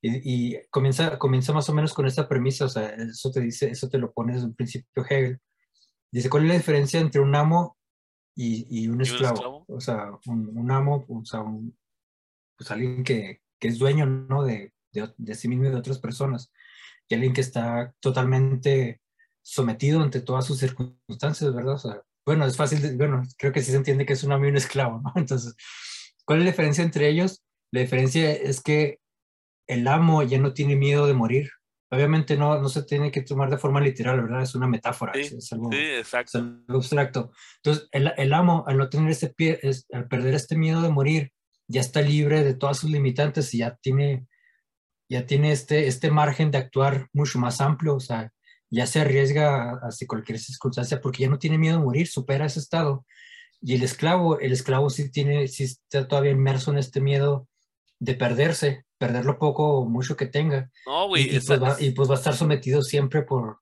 Y, 0.02 0.54
y 0.56 0.60
comienza, 0.70 1.20
comienza 1.20 1.52
más 1.52 1.68
o 1.68 1.72
menos 1.72 1.94
con 1.94 2.04
esta 2.06 2.28
premisa, 2.28 2.64
o 2.64 2.68
sea, 2.68 2.88
eso 2.88 3.30
te 3.30 3.40
dice, 3.40 3.70
eso 3.70 3.88
te 3.88 3.96
lo 3.96 4.12
pone 4.12 4.34
desde 4.34 4.46
un 4.46 4.54
principio 4.56 5.04
Hegel. 5.08 5.38
Dice, 6.10 6.28
¿cuál 6.28 6.42
es 6.42 6.48
la 6.48 6.56
diferencia 6.56 6.98
entre 6.98 7.20
un 7.20 7.32
amo 7.36 7.78
y, 8.34 8.66
y 8.68 8.88
un, 8.88 9.00
esclavo? 9.02 9.34
esclavo? 9.34 9.64
O 9.68 9.80
sea, 9.80 10.10
un, 10.26 10.58
un 10.58 10.70
amo, 10.72 11.06
o 11.08 11.24
sea, 11.24 11.40
un, 11.40 11.78
pues 12.56 12.72
alguien 12.72 13.04
que, 13.04 13.40
que 13.60 13.68
es 13.68 13.78
dueño, 13.78 14.04
¿no? 14.04 14.42
De, 14.42 14.74
de, 14.92 15.14
de 15.16 15.34
sí 15.36 15.46
mismo 15.46 15.66
y 15.66 15.70
de 15.70 15.76
otras 15.76 16.00
personas. 16.00 16.50
Y 17.08 17.14
alguien 17.14 17.32
que 17.32 17.40
está 17.40 17.94
totalmente 18.00 19.00
sometido 19.42 20.02
ante 20.02 20.20
todas 20.20 20.44
sus 20.44 20.58
circunstancias, 20.58 21.54
¿verdad? 21.54 21.74
O 21.74 21.78
sea, 21.78 22.02
bueno, 22.26 22.46
es 22.46 22.56
fácil, 22.56 22.96
bueno, 22.96 23.22
creo 23.38 23.52
que 23.52 23.62
sí 23.62 23.70
se 23.70 23.76
entiende 23.76 24.06
que 24.06 24.14
es 24.14 24.24
un 24.24 24.32
amo 24.32 24.46
y 24.46 24.48
un 24.48 24.56
esclavo, 24.56 25.00
¿no? 25.02 25.12
Entonces, 25.16 25.54
¿cuál 26.24 26.38
es 26.40 26.44
la 26.46 26.50
diferencia 26.50 26.82
entre 26.84 27.08
ellos? 27.08 27.42
La 27.72 27.80
diferencia 27.80 28.30
es 28.32 28.60
que 28.62 28.98
el 29.68 29.86
amo 29.88 30.22
ya 30.22 30.38
no 30.38 30.52
tiene 30.52 30.76
miedo 30.76 31.06
de 31.06 31.14
morir. 31.14 31.50
Obviamente 31.90 32.36
no, 32.36 32.60
no 32.60 32.68
se 32.68 32.82
tiene 32.82 33.10
que 33.12 33.22
tomar 33.22 33.50
de 33.50 33.58
forma 33.58 33.80
literal, 33.80 34.20
¿verdad? 34.20 34.42
Es 34.42 34.54
una 34.54 34.66
metáfora, 34.66 35.12
Sí, 35.14 35.20
es, 35.36 35.52
algo, 35.52 35.70
Sí, 35.70 35.78
es 35.78 36.00
exacto. 36.00 36.38
algo 36.38 36.78
abstracto. 36.78 37.30
Entonces, 37.62 37.88
el, 37.92 38.12
el 38.16 38.32
amo, 38.32 38.64
al 38.66 38.78
no 38.78 38.88
tener 38.88 39.10
ese 39.10 39.28
pie, 39.30 39.60
es- 39.62 39.86
al 39.92 40.08
perder 40.08 40.34
este 40.34 40.56
miedo 40.56 40.82
de 40.82 40.88
morir, 40.90 41.32
ya 41.68 41.80
está 41.80 42.00
libre 42.02 42.42
de 42.42 42.54
todas 42.54 42.78
sus 42.78 42.90
limitantes 42.90 43.54
y 43.54 43.58
ya 43.58 43.76
tiene, 43.80 44.26
ya 45.08 45.24
tiene 45.26 45.52
este, 45.52 45.86
este 45.86 46.10
margen 46.10 46.50
de 46.50 46.58
actuar 46.58 47.08
mucho 47.12 47.38
más 47.38 47.60
amplio, 47.60 47.94
o 47.96 48.00
sea, 48.00 48.32
ya 48.74 48.86
se 48.86 49.00
arriesga 49.00 49.78
hacia 49.82 50.06
cualquier 50.06 50.38
circunstancia 50.38 51.00
porque 51.00 51.22
ya 51.22 51.28
no 51.28 51.38
tiene 51.38 51.58
miedo 51.58 51.78
de 51.78 51.84
morir, 51.84 52.06
supera 52.08 52.46
ese 52.46 52.60
estado. 52.60 53.04
Y 53.60 53.74
el 53.74 53.82
esclavo, 53.82 54.38
el 54.40 54.52
esclavo 54.52 54.90
sí 54.90 55.10
tiene, 55.10 55.48
sí 55.48 55.64
está 55.64 56.06
todavía 56.06 56.32
inmerso 56.32 56.70
en 56.70 56.78
este 56.78 57.00
miedo 57.00 57.48
de 57.98 58.14
perderse, 58.14 58.84
perder 58.98 59.24
lo 59.24 59.38
poco 59.38 59.78
o 59.78 59.84
mucho 59.88 60.16
que 60.16 60.26
tenga. 60.26 60.70
No, 60.86 61.04
Y, 61.04 61.08
güey. 61.08 61.32
y 61.32 61.36
esa- 61.36 61.58
pues 61.58 61.62
va, 61.62 61.76
y 61.80 61.90
pues 61.92 62.08
va 62.10 62.14
a 62.14 62.18
estar 62.18 62.34
sometido 62.34 62.82
siempre 62.82 63.22
por, 63.22 63.60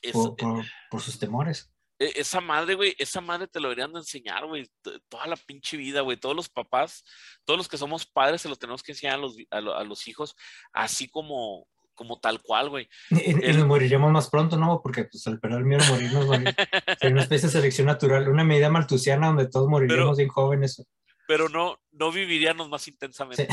esa- 0.00 0.12
por, 0.18 0.36
por- 0.36 0.64
por 0.90 1.00
sus 1.02 1.18
temores. 1.18 1.70
e- 1.98 2.12
esa 2.20 2.40
madre, 2.42 2.74
güey, 2.74 2.94
esa 2.98 3.20
madre 3.22 3.48
te 3.48 3.58
lo 3.58 3.68
deberían 3.68 3.92
de 3.92 4.00
enseñar, 4.00 4.46
güey. 4.46 4.68
Toda 5.08 5.26
la 5.26 5.36
pinche 5.36 5.76
vida, 5.78 6.02
güey. 6.02 6.18
Todos 6.18 6.36
los 6.36 6.48
papás, 6.48 7.02
todos 7.44 7.56
los 7.58 7.68
que 7.68 7.78
somos 7.78 8.04
padres, 8.06 8.42
se 8.42 8.48
los 8.50 8.58
tenemos 8.58 8.82
que 8.82 8.92
enseñar 8.92 9.14
a 9.14 9.18
los, 9.18 9.36
a 9.50 9.56
a 9.80 9.84
los 9.84 10.06
hijos, 10.06 10.34
así 10.72 11.08
como, 11.08 11.66
como 11.96 12.20
tal 12.20 12.40
cual, 12.40 12.68
güey. 12.70 12.88
Y, 13.10 13.32
nos 13.34 13.66
moriríamos 13.66 14.12
más 14.12 14.30
pronto, 14.30 14.56
¿no? 14.56 14.80
Porque 14.80 15.04
pues 15.04 15.26
al 15.26 15.40
perder 15.40 15.58
el 15.58 15.64
miedo 15.64 15.82
a 15.82 15.88
morir, 15.90 16.12
nos 16.12 16.26
morir- 16.26 16.54
sería 17.00 17.12
una 17.12 17.22
especie 17.22 17.48
de 17.48 17.52
selección 17.52 17.88
natural, 17.88 18.28
una 18.28 18.44
medida 18.44 18.70
maltusiana 18.70 19.26
donde 19.26 19.48
todos 19.48 19.68
moriríamos 19.68 20.16
bien 20.18 20.28
jóvenes. 20.28 20.86
Pero 21.26 21.48
no, 21.48 21.80
no 21.90 22.12
viviríamos 22.12 22.68
más 22.68 22.82
Sí. 22.82 22.92
intensamente. 22.92 23.48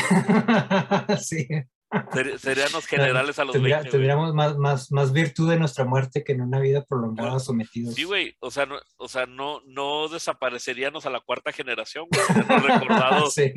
Sí. 1.20 1.48
Ser- 2.14 2.40
seríamos 2.40 2.86
generales 2.86 3.40
a 3.40 3.44
los 3.46 3.54
Tendría- 3.54 3.78
20, 3.78 3.90
güey. 3.90 3.92
tendríamos 3.92 4.34
más, 4.34 4.58
más, 4.58 4.92
más 4.92 5.14
virtud 5.14 5.50
de 5.50 5.58
nuestra 5.58 5.86
muerte 5.86 6.24
que 6.24 6.32
en 6.34 6.42
una 6.42 6.60
vida 6.60 6.84
prolongada 6.86 7.30
Bueno, 7.30 7.40
sometidos. 7.40 7.96
Sí, 7.96 8.04
güey. 8.04 8.36
O 8.40 8.52
sea, 8.52 8.66
no, 8.66 8.78
o 8.98 9.08
sea, 9.08 9.26
no, 9.26 9.62
no 9.66 10.08
desapareceríamos 10.10 11.06
a 11.06 11.10
la 11.10 11.20
cuarta 11.20 11.52
generación, 11.52 12.08
güey. 12.10 12.60
Recordados. 12.62 13.34
Sí, 13.44 13.52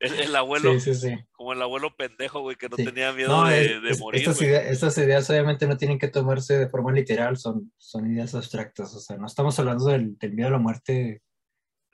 El, 0.00 0.14
el 0.20 0.36
abuelo, 0.36 0.72
sí, 0.80 0.94
sí, 0.94 1.08
sí. 1.10 1.16
como 1.32 1.52
el 1.52 1.62
abuelo 1.62 1.94
pendejo, 1.96 2.40
güey, 2.40 2.56
que 2.56 2.68
no 2.68 2.76
tenía 2.76 3.12
miedo 3.12 3.28
No, 3.28 3.48
de, 3.48 3.64
es- 3.76 3.82
de 3.82 3.90
es- 3.90 3.98
morir, 4.00 4.20
estas, 4.22 4.40
ideas, 4.42 4.64
estas 4.66 4.98
ideas 4.98 5.28
obviamente 5.30 5.66
no 5.66 5.76
tienen 5.76 5.98
que 5.98 6.08
tomarse 6.08 6.58
de 6.58 6.68
forma 6.68 6.92
literal, 6.92 7.36
son, 7.36 7.72
son 7.78 8.12
ideas 8.12 8.34
abstractas. 8.34 8.94
O 8.94 9.00
sea, 9.00 9.16
no 9.16 9.26
estamos 9.26 9.58
hablando 9.58 9.86
del, 9.86 10.16
del 10.18 10.32
miedo 10.32 10.48
a 10.48 10.52
la 10.52 10.58
muerte 10.58 11.22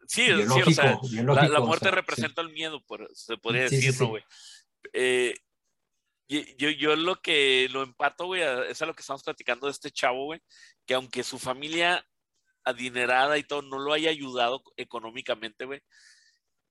Sí, 0.09 0.27
sí, 0.27 0.33
o 0.33 0.71
sea, 0.71 0.85
la, 0.93 1.01
biológico, 1.11 1.53
la 1.53 1.59
o 1.61 1.67
muerte 1.67 1.87
sea, 1.87 1.91
sí. 1.91 1.97
representa 1.97 2.41
el 2.41 2.51
miedo, 2.53 2.81
por- 2.87 3.11
se 3.13 3.37
podría 3.39 3.69
Sí, 3.69 3.77
decir, 3.77 3.93
sí. 3.93 4.05
¿no, 4.05 4.11
güey? 4.11 4.23
Eh, 4.93 5.35
yo, 6.29 6.71
yo 6.71 6.97
lo 6.97 7.21
que 7.21 7.69
lo 7.71 7.83
empato, 7.83 8.27
güey, 8.27 8.43
es 8.69 8.83
a 8.83 8.87
lo 8.87 8.95
que 8.95 9.01
estamos 9.01 9.23
platicando 9.23 9.67
de 9.67 9.73
este 9.73 9.91
chavo, 9.91 10.25
güey, 10.27 10.41
que 10.87 10.95
aunque 10.95 11.23
su 11.23 11.39
familia 11.39 12.05
adinerada 12.65 13.39
y 13.39 13.45
todo 13.45 13.63
no 13.63 13.79
lo 13.79 13.93
haya 13.93 14.11
ayudado 14.11 14.63
económicamente, 14.77 15.65
güey. 15.65 15.81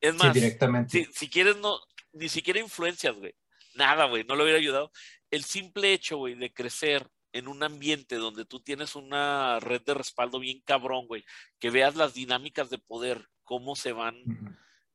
Es 0.01 0.13
Sí, 0.13 0.17
más, 0.19 0.33
directamente. 0.33 1.05
si, 1.05 1.13
si 1.13 1.29
quieres, 1.29 1.55
no, 1.57 1.79
ni 2.11 2.29
siquiera 2.29 2.59
influencias, 2.59 3.15
güey. 3.15 3.33
Nada, 3.75 4.05
güey, 4.05 4.23
no 4.25 4.35
le 4.35 4.43
hubiera 4.43 4.59
ayudado. 4.59 4.91
El 5.31 5.43
simple 5.43 5.93
hecho, 5.93 6.17
güey, 6.17 6.35
de 6.35 6.53
crecer 6.53 7.07
en 7.31 7.47
un 7.47 7.63
ambiente 7.63 8.15
donde 8.15 8.45
tú 8.45 8.61
tienes 8.61 8.95
una 8.95 9.59
red 9.59 9.81
de 9.81 9.93
respaldo 9.93 10.39
bien 10.39 10.61
cabrón, 10.65 11.07
güey, 11.07 11.25
que 11.59 11.69
veas 11.69 11.95
las 11.95 12.13
dinámicas 12.13 12.69
de 12.69 12.77
poder, 12.77 13.27
cómo 13.43 13.75
se 13.75 13.91
van 13.91 14.21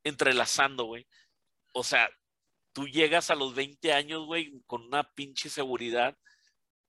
entrelazando, 0.03 0.85
güey. 0.85 1.07
O 1.73 1.83
sea, 1.83 2.09
tú 2.73 2.87
llegas 2.87 3.29
a 3.29 3.35
los 3.35 3.53
20 3.55 3.93
años, 3.93 4.25
güey, 4.25 4.61
con 4.67 4.83
una 4.83 5.03
pinche 5.13 5.49
seguridad 5.49 6.17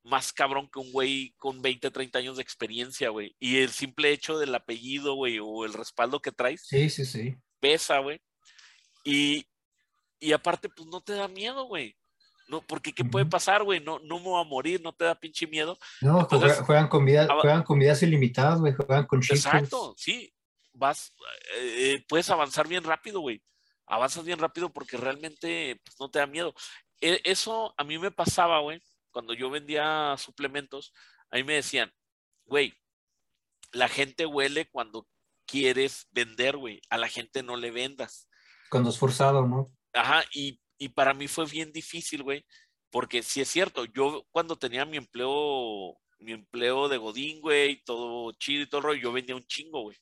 más 0.05 0.33
cabrón 0.33 0.69
que 0.73 0.81
un 0.81 0.91
güey 0.91 1.33
con 1.39 1.63
20, 1.63 1.91
30 1.91 2.19
años 2.19 2.37
de 2.37 2.43
experiencia, 2.43 3.11
güey. 3.11 3.37
Y 3.39 3.59
el 3.59 3.71
simple 3.71 4.11
hecho 4.11 4.39
del 4.39 4.55
apellido, 4.55 5.15
güey, 5.15 5.39
o 5.41 5.65
el 5.65 5.73
respaldo 5.73 6.21
que 6.21 6.33
traes, 6.33 6.63
Sí, 6.67 6.91
sí, 6.91 7.05
sí. 7.05 7.37
pesa, 7.61 7.99
güey. 7.99 8.21
Y, 9.05 9.47
y 10.19 10.33
aparte, 10.33 10.69
pues 10.69 10.89
no 10.89 11.01
te 11.01 11.13
da 11.15 11.29
miedo, 11.29 11.65
güey. 11.65 11.97
No, 12.49 12.61
porque 12.61 12.93
¿qué 12.93 13.05
puede 13.05 13.25
pasar, 13.27 13.63
güey? 13.63 13.81
No, 13.81 13.99
no 14.01 14.19
me 14.19 14.25
voy 14.25 14.41
a 14.41 14.49
morir, 14.49 14.81
no 14.83 14.93
te 14.93 15.05
da 15.05 15.15
pinche 15.15 15.47
miedo. 15.47 15.79
No, 16.01 16.21
Entonces, 16.21 16.51
juega- 16.53 16.65
juegan, 16.65 16.89
con 16.89 17.05
vida, 17.05 17.27
ava- 17.29 17.41
juegan 17.41 17.63
con 17.63 17.79
vidas 17.79 18.03
ilimitadas, 18.03 18.61
güey, 18.61 18.75
juegan 18.75 19.07
con 19.07 19.21
cheat 19.23 19.37
Exacto, 19.39 19.95
sí. 19.97 20.33
Vas, 20.75 21.15
eh, 21.57 21.95
eh, 21.95 22.05
puedes 22.09 22.29
avanzar 22.31 22.67
bien 22.67 22.83
rápido, 22.85 23.21
güey. 23.21 23.43
Avanzas 23.93 24.25
bien 24.25 24.39
rápido 24.39 24.73
porque 24.73 24.97
realmente 24.97 25.79
pues, 25.85 26.01
no 26.01 26.11
te 26.11 26.19
da 26.19 26.27
miedo. 26.27 26.55
E- 26.99 27.21
eso 27.25 27.75
a 27.77 27.85
mí 27.85 27.99
me 27.99 28.11
pasaba, 28.11 28.59
güey, 28.61 28.83
cuando 29.11 29.35
yo 29.35 29.51
vendía 29.51 30.17
suplementos. 30.17 30.95
A 31.31 31.37
mí 31.37 31.45
me 31.45 31.53
decían, 31.53 31.93
güey, 32.47 32.73
la 33.71 33.89
gente 33.89 34.25
huele 34.25 34.71
cuando 34.71 35.07
quieres 35.47 36.09
vender, 36.11 36.57
güey. 36.57 36.81
A 36.89 36.97
la 36.97 37.09
gente 37.09 37.43
no 37.43 37.57
le 37.57 37.71
vendas. 37.71 38.31
Cuando 38.71 38.89
es 38.89 38.99
forzado, 38.99 39.47
¿no? 39.47 39.71
Ajá, 39.93 40.25
y, 40.33 40.59
y 40.79 40.89
para 40.89 41.13
mí 41.13 41.29
fue 41.29 41.45
bien 41.45 41.71
difícil, 41.71 42.23
güey, 42.23 42.47
porque 42.91 43.23
sí 43.23 43.43
es 43.43 43.49
cierto, 43.49 43.85
yo 43.85 44.27
cuando 44.31 44.57
tenía 44.57 44.87
mi 44.87 44.97
empleo, 44.97 45.99
mi 46.19 46.33
empleo 46.33 46.89
de 46.89 46.97
Godín, 46.97 47.43
güey, 47.43 47.83
todo 47.85 48.33
chido 48.39 48.63
y 48.63 48.67
todo 48.71 48.79
el 48.79 48.85
rollo, 48.85 49.03
yo 49.03 49.13
vendía 49.13 49.37
un 49.37 49.47
chingo, 49.47 49.83
güey. 49.83 49.99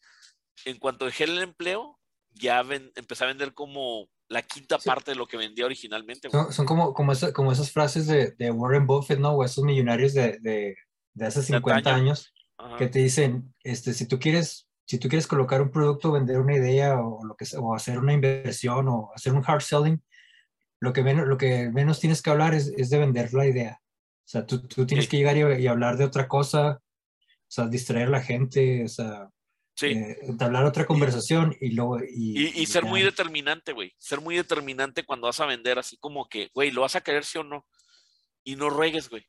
En 0.65 0.79
cuanto 0.79 1.07
dejé 1.07 1.25
el 1.25 1.43
empleo, 1.43 2.00
ya 2.35 2.63
ven, 2.63 2.91
empecé 2.97 3.25
a 3.25 3.29
vender 3.29 3.53
como 3.55 4.09
la 4.29 4.43
quinta 4.43 4.79
Sí. 4.79 4.89
parte 4.89 5.11
de 5.11 5.17
lo 5.17 5.27
que 5.27 5.37
vendía 5.37 5.65
originalmente. 5.67 6.31
Son, 6.31 6.53
son 6.53 6.67
como, 6.67 6.95
como, 6.95 7.13
esa- 7.13 7.33
como 7.33 7.51
esas 7.53 7.71
frases 7.73 8.07
de, 8.07 8.33
de 8.33 8.51
Warren 8.51 8.87
Buffett, 8.87 9.19
¿no? 9.19 9.33
O 9.33 9.45
esos 9.45 9.65
millonarios 9.65 10.15
de, 10.15 10.39
de, 10.41 10.77
de 11.15 11.27
hace 11.27 11.43
50 11.43 11.77
antaño. 11.91 11.97
años 12.13 12.33
que 12.79 12.89
te 12.89 12.99
dicen, 12.99 13.55
este, 13.65 13.95
si 13.95 14.07
tú 14.07 14.19
quieres, 14.19 14.69
si 14.87 14.99
tú 14.99 15.09
quieres 15.09 15.27
colocar 15.27 15.63
un 15.63 15.71
producto, 15.71 16.13
vender 16.13 16.39
una 16.39 16.55
idea 16.57 17.01
o 17.01 17.25
lo 17.25 17.35
que 17.35 17.47
o 17.59 17.75
hacer 17.75 17.99
una 17.99 18.13
inversión 18.13 18.87
o 18.89 19.11
hacer 19.15 19.33
un 19.33 19.43
hard 19.47 19.63
selling, 19.63 20.03
lo 20.79 20.93
que 20.93 21.03
menos, 21.03 21.27
lo 21.27 21.37
que 21.39 21.71
menos 21.71 22.01
tienes 22.01 22.21
que 22.23 22.31
hablar 22.31 22.55
es, 22.55 22.73
es 22.77 22.91
de 22.91 22.99
vender 22.99 23.33
la 23.33 23.47
idea. 23.47 23.81
O 23.83 24.29
sea, 24.31 24.47
tú, 24.47 24.67
tú 24.69 24.87
tienes 24.87 25.07
Sí. 25.07 25.11
que 25.11 25.17
llegar 25.17 25.37
y, 25.37 25.63
y 25.63 25.67
hablar 25.67 25.97
de 25.97 26.05
otra 26.05 26.29
cosa, 26.29 26.81
o 26.83 27.49
sea, 27.49 27.67
distraer 27.67 28.09
a 28.09 28.11
la 28.11 28.23
gente, 28.23 28.85
o 28.85 28.89
sea, 28.89 29.29
Sí. 29.81 29.87
eh, 29.87 30.19
entablar 30.23 30.67
otra 30.67 30.85
conversación 30.87 31.57
y 31.61 31.71
luego... 31.71 31.99
Y, 32.01 32.39
Y, 32.39 32.63
y 32.63 32.67
ser 32.67 32.85
muy 32.85 33.03
determinante, 33.03 33.73
güey. 33.73 33.95
Ser 33.99 34.21
muy 34.21 34.37
determinante 34.37 35.05
cuando 35.05 35.27
vas 35.27 35.41
a 35.41 35.47
vender, 35.47 35.79
así 35.79 35.97
como 35.97 36.29
que, 36.29 36.51
güey, 36.53 36.71
¿lo 36.71 36.83
vas 36.83 36.97
a 36.97 37.01
querer 37.01 37.25
sí 37.25 37.39
o 37.39 37.45
no? 37.45 37.67
Y 38.45 38.57
no 38.57 38.69
ruegues, 38.69 39.09
güey. 39.09 39.27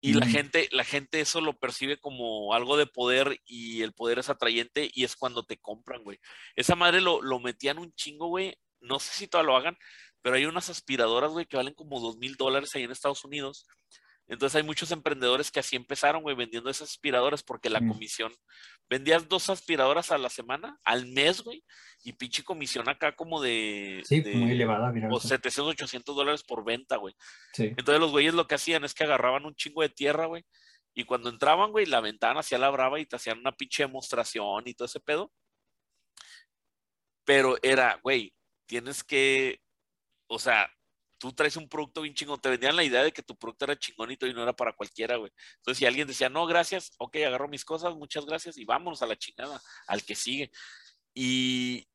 Y 0.00 0.12
la 0.12 0.26
gente, 0.26 0.68
la 0.70 0.84
gente 0.84 1.20
eso 1.20 1.40
lo 1.40 1.58
percibe 1.58 1.98
como 1.98 2.54
algo 2.54 2.76
de 2.76 2.86
poder 2.86 3.40
y 3.44 3.82
el 3.82 3.92
poder 3.92 4.20
es 4.20 4.28
atrayente 4.28 4.88
y 4.94 5.02
es 5.02 5.16
cuando 5.16 5.42
te 5.42 5.56
compran, 5.56 6.04
güey. 6.04 6.20
Esa 6.54 6.76
madre 6.76 7.00
lo, 7.00 7.20
lo 7.20 7.40
metían 7.40 7.78
un 7.78 7.92
chingo, 7.94 8.28
güey. 8.28 8.56
No 8.80 9.00
sé 9.00 9.12
si 9.12 9.26
todavía 9.26 9.50
lo 9.50 9.56
hagan, 9.56 9.76
pero 10.22 10.36
hay 10.36 10.46
unas 10.46 10.70
aspiradoras, 10.70 11.32
güey, 11.32 11.46
que 11.46 11.56
valen 11.56 11.74
como 11.74 11.98
dos 11.98 12.16
mil 12.16 12.36
dólares 12.36 12.70
ahí 12.74 12.84
en 12.84 12.92
Estados 12.92 13.24
Unidos. 13.24 13.66
Entonces 14.28 14.56
hay 14.56 14.62
muchos 14.62 14.90
emprendedores 14.90 15.50
que 15.50 15.60
así 15.60 15.74
empezaron, 15.74 16.22
güey, 16.22 16.36
vendiendo 16.36 16.68
esas 16.68 16.90
aspiradoras 16.90 17.42
porque 17.42 17.70
la 17.70 17.80
comisión, 17.80 18.32
vendías 18.88 19.26
dos 19.26 19.48
aspiradoras 19.48 20.10
a 20.10 20.18
la 20.18 20.28
semana, 20.28 20.78
al 20.84 21.06
mes, 21.06 21.40
güey, 21.40 21.64
y 22.04 22.12
pinche 22.12 22.44
comisión 22.44 22.88
acá 22.90 23.16
como 23.16 23.40
de, 23.40 24.02
Sí, 24.04 24.20
de 24.20 24.34
muy 24.34 24.50
elevada, 24.52 24.92
mira. 24.92 25.08
o 25.10 25.18
700, 25.18 25.72
800 25.72 26.14
dólares 26.14 26.42
por 26.44 26.62
venta, 26.62 26.96
güey. 26.96 27.14
Sí. 27.54 27.64
Entonces 27.64 28.00
los 28.00 28.10
güeyes 28.10 28.34
lo 28.34 28.46
que 28.46 28.56
hacían 28.56 28.84
es 28.84 28.92
que 28.92 29.04
agarraban 29.04 29.46
un 29.46 29.54
chingo 29.54 29.80
de 29.80 29.88
tierra, 29.88 30.26
güey, 30.26 30.44
y 30.94 31.04
cuando 31.04 31.30
entraban, 31.30 31.70
güey, 31.70 31.86
la 31.86 32.00
ventana 32.00 32.40
hacia 32.40 32.58
la 32.58 32.70
brava 32.70 33.00
y 33.00 33.06
te 33.06 33.16
hacían 33.16 33.38
una 33.38 33.52
pinche 33.52 33.84
demostración 33.84 34.64
y 34.66 34.74
todo 34.74 34.86
ese 34.86 35.00
pedo. 35.00 35.32
Pero 37.24 37.56
era, 37.62 38.00
güey, 38.02 38.34
tienes 38.66 39.04
que, 39.04 39.60
o 40.26 40.38
sea, 40.38 40.70
tú 41.18 41.32
traes 41.32 41.56
un 41.56 41.68
producto 41.68 42.02
bien 42.02 42.14
chingón, 42.14 42.40
te 42.40 42.48
vendían 42.48 42.76
la 42.76 42.84
idea 42.84 43.02
de 43.02 43.12
que 43.12 43.22
tu 43.22 43.36
producto 43.36 43.64
era 43.64 43.78
chingonito 43.78 44.26
y 44.26 44.32
no 44.32 44.42
era 44.42 44.54
para 44.54 44.72
cualquiera, 44.72 45.16
güey. 45.16 45.32
Entonces 45.56 45.78
si 45.78 45.86
alguien 45.86 46.06
decía, 46.08 46.28
no, 46.28 46.46
gracias, 46.46 46.92
ok, 46.98 47.16
agarro 47.26 47.48
mis 47.48 47.64
cosas, 47.64 47.94
muchas 47.96 48.24
gracias 48.24 48.56
y 48.56 48.64
vámonos 48.64 49.02
a 49.02 49.06
la 49.06 49.16
chingada, 49.16 49.60
al 49.86 50.04
que 50.04 50.14
sigue. 50.14 50.50
Y, 51.14 51.88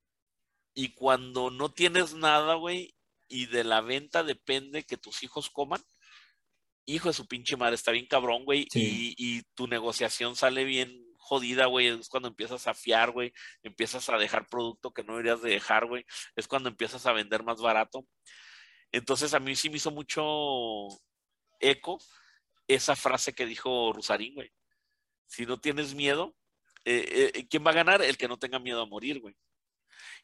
y 0.74 0.90
cuando 0.94 1.50
no 1.50 1.72
tienes 1.72 2.14
nada, 2.14 2.56
güey, 2.56 2.95
y 3.30 3.45
de 3.48 3.64
la 3.64 3.82
venta 3.82 4.24
depende 4.24 4.84
que 4.84 4.98
tus 4.98 5.24
hijos 5.24 5.50
coman, 5.50 5.82
hijo 6.86 7.08
de 7.08 7.14
su 7.14 7.26
pinche 7.28 7.56
madre, 7.56 7.76
está 7.76 7.91
bien 7.91 8.08
cabrón, 8.08 8.44
güey, 8.45 8.68
Sí. 8.72 9.16
y, 9.18 9.38
y 9.38 9.41
tu 9.56 9.68
negociación 9.68 10.36
sale 10.36 10.66
bien 10.66 11.02
jodida, 11.18 11.68
güey, 11.68 11.88
es 11.88 12.10
cuando 12.10 12.28
empiezas 12.28 12.68
a 12.68 12.74
fiar, 12.74 13.12
güey, 13.12 13.32
empiezas 13.64 14.10
a 14.10 14.18
dejar 14.18 14.48
producto 14.50 14.94
que 14.94 15.04
no 15.04 15.14
deberías 15.14 15.41
de 15.41 15.52
dejar, 15.52 15.86
güey, 15.86 16.06
es 16.36 16.48
cuando 16.50 16.68
empiezas 16.68 17.06
a 17.06 17.14
vender 17.14 17.44
más 17.44 17.62
barato. 17.62 18.06
Entonces 18.94 19.34
a 19.34 19.40
mí 19.40 19.56
sí 19.56 19.70
me 19.70 19.78
hizo 19.78 19.91
mucho 19.91 20.88
eco 21.60 21.99
esa 22.68 22.95
frase 22.95 23.34
que 23.34 23.45
dijo 23.45 23.91
Rusarín, 23.91 24.36
güey. 24.36 24.52
Si 25.26 25.45
no 25.45 25.60
tienes 25.60 25.95
miedo, 25.95 26.36
eh, 26.86 27.32
eh, 27.34 27.48
¿quién 27.49 27.65
va 27.65 27.72
a 27.72 27.76
ganar? 27.76 28.02
El 28.03 28.18
que 28.18 28.28
no 28.28 28.38
tenga 28.38 28.60
miedo 28.60 28.82
a 28.82 28.86
morir, 28.86 29.20
güey. 29.20 29.36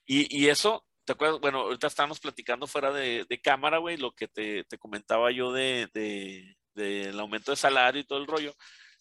Y, 0.05 0.47
eso, 0.47 0.87
¿te 1.05 1.13
acuerdas? 1.13 1.39
Bueno, 1.39 1.59
ahorita 1.61 1.87
estábamos 1.87 2.19
platicando 2.19 2.65
fuera 2.67 2.91
de, 2.91 3.41
cámara, 3.43 3.77
güey, 3.77 3.97
lo 3.97 4.11
que 4.11 4.27
te, 4.27 4.65
comentaba 4.79 5.31
yo 5.31 5.51
de, 5.51 5.87
de- 5.93 6.57
del 6.73 7.19
aumento 7.19 7.51
de 7.51 7.57
salario 7.57 8.01
y 8.01 8.05
todo 8.05 8.19
el 8.19 8.27
rollo. 8.27 8.55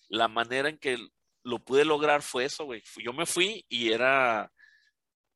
La 0.08 0.28
manera 0.28 0.68
en 0.68 0.78
que 0.78 0.98
lo 1.44 1.58
pude 1.60 1.84
lograr 1.84 2.22
fue 2.22 2.44
eso, 2.44 2.64
güey. 2.64 2.82
Yo 3.02 3.12
me 3.12 3.26
fui 3.26 3.64
y 3.68 3.90
era, 3.92 4.52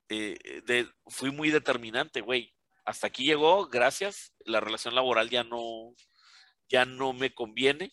eh, 0.09 0.87
fui 1.07 1.31
muy 1.31 1.51
determinante, 1.51 2.21
güey. 2.21 2.55
Hasta 2.85 3.07
aquí 3.07 3.25
llegó, 3.25 3.67
gracias. 3.69 4.35
La 4.45 4.61
relación 4.61 4.95
laboral 4.95 5.31
ya 5.31 5.45
no, 5.45 5.95
ya 6.69 6.85
no 6.85 7.13
me 7.13 7.35
conviene. 7.35 7.93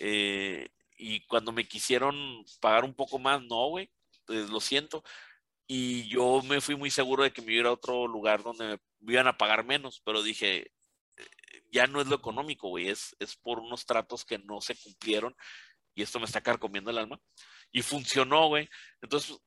Eh, 0.00 0.68
y 0.96 1.24
cuando 1.26 1.52
me 1.52 1.66
quisieron 1.66 2.44
pagar 2.60 2.84
un 2.84 2.94
poco 2.94 3.18
más, 3.18 3.42
no, 3.42 3.68
güey, 3.68 3.90
pues 4.26 4.50
lo 4.50 4.60
siento. 4.60 5.02
Y 5.66 6.08
yo 6.08 6.42
me 6.42 6.60
fui 6.60 6.76
muy 6.76 6.90
seguro 6.90 7.22
de 7.22 7.32
que 7.32 7.42
me 7.42 7.52
iba 7.52 7.70
a 7.70 7.72
otro 7.72 8.06
lugar 8.06 8.42
donde 8.42 8.78
me 9.00 9.12
iban 9.12 9.26
a 9.26 9.38
pagar 9.38 9.64
menos, 9.64 10.02
pero 10.04 10.22
dije, 10.22 10.72
eh, 11.16 11.26
ya 11.72 11.86
no 11.86 12.00
es 12.00 12.06
lo 12.06 12.16
económico, 12.16 12.68
güey, 12.68 12.88
es, 12.88 13.16
es 13.18 13.36
por 13.36 13.58
unos 13.60 13.86
tratos 13.86 14.24
que 14.24 14.38
no 14.38 14.60
se 14.60 14.76
cumplieron 14.76 15.34
y 15.94 16.02
esto 16.02 16.18
me 16.18 16.26
está 16.26 16.40
carcomiendo 16.42 16.90
el 16.90 16.98
alma. 16.98 17.20
Y 17.72 17.82
funcionó, 17.82 18.48
güey. 18.48 18.68
Entonces, 19.00 19.38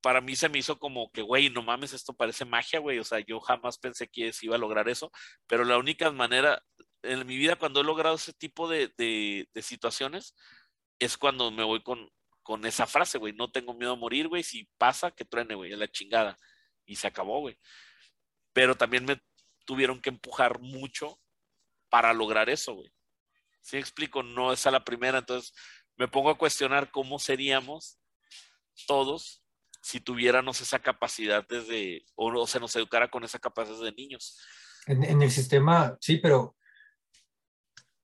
para 0.00 0.20
mí 0.20 0.36
se 0.36 0.48
me 0.48 0.58
hizo 0.58 0.78
como 0.78 1.10
que, 1.10 1.22
güey, 1.22 1.50
no 1.50 1.62
mames, 1.62 1.92
esto 1.92 2.14
parece 2.14 2.44
magia, 2.44 2.80
güey. 2.80 2.98
O 2.98 3.04
sea, 3.04 3.20
yo 3.20 3.40
jamás 3.40 3.78
pensé 3.78 4.08
que 4.08 4.30
iba 4.42 4.56
a 4.56 4.58
lograr 4.58 4.88
eso, 4.88 5.10
pero 5.46 5.64
la 5.64 5.78
única 5.78 6.10
manera 6.10 6.62
en 7.02 7.26
mi 7.26 7.36
vida 7.36 7.56
cuando 7.56 7.80
he 7.80 7.84
logrado 7.84 8.16
ese 8.16 8.32
tipo 8.32 8.68
de, 8.68 8.92
de, 8.96 9.48
de 9.52 9.62
situaciones 9.62 10.34
es 10.98 11.16
cuando 11.16 11.50
me 11.50 11.64
voy 11.64 11.82
con, 11.82 12.10
con 12.42 12.64
esa 12.66 12.86
frase, 12.86 13.18
güey. 13.18 13.32
No 13.32 13.50
tengo 13.50 13.74
miedo 13.74 13.92
a 13.92 13.96
morir, 13.96 14.28
güey. 14.28 14.42
Si 14.42 14.68
pasa, 14.78 15.10
que 15.10 15.24
truene, 15.24 15.54
güey, 15.54 15.72
a 15.72 15.76
la 15.76 15.88
chingada. 15.88 16.36
Y 16.86 16.96
se 16.96 17.06
acabó, 17.06 17.40
güey. 17.40 17.58
Pero 18.52 18.76
también 18.76 19.04
me 19.04 19.20
tuvieron 19.64 20.00
que 20.00 20.10
empujar 20.10 20.58
mucho 20.60 21.20
para 21.88 22.12
lograr 22.12 22.48
eso, 22.48 22.74
güey. 22.74 22.90
Si 23.60 23.76
me 23.76 23.80
explico, 23.80 24.22
no 24.22 24.52
es 24.52 24.66
a 24.66 24.70
la 24.70 24.84
primera. 24.84 25.18
Entonces 25.18 25.52
me 25.96 26.08
pongo 26.08 26.30
a 26.30 26.38
cuestionar 26.38 26.90
cómo 26.90 27.18
seríamos 27.18 27.98
todos 28.86 29.42
si 29.88 30.00
tuviéramos 30.00 30.60
esa 30.60 30.80
capacidad 30.80 31.46
desde, 31.48 32.04
o, 32.14 32.30
o 32.42 32.46
se 32.46 32.60
nos 32.60 32.76
educara 32.76 33.08
con 33.08 33.24
esa 33.24 33.38
capacidad 33.38 33.80
de 33.82 33.92
niños. 33.92 34.38
En, 34.86 35.02
en 35.02 35.22
el 35.22 35.30
sistema, 35.30 35.96
sí, 35.98 36.18
pero 36.18 36.56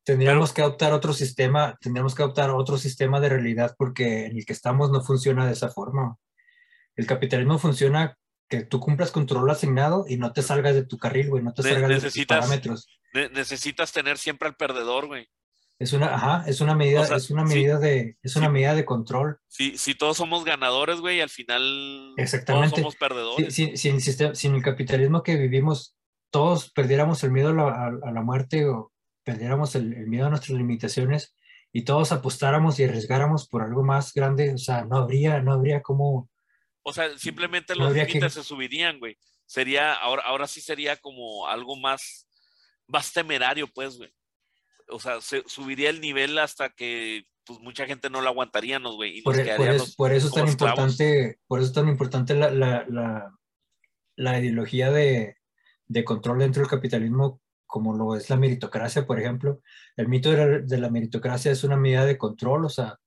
tendríamos 0.02 0.54
que 0.54 0.62
adoptar 0.62 0.94
otro 0.94 1.12
sistema, 1.12 1.76
tendríamos 1.82 2.14
que 2.14 2.22
adoptar 2.22 2.48
otro 2.50 2.78
sistema 2.78 3.20
de 3.20 3.28
realidad 3.28 3.74
porque 3.76 4.24
en 4.24 4.38
el 4.38 4.46
que 4.46 4.54
estamos 4.54 4.90
no 4.90 5.02
funciona 5.02 5.44
de 5.46 5.52
esa 5.52 5.68
forma. 5.68 6.16
El 6.96 7.06
capitalismo 7.06 7.58
funciona 7.58 8.16
que 8.48 8.64
tú 8.64 8.80
cumplas 8.80 9.10
con 9.10 9.26
tu 9.26 9.34
rol 9.34 9.50
asignado 9.50 10.06
y 10.08 10.16
no 10.16 10.32
te 10.32 10.40
salgas 10.40 10.74
de 10.74 10.86
tu 10.86 10.96
carril, 10.96 11.28
güey, 11.28 11.42
no 11.42 11.52
te 11.52 11.64
Ne- 11.64 11.70
salgas 11.70 12.02
de 12.02 12.10
tus 12.10 12.24
parámetros. 12.24 12.88
Ne- 13.12 13.28
necesitas 13.28 13.92
tener 13.92 14.16
siempre 14.16 14.48
al 14.48 14.56
perdedor, 14.56 15.06
güey. 15.06 15.28
Es 15.78 15.92
una, 15.92 16.14
ajá, 16.14 16.44
es 16.48 16.60
una 16.60 16.74
medida, 16.76 17.00
O 17.00 17.04
sea, 17.04 17.16
es 17.16 17.30
una 17.30 17.46
sí. 17.46 17.54
medida 17.54 17.78
de, 17.78 18.16
es 18.22 18.36
una 18.36 18.46
Sí. 18.46 18.52
medida 18.52 18.74
de 18.74 18.84
control. 18.84 19.40
Si, 19.48 19.76
si 19.76 19.94
todos 19.94 20.16
somos 20.16 20.44
ganadores, 20.44 21.00
güey, 21.00 21.20
al 21.20 21.30
final 21.30 22.14
Exactamente. 22.16 22.70
todos 22.70 22.80
somos 22.80 22.96
perdedores. 22.96 23.52
si, 23.54 23.76
si 23.76 23.88
en 24.46 24.54
el 24.54 24.62
capitalismo 24.62 25.22
que 25.22 25.36
vivimos 25.36 25.96
todos 26.30 26.70
perdiéramos 26.72 27.22
el 27.24 27.30
miedo 27.32 27.50
a 27.50 27.52
la, 27.52 27.62
a- 27.68 28.08
a 28.08 28.12
la 28.12 28.22
muerte 28.22 28.66
o 28.66 28.92
perdiéramos 29.24 29.74
el, 29.74 29.92
el 29.94 30.06
miedo 30.06 30.26
a 30.26 30.30
nuestras 30.30 30.56
limitaciones 30.58 31.34
y 31.72 31.82
todos 31.82 32.12
apostáramos 32.12 32.78
y 32.78 32.84
arriesgáramos 32.84 33.48
por 33.48 33.62
algo 33.62 33.82
más 33.84 34.12
grande, 34.14 34.52
o 34.54 34.58
sea, 34.58 34.84
no 34.84 34.96
habría, 34.98 35.40
no 35.42 35.52
habría 35.52 35.82
como, 35.82 36.28
O 36.82 36.92
sea, 36.92 37.16
simplemente 37.18 37.74
No 37.74 37.84
los 37.84 37.94
que- 37.94 38.04
límites 38.04 38.32
se 38.34 38.44
subirían, 38.44 38.98
güey. 39.00 39.16
Sería, 39.46 39.92
ahora, 39.92 40.22
ahora 40.22 40.46
sí 40.46 40.60
sería 40.60 40.96
como 40.96 41.46
algo 41.48 41.76
más, 41.76 42.28
más 42.86 43.12
temerario, 43.12 43.66
pues, 43.66 43.96
güey. 43.98 44.12
O 44.88 45.00
sea, 45.00 45.20
se 45.20 45.42
subiría 45.46 45.90
el 45.90 46.00
nivel 46.00 46.38
hasta 46.38 46.70
que 46.70 47.26
pues 47.44 47.60
mucha 47.60 47.86
gente 47.86 48.10
no 48.10 48.20
lo 48.20 48.28
aguantaríamos, 48.28 48.96
güey. 48.96 49.22
Por, 49.22 49.36
nos 49.36 49.56
por 49.56 49.96
por 49.96 50.12
eso 50.12 50.28
es 50.28 50.32
tan 50.32 50.48
importante, 50.48 51.38
por 51.46 51.60
eso 51.60 51.68
es 51.68 51.74
tan 51.74 51.88
importante 51.88 52.34
la, 52.34 52.50
la, 52.50 52.86
la, 52.88 53.34
la 54.16 54.40
ideología 54.40 54.90
de, 54.90 55.36
de 55.86 56.04
control 56.04 56.38
dentro 56.38 56.62
del 56.62 56.70
capitalismo 56.70 57.40
como 57.66 57.92
lo 57.92 58.14
es 58.14 58.30
la 58.30 58.36
meritocracia, 58.36 59.04
por 59.04 59.18
ejemplo. 59.18 59.60
El 59.96 60.06
mito 60.08 60.30
de 60.30 60.36
la, 60.36 60.58
de 60.60 60.78
la 60.78 60.90
meritocracia 60.90 61.50
es 61.50 61.64
una 61.64 61.76
medida 61.76 62.04
de 62.04 62.16
control, 62.16 62.66
o 62.66 62.68
sea, 62.68 63.00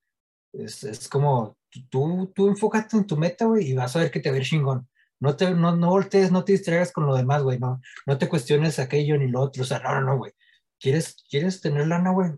es, 0.52 0.84
es 0.84 1.08
como 1.08 1.58
tú, 1.90 2.34
tú 2.36 2.50
enfócate 2.50 2.98
en 2.98 3.08
tu 3.08 3.16
meta, 3.16 3.46
güey, 3.46 3.70
y 3.70 3.74
vas 3.74 3.96
a 3.96 4.00
ver 4.00 4.12
que 4.12 4.20
te 4.20 4.30
va 4.30 4.36
a 4.36 4.40
ir 4.40 4.46
chingón. 4.46 4.90
No 5.22 5.38
te, 5.38 5.52
no, 5.52 5.76
no 5.76 5.90
voltees, 5.90 6.34
no 6.34 6.44
te 6.44 6.52
distraigas 6.52 6.92
con 6.92 7.06
lo 7.06 7.16
demás, 7.16 7.44
güey, 7.44 7.58
no, 7.60 7.82
no 8.06 8.18
te 8.18 8.28
cuestiones 8.28 8.78
aquello 8.78 9.18
ni 9.18 9.30
lo 9.30 9.40
otro, 9.40 9.64
o 9.64 9.66
sea, 9.66 9.80
no, 9.80 9.94
no, 9.96 10.02
no, 10.02 10.18
güey. 10.18 10.34
¿Quieres, 10.80 11.24
quieres 11.30 11.62
tener 11.62 11.88
lana, 11.88 12.12
güey? 12.12 12.32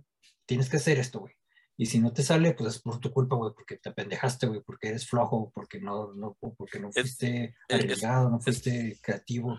Tienes 0.45 0.70
que 0.70 0.78
hacer 0.78 0.99
esto, 0.99 1.20
güey. 1.20 1.34
Y 1.78 1.86
si 1.86 1.99
no 1.99 2.11
te 2.11 2.24
sale, 2.24 2.53
pues 2.53 2.76
es 2.76 2.82
por 2.82 2.99
tu 2.99 3.11
culpa, 3.11 3.38
güey, 3.38 3.53
porque 3.53 3.78
te 3.78 3.91
pendejaste, 3.91 4.48
güey, 4.48 4.61
porque 4.61 4.90
eres 4.90 5.07
flojo, 5.07 5.49
porque 5.56 5.80
no, 5.80 6.14
no, 6.14 6.38
porque 6.57 6.78
no 6.78 6.91
fuiste 6.91 7.56
arriesgado, 7.70 8.30
no 8.30 8.41
fuiste 8.41 8.99
creativo. 9.02 9.57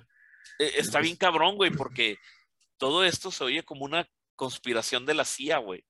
E, 0.59 0.81
está 0.81 1.01
bien 1.01 1.16
cabrón, 1.16 1.57
güey, 1.57 1.70
porque 1.70 2.19
todo 2.77 3.05
esto 3.05 3.31
se 3.31 3.44
oye 3.44 3.62
como 3.62 3.86
una 3.86 4.07
conspiración 4.36 5.07
de 5.07 5.15
la 5.15 5.24
CIA, 5.24 5.59
güey. 5.59 5.85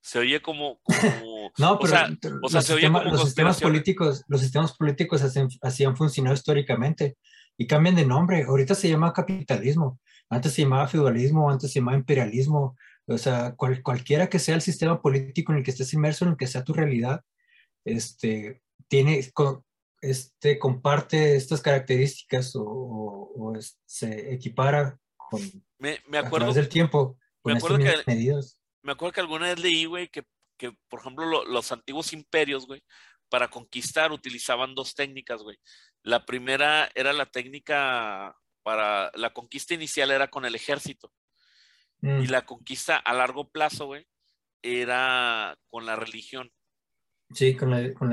Se 0.00 0.18
oye 0.18 0.42
como, 0.42 0.80
no, 1.58 1.78
pero, 1.78 1.96
o 2.42 2.48
sea, 2.48 2.62
se 2.62 2.74
oye 2.74 2.88
como 2.88 3.04
los 3.04 3.24
sistemas 3.24 3.60
políticos, 3.60 4.24
los 4.26 4.40
sistemas 4.40 4.76
políticos 4.76 5.22
así 5.60 5.84
han 5.84 5.96
funcionado 5.96 6.34
históricamente 6.34 7.16
y 7.56 7.68
cambian 7.68 7.94
de 7.94 8.06
nombre. 8.06 8.42
Ahorita 8.42 8.74
se 8.74 8.88
llama 8.88 9.12
capitalismo, 9.12 10.00
antes 10.30 10.52
se 10.52 10.62
llamaba 10.62 10.88
feudalismo, 10.88 11.50
antes 11.50 11.72
se 11.72 11.80
llamaba 11.80 11.98
imperialismo, 11.98 12.76
o 13.06 13.18
sea, 13.18 13.56
cualquiera 13.56 14.28
que 14.28 14.38
sea 14.38 14.54
el 14.54 14.62
sistema 14.62 15.02
político 15.02 15.52
en 15.52 15.58
el 15.58 15.64
que 15.64 15.72
estés 15.72 15.92
inmerso, 15.92 16.24
en 16.24 16.32
el 16.32 16.36
que 16.36 16.46
sea 16.46 16.64
tu 16.64 16.72
realidad, 16.72 17.22
este, 17.84 18.62
tiene, 18.88 19.20
este, 20.00 20.58
comparte 20.58 21.34
estas 21.34 21.60
características 21.60 22.52
o, 22.54 23.52
se 23.84 24.32
equipara 24.32 24.96
con 25.16 25.40
me, 25.78 25.98
me 26.08 26.18
acuerdo, 26.18 26.36
a 26.36 26.38
través 26.38 26.54
del 26.54 26.68
tiempo. 26.68 27.18
me 27.44 27.54
acuerdo, 27.54 27.78
que, 27.78 27.84
me 28.82 28.92
acuerdo 28.92 29.12
que 29.12 29.20
alguna 29.20 29.48
vez 29.48 29.58
leí, 29.58 29.86
güey, 29.86 30.08
que, 30.08 30.24
que 30.56 30.72
por 30.88 31.00
ejemplo 31.00 31.44
los 31.44 31.72
antiguos 31.72 32.12
imperios, 32.12 32.66
güey, 32.66 32.82
para 33.28 33.48
conquistar 33.48 34.12
utilizaban 34.12 34.74
dos 34.74 34.94
técnicas, 34.94 35.42
güey. 35.42 35.58
La 36.02 36.24
primera 36.24 36.88
era 36.94 37.12
la 37.12 37.26
técnica 37.26 38.36
para 38.62 39.10
la 39.14 39.32
conquista 39.32 39.74
inicial 39.74 40.10
era 40.10 40.28
con 40.28 40.44
el 40.44 40.54
ejército. 40.54 41.12
Y 42.02 42.06
mm. 42.06 42.30
la 42.30 42.46
conquista 42.46 42.96
a 42.96 43.12
largo 43.12 43.50
plazo, 43.50 43.86
güey, 43.86 44.06
era 44.62 45.58
con 45.68 45.86
la 45.86 45.96
religión. 45.96 46.50
Sí, 47.32 47.54
con, 47.54 47.74
el 47.74 47.94
con, 47.94 48.12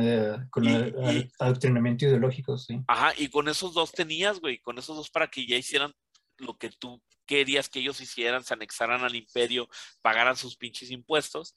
adoctrinamiento 1.39 2.05
ideológico, 2.05 2.57
sí. 2.57 2.79
Ajá, 2.87 3.13
y 3.17 3.29
con 3.29 3.47
esos 3.47 3.73
dos 3.73 3.91
tenías, 3.91 4.39
güey, 4.39 4.59
con 4.59 4.77
esos 4.77 4.95
dos 4.95 5.09
para 5.09 5.27
que 5.27 5.47
ya 5.47 5.57
hicieran 5.57 5.91
lo 6.37 6.57
que 6.57 6.69
tú 6.69 7.01
querías 7.25 7.67
que 7.67 7.79
ellos 7.79 7.99
hicieran, 7.99 8.43
se 8.43 8.53
anexaran 8.53 9.03
al 9.03 9.15
imperio, 9.15 9.67
pagaran 10.01 10.37
sus 10.37 10.55
pinches 10.55 10.91
impuestos. 10.91 11.55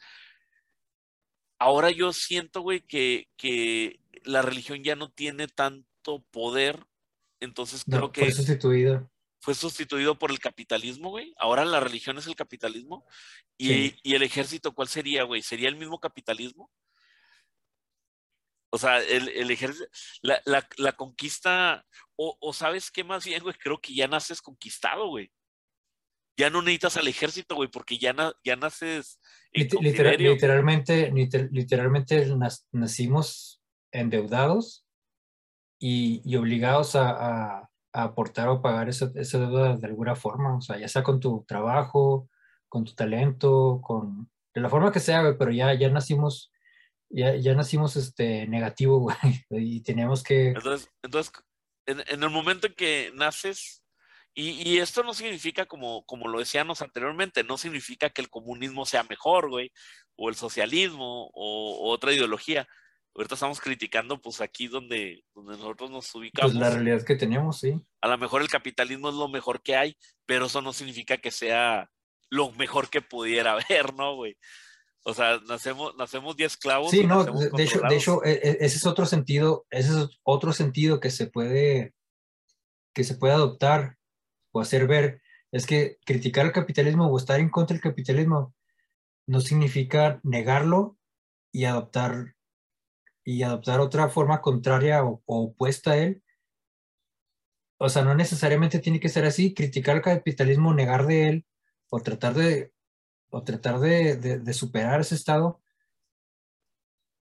Ahora 1.58 1.90
yo 1.90 2.12
siento, 2.14 2.62
güey, 2.62 2.80
que, 2.80 3.28
que 3.36 4.00
la 4.24 4.40
religión 4.40 4.82
ya 4.82 4.96
no 4.96 5.10
tiene 5.10 5.46
tanto 5.46 6.24
poder, 6.30 6.86
entonces 7.40 7.84
creo 7.84 8.12
que... 8.12 8.20
Fue 8.22 8.32
sustituida 8.32 9.10
fue 9.40 9.54
sustituido 9.54 10.18
por 10.18 10.30
el 10.30 10.38
capitalismo, 10.38 11.10
güey. 11.10 11.34
Ahora 11.38 11.64
la 11.64 11.80
religión 11.80 12.18
es 12.18 12.26
el 12.26 12.36
capitalismo. 12.36 13.06
Y, 13.56 14.14
el 14.14 14.22
ejército, 14.22 14.74
¿cuál 14.74 14.88
sería, 14.88 15.24
güey? 15.24 15.42
¿Sería 15.42 15.68
el 15.68 15.76
mismo 15.76 15.98
capitalismo? 15.98 16.70
O 18.72 18.78
sea, 18.78 18.98
el, 19.02 19.50
ejército, 19.50 19.90
la, 20.22 20.92
conquista, 20.92 21.84
o, 22.16 22.52
sabes 22.52 22.90
qué 22.90 23.02
más 23.02 23.24
bien, 23.24 23.42
güey, 23.42 23.54
creo 23.58 23.80
que 23.80 23.94
ya 23.94 24.06
naces 24.06 24.42
conquistado, 24.42 25.08
güey. 25.08 25.32
Ya 26.36 26.50
no 26.50 26.62
necesitas 26.62 26.96
al 26.98 27.08
ejército, 27.08 27.54
güey, 27.54 27.68
porque 27.70 27.98
ya, 27.98 28.14
ya 28.44 28.56
naces... 28.56 29.20
literalmente, 29.52 31.10
literalmente 31.50 32.26
nacimos 32.72 33.62
endeudados 33.90 34.86
y, 35.80 36.36
obligados 36.36 36.94
a 36.94 37.70
aportar 37.92 38.48
o 38.48 38.62
pagar 38.62 38.88
esa, 38.88 39.10
esa, 39.14 39.38
deuda 39.38 39.76
de 39.76 39.86
alguna 39.86 40.14
forma, 40.14 40.56
o 40.56 40.60
sea, 40.60 40.78
ya 40.78 40.88
sea 40.88 41.02
con 41.02 41.20
tu 41.20 41.44
trabajo, 41.46 42.28
con 42.68 42.84
tu 42.84 42.94
talento, 42.94 43.80
con 43.82 44.30
de 44.54 44.60
la 44.60 44.68
forma 44.68 44.92
que 44.92 45.00
sea, 45.00 45.36
pero 45.38 45.50
ya, 45.50 45.74
ya 45.74 45.88
nacimos, 45.90 46.52
ya, 47.08 47.36
ya 47.36 47.54
nacimos 47.54 47.96
este, 47.96 48.46
negativo, 48.46 48.98
güey, 49.50 49.76
y 49.76 49.80
tenemos 49.82 50.22
que... 50.22 50.48
Entonces, 50.48 50.90
entonces 51.02 51.32
en, 51.86 52.22
el 52.22 52.30
momento 52.30 52.66
en 52.66 52.74
que 52.74 53.10
naces, 53.14 53.82
y, 54.34 54.50
y, 54.68 54.78
esto 54.78 55.02
no 55.02 55.12
significa, 55.12 55.66
como, 55.66 56.04
como 56.04 56.28
lo 56.28 56.38
decíamos 56.38 56.82
anteriormente, 56.82 57.42
no 57.42 57.58
significa 57.58 58.10
que 58.10 58.22
el 58.22 58.30
comunismo 58.30 58.86
sea 58.86 59.02
mejor, 59.04 59.50
güey, 59.50 59.72
o 60.14 60.28
el 60.28 60.36
socialismo, 60.36 61.30
o 61.34 61.90
otra 61.90 62.12
ideología, 62.12 62.68
ahorita 63.14 63.34
estamos 63.34 63.60
criticando, 63.60 64.20
pues 64.20 64.40
aquí 64.40 64.68
donde, 64.68 65.24
donde 65.34 65.56
nosotros 65.56 65.90
nos 65.90 66.14
ubicamos. 66.14 66.52
Pues 66.52 66.60
la 66.60 66.70
realidad 66.70 67.04
que 67.04 67.16
tenemos, 67.16 67.58
sí. 67.58 67.80
A 68.00 68.08
lo 68.08 68.18
mejor 68.18 68.42
el 68.42 68.48
capitalismo 68.48 69.08
es 69.08 69.14
lo 69.14 69.28
mejor 69.28 69.62
que 69.62 69.76
hay, 69.76 69.96
pero 70.26 70.46
eso 70.46 70.62
no 70.62 70.72
significa 70.72 71.18
que 71.18 71.30
sea 71.30 71.90
lo 72.30 72.52
mejor 72.52 72.88
que 72.88 73.02
pudiera 73.02 73.52
haber, 73.58 73.94
¿no, 73.94 74.16
güey? 74.16 74.36
O 75.02 75.14
sea, 75.14 75.40
nacemos, 75.48 75.96
nacemos 75.96 76.36
10 76.36 76.52
esclavos. 76.52 76.90
Sí, 76.90 77.06
no, 77.06 77.24
de, 77.24 77.62
hecho, 77.62 77.80
de 77.80 77.96
hecho, 77.96 78.24
e, 78.24 78.32
e, 78.32 78.58
ese 78.60 78.76
es 78.76 78.86
otro 78.86 79.06
sentido, 79.06 79.66
ese 79.70 79.90
es 79.90 80.20
otro 80.22 80.52
sentido 80.52 81.00
que 81.00 81.10
se 81.10 81.26
puede, 81.26 81.94
que 82.94 83.04
se 83.04 83.14
puede 83.14 83.32
adoptar 83.32 83.96
o 84.52 84.60
hacer 84.60 84.86
ver. 84.86 85.22
Es 85.52 85.66
que 85.66 85.98
criticar 86.04 86.46
el 86.46 86.52
capitalismo 86.52 87.06
o 87.06 87.16
estar 87.16 87.40
en 87.40 87.48
contra 87.48 87.74
del 87.74 87.82
capitalismo 87.82 88.54
no 89.26 89.40
significa 89.40 90.20
negarlo 90.22 90.98
y 91.50 91.64
adoptar 91.64 92.36
y 93.30 93.42
adoptar 93.44 93.80
otra 93.80 94.08
forma 94.08 94.40
contraria 94.40 95.04
o, 95.04 95.22
opuesta 95.26 95.92
a 95.92 95.98
él. 95.98 96.22
O 97.78 97.88
sea, 97.88 98.02
no 98.02 98.14
necesariamente 98.14 98.80
tiene 98.80 99.00
que 99.00 99.08
ser 99.08 99.24
así, 99.24 99.54
criticar 99.54 99.96
el 99.96 100.02
capitalismo, 100.02 100.74
negar 100.74 101.06
de 101.06 101.28
él, 101.28 101.46
o 101.90 102.00
tratar 102.00 102.34
de, 102.34 102.72
o 103.30 103.42
tratar 103.44 103.78
de, 103.78 104.52
superar 104.52 105.00
ese 105.00 105.14
estado, 105.14 105.60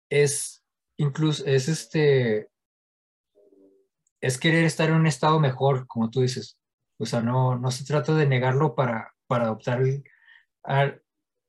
es 0.09 0.65
incluso, 0.97 1.45
es 1.47 1.69
este, 1.69 2.49
es 4.21 4.39
querer 4.39 4.65
estar 4.65 4.89
en 4.89 4.97
un 4.97 5.07
estado 5.07 5.39
mejor, 5.39 5.87
como 5.87 6.11
tú 6.11 6.23
dices. 6.23 6.59
O 6.99 7.07
sea, 7.07 7.21
no, 7.21 7.57
no 7.57 7.71
se 7.71 7.85
trata 7.85 8.15
de 8.15 8.27
negarlo 8.27 8.75
para, 8.75 9.15
para 9.27 9.45
adoptar 9.45 9.83
el, 9.83 10.05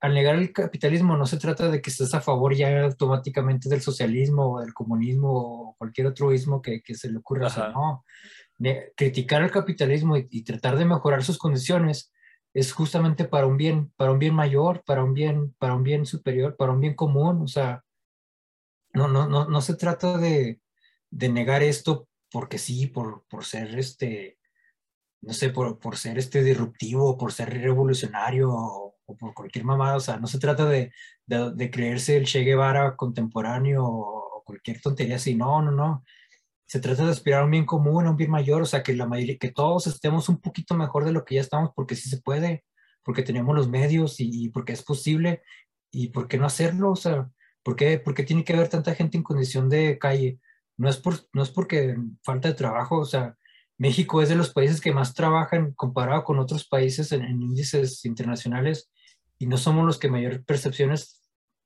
negar 0.08 0.36
el 0.36 0.54
capitalismo 0.54 1.18
no 1.18 1.26
se 1.26 1.38
trata 1.38 1.70
de 1.70 1.82
que 1.82 1.90
estés 1.90 2.14
a 2.14 2.22
favor 2.22 2.56
ya 2.56 2.86
automáticamente 2.86 3.68
del 3.68 3.82
socialismo 3.82 4.54
o 4.54 4.62
del 4.62 4.74
comunismo 4.74 5.30
o 5.32 5.76
cualquier 5.78 6.08
otro 6.08 6.32
ismo 6.32 6.62
que, 6.62 6.82
se 6.94 7.12
le 7.12 7.18
ocurra. 7.18 7.48
O 7.48 7.50
sea, 7.50 7.70
no. 7.70 8.06
criticar 8.96 9.42
el 9.42 9.52
capitalismo 9.52 10.16
y, 10.16 10.44
tratar 10.44 10.78
de 10.78 10.86
mejorar 10.86 11.24
sus 11.24 11.38
condiciones 11.38 12.14
es 12.54 12.72
justamente 12.72 13.26
para 13.26 13.46
un 13.46 13.58
bien, 13.58 13.92
para 13.98 14.12
un 14.14 14.20
bien 14.20 14.34
mayor, 14.34 14.84
para 14.86 15.04
un 15.04 15.14
bien, 15.14 15.54
para 15.60 15.76
un 15.76 15.84
bien 15.84 16.06
superior, 16.06 16.56
para 16.56 16.72
un 16.72 16.80
bien 16.80 16.96
común. 16.96 17.42
O 17.42 17.48
sea, 17.48 17.84
no, 18.94 19.10
no, 19.10 19.28
no, 19.28 19.50
no 19.50 19.62
se 19.62 19.76
trata 19.76 20.18
de, 20.18 20.62
de 21.12 21.30
negar 21.30 21.62
esto 21.62 22.08
porque 22.32 22.58
sí, 22.58 22.88
por, 22.88 23.26
por 23.28 23.44
ser 23.44 23.78
este, 23.78 24.40
no 25.22 25.34
sé, 25.34 25.50
por, 25.50 25.78
por 25.80 25.98
ser 25.98 26.18
este 26.18 26.42
disruptivo, 26.42 27.18
por 27.18 27.34
ser 27.34 27.50
revolucionario 27.50 28.96
o 29.10 29.18
por 29.18 29.34
cualquier 29.34 29.66
mamada, 29.66 29.96
o 29.98 30.00
sea, 30.00 30.18
no 30.18 30.28
se 30.28 30.40
trata 30.40 30.66
de, 30.66 30.92
de, 31.26 31.72
creerse 31.72 32.16
el 32.18 32.26
Che 32.26 32.42
Guevara 32.42 32.96
contemporáneo 32.96 33.86
o, 33.86 34.44
cualquier 34.46 34.82
tontería 34.82 35.18
así, 35.18 35.36
no, 35.36 35.62
no, 35.62 35.72
no. 35.72 36.04
Se 36.66 36.80
trata 36.80 37.06
de 37.06 37.12
aspirar 37.12 37.42
a 37.42 37.46
un 37.46 37.52
bien 37.52 37.66
común, 37.66 38.08
a 38.08 38.12
un 38.12 38.18
bien 38.18 38.32
mayor, 38.32 38.64
o 38.64 38.66
sea, 38.66 38.82
que 38.84 38.96
la 38.96 39.06
mayoría, 39.06 39.38
que 39.38 39.52
todos 39.52 39.88
estemos 39.88 40.28
un 40.30 40.40
poquito 40.42 40.76
mejor 40.76 41.06
de 41.06 41.12
lo 41.12 41.24
que 41.26 41.36
ya 41.36 41.42
estamos, 41.42 41.72
porque 41.76 41.96
sí 41.96 42.10
se 42.10 42.22
puede, 42.22 42.66
porque 43.04 43.24
tenemos 43.24 43.56
los 43.56 43.70
medios 43.70 44.16
y, 44.20 44.50
porque 44.50 44.74
es 44.74 44.84
posible, 44.84 45.44
y 45.92 46.10
por 46.10 46.28
qué 46.28 46.38
no 46.38 46.46
hacerlo, 46.48 46.92
o 46.92 46.96
sea, 46.96 47.30
¿por 47.64 47.76
qué, 47.76 48.00
tiene 48.26 48.44
que 48.44 48.54
haber 48.54 48.70
tanta 48.70 48.96
gente 48.96 49.18
en 49.18 49.24
condición 49.24 49.70
de 49.70 50.00
calle? 50.00 50.40
No 50.78 50.90
es, 50.90 50.98
por, 50.98 51.16
no 51.34 51.44
es 51.44 51.52
porque 51.52 51.96
falta 52.24 52.48
de 52.50 52.56
trabajo, 52.56 52.98
o 53.00 53.06
sea, 53.06 53.36
México 53.78 54.22
es 54.22 54.30
de 54.30 54.36
los 54.36 54.52
países 54.52 54.82
que 54.82 54.94
más 54.94 55.14
trabajan 55.14 55.74
comparado 55.74 56.24
con 56.24 56.40
otros 56.40 56.68
países 56.68 57.12
en 57.12 57.24
índices 57.42 58.04
internacionales 58.06 58.90
y 59.40 59.48
no 59.48 59.58
somos 59.58 59.86
los 59.86 59.98
que 59.98 60.10
mayor 60.10 60.44
percepciones 60.44 61.24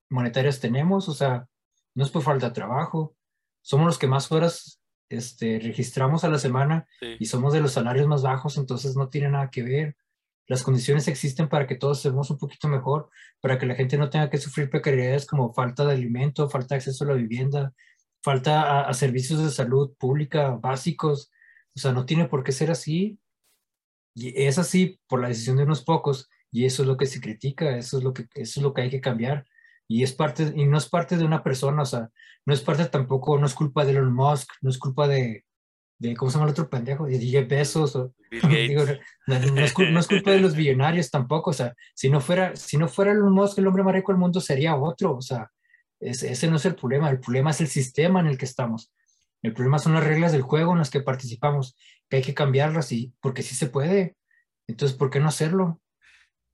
monetarias 0.10 0.60
tenemos, 0.60 1.10
o 1.10 1.14
sea, 1.14 1.48
no 1.96 2.06
es 2.06 2.12
por 2.12 2.22
falta 2.22 2.50
de 2.50 2.54
trabajo, 2.54 3.16
somos 3.62 3.88
los 3.88 3.98
que 3.98 4.08
más 4.08 4.32
horas 4.32 4.80
este, 5.10 5.60
registramos 5.60 6.24
a 6.24 6.30
la 6.30 6.38
semana 6.38 6.88
y 7.02 7.26
somos 7.26 7.52
de 7.52 7.62
los 7.62 7.74
salarios 7.74 8.08
más 8.08 8.22
bajos, 8.22 8.58
entonces 8.58 8.96
no 8.96 9.10
tiene 9.10 9.30
nada 9.30 9.50
que 9.50 9.64
ver. 9.64 9.98
Las 10.48 10.62
condiciones 10.62 11.08
existen 11.08 11.50
para 11.50 11.66
que 11.66 11.76
todos 11.76 11.98
estemos 11.98 12.30
un 12.30 12.38
poquito 12.38 12.68
mejor, 12.68 13.10
para 13.42 13.58
que 13.58 13.66
la 13.66 13.76
gente 13.76 13.98
no 13.98 14.10
tenga 14.10 14.30
que 14.30 14.38
sufrir 14.38 14.70
precariedades 14.70 15.26
como 15.26 15.54
falta 15.54 15.86
de 15.86 15.94
alimento, 15.94 16.50
falta 16.50 16.76
de 16.76 16.80
acceso 16.80 17.06
a 17.06 17.08
la 17.08 17.14
vivienda, 17.14 17.74
falta 18.22 18.82
a 18.82 18.94
servicios 18.94 19.42
de 19.42 19.50
salud 19.50 19.96
pública 19.98 20.52
básicos. 20.52 21.32
O 21.76 21.80
sea, 21.80 21.92
no 21.92 22.06
tiene 22.06 22.28
por 22.28 22.44
qué 22.44 22.52
ser 22.52 22.72
así. 22.72 23.20
Y 24.16 24.44
es 24.44 24.60
así 24.60 25.00
por 25.08 25.22
la 25.22 25.30
decisión 25.30 25.58
de 25.58 25.64
unos 25.64 25.84
pocos 25.84 26.30
y 26.54 26.66
eso 26.66 26.84
es 26.84 26.88
lo 26.88 26.96
que 26.96 27.08
se 27.08 27.20
critica, 27.20 27.76
eso 27.76 27.98
es 27.98 28.04
lo 28.04 28.14
que, 28.14 28.28
eso 28.36 28.60
es 28.60 28.64
lo 28.64 28.74
que 28.74 28.84
hay 28.84 28.90
que 28.90 29.02
cambiar. 29.02 29.46
Y, 29.88 30.04
es 30.04 30.14
parte, 30.14 30.54
y 30.56 30.66
no 30.66 30.78
es 30.78 30.88
parte 30.88 31.18
de 31.18 31.26
una 31.26 31.44
persona, 31.44 31.82
o 31.82 31.86
sea, 31.86 32.10
no 32.46 32.54
es 32.54 32.62
parte 32.62 32.86
tampoco, 32.86 33.38
no 33.38 33.46
es 33.46 33.54
culpa 33.54 33.84
de 33.84 33.92
Elon 33.92 34.14
Musk, 34.14 34.50
no 34.62 34.70
es 34.70 34.78
culpa 34.78 35.08
de, 35.08 35.44
de 36.00 36.16
¿cómo 36.16 36.32
se 36.32 36.36
llama 36.38 36.46
el 36.48 36.52
otro 36.52 36.70
pendejo? 36.70 37.06
De 37.06 37.18
10 37.18 37.48
pesos. 37.48 37.96
O, 37.96 38.14
digo, 38.68 38.84
no, 39.28 39.40
no 39.52 39.62
es 39.66 39.74
no 39.92 40.00
es 40.00 40.08
culpa 40.08 40.32
de 40.32 40.40
los 40.40 40.56
billonarios 40.56 41.10
tampoco, 41.12 41.50
o 41.50 41.54
sea, 41.54 41.74
si 41.96 42.10
no 42.10 42.22
fuera, 42.22 42.56
si 42.56 42.78
no 42.78 42.88
fuera 42.88 43.12
Elon 43.12 43.34
Musk 43.34 43.58
el 43.58 43.68
hombre 43.68 43.84
más 43.84 43.94
rico 43.94 44.12
del 44.12 44.20
mundo 44.20 44.40
sería 44.40 44.76
otro, 44.76 45.16
o 45.16 45.22
sea, 45.22 45.52
es- 46.00 46.24
ese 46.24 46.48
no 46.50 46.58
es 46.58 46.66
el 46.66 46.76
problema, 46.76 47.10
el 47.10 47.20
problema 47.20 47.52
es 47.52 47.62
el 47.62 47.68
sistema 47.68 48.20
en 48.20 48.28
el 48.28 48.38
que 48.38 48.46
estamos. 48.46 48.92
El 49.42 49.54
problema 49.54 49.80
son 49.80 49.94
las 49.94 50.04
reglas 50.06 50.32
del 50.32 50.42
juego 50.44 50.72
en 50.72 50.78
las 50.80 50.90
que 50.90 51.02
participamos, 51.02 51.76
que 52.10 52.18
hay 52.18 52.24
que 52.24 52.34
cambiarlas 52.34 52.92
y 52.92 53.14
porque 53.22 53.42
sí 53.44 53.56
se 53.56 53.68
puede. 53.68 54.16
Entonces, 54.68 54.98
¿por 54.98 55.10
qué 55.10 55.20
no 55.20 55.28
hacerlo? 55.28 55.82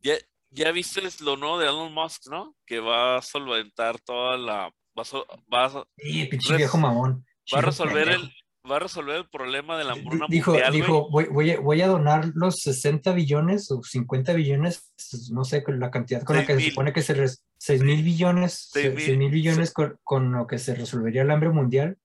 Ya, 0.02 0.14
ya 0.52 0.72
viste 0.72 1.02
lo 1.22 1.36
nuevo 1.38 1.60
de 1.60 1.66
Elon 1.68 1.94
Musk, 1.94 2.28
¿no? 2.30 2.56
Que 2.66 2.80
va 2.80 3.18
a 3.18 3.22
solventar 3.22 4.00
toda 4.00 4.38
la. 4.38 4.72
Va 4.98 5.04
a, 5.04 5.18
va 5.54 5.66
a, 5.66 5.86
Sí, 5.98 6.26
pinche 6.26 6.56
viejo 6.58 6.78
mamón. 6.78 7.26
va 7.54 7.60
a 7.60 7.62
resolver 7.62 8.06
pendejo. 8.08 8.24
el. 8.26 8.34
Va 8.70 8.76
a 8.76 8.80
resolver 8.80 9.16
el 9.16 9.30
problema 9.30 9.78
de 9.78 9.86
la 9.86 9.94
hambruna 9.94 10.26
Dijo, 10.30 10.52
mundial, 10.52 10.74
dijo 10.74 11.10
voy, 11.10 11.26
voy, 11.32 11.52
a, 11.52 11.60
voy 11.62 11.82
a 11.82 11.88
donar 11.88 12.30
los 12.36 12.60
60 12.60 13.14
billones 13.14 13.72
o 13.72 13.82
50 13.82 14.34
billones, 14.34 14.92
no 15.32 15.46
sé, 15.46 15.64
la 15.70 15.90
cantidad 15.90 16.24
con 16.24 16.36
la 16.36 16.42
Seis 16.42 16.48
que 16.48 16.54
se 16.56 16.60
mil. 16.66 16.70
supone 16.72 16.94
que 16.94 17.02
se... 17.02 17.14
res- 17.14 17.46
6 17.58 17.82
mil 17.84 18.04
billones, 18.04 18.70
Seis 18.72 18.92
6 18.96 19.18
mil. 19.18 19.32
billones 19.32 19.72
con, 19.74 19.98
con 20.04 20.32
lo 20.34 20.46
que 20.46 20.58
se 20.60 20.76
resolvería 20.76 21.22
el 21.22 21.32
hambre 21.32 21.50
mundial. 21.50 21.98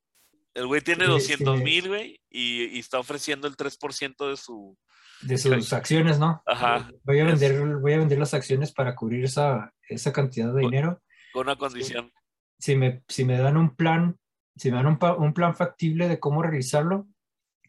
El 0.55 0.69
güey 0.69 0.81
tiene 0.81 1.05
Sí, 1.07 1.11
200 1.11 1.59
sí. 1.59 1.65
mil, 1.65 1.89
güey, 1.89 2.21
y, 2.31 2.65
y 2.67 2.79
está 2.79 3.01
ofreciendo 3.01 3.49
el 3.49 3.57
3% 3.57 4.31
de 4.31 4.37
su. 4.37 4.79
De 5.23 5.39
sus 5.39 5.73
acciones, 5.73 6.19
¿no? 6.19 6.43
Ajá. 6.47 6.91
Voy 7.05 7.19
a 7.21 7.29
Es- 7.29 7.41
vender, 7.41 7.77
voy 7.77 7.93
a 7.95 7.99
vender 7.99 8.19
las 8.19 8.35
acciones 8.35 8.73
para 8.73 8.95
cubrir 8.95 9.25
esa, 9.25 9.73
esa 9.89 10.13
cantidad 10.13 10.53
de 10.53 10.61
dinero. 10.61 11.01
Con 11.33 11.47
una 11.47 11.57
condición. 11.57 12.13
Si 12.59 12.77
me, 12.77 13.03
si 13.09 13.25
me 13.25 13.39
dan 13.39 13.57
un 13.57 13.75
plan, 13.75 14.17
si 14.57 14.71
me 14.71 14.77
dan 14.77 14.87
un, 14.87 15.35
plan 15.35 15.55
factible 15.55 16.09
de 16.09 16.21
cómo 16.21 16.43
realizarlo 16.43 17.07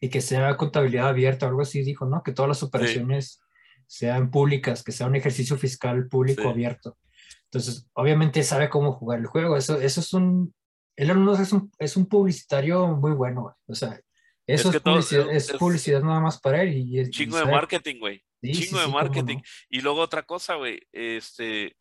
y 0.00 0.08
que 0.08 0.20
sea 0.20 0.56
contabilidad 0.56 1.08
abierta 1.08 1.46
o 1.46 1.48
algo 1.48 1.62
así, 1.62 1.82
dijo, 1.82 2.06
¿no? 2.06 2.22
Que 2.22 2.32
todas 2.32 2.48
las 2.48 2.62
operaciones 2.62 3.40
sean 3.86 4.30
públicas, 4.30 4.82
que 4.84 4.92
sea 4.92 5.06
un 5.06 5.16
ejercicio 5.16 5.56
fiscal 5.56 6.08
público 6.08 6.42
Sí. 6.42 6.48
abierto. 6.48 6.96
Entonces, 7.44 7.88
obviamente 7.94 8.42
sabe 8.42 8.68
cómo 8.68 8.92
jugar 8.92 9.18
el 9.20 9.26
juego. 9.26 9.56
Eso, 9.56 9.80
eso 9.80 10.00
es 10.00 10.12
un, 10.12 10.54
Elon 10.96 11.24
Musk 11.24 11.40
es 11.42 11.52
un, 11.52 11.72
es 11.78 11.96
un 11.96 12.06
publicitario 12.06 12.86
muy 12.88 13.12
bueno, 13.12 13.42
güey. 13.42 13.54
O 13.66 13.74
sea, 13.74 14.00
eso 14.46 14.70
que 14.70 14.76
es, 14.78 14.82
publicidad, 14.82 15.30
es- 15.30 15.44
es 15.44 15.50
es- 15.50 15.56
publicidad 15.56 16.02
nada 16.02 16.20
más 16.20 16.40
para 16.40 16.62
él. 16.62 16.74
Y, 16.76 17.00
y 17.00 17.10
Chingo 17.10 17.36
de 17.38 17.46
marketing, 17.46 17.98
güey. 17.98 18.22
sí, 18.42 18.54
sí, 18.54 18.62
chingo 18.64 18.78
de 18.80 18.86
sí, 18.86 18.92
marketing. 18.92 19.36
no. 19.36 19.42
Y 19.70 19.80
luego 19.80 20.00
otra 20.00 20.22
cosa, 20.22 20.54
güey. 20.54 20.80
Este. 20.92 21.76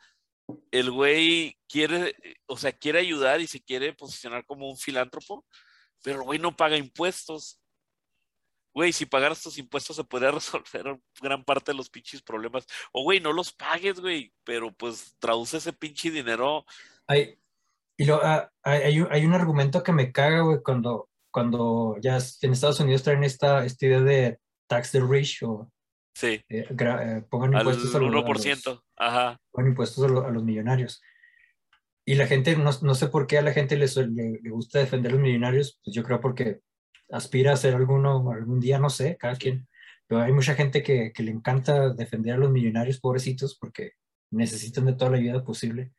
El 0.71 0.91
güey 0.91 1.57
quiere, 1.67 2.15
o 2.45 2.55
sea, 2.55 2.71
quiere 2.71 2.99
ayudar 2.99 3.41
y 3.41 3.47
se 3.47 3.63
quiere 3.63 3.93
posicionar 3.93 4.45
como 4.45 4.69
un 4.69 4.77
filántropo, 4.77 5.43
pero 6.03 6.19
el 6.19 6.23
güey 6.23 6.37
no 6.37 6.55
paga 6.55 6.77
impuestos. 6.77 7.59
Güey, 8.73 8.91
si 8.93 9.05
pagaras 9.07 9.41
tus 9.41 9.57
impuestos 9.57 9.95
se 9.95 10.03
podría 10.03 10.31
resolver 10.63 10.99
gran 11.21 11.43
parte 11.43 11.71
de 11.71 11.77
los 11.77 11.89
pinches 11.89 12.21
problemas. 12.21 12.65
O, 12.91 13.03
güey, 13.03 13.19
no 13.19 13.33
los 13.33 13.51
pagues, 13.53 13.99
güey, 13.99 14.31
pero 14.43 14.71
pues 14.73 15.15
traduce 15.17 15.57
ese 15.57 15.73
pinche 15.73 16.11
dinero. 16.11 16.63
Hay, 17.07 17.39
y 17.97 18.05
lo, 18.05 18.19
ah, 18.23 18.51
hay, 18.63 18.81
hay 18.83 18.99
un, 19.01 19.07
hay 19.11 19.25
un 19.25 19.33
argumento 19.33 19.81
que 19.81 19.93
me 19.93 20.11
caga, 20.11 20.41
güey, 20.41 20.61
cuando, 20.61 21.09
cuando 21.35 21.97
ya 22.01 22.17
en 22.43 22.53
Estados 22.53 22.79
Unidos 22.79 23.03
traen 23.03 23.25
esta, 23.25 23.65
esta 23.65 23.85
idea 23.85 23.99
de 23.99 24.39
tax 24.69 24.91
the 24.93 25.01
rich 25.01 25.43
o 25.43 25.69
Sí, 26.15 26.39
eh, 26.47 26.65
eh, 26.69 27.23
pongan 27.29 27.53
al 27.55 27.61
impuestos 27.63 27.93
a, 27.93 27.99
los- 27.99 28.07
a 28.07 28.11
los- 28.13 28.23
1%. 28.23 28.83
Ajá. 28.95 29.37
pongan 29.51 29.71
impuestos 29.71 30.05
a, 30.05 30.07
lo- 30.07 30.25
a 30.25 30.29
los 30.31 30.45
millonarios. 30.45 31.01
Y 32.05 32.15
la 32.15 32.25
gente, 32.25 32.55
no, 32.55 32.69
no 32.81 32.95
sé 32.95 33.07
por 33.09 33.27
qué 33.27 33.37
a 33.37 33.41
la 33.41 33.51
gente 33.51 33.75
le, 33.75 33.85
le, 34.13 34.39
le 34.41 34.49
gusta 34.49 34.79
defender 34.79 35.11
a 35.11 35.15
los 35.15 35.21
millonarios, 35.23 35.77
pues 35.83 35.93
yo 35.93 36.03
creo 36.03 36.21
porque 36.21 36.61
aspira 37.11 37.51
a 37.51 37.57
ser 37.57 37.75
alguno 37.75 38.31
algún 38.31 38.61
día, 38.61 38.79
no 38.79 38.89
sé, 38.89 39.17
cada 39.17 39.35
quien. 39.35 39.67
Pero 40.07 40.21
hay 40.21 40.31
mucha 40.31 40.55
gente 40.55 40.81
que, 40.83 41.11
que 41.11 41.21
le 41.23 41.31
encanta 41.31 41.89
defender 41.89 42.35
a 42.35 42.37
los 42.37 42.49
millonarios 42.49 43.01
pobrecitos 43.01 43.57
porque 43.59 43.91
necesitan 44.31 44.85
de 44.85 44.93
toda 44.93 45.11
la 45.11 45.17
ayuda 45.17 45.43
posible. 45.43 45.91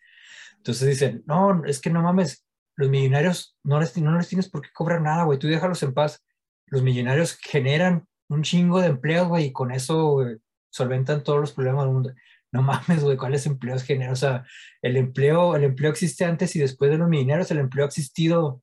Entonces 0.57 0.89
dicen, 0.89 1.25
no, 1.27 1.63
es 1.67 1.79
que 1.79 1.91
no 1.91 2.01
mames, 2.03 2.46
los 2.77 2.89
millonarios 2.89 3.57
no 3.65 3.81
les, 3.81 3.97
no 3.99 4.17
les 4.17 4.29
tienes 4.29 4.49
por 4.49 4.63
qué 4.63 4.69
cobrar 4.73 5.01
nada, 5.01 5.25
güey, 5.25 5.39
tú 5.39 5.49
déjalos 5.49 5.83
en 5.83 5.95
paz. 5.95 6.23
Los 6.67 6.83
millonarios 6.83 7.37
generan 7.37 8.07
un 8.29 8.43
chingo 8.43 8.81
de 8.81 8.89
empleos, 8.89 9.29
güey, 9.29 9.47
y 9.47 9.53
con 9.53 9.71
eso 9.73 10.13
güey, 10.13 10.37
solventan 10.71 11.23
todos 11.23 11.41
los 11.41 11.53
problemas 11.53 11.85
del 11.85 11.95
mundo. 11.95 12.13
No 12.53 12.63
mames, 12.63 13.03
güey, 13.03 13.17
¿cuáles 13.17 13.47
empleos 13.47 13.83
generan? 13.83 14.13
O 14.13 14.17
sea, 14.17 14.45
el 14.83 14.97
empleo, 14.97 15.57
el 15.57 15.65
empleo 15.65 15.91
existe 15.91 16.25
antes 16.25 16.55
y 16.57 16.61
después 16.61 16.91
de 16.91 16.99
los 16.99 17.09
millonarios, 17.09 17.51
el 17.51 17.59
empleo 17.59 17.85
ha 17.85 17.89
existido 17.89 18.63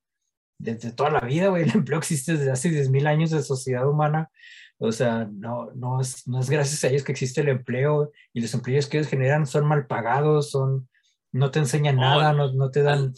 desde 0.59 0.91
toda 0.91 1.09
la 1.09 1.19
vida, 1.21 1.47
güey, 1.47 1.63
el 1.69 1.71
empleo 1.71 1.99
existe 1.99 2.37
desde 2.37 2.51
hace 2.51 2.69
10.000 2.69 3.07
años 3.07 3.31
de 3.31 3.41
sociedad 3.41 3.87
humana. 3.87 4.29
O 4.77 4.91
sea, 4.91 5.29
no, 5.31 5.71
no, 5.75 6.01
es, 6.01 6.27
no 6.27 6.39
es 6.39 6.49
gracias 6.49 6.83
a 6.83 6.87
ellos 6.87 7.03
que 7.03 7.11
existe 7.11 7.41
el 7.41 7.49
empleo 7.49 8.11
y 8.33 8.41
los 8.41 8.53
empleos 8.53 8.87
que 8.87 8.97
ellos 8.97 9.09
generan 9.09 9.45
son 9.45 9.65
mal 9.65 9.87
pagados, 9.87 10.51
son, 10.51 10.89
no 11.31 11.51
te 11.51 11.59
enseñan 11.59 11.97
nada, 11.97 12.33
no, 12.33 12.51
no 12.53 12.69
te 12.69 12.81
dan 12.81 13.13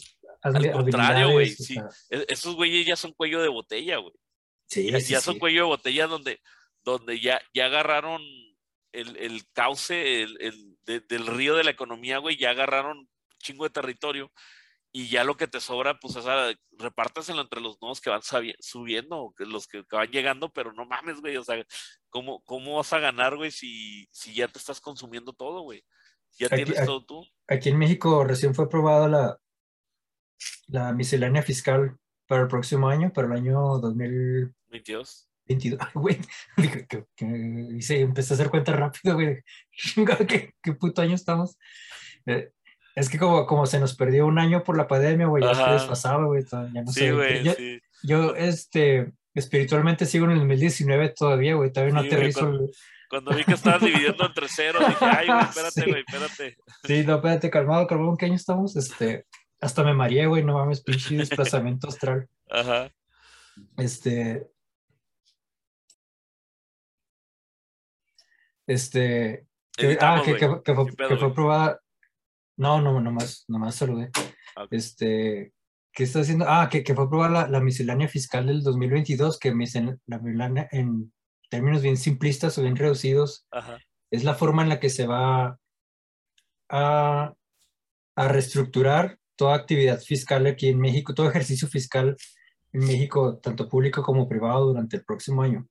Al 0.54 0.72
contrario, 0.72 1.30
güey. 1.32 1.48
Sí. 1.50 1.76
E- 2.10 2.26
Esos 2.28 2.54
güeyes 2.54 2.86
ya 2.86 2.96
son 2.96 3.12
cuello 3.12 3.42
de 3.42 3.48
botella, 3.48 3.96
güey. 3.98 4.14
sí, 4.68 4.90
ya, 4.90 5.00
sí, 5.00 5.12
ya 5.12 5.20
son 5.20 5.38
cuello 5.38 5.62
de 5.62 5.66
botella 5.68 6.06
donde, 6.06 6.40
donde 6.84 7.20
ya, 7.20 7.40
ya 7.54 7.66
agarraron 7.66 8.22
el, 8.92 9.16
el 9.16 9.42
cauce 9.52 10.22
el, 10.22 10.36
el- 10.40 10.76
de- 10.86 11.00
del 11.00 11.26
río 11.26 11.54
de 11.56 11.64
la 11.64 11.70
economía, 11.70 12.18
güey, 12.18 12.36
ya 12.36 12.50
agarraron 12.50 13.08
chingo 13.38 13.64
de 13.64 13.70
territorio 13.70 14.32
y 14.92 15.08
ya 15.08 15.24
lo 15.24 15.36
que 15.36 15.46
te 15.46 15.60
sobra, 15.60 15.98
pues, 16.00 16.16
o 16.16 16.22
sea, 16.22 16.54
repártaselo 16.78 17.42
entre 17.42 17.60
los 17.60 17.78
nuevos 17.82 18.00
que 18.00 18.08
van 18.08 18.22
subiendo, 18.60 19.34
los 19.38 19.66
que, 19.66 19.84
que 19.84 19.96
van 19.96 20.10
llegando, 20.10 20.50
pero 20.52 20.72
no 20.72 20.86
mames, 20.86 21.20
güey, 21.20 21.36
o 21.36 21.44
sea, 21.44 21.62
¿cómo, 22.08 22.40
cómo 22.44 22.76
vas 22.76 22.92
a 22.94 22.98
ganar, 22.98 23.36
güey, 23.36 23.50
si, 23.50 24.08
si 24.10 24.32
ya 24.34 24.48
te 24.48 24.58
estás 24.58 24.80
consumiendo 24.80 25.32
todo, 25.34 25.60
güey? 25.62 25.84
Ya 26.38 26.46
Aquí- 26.46 26.56
tienes 26.56 26.78
aquí- 26.78 26.86
todo 26.86 27.04
tú. 27.04 27.26
Aquí 27.46 27.68
en 27.68 27.78
México 27.78 28.24
recién 28.24 28.54
fue 28.54 28.64
aprobada 28.64 29.06
la, 29.08 29.38
la 30.68 30.92
miscelánea 30.92 31.42
fiscal 31.42 31.96
para 32.26 32.42
el 32.42 32.48
próximo 32.48 32.88
año, 32.88 33.12
para 33.12 33.26
el 33.28 33.32
año 33.34 33.78
2022. 33.78 35.28
22. 35.48 35.78
Ay, 35.80 35.88
güey, 35.94 36.18
dije 36.56 36.86
que, 36.88 37.04
que 37.14 38.00
empecé 38.00 38.32
a 38.32 38.36
hacer 38.36 38.50
cuenta 38.50 38.72
rápido, 38.72 39.14
güey. 39.14 39.38
¿Qué, 40.28 40.54
qué 40.62 40.72
puto 40.72 41.02
año 41.02 41.14
estamos? 41.14 41.56
Eh, 42.26 42.50
es 42.96 43.08
que 43.08 43.18
como, 43.18 43.46
como 43.46 43.66
se 43.66 43.78
nos 43.78 43.94
perdió 43.94 44.26
un 44.26 44.38
año 44.38 44.62
por 44.64 44.76
la 44.76 44.88
pandemia, 44.88 45.26
güey, 45.26 45.44
ya 45.44 45.50
Ajá. 45.50 45.72
desfasado, 45.74 46.26
güey. 46.26 46.44
to- 46.44 46.68
Ya 46.72 46.82
no 46.82 46.90
Sí, 46.90 47.00
sé. 47.00 47.12
güey, 47.12 47.44
yo, 47.44 47.52
sí. 47.52 47.78
yo, 48.02 48.34
este, 48.34 49.12
espiritualmente 49.34 50.06
sigo 50.06 50.24
en 50.24 50.32
el 50.32 50.38
2019 50.38 51.10
todavía, 51.10 51.54
güey. 51.54 51.70
Todavía 51.70 51.94
no 51.94 52.00
Sí, 52.02 52.08
güey, 52.08 52.16
aterrizo. 52.18 52.40
cuando- 52.40 52.70
Cuando 53.08 53.34
vi 53.36 53.44
que 53.44 53.52
estabas 53.52 53.82
dividiendo 53.82 54.26
entre 54.26 54.46
cero, 54.48 54.80
dije, 54.80 55.04
ay, 55.04 55.26
güey, 55.28 55.38
espérate, 55.50 55.80
Sí. 55.82 55.90
güey, 55.90 56.04
espérate. 56.08 56.56
Sí, 56.84 57.04
no, 57.06 57.14
espérate, 57.16 57.50
calmado, 57.50 57.86
calmado. 57.86 58.10
¿En 58.10 58.16
qué 58.16 58.26
año 58.26 58.34
estamos? 58.34 58.74
Este, 58.74 59.26
hasta 59.66 59.84
me 59.84 59.94
mareé, 59.94 60.26
güey. 60.26 60.42
No 60.44 60.54
mames, 60.54 60.82
pinche 60.82 61.16
desplazamiento 61.16 61.88
astral. 61.88 62.28
Ajá. 62.50 62.90
Este. 63.76 64.48
Este. 68.66 69.46
que- 69.76 69.98
ah, 70.00 70.22
que, 70.24 70.32
que, 70.36 70.62
que 70.64 70.74
fue, 70.74 70.86
pedo, 70.86 71.08
que 71.08 71.16
fue 71.16 71.18
güey. 71.18 71.30
aprobada. 71.30 71.80
No, 72.58 72.80
no, 72.80 73.00
nomás, 73.00 73.44
nomás 73.48 73.74
saludé. 73.74 74.10
Ah, 74.56 74.64
ok. 74.64 74.68
Este. 74.72 75.52
¿Qué 75.92 76.02
está 76.04 76.20
haciendo? 76.20 76.44
Ah, 76.48 76.68
que, 76.70 76.82
que 76.84 76.94
fue 76.94 77.04
aprobada 77.04 77.30
la, 77.44 77.48
la 77.48 77.60
miscelánea 77.60 78.08
fiscal 78.08 78.46
del 78.46 78.62
2022, 78.62 79.38
que 79.38 79.52
miscel- 79.54 79.98
la 80.06 80.18
miscelánea, 80.18 80.68
en 80.70 81.12
términos 81.48 81.80
bien 81.82 81.96
simplistas 81.96 82.58
o 82.58 82.62
bien 82.62 82.76
reducidos, 82.76 83.46
Ajá. 83.50 83.78
es 84.10 84.24
la 84.24 84.34
forma 84.34 84.62
en 84.62 84.68
la 84.68 84.78
que 84.80 84.90
se 84.90 85.06
va 85.06 85.58
a, 86.68 87.34
a 88.16 88.28
reestructurar 88.28 89.18
toda 89.36 89.54
actividad 89.54 90.00
fiscal 90.00 90.46
aquí 90.46 90.68
en 90.68 90.80
México, 90.80 91.14
todo 91.14 91.28
ejercicio 91.30 91.68
fiscal 91.68 92.16
en 92.72 92.80
México, 92.86 93.38
tanto 93.38 93.68
público 93.68 94.02
como 94.02 94.28
privado, 94.28 94.66
durante 94.66 94.96
el 94.96 95.04
próximo 95.04 95.42
año. 95.42 95.66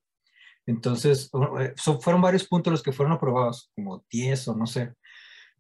Entonces, 0.65 1.29
eh, 1.59 1.73
son- 1.75 2.01
fueron 2.01 2.21
varios 2.21 2.47
puntos 2.47 2.71
los 2.71 2.81
que 2.83 2.91
fueron 2.91 3.13
aprobados, 3.13 3.71
como 3.75 4.03
10 4.09 4.47
o 4.47 4.55
no 4.55 4.65
sé, 4.65 4.93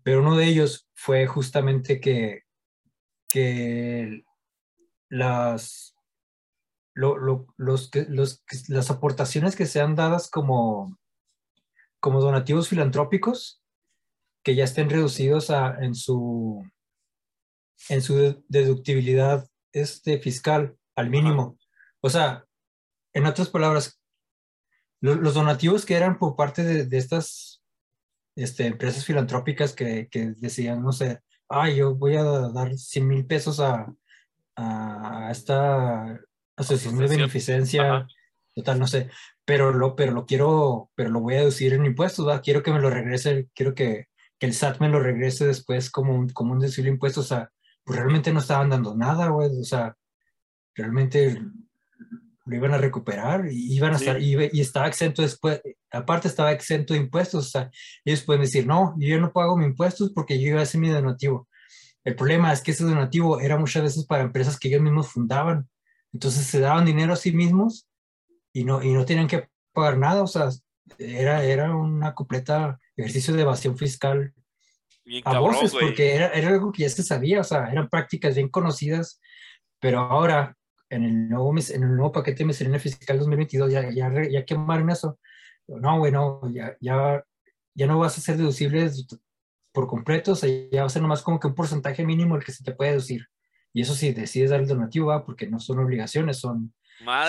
pero 0.03 0.21
uno 0.21 0.35
de 0.35 0.45
ellos 0.47 0.87
fue 0.95 1.27
justamente 1.27 1.99
que, 1.99 2.41
que 3.27 4.23
las, 5.09 5.95
lo- 6.95 7.17
lo- 7.17 7.47
los, 7.57 7.91
los, 8.07 8.43
las 8.69 8.89
aportaciones 8.89 9.55
que 9.55 9.65
sean 9.65 9.95
dadas 9.95 10.29
como, 10.29 10.97
como 11.99 12.21
donativos 12.21 12.69
filantrópicos, 12.69 13.61
que 14.43 14.55
ya 14.55 14.63
estén 14.63 14.89
reducidos 14.89 15.49
a, 15.49 15.75
en 15.83 15.95
su, 15.95 16.63
en 17.89 18.01
su 18.01 18.15
de- 18.17 18.41
deductibilidad 18.47 19.47
este, 19.73 20.19
fiscal 20.19 20.75
al 20.95 21.09
mínimo. 21.09 21.57
O 22.01 22.09
sea, 22.09 22.45
en 23.13 23.25
otras 23.25 23.49
palabras, 23.49 23.99
lo- 25.01 25.15
los 25.15 25.33
donativos 25.33 25.85
que 25.85 25.95
eran 25.95 26.17
por 26.17 26.35
parte 26.35 26.63
de, 26.63 26.85
de 26.85 26.97
estas 26.97 27.63
este, 28.35 28.67
empresas 28.67 29.05
filantrópicas 29.05 29.73
que, 29.73 30.07
que 30.09 30.33
decían, 30.37 30.81
no 30.83 30.91
sé, 30.91 31.21
ah, 31.49 31.69
yo 31.69 31.95
voy 31.95 32.15
a 32.15 32.23
dar 32.23 32.75
100 32.77 33.07
mil 33.07 33.25
pesos 33.25 33.59
a, 33.59 33.93
a 34.55 35.29
esta 35.31 36.19
asociación 36.57 36.97
de 36.99 37.07
beneficencia 37.07 37.83
Ajá. 37.97 38.07
total, 38.53 38.79
no 38.79 38.87
sé, 38.87 39.09
pero 39.45 39.71
lo, 39.71 39.95
pero 39.95 40.11
lo 40.11 40.25
quiero, 40.25 40.91
pero 40.95 41.09
lo 41.09 41.19
voy 41.21 41.35
a 41.35 41.39
deducir 41.39 41.73
en 41.73 41.85
impuestos, 41.85 42.27
¿va? 42.27 42.41
Quiero 42.41 42.63
que 42.63 42.71
me 42.71 42.79
lo 42.81 42.89
regrese, 42.89 43.47
quiero 43.53 43.75
que, 43.75 44.07
que 44.39 44.45
el 44.47 44.53
SAT 44.53 44.79
me 44.79 44.89
lo 44.89 44.99
regrese 44.99 45.45
después 45.45 45.89
como 45.91 46.13
un, 46.15 46.29
como 46.29 46.53
un 46.53 46.59
deducible 46.59 46.89
impuesto, 46.91 47.21
o 47.21 47.23
sea, 47.23 47.51
pues 47.85 47.99
realmente 47.99 48.33
no 48.33 48.39
estaban 48.39 48.69
dando 48.69 48.95
nada, 48.95 49.27
güey, 49.29 49.59
o 49.59 49.63
sea, 49.63 49.95
realmente 50.73 51.41
lo 52.45 52.55
iban 52.55 52.73
a 52.73 52.77
recuperar 52.77 53.47
y 53.49 53.73
iban 53.73 53.93
a 53.93 53.97
estar, 53.97 54.19
y, 54.19 54.35
y, 54.51 54.61
estaba 54.61 54.87
exento 54.87 55.21
después, 55.21 55.61
aparte 55.91 56.27
estaba 56.27 56.51
exento 56.51 56.93
de 56.93 56.99
impuestos, 56.99 57.47
o 57.47 57.49
sea, 57.49 57.71
ellos 58.03 58.23
pueden 58.23 58.41
decir, 58.41 58.67
no, 58.67 58.95
yo 58.97 59.19
no 59.19 59.31
pago 59.31 59.55
mis 59.55 59.67
impuestos 59.67 60.11
porque 60.13 60.39
yo 60.39 60.49
iba 60.49 60.59
a 60.59 60.63
hacer 60.63 60.81
mi 60.81 60.89
donativo. 60.89 61.47
El 62.03 62.15
problema 62.15 62.53
es 62.53 62.61
que 62.61 62.71
ese 62.71 62.83
donativo 62.83 63.39
era 63.39 63.57
muchas 63.57 63.83
veces 63.83 64.05
para 64.05 64.23
empresas 64.23 64.59
que 64.59 64.67
ellos 64.67 64.81
mismos 64.81 65.07
fundaban, 65.07 65.67
entonces 66.11 66.45
se 66.45 66.59
daban 66.59 66.85
dinero 66.85 67.13
a 67.13 67.17
sí 67.17 67.31
mismos 67.31 67.87
y 68.53 68.63
no, 68.63 68.81
y 68.81 68.93
no 68.93 69.05
tenían 69.05 69.27
que 69.27 69.49
pagar 69.73 69.97
nada, 69.97 70.23
o 70.23 70.27
sea, 70.27 70.49
era, 70.97 71.43
era 71.43 71.75
una 71.75 72.13
completa 72.13 72.79
ejercicio 72.95 73.33
de 73.33 73.41
evasión 73.41 73.77
fiscal 73.77 74.33
a 75.23 75.39
voces, 75.39 75.73
porque 75.73 76.15
era, 76.15 76.29
era 76.29 76.49
algo 76.49 76.71
que 76.71 76.83
ya 76.83 76.89
se 76.89 77.03
sabía, 77.03 77.41
o 77.41 77.43
sea, 77.43 77.69
eran 77.71 77.89
prácticas 77.89 78.35
bien 78.35 78.49
conocidas, 78.49 79.19
pero 79.79 79.99
ahora 79.99 80.55
en 80.89 81.03
el 81.03 81.29
nuevo, 81.29 81.53
en 81.57 81.83
el 81.83 81.95
nuevo 81.95 82.11
paquete 82.11 82.39
de 82.39 82.45
miscelánea 82.45 82.79
fiscal 82.79 83.19
2022 83.19 83.71
ya, 83.71 83.89
ya, 83.91 84.11
ya 84.29 84.45
quemaron 84.45 84.89
eso. 84.89 85.19
No, 85.67 85.99
bueno, 85.99 86.41
ya, 86.51 86.75
ya, 86.79 87.23
ya 87.73 87.87
no 87.87 87.99
vas 87.99 88.17
a 88.17 88.21
ser 88.21 88.37
deducible 88.37 88.89
por 89.71 89.87
completo, 89.87 90.33
o 90.33 90.35
sea, 90.35 90.49
ya 90.71 90.81
va 90.81 90.87
a 90.87 90.89
ser 90.89 91.01
nomás 91.01 91.21
como 91.21 91.39
que 91.39 91.47
un 91.47 91.55
porcentaje 91.55 92.05
mínimo 92.05 92.35
el 92.35 92.43
que 92.43 92.51
se 92.51 92.63
te 92.63 92.71
puede 92.71 92.91
deducir. 92.91 93.27
Y 93.73 93.81
eso 93.81 93.93
sí, 93.93 94.13
decides 94.13 94.51
dar 94.51 94.61
el 94.61 94.67
donativo, 94.67 95.07
¿va? 95.07 95.25
porque 95.25 95.47
no 95.47 95.59
son 95.59 95.79
obligaciones, 95.79 96.37
son, 96.37 96.73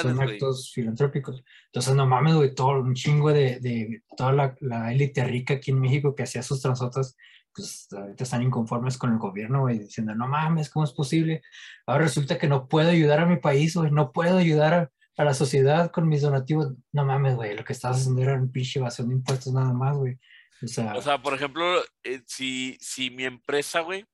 son 0.00 0.22
actos 0.22 0.70
filantrópicos. 0.72 1.42
Entonces, 1.66 1.94
no 1.94 2.06
mames, 2.06 2.34
güey, 2.34 2.54
todo 2.54 2.80
un 2.80 2.94
chingo 2.94 3.32
de, 3.32 3.58
de 3.58 4.02
toda 4.16 4.32
la, 4.32 4.56
la 4.60 4.92
élite 4.92 5.24
rica 5.24 5.54
aquí 5.54 5.72
en 5.72 5.80
México 5.80 6.14
que 6.14 6.22
hacía 6.22 6.42
sus 6.42 6.62
transotas 6.62 7.16
pues 7.56 7.88
ahorita 7.90 8.24
están 8.24 8.42
inconformes 8.42 8.98
con 8.98 9.12
el 9.12 9.18
gobierno, 9.18 9.70
y 9.70 9.78
diciendo, 9.78 10.14
no 10.14 10.28
mames, 10.28 10.68
¿cómo 10.68 10.84
es 10.84 10.92
posible? 10.92 11.42
Ahora 11.86 12.04
resulta 12.04 12.38
que 12.38 12.48
no 12.48 12.68
puedo 12.68 12.90
ayudar 12.90 13.20
a 13.20 13.26
mi 13.26 13.36
país, 13.36 13.74
güey, 13.74 13.90
no 13.90 14.12
puedo 14.12 14.36
ayudar 14.36 14.74
a, 15.16 15.24
la 15.24 15.32
sociedad 15.32 15.90
con 15.90 16.06
mis 16.08 16.20
donativos. 16.20 16.74
No 16.92 17.06
mames, 17.06 17.36
güey, 17.36 17.56
lo 17.56 17.64
que 17.64 17.72
estás 17.72 17.96
haciendo 17.96 18.20
era 18.20 18.34
un 18.34 18.52
pinche 18.52 18.78
evasión 18.78 19.08
de 19.08 19.14
impuestos 19.14 19.54
nada 19.54 19.72
más, 19.72 19.96
güey. 19.96 20.18
O 20.62 20.66
sea, 20.66 20.94
o 20.94 21.00
sea 21.00 21.22
por 21.22 21.32
ejemplo, 21.32 21.64
eh, 22.04 22.20
si, 22.26 22.76
si 22.80 23.10
mi 23.10 23.24
empresa, 23.24 23.80
güey, 23.80 24.04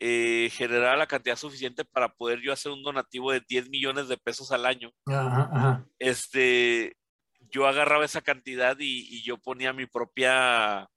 eh, 0.00 0.50
generara 0.52 0.96
la 0.96 1.06
cantidad 1.06 1.36
suficiente 1.36 1.84
para 1.84 2.08
poder 2.08 2.40
yo 2.40 2.52
hacer 2.52 2.72
un 2.72 2.82
donativo 2.82 3.30
de 3.30 3.42
10 3.48 3.70
millones 3.70 4.08
de 4.08 4.16
pesos 4.16 4.50
al 4.50 4.66
año, 4.66 4.90
este, 6.00 6.96
yo 7.52 7.68
agarraba 7.68 8.04
esa 8.04 8.22
cantidad 8.22 8.76
y, 8.80 9.06
y 9.14 9.22
yo 9.22 9.38
ponía 9.38 9.72
mi 9.72 9.86
propia 9.86 10.88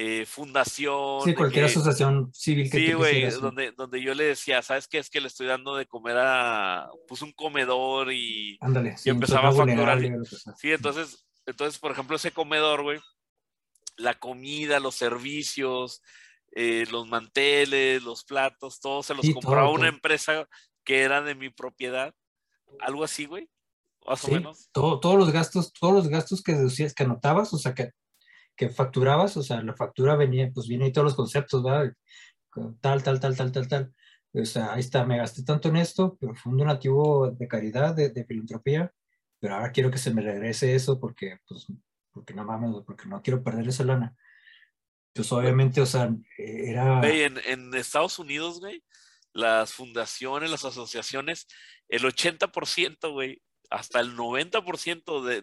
eh, 0.00 0.26
fundación. 0.26 1.22
Sí, 1.24 1.34
cualquier 1.34 1.64
asociación 1.64 2.32
civil 2.32 2.70
que 2.70 2.78
Sí, 2.78 2.92
güey, 2.92 3.28
donde, 3.30 3.72
donde 3.72 4.00
yo 4.00 4.14
le 4.14 4.26
decía, 4.26 4.62
¿sabes 4.62 4.86
qué? 4.86 4.98
Es 4.98 5.10
que 5.10 5.20
le 5.20 5.26
estoy 5.26 5.48
dando 5.48 5.74
de 5.74 5.86
comer 5.86 6.16
a, 6.20 6.88
pues, 7.08 7.20
un 7.20 7.32
comedor 7.32 8.12
y, 8.12 8.56
Ándale, 8.60 8.94
y 9.04 9.10
empezaba 9.10 9.48
a 9.48 9.52
facturar. 9.52 10.00
Sí, 10.56 10.70
entonces, 10.70 11.26
entonces, 11.46 11.80
por 11.80 11.90
ejemplo, 11.90 12.14
ese 12.14 12.30
comedor, 12.30 12.84
güey, 12.84 13.00
la 13.96 14.14
comida, 14.14 14.78
los 14.78 14.94
servicios, 14.94 16.00
eh, 16.52 16.86
los 16.92 17.08
manteles, 17.08 18.00
los 18.04 18.22
platos, 18.22 18.78
todo 18.78 19.02
se 19.02 19.14
los 19.14 19.28
compraba 19.34 19.68
una 19.68 19.88
empresa 19.88 20.48
que 20.84 21.00
era 21.00 21.22
de 21.22 21.34
mi 21.34 21.50
propiedad. 21.50 22.14
Algo 22.78 23.02
así, 23.02 23.26
güey. 23.26 23.50
Más 24.06 24.24
o 24.24 24.28
menos. 24.28 24.70
todos 24.72 25.16
los 25.16 25.32
gastos, 25.32 25.72
todos 25.72 25.92
los 25.92 26.06
gastos 26.06 26.40
que 26.40 26.52
deducías, 26.52 26.94
que 26.94 27.02
anotabas, 27.02 27.52
o 27.52 27.58
sea, 27.58 27.74
que 27.74 27.90
que 28.58 28.68
facturabas, 28.68 29.36
o 29.36 29.42
sea, 29.42 29.62
la 29.62 29.74
factura 29.74 30.16
venía, 30.16 30.50
pues 30.52 30.66
viene 30.66 30.86
ahí 30.86 30.92
todos 30.92 31.04
los 31.04 31.14
conceptos, 31.14 31.62
¿verdad? 31.62 31.94
Tal, 32.80 33.02
tal, 33.04 33.20
tal, 33.20 33.36
tal, 33.36 33.52
tal, 33.52 33.68
tal. 33.68 33.94
O 34.32 34.44
sea, 34.44 34.74
ahí 34.74 34.80
está, 34.80 35.06
me 35.06 35.16
gasté 35.16 35.44
tanto 35.44 35.68
en 35.68 35.76
esto, 35.76 36.18
pero 36.20 36.34
fue 36.34 36.50
un 36.52 36.58
donativo 36.58 37.30
de 37.30 37.46
caridad, 37.46 37.94
de, 37.94 38.24
filantropía, 38.24 38.92
pero 39.38 39.54
ahora 39.54 39.70
quiero 39.70 39.92
que 39.92 39.98
se 39.98 40.12
me 40.12 40.22
regrese 40.22 40.74
eso 40.74 40.98
porque, 40.98 41.38
pues, 41.46 41.66
porque 42.12 42.34
no 42.34 42.44
mames, 42.44 42.82
porque 42.84 43.08
no 43.08 43.22
quiero 43.22 43.44
perder 43.44 43.68
esa 43.68 43.84
lana. 43.84 44.16
Pues 45.14 45.30
obviamente, 45.32 45.80
o 45.80 45.86
sea, 45.86 46.12
era... 46.36 47.00
en, 47.08 47.38
en 47.46 47.72
Estados 47.74 48.18
Unidos, 48.18 48.58
güey, 48.58 48.82
las 49.32 49.72
fundaciones, 49.72 50.50
las 50.50 50.64
asociaciones, 50.64 51.46
el 51.88 52.02
80%, 52.02 53.12
güey, 53.12 53.40
hasta 53.70 54.00
el 54.00 54.16
90% 54.16 55.22
de, 55.22 55.42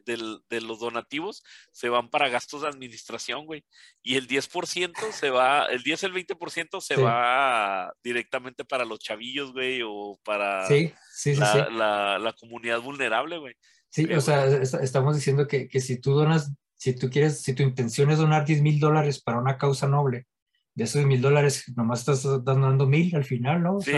de, 0.49 0.61
los 0.61 0.79
donativos 0.79 1.43
se 1.71 1.89
van 1.89 2.09
para 2.09 2.29
gastos 2.29 2.63
de 2.63 2.67
administración, 2.67 3.45
güey. 3.45 3.63
Y 4.01 4.15
el 4.15 4.27
10% 4.27 5.11
se 5.11 5.29
va, 5.29 5.65
el 5.65 5.83
10, 5.83 6.03
el 6.03 6.13
20% 6.13 6.81
se 6.81 6.95
va 6.95 7.93
directamente 8.03 8.65
para 8.65 8.85
los 8.85 8.99
chavillos, 8.99 9.53
güey, 9.53 9.81
o 9.85 10.19
para 10.23 10.67
la, 10.69 12.19
la, 12.19 12.33
comunidad 12.33 12.81
vulnerable, 12.81 13.37
güey. 13.37 13.55
Sí, 13.89 14.05
o 14.13 14.21
sea, 14.21 14.47
estamos 14.47 15.15
diciendo 15.15 15.47
que, 15.47 15.67
que, 15.67 15.79
si 15.79 15.99
tú 15.99 16.13
donas, 16.13 16.51
si 16.75 16.95
tú 16.95 17.09
quieres, 17.09 17.41
si 17.41 17.53
tu 17.53 17.63
intención 17.63 18.11
es 18.11 18.17
donar 18.17 18.45
10 18.45 18.61
mil 18.61 18.79
dólares 18.79 19.21
para 19.21 19.37
una 19.37 19.57
causa 19.57 19.87
noble, 19.87 20.27
de 20.73 20.83
esos 20.83 21.05
mil 21.05 21.21
dólares 21.21 21.71
nomás 21.75 21.99
estás 21.99 22.23
donando 22.43 22.85
mil 22.85 23.15
al 23.15 23.23
final, 23.23 23.63
¿no? 23.63 23.79
sí, 23.79 23.93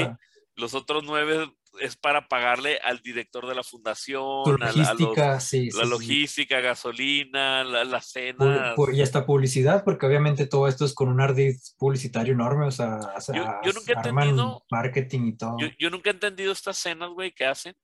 los 0.56 0.74
otros 0.74 1.04
nueve 1.04 1.52
es 1.80 1.95
para 1.95 2.28
pagarle 2.28 2.80
al 2.84 2.99
director 3.02 3.48
de 3.48 3.56
la 3.56 3.64
fundación, 3.64 4.58
logística, 4.60 5.40
la 5.74 5.86
logística, 5.86 6.60
gasolina, 6.60 7.64
la, 7.64 8.02
cena. 8.02 8.76
y 8.94 9.02
hasta 9.02 9.26
publicidad, 9.26 9.84
porque 9.84 10.06
obviamente 10.06 10.48
todo 10.48 10.68
esto 10.68 10.86
es 10.86 10.94
con 10.94 11.10
un 11.10 11.22
ardiz 11.22 11.76
publicitario 11.78 12.34
enorme, 12.34 12.66
o 12.66 12.72
sea, 12.72 12.99
yo, 13.34 13.74
nunca 13.74 13.94
he 13.94 13.95
entendido 13.95 14.66
marketing 14.70 15.28
y 15.28 15.38
todo. 15.38 15.58
Yo, 15.78 15.90
nunca 15.90 16.10
he 16.10 16.14
entendido 16.14 16.52
estas 16.52 16.78
cenas, 16.78 17.10
güey, 17.10 17.32
que 17.32 17.45
hacen, 17.45 17.76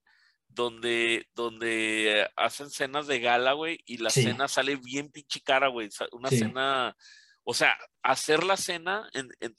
donde, 0.47 1.27
donde 1.33 2.27
hacen 2.35 2.69
cenas 2.69 3.07
de 3.07 3.19
gala, 3.19 3.53
güey, 3.53 3.79
y 3.85 3.97
la 3.97 4.09
cena 4.09 4.47
sale 4.47 4.75
bien 4.75 5.09
pinche 5.09 5.41
cara, 5.41 5.67
güey, 5.67 5.89
una 6.11 6.29
cena, 6.29 6.95
o 7.43 7.53
sea, 7.53 7.77
hacer 8.01 8.43
la 8.43 8.57
cena 8.57 9.09
en, 9.13 9.29
en, 9.39 9.55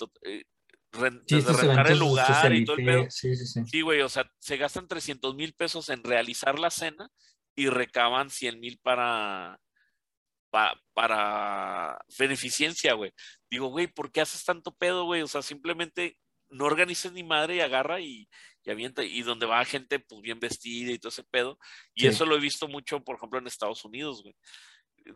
eh, 0.94 1.40
rentar 1.40 1.90
el 1.90 1.98
lugar 1.98 2.52
y 2.52 2.64
todo 2.64 2.76
el 2.76 2.84
pedo. 2.84 3.06
Sí, 3.10 3.34
sí, 3.36 3.62
sí. 3.64 3.80
güey, 3.80 4.00
o 4.00 4.08
sea, 4.08 4.30
se 4.38 4.56
gastan 4.56 4.88
300 4.88 5.34
mil 5.34 5.54
pesos 5.54 5.88
en 5.88 6.02
realizar 6.02 6.58
la 6.58 6.70
cena 6.70 7.10
y 7.56 7.68
recaban 7.68 8.30
100 8.30 8.60
mil 8.60 8.78
para, 8.82 9.60
para, 10.92 11.98
beneficencia, 12.18 12.94
güey. 12.94 13.12
Digo, 13.50 13.68
güey, 13.68 13.86
¿por 13.86 14.10
qué 14.12 14.20
haces 14.20 14.44
tanto 14.44 14.74
pedo, 14.74 15.04
güey? 15.04 15.22
O 15.22 15.28
sea, 15.28 15.42
simplemente 15.42 16.18
no 16.50 16.66
organices 16.66 17.12
ni 17.12 17.22
madre 17.22 17.56
y 17.56 17.60
agarra 17.60 18.00
y, 18.00 18.28
y 18.64 18.70
avienta. 18.70 19.04
Y 19.04 19.22
donde 19.22 19.46
va 19.46 19.64
gente, 19.64 19.98
pues 19.98 20.20
bien 20.20 20.40
vestida 20.40 20.92
y 20.92 20.98
todo 20.98 21.10
ese 21.10 21.24
pedo. 21.24 21.58
Y 21.94 22.06
eso 22.06 22.26
lo 22.26 22.36
he 22.36 22.40
visto 22.40 22.68
mucho, 22.68 23.02
por 23.02 23.16
ejemplo, 23.16 23.38
en 23.38 23.46
Estados 23.46 23.84
Unidos, 23.84 24.22
güey. 24.22 24.34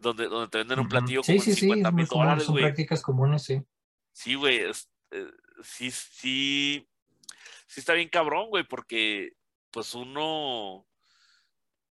Donde, 0.00 0.26
donde 0.26 0.48
te 0.48 0.58
venden 0.58 0.80
un 0.80 0.88
platillo 0.88 1.22
como 1.22 1.40
50 1.40 1.90
mil 1.92 2.06
dólares, 2.06 2.46
güey. 2.46 2.62
Son 2.62 2.68
prácticas 2.68 3.02
comunes, 3.02 3.42
sí. 3.42 3.62
Sí, 4.12 4.34
güey. 4.34 4.58
Eh, 4.58 4.72
sí, 5.62 5.90
sí, 5.90 6.88
sí 7.66 7.80
está 7.80 7.94
bien 7.94 8.08
cabrón, 8.08 8.48
güey, 8.48 8.64
porque 8.64 9.32
pues 9.70 9.94
uno, 9.94 10.86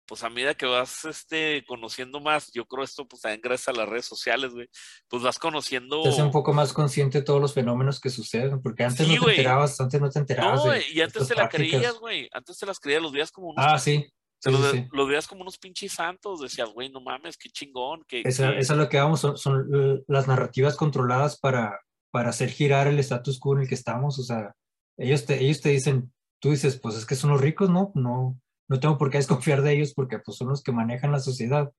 pues 0.06 0.22
a 0.22 0.30
medida 0.30 0.54
que 0.54 0.66
vas 0.66 1.04
este, 1.04 1.64
conociendo 1.66 2.20
más, 2.20 2.50
yo 2.52 2.64
creo 2.66 2.84
esto 2.84 3.06
pues 3.06 3.22
también 3.22 3.40
gracias 3.42 3.68
a 3.68 3.78
las 3.78 3.88
redes 3.88 4.06
sociales, 4.06 4.52
güey, 4.52 4.68
pues 5.08 5.22
vas 5.22 5.38
conociendo... 5.38 6.02
Te 6.02 6.08
hace 6.10 6.22
un 6.22 6.30
poco 6.30 6.52
más 6.52 6.72
consciente 6.72 7.18
de 7.18 7.24
todos 7.24 7.40
los 7.40 7.54
fenómenos 7.54 8.00
que 8.00 8.10
suceden, 8.10 8.62
porque 8.62 8.84
antes 8.84 9.06
no 9.06 9.24
te 9.24 9.30
enterabas, 9.30 9.80
antes 9.80 10.00
no 10.00 10.10
te 10.10 10.18
enterabas. 10.18 10.64
No, 10.64 10.72
y 10.76 11.00
antes 11.00 11.28
te 11.28 11.34
la 11.34 11.48
creías, 11.48 11.98
güey, 11.98 12.28
antes 12.32 12.58
te 12.58 12.66
las 12.66 12.80
creías, 12.80 13.02
los 13.02 13.12
días 13.12 13.30
como 13.30 13.48
unos... 13.48 13.64
Ah, 13.66 13.78
sí. 13.78 14.06
los, 14.44 15.08
veías 15.08 15.26
como 15.26 15.42
unos 15.42 15.58
pinches 15.58 15.92
santos, 15.92 16.40
decías, 16.40 16.70
güey, 16.70 16.88
no 16.88 17.00
mames, 17.00 17.36
qué 17.36 17.50
chingón. 17.50 18.04
Que, 18.06 18.22
Esa, 18.24 18.52
es 18.56 18.70
lo 18.70 18.88
que 18.88 18.98
vamos, 18.98 19.20
son, 19.20 19.36
son 19.36 20.04
las 20.06 20.28
narrativas 20.28 20.76
controladas 20.76 21.38
para, 21.38 21.78
para 22.10 22.30
hacer 22.30 22.50
girar 22.50 22.86
el 22.86 22.98
status 22.98 23.38
quo 23.38 23.54
en 23.54 23.62
el 23.62 23.68
que 23.68 23.74
estamos. 23.74 24.18
O 24.18 24.22
sea, 24.22 24.54
ellos 24.96 25.26
te, 25.26 25.40
ellos 25.40 25.60
te 25.60 25.70
dicen, 25.70 26.12
tú 26.40 26.50
dices, 26.50 26.78
pues 26.78 26.96
es 26.96 27.06
que 27.06 27.14
son 27.14 27.30
los 27.30 27.40
ricos, 27.40 27.70
¿no? 27.70 27.92
No, 27.94 28.38
no 28.68 28.80
tengo 28.80 28.98
por 28.98 29.10
qué 29.10 29.18
desconfiar 29.18 29.62
de 29.62 29.74
ellos 29.74 29.94
porque 29.94 30.18
pues 30.18 30.36
son 30.36 30.48
los 30.48 30.62
que 30.62 30.72
manejan 30.72 31.12
la 31.12 31.20
sociedad. 31.20 31.72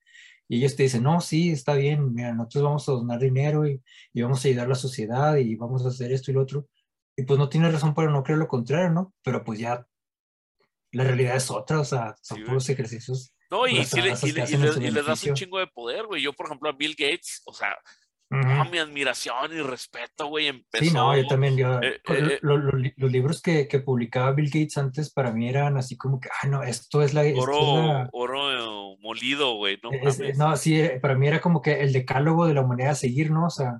Y 0.50 0.60
ellos 0.60 0.76
te 0.76 0.84
dicen, 0.84 1.04
no, 1.04 1.20
sí, 1.20 1.52
está 1.52 1.74
bien, 1.74 2.14
mira, 2.14 2.34
nosotros 2.34 2.64
vamos 2.64 2.88
a 2.88 2.94
donar 2.94 3.20
dinero 3.20 3.68
y, 3.68 3.82
y 4.14 4.22
vamos 4.22 4.44
a 4.44 4.48
ayudar 4.48 4.68
a 4.68 4.70
la 4.70 4.76
sociedad 4.76 5.36
y 5.36 5.56
vamos 5.56 5.86
a 5.86 5.90
hacer 5.90 6.12
esto 6.12 6.32
y 6.32 6.36
lo 6.36 6.42
otro. 6.42 6.68
Y 7.18 7.24
pues 7.24 7.38
no 7.38 7.50
tiene 7.50 7.70
razón 7.70 7.94
para 7.94 8.12
no 8.12 8.24
creer 8.24 8.40
lo 8.40 8.48
contrario, 8.48 8.92
¿no? 8.92 9.14
Pero 9.24 9.44
pues 9.44 9.60
ya 9.60 9.86
la 10.92 11.04
realidad 11.04 11.36
es 11.36 11.52
otra, 11.52 11.82
o 11.82 11.86
sea, 11.86 12.16
son 12.22 12.44
puros 12.46 12.70
ejercicios. 12.70 13.34
No, 13.50 13.68
y, 13.68 13.84
si 13.86 14.02
le, 14.02 14.10
y, 14.12 14.86
y, 14.86 14.92
les 14.92 15.06
das 15.06 15.24
un 15.24 15.34
chingo 15.34 15.60
de 15.60 15.68
poder, 15.68 16.06
güey. 16.06 16.22
Yo, 16.22 16.34
por 16.34 16.48
ejemplo, 16.48 16.70
a 16.70 16.74
Bill 16.74 16.96
Gates, 16.98 17.42
o 17.46 17.54
sea, 17.54 17.76
mi 18.30 18.78
admiración 18.78 19.54
y 19.54 19.62
respeto, 19.62 20.28
güey, 20.28 20.48
empezó. 20.48 20.86
Sí, 20.86 20.92
no, 20.92 21.16
yo 21.16 21.26
también, 21.28 21.56
yo, 21.56 21.80
eh, 21.82 22.02
eh, 22.10 22.40
los 22.42 23.12
libros 23.12 23.42
que, 23.42 23.68
que, 23.68 23.80
publicaba 23.80 24.34
Bill 24.34 24.50
Gates 24.50 24.78
antes 24.78 25.12
para 25.12 25.32
mí 25.32 25.48
eran 25.48 25.78
así 25.78 25.96
como 25.96 26.20
que, 26.20 26.30
ah, 26.42 26.48
no, 26.48 26.64
esto 26.64 27.02
es 27.02 27.14
la... 27.14 27.24
Oro, 27.36 28.10
oro, 28.12 28.98
molido, 29.00 29.56
güey. 29.56 29.80
No, 29.82 29.92
Es- 29.92 30.38
no, 30.38 30.56
sí, 30.58 30.80
eh, 30.80 31.00
para 31.02 31.16
mí 31.16 31.28
era 31.28 31.40
como 31.40 31.62
que 31.62 31.82
el 31.82 31.94
decálogo 31.94 32.46
de 32.48 32.54
la 32.54 32.62
humanidad 32.62 32.92
a 32.92 32.96
seguir, 32.96 33.32
¿no? 33.32 33.46
O 33.46 33.50
sea, 33.50 33.80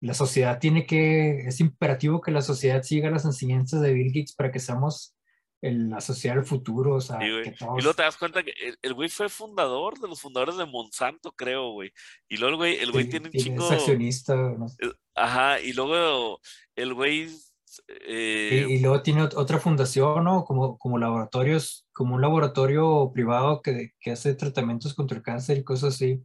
la 0.00 0.14
sociedad 0.14 0.58
tiene 0.58 0.86
que, 0.86 1.46
es 1.46 1.60
imperativo 1.60 2.20
que 2.20 2.32
la 2.32 2.42
sociedad 2.42 2.82
siga 2.82 3.10
las 3.10 3.24
enseñanzas 3.24 3.82
de 3.82 3.92
Bill 3.92 4.12
Gates 4.12 4.34
para 4.34 4.50
que 4.50 4.58
seamos 4.58 5.14
el- 5.62 5.90
la 5.90 6.00
sociedad 6.00 6.36
del 6.36 6.44
futuro, 6.44 6.94
o 6.96 7.00
sea, 7.00 7.18
Sí, 7.18 7.26
que 7.44 7.50
Y 7.50 7.54
todos... 7.54 7.74
luego 7.82 7.94
te 7.94 8.02
das 8.02 8.16
cuenta 8.16 8.42
que 8.42 8.52
el- 8.52 8.78
el 8.80 8.94
güey 8.94 9.08
fue 9.08 9.28
fundador 9.28 9.98
de 9.98 10.08
los 10.08 10.20
fundadores 10.20 10.56
de 10.56 10.64
Monsanto, 10.66 11.32
creo, 11.32 11.72
güey. 11.72 11.92
Y 12.28 12.36
luego 12.38 12.50
el 12.52 12.56
güey, 12.56 12.76
el 12.78 12.92
güey 12.92 13.04
sí, 13.04 13.10
tiene 13.10 13.26
un 13.26 13.32
chingo. 13.32 13.64
es 13.66 13.70
accionista, 13.72 14.34
¿no? 14.36 14.66
Ajá, 15.14 15.60
y 15.60 15.72
luego 15.72 16.40
el 16.76 16.94
güey. 16.94 17.28
Y, 17.28 18.02
eh, 18.06 18.66
y 18.68 18.80
luego 18.80 19.00
tiene 19.02 19.22
ot- 19.22 19.36
otra 19.36 19.58
fundación, 19.60 20.24
¿no? 20.24 20.44
Como, 20.44 20.76
como 20.78 20.98
laboratorios, 20.98 21.86
como 21.92 22.16
un 22.16 22.20
laboratorio 22.20 23.10
privado 23.12 23.62
que, 23.62 23.92
que 24.00 24.10
hace 24.10 24.34
tratamientos 24.34 24.94
contra 24.94 25.16
el 25.16 25.22
cáncer 25.22 25.58
y 25.58 25.62
cosas 25.64 25.94
así, 25.94 26.20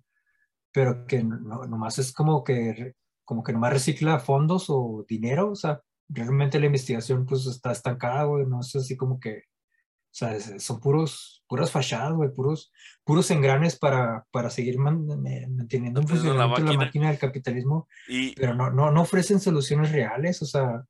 pero 0.72 1.06
que 1.06 1.24
no, 1.24 1.66
nomás 1.68 2.00
es 2.00 2.14
como 2.14 2.44
que, 2.44 2.94
como 3.26 3.44
que 3.44 3.54
nomás 3.54 3.74
recicla 3.74 4.20
fondos 4.20 4.66
o 4.70 5.06
dinero, 5.08 5.52
o 5.52 5.56
sea, 5.56 5.82
realmente 6.10 6.60
la 6.60 6.68
investigación 6.68 7.26
pues 7.26 7.46
está 7.46 7.72
estancada, 7.72 8.24
güey, 8.26 8.46
no 8.46 8.60
es 8.62 8.76
así 8.76 8.96
como 8.96 9.20
que, 9.20 9.38
o 9.38 10.18
sea, 10.18 10.40
son 10.60 10.80
puros, 10.80 11.44
puras 11.48 11.72
fachadas, 11.72 12.14
güey, 12.14 12.30
puros, 12.32 12.72
puros 13.04 13.30
engranes 13.32 13.78
para, 13.78 14.26
para 14.32 14.50
seguir 14.50 14.78
man- 14.78 15.06
manteniendo 15.06 16.02
la 16.02 16.08
funcionamiento 16.08 16.72
la 16.72 16.78
máquina. 16.78 17.10
del 17.10 17.20
capitalismo 17.20 17.88
y, 18.08 18.34
pero 18.36 18.54
no, 18.56 18.70
no, 18.72 18.92
no 18.92 19.02
ofrecen 19.02 19.40
soluciones 19.40 19.92
reales, 19.92 20.42
o 20.42 20.46
sea, 20.46 20.84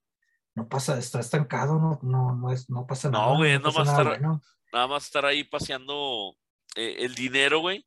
no 0.54 0.68
pasa, 0.70 0.98
está 0.98 1.20
estancado, 1.20 1.80
no, 1.80 2.00
no, 2.04 2.36
no, 2.36 2.52
es, 2.52 2.70
no 2.70 2.86
pasa 2.86 3.10
No, 3.10 3.20
nada. 3.20 3.38
güey, 3.38 3.60
no 3.60 3.72
nada 3.72 4.04
bueno. 4.04 4.42
nada 4.72 4.88
más 4.88 5.06
estar 5.06 5.26
ahí 5.26 5.44
paseando 5.44 6.36
eh, 6.76 6.98
el 7.00 7.16
dinero, 7.16 7.60
güey, 7.60 7.86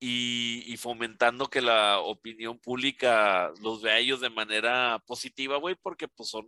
y, 0.00 0.64
y 0.66 0.76
fomentando 0.76 1.48
que 1.48 1.60
la 1.60 1.98
opinión 2.00 2.58
pública 2.58 3.52
los 3.60 3.82
vea 3.82 3.94
a 3.94 3.98
ellos 3.98 4.20
de 4.20 4.30
manera 4.30 5.02
positiva, 5.06 5.58
güey, 5.58 5.74
porque 5.80 6.08
pues 6.08 6.30
son, 6.30 6.46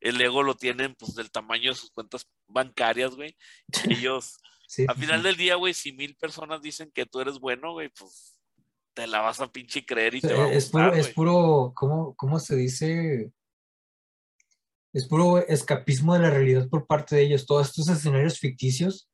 el 0.00 0.20
ego 0.20 0.42
lo 0.42 0.54
tienen 0.54 0.94
pues 0.94 1.14
del 1.14 1.30
tamaño 1.30 1.70
de 1.70 1.76
sus 1.76 1.90
cuentas 1.90 2.28
bancarias, 2.46 3.14
güey, 3.14 3.36
ellos, 3.88 4.38
Sí, 4.68 4.84
al 4.88 4.96
sí, 4.96 5.02
final 5.02 5.20
sí. 5.20 5.26
del 5.26 5.36
día, 5.36 5.54
güey, 5.54 5.74
si 5.74 5.92
mil 5.92 6.16
personas 6.16 6.60
dicen 6.60 6.90
que 6.92 7.06
tú 7.06 7.20
eres 7.20 7.38
bueno, 7.38 7.72
güey, 7.72 7.88
pues 7.96 8.40
te 8.94 9.06
la 9.06 9.20
vas 9.20 9.40
a 9.40 9.52
pinche 9.52 9.84
creer 9.84 10.16
y 10.16 10.20
te 10.20 10.32
va 10.32 10.46
a 10.46 10.52
es 10.52 10.70
puro, 10.70 10.92
es 10.94 11.08
puro, 11.08 11.72
¿cómo, 11.74 12.14
cómo 12.16 12.40
se 12.40 12.56
dice? 12.56 13.30
Es 14.92 15.06
puro 15.06 15.38
escapismo 15.46 16.14
de 16.14 16.20
la 16.20 16.30
realidad 16.30 16.68
por 16.68 16.86
parte 16.86 17.14
de 17.14 17.22
ellos, 17.22 17.46
todos 17.46 17.68
estos 17.68 17.88
escenarios 17.88 18.38
ficticios. 18.38 19.08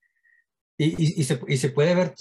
Y, 0.78 0.90
y, 1.02 1.20
y 1.20 1.24
se, 1.24 1.40
y 1.48 1.56
se 1.58 1.68
puede 1.70 1.94
ver 1.94 2.14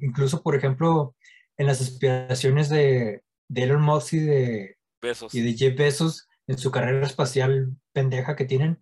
incluso, 0.00 0.42
por 0.42 0.54
ejemplo, 0.54 1.14
en 1.56 1.66
las 1.66 1.80
aspiraciones 1.80 2.68
de, 2.68 3.22
de 3.48 3.62
Elon 3.62 3.82
Musk 3.82 4.14
y 4.14 4.18
de, 4.18 4.76
Besos. 5.00 5.34
y 5.34 5.40
de 5.40 5.54
Jeff 5.54 5.76
Bezos 5.76 6.28
en 6.46 6.58
su 6.58 6.70
carrera 6.70 7.06
espacial 7.06 7.76
pendeja 7.92 8.36
que 8.36 8.44
tienen. 8.44 8.80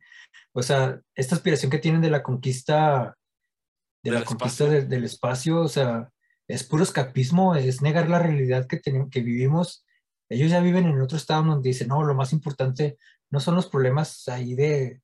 O 0.52 0.62
sea, 0.62 1.00
esta 1.14 1.34
aspiración 1.34 1.70
que 1.70 1.78
tienen 1.78 2.00
de 2.00 2.10
la 2.10 2.22
conquista, 2.22 3.16
de 4.02 4.10
Del 4.10 4.20
la 4.20 4.24
conquista 4.26 4.64
espacio. 4.64 4.80
del- 4.80 4.88
del 4.88 5.04
espacio, 5.04 5.60
o 5.60 5.68
sea, 5.68 6.10
es 6.48 6.62
puro 6.64 6.82
escapismo, 6.82 7.54
es 7.56 7.80
negar 7.82 8.08
la 8.10 8.18
realidad 8.18 8.66
que, 8.66 8.78
tenemos, 8.78 9.08
que 9.10 9.20
vivimos. 9.20 9.84
Ellos 10.28 10.50
ya 10.50 10.60
viven 10.60 10.86
en 10.86 11.00
otro 11.00 11.16
estado 11.16 11.42
donde 11.44 11.68
dicen, 11.70 11.88
no, 11.88 12.02
lo 12.04 12.14
más 12.14 12.32
importante 12.32 12.98
no 13.30 13.40
son 13.40 13.54
los 13.54 13.68
problemas 13.68 14.28
ahí 14.28 14.54
de, 14.54 15.00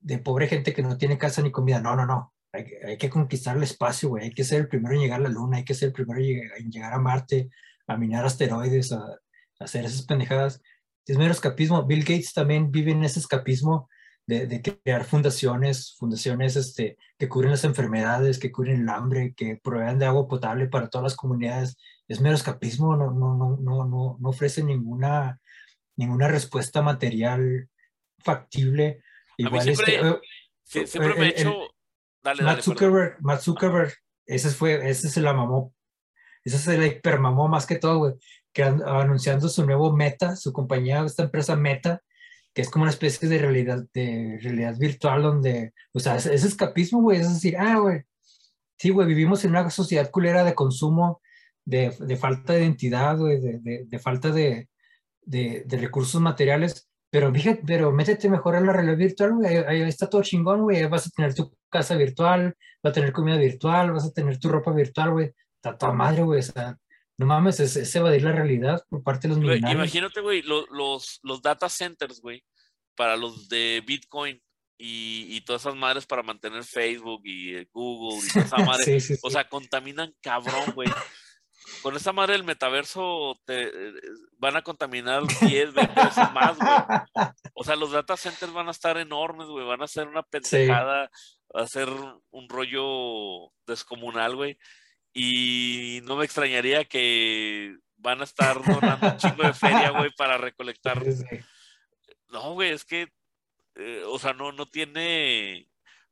de 0.00 0.18
pobre 0.18 0.46
gente 0.48 0.72
que 0.72 0.82
no 0.82 0.96
tiene 0.96 1.18
casa 1.18 1.42
ni 1.42 1.50
comida. 1.50 1.80
No, 1.80 1.96
no, 1.96 2.06
no. 2.06 2.32
Hay, 2.52 2.64
que- 2.64 2.80
hay 2.86 2.96
que 2.98 3.10
conquistar 3.10 3.56
el 3.56 3.64
espacio, 3.64 4.08
güey. 4.10 4.24
Hay 4.24 4.30
que 4.32 4.44
ser 4.44 4.60
el 4.60 4.68
primero 4.68 4.94
en 4.94 5.00
llegar 5.00 5.20
a 5.20 5.24
la 5.24 5.28
luna, 5.28 5.58
hay 5.58 5.64
que 5.64 5.74
ser 5.74 5.88
el 5.88 5.92
primero 5.92 6.20
en 6.20 6.26
llegar, 6.26 6.58
en 6.58 6.70
llegar 6.70 6.92
a 6.94 6.98
Marte, 6.98 7.50
a 7.88 7.96
minar 7.96 8.24
asteroides, 8.24 8.92
a, 8.92 8.98
a 8.98 9.18
hacer 9.60 9.84
esas 9.84 10.02
pendejadas. 10.06 10.62
Es 11.06 11.16
mero 11.18 11.32
escapismo. 11.32 11.84
Bill 11.84 12.00
Gates 12.04 12.32
también 12.32 12.70
vive 12.70 12.92
en 12.92 13.04
ese 13.04 13.20
escapismo 13.20 13.88
de, 14.26 14.46
de 14.46 14.60
crear 14.60 15.04
fundaciones, 15.04 15.94
fundaciones 15.98 16.56
este, 16.56 16.98
que 17.18 17.28
cubren 17.28 17.52
las 17.52 17.64
enfermedades, 17.64 18.38
que 18.38 18.50
cubren 18.50 18.82
el 18.82 18.88
hambre, 18.88 19.32
que 19.36 19.56
provean 19.62 19.98
de 19.98 20.06
agua 20.06 20.26
potable 20.26 20.66
para 20.68 20.88
todas 20.88 21.04
las 21.04 21.16
comunidades. 21.16 21.76
Es 22.08 22.20
mero 22.20 22.34
escapismo, 22.34 22.96
no, 22.96 23.12
no, 23.12 23.36
no, 23.36 23.56
no, 23.60 23.84
no, 23.86 24.16
no 24.20 24.28
ofrece 24.28 24.64
ninguna, 24.64 25.40
ninguna 25.96 26.26
respuesta 26.28 26.82
material 26.82 27.68
factible. 28.18 29.02
Igual 29.36 29.62
siempre- 29.62 29.94
este, 29.96 30.20
Sí, 30.64 30.86
siempre 30.86 31.14
me 31.14 31.26
he 31.26 31.28
hecho. 31.28 31.54
Dale. 32.22 32.42
Matt. 32.42 32.60
Zuckerberg, 32.62 33.18
Matt 33.20 33.40
Zuckerberg, 33.40 33.92
ese 34.26 34.50
fue, 34.50 34.90
ese 34.90 35.08
se 35.08 35.20
la 35.20 35.32
mamó, 35.32 35.72
ese 36.42 36.58
se 36.58 36.76
la 36.76 36.86
hipermamó 36.86 37.46
más 37.46 37.66
que 37.66 37.76
todo, 37.76 37.98
güey, 37.98 38.14
que 38.56 38.62
an- 38.64 38.82
anunciando 38.86 39.50
su 39.50 39.66
nuevo 39.66 39.92
Meta, 39.94 40.34
su 40.34 40.50
compañía, 40.50 41.04
esta 41.04 41.24
empresa 41.24 41.56
Meta, 41.56 42.00
que 42.54 42.62
es 42.62 42.70
como 42.70 42.84
una 42.84 42.90
especie 42.90 43.28
de 43.28 43.36
realidad, 43.36 43.84
de 43.92 44.38
realidad 44.42 44.78
virtual 44.78 45.20
donde, 45.22 45.74
o 45.92 46.00
sea, 46.00 46.16
es, 46.16 46.24
es 46.24 46.42
escapismo, 46.42 47.02
güey, 47.02 47.20
es 47.20 47.28
decir, 47.34 47.54
ah, 47.58 47.78
güey, 47.78 48.00
sí, 48.78 48.88
güey, 48.88 49.06
vivimos 49.06 49.44
en 49.44 49.50
una 49.50 49.68
sociedad 49.68 50.10
culera 50.10 50.42
de 50.42 50.54
consumo, 50.54 51.20
de, 51.66 51.94
de 52.00 52.16
falta 52.16 52.54
de 52.54 52.60
identidad, 52.62 53.18
güey, 53.18 53.38
de, 53.40 53.58
de- 53.58 53.84
de 53.86 53.98
falta 53.98 54.30
de, 54.30 54.70
recursos 55.68 56.18
materiales, 56.22 56.88
pero 57.10 57.30
fíjate, 57.34 57.62
pero 57.66 57.92
métete 57.92 58.30
mejor 58.30 58.56
a 58.56 58.60
la 58.60 58.72
realidad 58.72 58.96
virtual, 58.96 59.34
güey, 59.34 59.54
ahí, 59.58 59.82
ahí 59.82 59.82
está 59.82 60.08
todo 60.08 60.22
chingón, 60.22 60.62
güey, 60.62 60.82
vas 60.86 61.06
a 61.06 61.10
tener 61.10 61.34
tu 61.34 61.54
casa 61.68 61.94
virtual, 61.94 62.54
vas 62.82 62.90
a 62.92 62.94
tener 62.94 63.12
comida 63.12 63.36
virtual, 63.36 63.92
vas 63.92 64.06
a 64.06 64.12
tener 64.12 64.38
tu 64.38 64.48
ropa 64.48 64.72
virtual, 64.72 65.10
güey, 65.12 65.32
está 65.56 65.76
toda 65.76 65.92
madre, 65.92 66.22
güey, 66.22 66.40
o 66.40 66.42
sea, 66.42 66.78
no 67.18 67.26
mames, 67.26 67.60
es, 67.60 67.76
es 67.76 67.94
evadir 67.96 68.22
la 68.22 68.32
realidad 68.32 68.84
por 68.88 69.02
parte 69.02 69.28
de 69.28 69.34
los 69.34 69.38
Güey, 69.42 69.56
millonarios. 69.56 69.82
imagínate, 69.84 70.20
güey, 70.20 70.42
lo- 70.42 70.66
los, 70.66 71.20
los 71.22 71.40
data 71.42 71.68
centers, 71.68 72.20
güey, 72.20 72.44
para 72.94 73.16
los 73.16 73.48
de 73.48 73.82
Bitcoin 73.86 74.42
y, 74.78 75.26
y 75.34 75.40
todas 75.42 75.62
esas 75.62 75.76
madres 75.76 76.04
para 76.06 76.22
mantener 76.22 76.62
Facebook 76.64 77.22
y 77.24 77.54
eh, 77.54 77.68
Google 77.72 78.18
y 78.26 78.28
toda 78.32 78.44
esa 78.44 78.56
madre. 78.64 78.84
Sí, 78.84 79.00
sí, 79.00 79.14
sí. 79.14 79.20
O 79.22 79.30
sea, 79.30 79.48
contaminan 79.48 80.14
cabrón, 80.20 80.72
güey. 80.74 80.88
Con 81.82 81.96
esa 81.96 82.12
madre 82.12 82.34
del 82.34 82.44
metaverso 82.44 83.34
te, 83.44 83.64
eh, 83.64 83.92
van 84.38 84.56
a 84.56 84.62
contaminar 84.62 85.22
10, 85.40 85.72
20 85.74 85.94
veces 86.00 86.32
más, 86.32 86.56
güey. 86.58 87.32
O 87.54 87.64
sea, 87.64 87.74
los 87.76 87.90
data 87.92 88.16
centers 88.16 88.52
van 88.52 88.68
a 88.68 88.72
estar 88.72 88.96
enormes, 88.98 89.46
güey. 89.48 89.66
Van 89.66 89.82
a 89.82 89.88
ser 89.88 90.06
una 90.06 90.22
pendejada, 90.22 91.10
va 91.56 91.62
a 91.62 91.66
ser 91.66 91.88
un 92.30 92.48
rollo 92.48 93.50
descomunal, 93.66 94.36
güey. 94.36 94.58
Y 95.18 96.00
no 96.04 96.16
me 96.16 96.26
extrañaría 96.26 96.84
que 96.84 97.74
van 97.96 98.20
a 98.20 98.24
estar 98.24 98.62
donando 98.62 99.12
un 99.12 99.16
chingo 99.16 99.42
de 99.44 99.54
feria, 99.54 99.90
güey, 99.90 100.10
para 100.14 100.36
recolectar. 100.36 101.02
No, 102.30 102.52
güey, 102.52 102.70
es 102.72 102.84
que, 102.84 103.08
eh, 103.76 104.02
o 104.06 104.18
sea, 104.18 104.34
no, 104.34 104.52
no 104.52 104.66
tiene. 104.66 105.70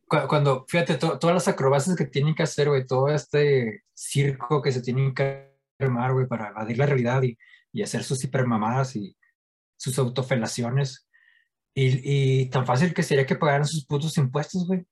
Cu- 0.09 0.26
Cuando, 0.26 0.64
fíjate, 0.66 0.94
to- 0.97 1.18
todas 1.18 1.35
las 1.35 1.48
acrobacias 1.48 1.97
que 1.97 2.06
tienen 2.06 2.35
que 2.35 2.44
hacer, 2.44 2.68
güey, 2.70 2.86
todo 2.86 3.09
este 3.09 3.85
circo 3.93 4.62
que 4.62 4.72
se 4.72 4.81
tienen 4.81 5.14
que 5.14 5.52
armar, 5.78 6.14
güey, 6.14 6.26
para 6.26 6.48
evadir 6.48 6.78
la 6.78 6.86
realidad 6.86 7.22
y, 7.22 7.36
y 7.72 7.82
hacer 7.82 8.05
sus 8.05 8.24
hipermamadas 8.24 8.97
y 8.97 9.14
sus 9.76 9.98
autofelaciones. 9.98 11.06
Y, 11.74 12.40
y 12.43 12.47
tan 12.48 12.64
fácil 12.64 12.94
que 12.94 13.02
sería 13.02 13.26
que 13.26 13.36
pagaran 13.36 13.66
sus 13.66 13.85
putos 13.85 14.16
impuestos, 14.16 14.66
güey. 14.66 14.86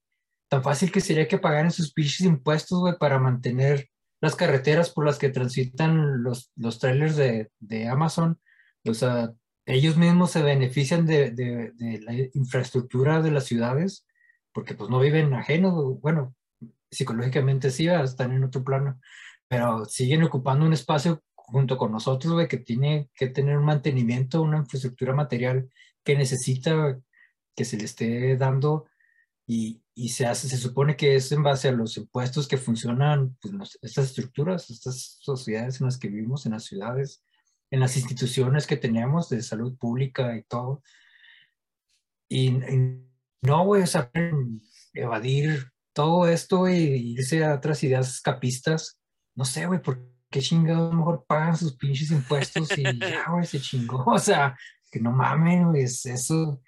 Tan 0.49 0.63
fácil 0.63 0.93
que 0.93 1.01
sería 1.01 1.27
que 1.27 1.39
pagaran 1.39 1.71
sus 1.71 1.95
pinches 1.95 2.21
impuestos, 2.27 2.79
güey, 2.81 2.99
para 2.99 3.19
mantener 3.19 3.89
las 4.23 4.37
carreteras 4.37 4.89
por 4.91 5.05
las 5.05 5.19
que 5.19 5.29
transitan 5.29 6.23
los, 6.23 6.51
los 6.57 6.79
trailers 6.79 7.17
de, 7.17 7.51
de 7.59 7.89
Amazon. 7.89 8.41
O 8.87 8.95
sea, 8.95 9.33
ellos 9.67 9.97
mismos 9.99 10.31
se 10.31 10.43
benefician 10.43 11.05
de, 11.07 11.33
de- 11.33 12.01
la 12.01 12.15
infraestructura 12.33 13.21
de 13.21 13.31
las 13.33 13.45
ciudades 13.45 14.07
porque 14.53 14.75
pues 14.75 14.91
no 14.91 15.01
viven 15.01 15.35
ajenos, 15.35 16.01
bueno, 16.01 16.35
psicológicamente 16.91 17.71
sí, 17.71 17.87
¿verdad? 17.87 18.05
están 18.05 18.33
en 18.33 18.45
otro 18.45 18.63
plano, 18.63 19.01
pero 19.49 19.85
siguen 19.87 20.23
ocupando 20.23 20.67
un 20.67 20.73
espacio 20.75 21.23
junto 21.35 21.77
con 21.77 21.91
nosotros, 21.93 22.35
güey, 22.35 22.49
que 22.49 22.59
tiene 22.59 23.11
que 23.15 23.29
tener 23.29 23.57
un 23.57 23.65
mantenimiento, 23.65 24.43
una 24.43 24.59
infraestructura 24.59 25.15
material 25.15 25.69
que 26.05 26.17
necesita 26.17 26.99
que 27.57 27.65
se 27.65 27.77
le 27.79 27.85
esté 27.85 28.37
dando 28.37 28.87
y, 29.47 29.82
y 29.95 30.09
se 30.11 30.27
hace, 30.27 30.49
se 30.49 30.57
supone 30.57 30.97
que 30.97 31.17
es 31.17 31.31
en 31.33 31.43
base 31.43 31.69
a 31.69 31.73
los 31.73 31.97
impuestos 31.97 32.49
que 32.49 32.57
funcionan 32.57 33.37
pues, 33.41 33.53
nos- 33.53 33.79
estas 33.83 34.07
estructuras, 34.07 34.71
estas 34.71 35.19
sociedades 35.21 35.81
en 35.81 35.87
las 35.87 35.99
que 35.99 36.09
vivimos, 36.09 36.47
en 36.47 36.53
las 36.53 36.65
ciudades, 36.65 37.23
en 37.71 37.81
las 37.81 37.97
instituciones 37.97 38.67
que 38.67 38.77
tenemos 38.77 39.29
de 39.29 39.43
salud 39.43 39.77
pública 39.77 40.37
y 40.37 40.45
todo. 40.45 40.83
Y, 42.29 42.49
y 42.49 43.03
no, 43.43 43.65
güey, 43.65 43.83
o 43.83 43.87
sea, 43.87 44.11
evadir 44.95 45.71
todo 45.93 46.27
esto 46.27 46.69
y 46.69 47.15
irse 47.15 47.45
a 47.45 47.55
otras 47.55 47.83
ideas 47.83 48.09
escapistas. 48.09 48.99
No 49.35 49.45
sé, 49.45 49.67
güey, 49.67 49.83
¿por 49.83 50.01
qué 50.31 50.41
chingados 50.41 50.89
a 50.91 50.93
lo 50.95 50.99
mejor 50.99 51.25
pagan 51.27 51.57
sus 51.57 51.77
pinches 51.77 52.11
impuestos 52.11 52.71
y 52.79 52.83
ya, 52.99 53.27
güey, 53.31 53.45
se 53.45 53.61
chingó? 53.61 54.05
O 54.07 54.19
sea, 54.19 54.57
que 54.91 55.01
no 55.01 55.13
mamen, 55.13 55.69
güey, 55.69 55.83
es 55.83 56.07
eso. 56.07 56.63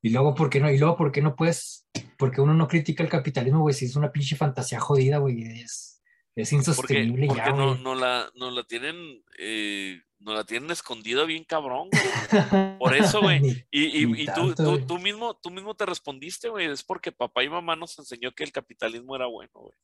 Y 0.00 0.10
luego, 0.10 0.34
¿por 0.34 0.48
qué 0.48 0.60
no? 0.60 0.70
Y 0.70 0.78
luego, 0.78 0.96
¿por 0.96 1.10
qué 1.10 1.20
no 1.22 1.34
puedes? 1.34 1.87
Porque 2.18 2.40
uno 2.42 2.52
no 2.52 2.68
critica 2.68 3.02
el 3.02 3.08
capitalismo, 3.08 3.60
güey, 3.60 3.74
si 3.74 3.86
es 3.86 3.96
una 3.96 4.12
pinche 4.12 4.36
fantasía 4.36 4.80
jodida, 4.80 5.18
güey, 5.18 5.42
es, 5.62 6.02
Es 6.34 6.52
insostenible 6.52 7.26
porque 7.28 7.40
ya, 7.42 7.50
no, 7.52 7.76
no 7.76 7.94
la, 7.94 8.30
no 8.34 8.50
la 8.50 8.64
tienen, 8.64 9.22
eh, 9.38 10.00
no 10.18 10.34
la 10.34 10.44
tienen 10.44 10.70
escondida 10.70 11.24
bien 11.24 11.44
cabrón, 11.44 11.88
güey. 11.90 12.02
Por 12.78 12.94
eso, 12.96 13.20
güey. 13.22 13.40
Ni- 13.40 13.64
Y, 13.70 14.02
y- 14.22 14.26
tú, 14.26 14.52
tanto, 14.54 14.78
tú, 14.78 14.86
tú 14.86 14.98
mismo, 14.98 15.36
tú 15.40 15.50
mismo 15.50 15.74
te 15.74 15.86
respondiste, 15.86 16.48
güey. 16.48 16.66
Es 16.66 16.82
porque 16.82 17.12
papá 17.12 17.44
y 17.44 17.48
mamá 17.48 17.76
nos 17.76 17.98
enseñó 17.98 18.32
que 18.32 18.42
el 18.44 18.50
capitalismo 18.52 19.14
era 19.16 19.26
bueno, 19.26 19.50
güey. 19.54 19.74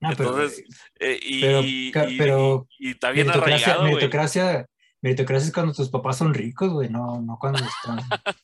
no, 0.00 0.10
pero, 0.16 0.30
Entonces, 0.30 0.64
eh, 0.98 1.20
y, 1.22 1.40
pero, 1.42 1.60
y- 1.62 1.90
ca- 1.92 2.08
y- 2.10 2.16
pero 2.18 2.66
y- 2.78 2.90
está 2.92 3.10
bien 3.10 3.26
meritocracia, 3.26 3.66
arraigado, 3.66 3.84
meritocracia, 3.84 4.66
meritocracia 5.02 5.46
es 5.48 5.52
cuando 5.54 5.72
tus 5.72 5.88
papás 5.88 6.18
son 6.18 6.34
ricos, 6.34 6.70
güey, 6.70 6.88
no, 6.88 7.20
no 7.20 7.38
cuando 7.40 7.60
están, 7.60 7.96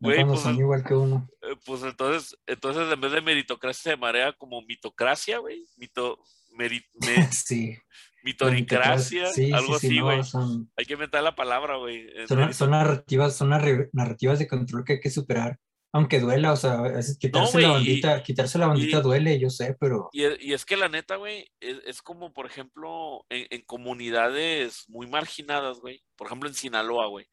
no 0.00 0.08
Güey, 0.08 0.16
cuando 0.16 0.32
pues, 0.34 0.42
son 0.44 0.56
igual 0.56 0.84
que 0.84 0.94
uno. 0.94 1.28
Eh, 1.42 1.56
Pues 1.64 1.82
entonces, 1.82 2.36
entonces 2.46 2.92
en 2.92 3.00
vez 3.00 3.12
de 3.12 3.20
meritocracia 3.22 3.92
se 3.92 3.96
marea 3.96 4.32
como 4.32 4.60
mitocracia, 4.62 5.38
güey. 5.38 5.64
Mito, 5.76 6.18
meri- 6.56 6.84
me- 6.94 7.26
Sí. 7.32 7.76
mitoricracia, 8.24 9.26
Sí, 9.32 9.52
algo 9.52 9.78
sí, 9.78 9.80
sí, 9.80 9.86
así, 9.88 9.98
no, 9.98 10.04
güey. 10.06 10.24
son, 10.24 10.70
Hay 10.76 10.84
que 10.84 10.92
inventar 10.94 11.22
la 11.22 11.34
palabra, 11.34 11.76
güey. 11.76 12.08
Son, 12.26 12.70
narrativas, 12.70 13.36
son 13.36 13.48
narrativas 13.50 14.38
de 14.38 14.48
control 14.48 14.84
que 14.84 14.94
hay 14.94 15.00
que 15.00 15.10
superar, 15.10 15.58
aunque 15.92 16.20
duela, 16.20 16.52
o 16.52 16.56
sea, 16.56 16.78
a 16.78 16.82
veces 16.82 17.18
quitarse 17.18 17.60
la 17.60 17.68
y- 17.68 17.70
bandita, 17.72 18.22
quitarse 18.22 18.58
la 18.58 18.66
bandita 18.66 18.98
y- 18.98 19.02
duele, 19.02 19.38
yo 19.38 19.50
sé, 19.50 19.76
pero 19.78 20.08
Y, 20.12 20.24
e- 20.24 20.38
y 20.40 20.52
es 20.54 20.64
que 20.64 20.76
la 20.76 20.88
neta, 20.88 21.16
güey, 21.16 21.46
es, 21.60 21.78
es 21.84 22.02
como, 22.02 22.32
por 22.32 22.46
ejemplo, 22.46 23.24
en, 23.28 23.46
en 23.50 23.62
comunidades 23.62 24.84
muy 24.88 25.06
marginadas, 25.06 25.80
güey. 25.80 26.02
Por 26.16 26.26
ejemplo, 26.28 26.48
en 26.48 26.54
Sinaloa, 26.54 27.06
güey. 27.08 27.26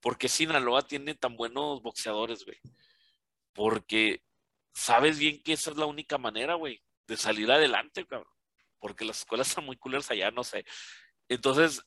¿Por 0.00 0.18
qué 0.18 0.28
Sinaloa 0.28 0.82
tiene 0.82 1.14
tan 1.14 1.36
buenos 1.36 1.82
boxeadores, 1.82 2.44
güey? 2.44 2.58
Porque 3.52 4.22
sabes 4.74 5.18
bien 5.18 5.42
que 5.42 5.54
esa 5.54 5.70
es 5.70 5.76
la 5.76 5.86
única 5.86 6.18
manera, 6.18 6.54
güey, 6.54 6.82
de 7.06 7.16
salir 7.16 7.50
adelante, 7.50 8.06
cabrón. 8.06 8.32
Porque 8.78 9.04
las 9.04 9.18
escuelas 9.20 9.48
están 9.58 9.64
muy 9.64 9.76
culeras 9.76 10.10
allá, 10.10 10.30
no 10.30 10.44
sé. 10.44 10.64
Entonces, 11.28 11.82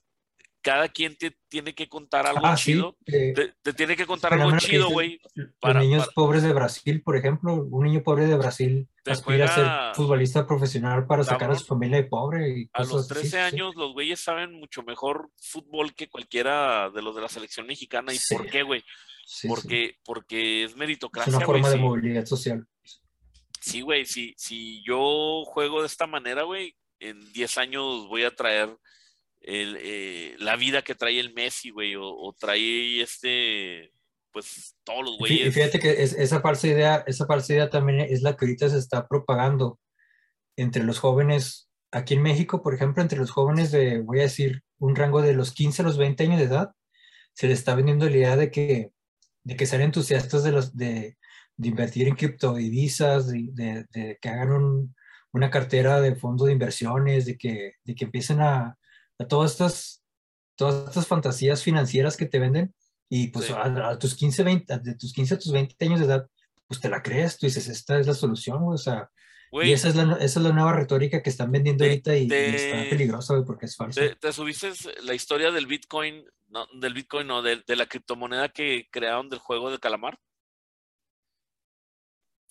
cada 0.62 0.90
quien 0.90 1.16
te 1.18 1.36
tiene 1.48 1.74
que 1.74 1.88
contar 1.88 2.28
algo 2.28 2.46
Ah, 2.46 2.58
sí, 2.58 2.74
chido. 2.74 2.98
eh, 3.06 3.34
Te, 3.36 3.54
te 3.62 3.74
tiene 3.74 3.96
que 3.96 4.06
contar 4.06 4.34
algo 4.34 4.58
chido, 4.58 4.90
güey. 4.90 5.20
para- 5.60 5.80
niños 5.80 6.02
para- 6.04 6.12
pobres 6.14 6.44
de 6.44 6.52
Brasil, 6.54 7.02
por 7.02 7.16
ejemplo, 7.16 7.54
un 7.54 7.86
niño 7.86 8.04
pobre 8.04 8.26
de 8.28 8.36
Brasil 8.36 8.88
Te 9.04 9.12
aspira 9.12 9.46
a 9.46 9.56
ser 9.56 9.96
futbolista 9.96 10.46
profesional 10.46 11.08
para 11.08 11.24
sacar 11.24 11.52
a 11.52 11.56
su 11.56 11.66
familia 11.66 11.98
de 11.98 12.04
pobre 12.04 12.50
y 12.50 12.70
A 12.74 12.80
los 12.82 12.90
cosas 12.90 13.06
así, 13.12 13.14
13 13.22 13.30
sí. 13.30 13.38
años, 13.38 13.76
los 13.76 13.94
güeyes 13.94 14.20
saben 14.20 14.54
mucho 14.54 14.84
mejor 14.84 15.30
fútbol 15.42 15.94
que 15.96 16.10
cualquiera 16.10 16.90
de 16.90 17.02
los 17.02 17.16
de 17.16 17.22
la 17.22 17.30
selección 17.30 17.66
mexicana. 17.66 18.14
¿Y 18.14 18.18
Sí. 18.18 18.36
por 18.36 18.48
qué, 18.50 18.64
güey? 18.64 18.84
Porque, 19.48 19.96
porque 20.04 20.64
es 20.66 20.72
Es 20.72 20.78
meritocracia, 20.78 21.38
una 21.38 21.46
güey. 21.46 21.62
forma 21.62 21.70
de 21.70 21.78
movilidad 21.82 22.26
social. 22.26 22.68
sí, 23.62 23.82
güey. 23.82 24.06
Si, 24.06 24.34
si 24.38 24.84
yo 24.84 25.44
juego 25.46 25.82
de 25.82 25.88
esta 25.88 26.08
manera, 26.08 26.44
güey, 26.44 26.76
en 27.00 27.20
10 27.34 27.58
años 27.58 28.08
voy 28.08 28.24
a 28.24 28.36
traer 28.36 28.76
el, 29.42 29.78
eh, 29.80 30.36
la 30.40 30.56
vida 30.56 30.82
que 30.82 30.96
trae 30.96 31.20
el 31.20 31.34
Messi, 31.34 31.70
güey, 31.70 31.96
o, 31.96 32.04
o 32.06 32.34
trae 32.34 33.02
este, 33.02 33.92
pues 34.32 34.76
todos 34.84 35.04
los 35.06 35.14
fí- 35.18 35.26
Y 35.32 35.36
güeyes. 35.38 35.54
fíjate 35.54 35.80
que 35.80 36.04
es- 36.04 36.14
esa 36.14 36.42
falsa 36.42 36.68
idea, 36.68 37.04
esa 37.08 37.26
falsa 37.26 37.54
idea 37.54 37.70
también 37.70 38.02
es 38.02 38.22
la 38.22 38.36
que 38.36 38.46
ahorita 38.46 38.70
se 38.70 38.78
está 38.78 39.08
propagando 39.08 39.80
entre 40.58 40.84
los 40.84 41.00
jóvenes, 41.00 41.70
aquí 41.92 42.16
en 42.16 42.22
México, 42.22 42.62
por 42.62 42.74
ejemplo, 42.76 43.02
entre 43.02 43.18
los 43.18 43.32
jóvenes 43.32 43.72
de, 43.72 44.02
voy 44.02 44.20
a 44.20 44.24
decir, 44.24 44.62
un 44.78 44.96
rango 44.96 45.22
de 45.22 45.34
los 45.34 45.54
15 45.54 45.82
a 45.82 45.86
los 45.86 45.98
20 45.98 46.24
años 46.26 46.40
de 46.40 46.46
edad, 46.46 46.72
se 47.34 47.48
les 47.48 47.60
está 47.60 47.76
vendiendo 47.76 48.10
la 48.10 48.16
idea 48.18 48.36
de 48.36 48.52
que, 48.52 48.92
de 49.44 49.56
que 49.56 49.66
sean 49.66 49.82
entusiastas 49.82 50.44
de, 50.44 50.52
los, 50.52 50.76
de, 50.76 51.18
de 51.56 51.68
invertir 51.68 52.08
en 52.08 52.16
criptodivisas, 52.16 53.28
de, 53.28 53.48
de, 53.54 53.86
de 53.94 54.18
que 54.22 54.30
hagan 54.30 54.52
un- 54.52 54.96
una 55.32 55.50
cartera 55.50 56.02
de 56.02 56.16
fondos 56.16 56.48
de 56.48 56.54
inversiones, 56.54 57.26
de 57.26 57.38
que, 57.38 57.74
de 57.84 57.96
que 57.96 58.06
empiecen 58.06 58.42
a, 58.42 58.78
a 59.20 59.28
todas 59.28 59.52
estas, 59.52 60.04
todas 60.56 60.88
estas 60.88 61.08
fantasías 61.08 61.64
financieras 61.64 62.18
que 62.18 62.26
te 62.26 62.40
venden 62.40 62.74
y 63.10 63.28
pues 63.28 63.46
Sí. 63.48 63.54
a, 63.54 63.90
a 63.90 64.00
tus 64.00 64.16
15, 64.16 64.44
20, 64.44 64.80
de 64.80 64.96
tus 64.96 65.14
15 65.14 65.34
a 65.36 65.40
tus 65.40 65.52
20 65.52 65.86
años 65.86 66.00
de 66.00 66.06
edad, 66.06 66.28
pues 66.68 66.80
te 66.80 66.90
la 66.90 67.02
crees, 67.02 67.38
tú 67.38 67.46
dices, 67.48 67.68
esta 67.68 68.00
es 68.00 68.08
la 68.08 68.14
solución, 68.14 68.60
o 68.64 68.78
sea, 68.78 69.10
y 69.52 69.72
esa 69.72 69.90
es, 69.90 69.96
la, 69.96 70.14
esa 70.18 70.40
es 70.40 70.46
la 70.46 70.52
nueva 70.54 70.74
retórica 70.74 71.24
que 71.24 71.30
están 71.32 71.52
vendiendo 71.52 71.84
Te- 71.84 71.90
ahorita 71.90 72.16
y, 72.16 72.32
está 72.32 72.88
peligrosa, 72.90 73.34
güey, 73.34 73.46
porque 73.46 73.66
es 73.66 73.76
falsa. 73.76 74.00
¿te, 74.00 74.16
te 74.16 74.32
subiste 74.32 74.72
la 75.02 75.16
historia 75.16 75.52
del 75.52 75.66
Bitcoin, 75.66 76.24
no, 76.50 76.68
del 76.80 76.94
Bitcoin, 76.94 77.26
no, 77.26 77.42
de, 77.42 77.64
de 77.66 77.76
la 77.76 77.88
criptomoneda 77.88 78.50
que 78.50 78.88
crearon 78.92 79.28
del 79.30 79.40
juego 79.40 79.72
de 79.72 79.80
calamar? 79.80 80.20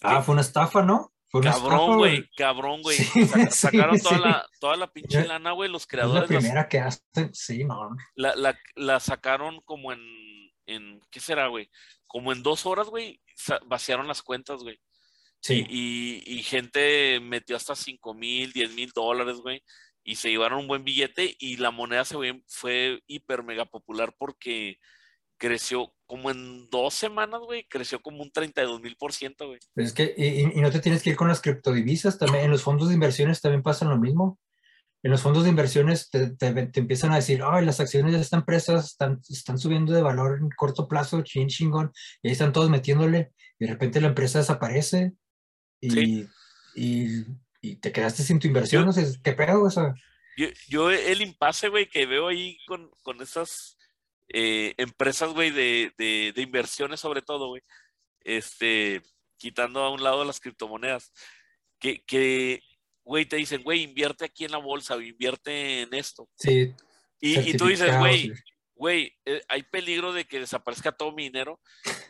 ah, 0.02 0.22
fue 0.22 0.32
una 0.32 0.42
estafa, 0.42 0.82
¿no? 0.82 1.12
Cabrón, 1.30 1.96
güey, 1.98 2.28
cabrón, 2.36 2.82
güey. 2.82 2.96
Sí, 2.96 3.20
Saca- 3.26 3.50
sí, 3.50 3.56
sacaron 3.58 4.00
toda, 4.00 4.18
la, 4.18 4.46
toda 4.60 4.76
la 4.76 4.92
pinche 4.92 5.26
lana, 5.26 5.52
güey. 5.52 5.70
Los 5.70 5.82
Es 5.82 5.86
la 5.86 5.90
creadores 5.90 6.30
las- 6.30 6.42
primera 6.42 6.68
que 6.68 6.78
hacen, 6.80 7.34
sí, 7.34 7.64
no. 7.64 7.90
la, 8.14 8.34
la, 8.36 8.58
la 8.76 8.98
sacaron 9.00 9.60
como 9.62 9.92
en, 9.92 10.00
en, 10.66 11.00
¿qué 11.10 11.20
será, 11.20 11.48
güey? 11.48 11.70
Como 12.06 12.32
en 12.32 12.42
dos 12.42 12.64
horas, 12.66 12.88
güey, 12.88 13.20
vaciaron 13.66 14.08
las 14.08 14.22
cuentas, 14.22 14.62
güey. 14.62 14.80
Sí, 15.40 15.64
Y, 15.68 16.22
y, 16.26 16.38
y 16.38 16.42
gente 16.42 17.20
metió 17.20 17.56
hasta 17.56 17.76
5 17.76 18.14
mil, 18.14 18.52
10 18.52 18.72
mil 18.72 18.90
dólares, 18.94 19.36
güey. 19.36 19.62
Y 20.02 20.16
se 20.16 20.30
llevaron 20.30 20.60
un 20.60 20.66
buen 20.68 20.84
billete 20.84 21.36
y 21.38 21.58
la 21.58 21.70
moneda 21.70 22.04
se 22.06 22.14
fue, 22.14 22.42
fue 22.48 23.02
hiper 23.06 23.42
mega 23.42 23.66
popular 23.66 24.14
porque 24.18 24.78
creció 25.38 25.94
como 26.06 26.30
en 26.30 26.68
dos 26.70 26.94
semanas, 26.94 27.40
güey, 27.40 27.64
creció 27.68 28.00
como 28.00 28.22
un 28.22 28.30
32 28.30 28.80
mil 28.80 28.96
por 28.96 29.12
ciento, 29.12 29.46
güey. 29.48 29.60
pero 29.74 29.86
es 29.86 29.92
que, 29.94 30.14
y, 30.16 30.58
y- 30.58 30.60
no 30.60 30.70
te 30.70 30.80
tienes 30.80 31.02
que 31.02 31.10
ir 31.10 31.16
con 31.16 31.28
las 31.28 31.40
criptodivisas, 31.40 32.18
también 32.18 32.44
en 32.44 32.50
los 32.50 32.62
fondos 32.62 32.88
de 32.88 32.94
inversiones 32.94 33.40
también 33.40 33.62
pasa 33.62 33.84
lo 33.84 33.98
mismo. 33.98 34.38
En 35.04 35.12
los 35.12 35.22
fondos 35.22 35.44
de 35.44 35.50
inversiones 35.50 36.10
te, 36.10 36.30
te- 36.30 36.66
te 36.66 36.80
empiezan 36.80 37.12
a 37.12 37.16
decir, 37.16 37.40
ay, 37.44 37.64
las 37.64 37.78
acciones 37.78 38.14
de 38.14 38.20
esta 38.20 38.36
empresa 38.36 38.78
están, 38.78 39.20
están 39.28 39.56
subiendo 39.58 39.92
de 39.92 40.02
valor 40.02 40.38
en 40.40 40.48
corto 40.50 40.88
plazo, 40.88 41.22
chin 41.22 41.46
chingón, 41.48 41.92
y 42.20 42.28
ahí 42.28 42.32
están 42.32 42.52
todos 42.52 42.68
metiéndole, 42.68 43.32
y 43.60 43.66
de 43.66 43.72
repente 43.72 44.00
la 44.00 44.08
empresa 44.08 44.40
desaparece 44.40 45.12
y, 45.80 45.90
Sí. 45.90 46.28
y, 46.74 47.06
y 47.60 47.76
te 47.76 47.92
quedaste 47.92 48.24
sin 48.24 48.40
tu 48.40 48.48
inversión, 48.48 48.82
Yo- 48.82 48.86
no 48.86 48.92
sé, 48.92 49.06
¿qué 49.22 49.34
pedo? 49.34 49.62
O 49.62 49.70
sea, 49.70 49.94
Yo, 50.36 50.46
yo 50.68 50.90
el 50.90 51.22
impasse, 51.22 51.68
güey, 51.68 51.88
que 51.88 52.04
veo 52.06 52.26
ahí 52.28 52.58
con, 52.66 52.90
con 53.02 53.20
esas 53.22 53.76
eh, 54.28 54.74
empresas, 54.78 55.32
güey, 55.32 55.50
de, 55.50 55.92
de, 55.98 56.32
de 56.34 56.42
inversiones 56.42 57.00
sobre 57.00 57.22
todo, 57.22 57.48
güey, 57.48 57.62
este, 58.22 59.02
quitando 59.36 59.80
a 59.80 59.90
un 59.90 60.02
lado 60.02 60.24
las 60.24 60.40
criptomonedas, 60.40 61.12
que, 61.78 62.02
que, 62.04 62.60
güey, 63.04 63.24
te 63.26 63.36
dicen, 63.36 63.62
güey, 63.62 63.82
invierte 63.84 64.24
aquí 64.24 64.44
en 64.44 64.52
la 64.52 64.58
bolsa 64.58 64.96
o 64.96 65.00
invierte 65.00 65.82
en 65.82 65.94
esto. 65.94 66.28
sí, 66.34 66.74
Y, 67.20 67.50
y 67.50 67.56
tú 67.56 67.66
dices, 67.68 67.96
güey, 67.98 68.32
güey, 68.74 69.16
eh, 69.24 69.40
hay 69.48 69.62
peligro 69.62 70.12
de 70.12 70.24
que 70.24 70.40
desaparezca 70.40 70.92
todo 70.92 71.12
mi 71.12 71.24
dinero 71.24 71.60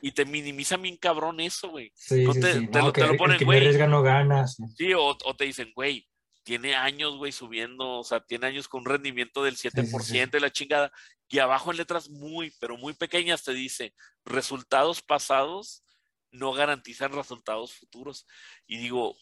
y 0.02 0.12
te 0.12 0.24
minimiza 0.24 0.76
bien 0.76 0.96
cabrón 0.96 1.40
eso, 1.40 1.68
güey. 1.70 1.92
Sí, 1.94 2.24
no 2.24 2.32
sí, 2.34 2.40
te- 2.40 2.52
sí. 2.54 2.66
te 2.66 2.78
No, 2.78 2.92
que 2.92 3.00
te 3.02 3.06
lo 3.06 3.16
ponen, 3.16 3.38
güey. 3.44 3.76
no 3.88 4.02
gana. 4.02 4.46
sí. 4.46 4.62
Sí, 4.76 4.92
o, 4.94 5.16
o 5.24 5.36
te 5.36 5.44
dicen, 5.44 5.70
güey, 5.74 6.07
tiene 6.48 6.74
años, 6.76 7.14
güey, 7.18 7.30
subiendo, 7.30 7.98
o 7.98 8.04
sea, 8.04 8.20
tiene 8.24 8.46
años 8.46 8.68
con 8.68 8.80
un 8.80 8.86
rendimiento 8.86 9.44
del 9.44 9.58
7% 9.58 10.00
sí. 10.00 10.16
y 10.18 10.40
la 10.40 10.50
chingada. 10.50 10.90
Y 11.28 11.40
abajo 11.40 11.70
en 11.70 11.76
letras 11.76 12.08
muy, 12.08 12.54
pero 12.58 12.78
muy 12.78 12.94
pequeñas 12.94 13.44
te 13.44 13.52
dice, 13.52 13.94
resultados 14.24 15.02
pasados 15.02 15.84
no 16.30 16.54
garantizan 16.54 17.12
resultados 17.12 17.74
futuros. 17.74 18.26
Y 18.66 18.78
digo, 18.78 19.14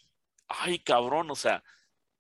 ay, 0.47 0.78
cabrón, 0.78 1.28
o 1.32 1.35
sea, 1.35 1.65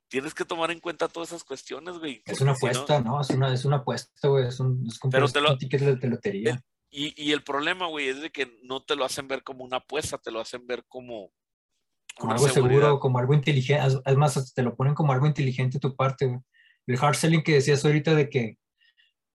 tienes 0.08 0.34
que 0.34 0.44
tomar 0.44 0.72
en 0.72 0.80
cuenta 0.80 1.06
todas 1.06 1.28
esas 1.28 1.44
cuestiones, 1.44 1.98
güey. 1.98 2.20
Es 2.24 2.40
una 2.40 2.56
si 2.56 2.66
no- 2.66 2.70
apuesta, 2.72 3.00
¿no? 3.00 3.20
Es 3.20 3.30
una, 3.30 3.54
es 3.54 3.64
una 3.64 3.76
apuesta, 3.76 4.26
güey. 4.26 4.48
Es 4.48 4.58
un, 4.58 4.84
es 4.88 4.98
Pero 5.08 5.28
te 5.28 5.40
lo- 5.40 5.52
un 5.52 5.58
ticket 5.58 5.82
de, 5.82 5.94
de 5.94 6.08
lotería. 6.08 6.60
Y, 6.90 7.14
y 7.22 7.30
el 7.30 7.44
problema, 7.44 7.86
güey, 7.86 8.08
es 8.08 8.20
de 8.20 8.32
que 8.32 8.58
no 8.64 8.82
te 8.82 8.96
lo 8.96 9.04
hacen 9.04 9.28
ver 9.28 9.44
como 9.44 9.62
una 9.62 9.76
apuesta, 9.76 10.18
te 10.18 10.32
lo 10.32 10.40
hacen 10.40 10.66
ver 10.66 10.84
como 10.88 11.30
como 12.18 12.32
algo 12.32 12.48
seguridad. 12.48 12.80
seguro, 12.80 13.00
como 13.00 13.18
algo 13.18 13.34
inteligente. 13.34 13.86
Es- 13.86 14.00
Es 14.04 14.16
más, 14.16 14.36
hasta 14.36 14.52
te 14.54 14.62
lo 14.62 14.74
ponen 14.76 14.94
como 14.94 15.12
algo 15.12 15.26
inteligente 15.26 15.78
tu 15.78 15.94
parte, 15.96 16.26
güey. 16.26 16.40
El 16.86 16.98
hard 17.00 17.14
selling 17.16 17.42
que 17.42 17.54
decías 17.54 17.84
ahorita 17.84 18.14
de 18.14 18.28
que, 18.28 18.58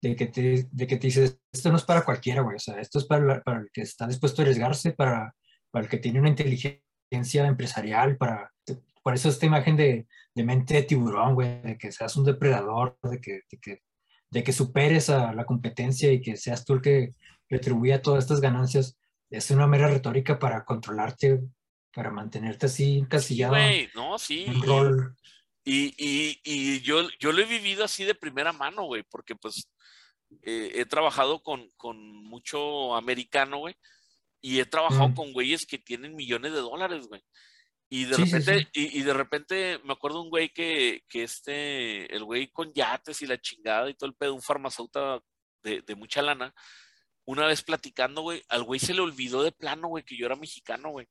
de 0.02 0.16
que 0.16 0.26
te, 0.28 0.68
de 0.72 0.88
que 0.88 0.98
te 0.98 1.08
dices, 1.08 1.40
esto 1.52 1.70
no 1.72 1.78
es 1.78 1.84
para 1.84 2.04
cualquiera, 2.06 2.42
güey. 2.42 2.58
O 2.58 2.60
sea, 2.60 2.80
esto 2.80 3.00
es 3.00 3.06
para, 3.06 3.26
la- 3.26 3.42
para 3.42 3.60
el 3.62 3.70
que 3.74 3.82
está 3.82 4.06
dispuesto 4.08 4.42
a 4.42 4.44
arriesgarse, 4.44 4.92
para, 4.94 5.34
para 5.72 5.86
el 5.86 5.90
que 5.90 5.98
tiene 5.98 6.20
una 6.20 6.30
inteligencia 6.30 7.48
empresarial, 7.48 8.18
para, 8.18 8.52
por 9.04 9.14
eso 9.14 9.30
esta 9.30 9.46
imagen 9.46 9.76
de, 9.78 10.08
de 10.36 10.44
mente 10.44 10.74
de 10.76 10.84
tiburón, 10.84 11.34
güey, 11.36 11.62
de 11.62 11.78
que 11.78 11.92
seas 11.92 12.16
un 12.18 12.26
depredador, 12.26 12.98
de 13.04 13.20
que, 13.22 13.42
de 13.50 13.58
que, 13.62 13.82
de 14.30 14.44
que 14.44 14.52
superes 14.52 15.10
a 15.10 15.34
la 15.34 15.46
competencia 15.46 16.12
y 16.12 16.22
que 16.22 16.36
seas 16.36 16.66
tú 16.66 16.74
el 16.74 16.82
que 16.82 17.12
retribuya 17.50 18.02
todas 18.02 18.26
estas 18.26 18.42
ganancias, 18.42 18.98
es 19.30 19.50
una 19.52 19.68
mera 19.68 19.88
retórica 19.88 20.38
para 20.38 20.64
controlarte, 20.66 21.42
para 21.98 22.12
mantenerte 22.12 22.68
así 22.68 22.84
Sí, 22.86 22.98
encasillado 23.00 23.54
güey, 23.56 23.90
no, 23.96 24.20
sí. 24.20 24.46
en 24.48 24.58
y- 24.58 24.62
rol. 24.62 25.16
Y, 25.66 25.94
y, 25.98 26.40
y 26.46 26.80
yo, 26.82 27.10
yo 27.20 27.32
lo 27.32 27.42
he 27.42 27.46
vivido 27.46 27.84
así 27.84 28.06
de 28.06 28.14
primera 28.14 28.54
mano, 28.54 28.84
güey, 28.84 29.02
porque 29.10 29.36
pues 29.36 29.68
eh, 30.44 30.72
he 30.76 30.86
trabajado 30.86 31.42
con, 31.42 31.70
con 31.76 31.98
mucho 32.24 32.96
americano, 32.96 33.58
güey, 33.58 33.76
y 34.40 34.60
he 34.60 34.66
trabajado 34.66 35.10
Mm. 35.10 35.16
con 35.16 35.34
güeyes 35.34 35.66
que 35.66 35.80
tienen 35.80 36.16
millones 36.16 36.54
de 36.54 36.60
dólares, 36.60 37.08
güey. 37.08 37.22
Y 37.90 38.06
de 38.06 38.16
repente, 38.18 38.68
Y, 38.74 39.02
de 39.02 39.14
repente 39.14 39.80
me 39.84 39.94
acuerdo 39.94 40.22
un 40.22 40.30
güey 40.30 40.50
que, 40.50 41.04
que 41.10 41.24
este, 41.24 42.14
el 42.16 42.24
güey 42.26 42.48
con 42.52 42.72
yates 42.74 43.22
y 43.24 43.26
la 43.28 43.40
chingada 43.42 43.90
y 43.90 43.94
todo 43.96 44.10
el 44.10 44.16
pedo, 44.16 44.36
un 44.36 44.42
farmacéutico 44.44 45.24
de, 45.64 45.82
de 45.82 45.96
mucha 45.96 46.22
lana, 46.22 46.54
una 47.26 47.48
vez 47.48 47.64
platicando, 47.64 48.22
güey, 48.22 48.42
al 48.50 48.64
güey 48.64 48.80
se 48.80 48.94
le 48.94 49.02
olvidó 49.02 49.42
de 49.42 49.52
plano, 49.52 49.88
güey, 49.90 50.04
que 50.06 50.16
yo 50.16 50.28
era 50.28 50.36
mexicano, 50.38 50.92
güey. 50.92 51.08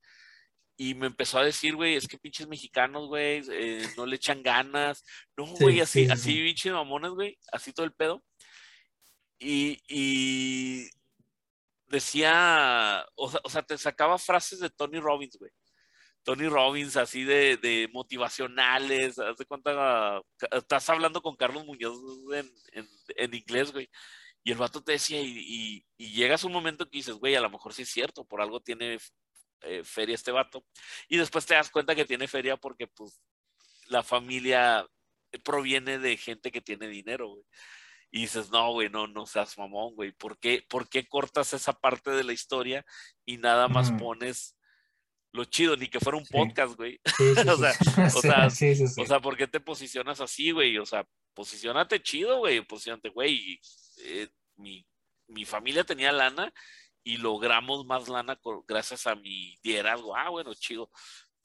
Y 0.77 0.95
me 0.95 1.07
empezó 1.07 1.39
a 1.39 1.45
decir, 1.45 1.75
güey, 1.75 1.97
es 1.97 2.07
que 2.07 2.19
pinches 2.19 2.47
mexicanos, 2.49 3.09
güey, 3.09 3.43
eh, 3.51 3.89
no 3.97 4.05
le 4.05 4.17
echan 4.17 4.43
ganas. 4.43 5.05
No, 5.37 5.47
güey, 5.47 5.81
así, 5.81 6.07
así, 6.11 6.35
pinches 6.35 6.73
mamones, 6.73 7.13
güey, 7.13 7.39
así 7.53 7.73
todo 7.73 7.87
el 7.87 7.93
pedo. 7.93 8.23
Y, 9.39 9.81
y 9.89 10.89
decía, 11.87 13.07
o 13.15 13.31
sea, 13.31 13.41
o 13.45 13.51
sea, 13.51 13.63
te 13.63 13.79
sacaba 13.79 14.19
frases 14.19 14.61
de 14.61 14.71
Tony 14.71 15.01
Robbins, 15.01 15.37
güey. 15.39 15.51
Tony 16.27 16.49
Robbins, 16.49 16.97
así 16.97 17.23
de, 17.23 17.57
de 17.57 17.89
motivacionales, 17.93 19.17
haz 19.19 19.37
de 19.37 19.47
cuenta, 19.47 20.21
estás 20.51 20.91
hablando 20.91 21.23
con 21.23 21.37
Carlos 21.37 21.65
Muñoz 21.65 21.97
en, 22.35 22.51
en, 22.73 22.89
en 23.17 23.35
inglés, 23.35 23.73
güey. 23.73 23.89
Y 24.43 24.51
el 24.51 24.59
vato 24.59 24.83
te 24.83 24.93
decía, 24.93 25.21
y, 25.23 25.85
y, 25.97 26.11
llegas 26.13 26.45
un 26.45 26.53
momento 26.53 26.85
que 26.85 26.99
dices, 26.99 27.15
güey, 27.15 27.37
a 27.37 27.41
lo 27.41 27.51
mejor 27.51 27.75
sí 27.75 27.83
es 27.83 27.91
cierto, 27.91 28.25
por 28.25 28.41
algo 28.41 28.61
tiene 28.61 28.99
eh, 29.63 29.83
feria 29.85 30.15
este 30.15 30.33
vato. 30.33 30.65
Y 31.09 31.17
después 31.17 31.47
te 31.47 31.55
das 31.55 31.71
cuenta 31.71 31.95
que 31.95 32.05
tiene 32.05 32.29
feria 32.29 32.57
porque, 32.57 32.87
pues, 32.87 33.21
la 33.89 34.03
familia 34.03 34.87
proviene 35.45 35.99
de 35.99 36.17
gente 36.17 36.51
que 36.51 36.61
tiene 36.61 36.89
dinero, 36.89 37.29
güey. 37.29 37.45
Y 38.11 38.21
dices, 38.21 38.51
no, 38.51 38.73
güey, 38.73 38.89
no, 38.89 39.07
no 39.07 39.27
seas 39.27 39.59
mamón, 39.59 39.95
güey. 39.95 40.13
¿Por 40.13 40.39
qué, 40.39 40.65
¿Por 40.69 40.89
qué 40.89 41.07
cortas 41.07 41.53
esa 41.53 41.73
parte 41.73 42.11
de 42.11 42.25
la 42.25 42.33
historia 42.33 42.85
y 43.25 43.37
nada 43.37 43.69
más 43.69 43.93
pones 43.93 44.57
lo 45.37 45.45
chido, 45.45 45.77
ni 45.77 45.89
que 45.89 46.01
fuera 46.01 46.19
un 46.19 46.27
podcast, 46.27 46.77
güey. 46.77 46.99
o 48.17 48.21
sea, 48.21 48.47
o 48.47 49.07
sea, 49.07 49.21
¿por 49.21 49.37
qué 49.37 49.47
te 49.47 49.61
posicionas 49.61 50.21
así, 50.21 50.51
güey? 50.51 50.79
O 50.79 50.87
sea, 50.87 51.07
posicionate 51.35 52.03
chido, 52.03 52.39
güey. 52.39 52.63
Posicionate, 52.63 53.11
güey. 53.11 53.61
Eh, 53.99 54.29
mi, 54.57 54.87
mi 55.29 55.45
familia 55.45 55.85
tenía 55.85 56.11
lana 56.11 56.53
y 57.07 57.19
logramos 57.19 57.87
más 57.87 58.09
lana 58.09 58.37
gracias 58.67 59.07
a 59.07 59.15
mi 59.15 59.57
liderazgo. 59.63 60.17
Ah, 60.17 60.29
bueno, 60.29 60.53
chido. 60.55 60.91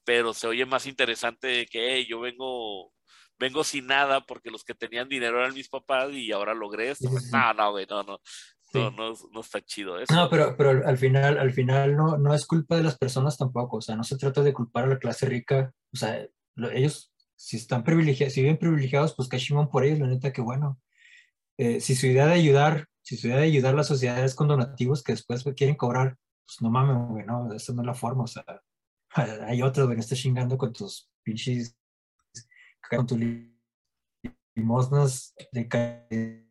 Pero 0.04 0.34
se 0.34 0.48
oye 0.48 0.66
más 0.66 0.88
interesante 0.88 1.68
que 1.68 2.04
yo 2.08 2.20
vengo 2.20 2.92
vengo 3.38 3.64
sin 3.64 3.86
nada 3.86 4.22
porque 4.22 4.50
los 4.50 4.64
que 4.64 4.74
tenían 4.74 5.08
dinero 5.08 5.40
eran 5.40 5.54
mis 5.54 5.70
papás 5.70 6.12
y 6.14 6.32
ahora 6.32 6.56
logré 6.56 6.90
esto. 6.90 7.10
No, 7.32 7.54
no, 7.54 7.72
güey, 7.72 7.86
no, 7.88 8.02
no. 8.02 8.20
No, 8.74 8.90
no, 8.90 9.42
está 9.42 9.62
chido 9.62 10.00
eso. 10.00 10.14
No, 10.16 10.30
pero, 10.30 10.56
pero 10.58 10.88
al 10.88 10.98
final, 10.98 11.38
al 11.38 11.52
final 11.52 11.96
no, 11.96 12.18
no 12.18 12.34
es 12.34 12.48
culpa 12.48 12.78
de 12.78 12.84
las 12.84 12.98
personas 12.98 13.38
tampoco. 13.38 13.78
O 13.78 13.82
sea, 13.82 13.96
no 13.96 14.04
se 14.04 14.18
trata 14.18 14.42
de 14.42 14.54
culpar 14.54 14.86
a 14.86 14.88
la 14.88 15.00
clase 15.00 15.28
rica. 15.28 15.74
O 15.94 15.98
sea, 15.98 16.26
ellos, 16.74 17.14
si 17.36 17.58
están 17.58 17.84
privilegiados, 17.84 18.34
si 18.34 18.42
viven 18.42 18.58
privilegiados, 18.58 19.14
pues 19.14 19.28
cachimón 19.28 19.70
por 19.70 19.84
ellos, 19.84 20.00
la 20.00 20.08
neta, 20.08 20.34
que 20.34 20.42
bueno. 20.42 20.80
Eh, 21.58 21.82
si 21.82 21.96
su 21.96 22.08
idea 22.08 22.26
de 22.26 22.34
ayudar, 22.34 22.88
si 23.12 23.18
su 23.18 23.28
idea 23.28 23.40
de 23.40 23.44
ayudar 23.44 23.74
a 23.74 23.78
las 23.78 23.88
sociedades 23.88 24.34
con 24.36 24.48
donativos 24.48 25.04
que 25.04 25.12
después 25.12 25.44
quieren 25.54 25.76
cobrar, 25.76 26.18
pues 26.46 26.62
no 26.62 26.70
mames, 26.70 27.10
güey, 27.10 27.26
no, 27.26 27.52
esa 27.54 27.74
no 27.74 27.82
es 27.82 27.86
la 27.86 27.94
forma. 27.94 28.24
O 28.24 28.28
sea, 28.28 28.46
hay 29.48 29.62
otros, 29.62 29.86
güey, 29.86 29.98
que 29.98 30.02
está 30.02 30.16
chingando 30.16 30.58
con 30.58 30.72
tus 30.72 31.12
pinches, 31.22 31.76
con 32.90 33.06
tus 33.06 33.20
limosnas 34.56 35.36
de 35.52 35.68
calidad 35.68 36.48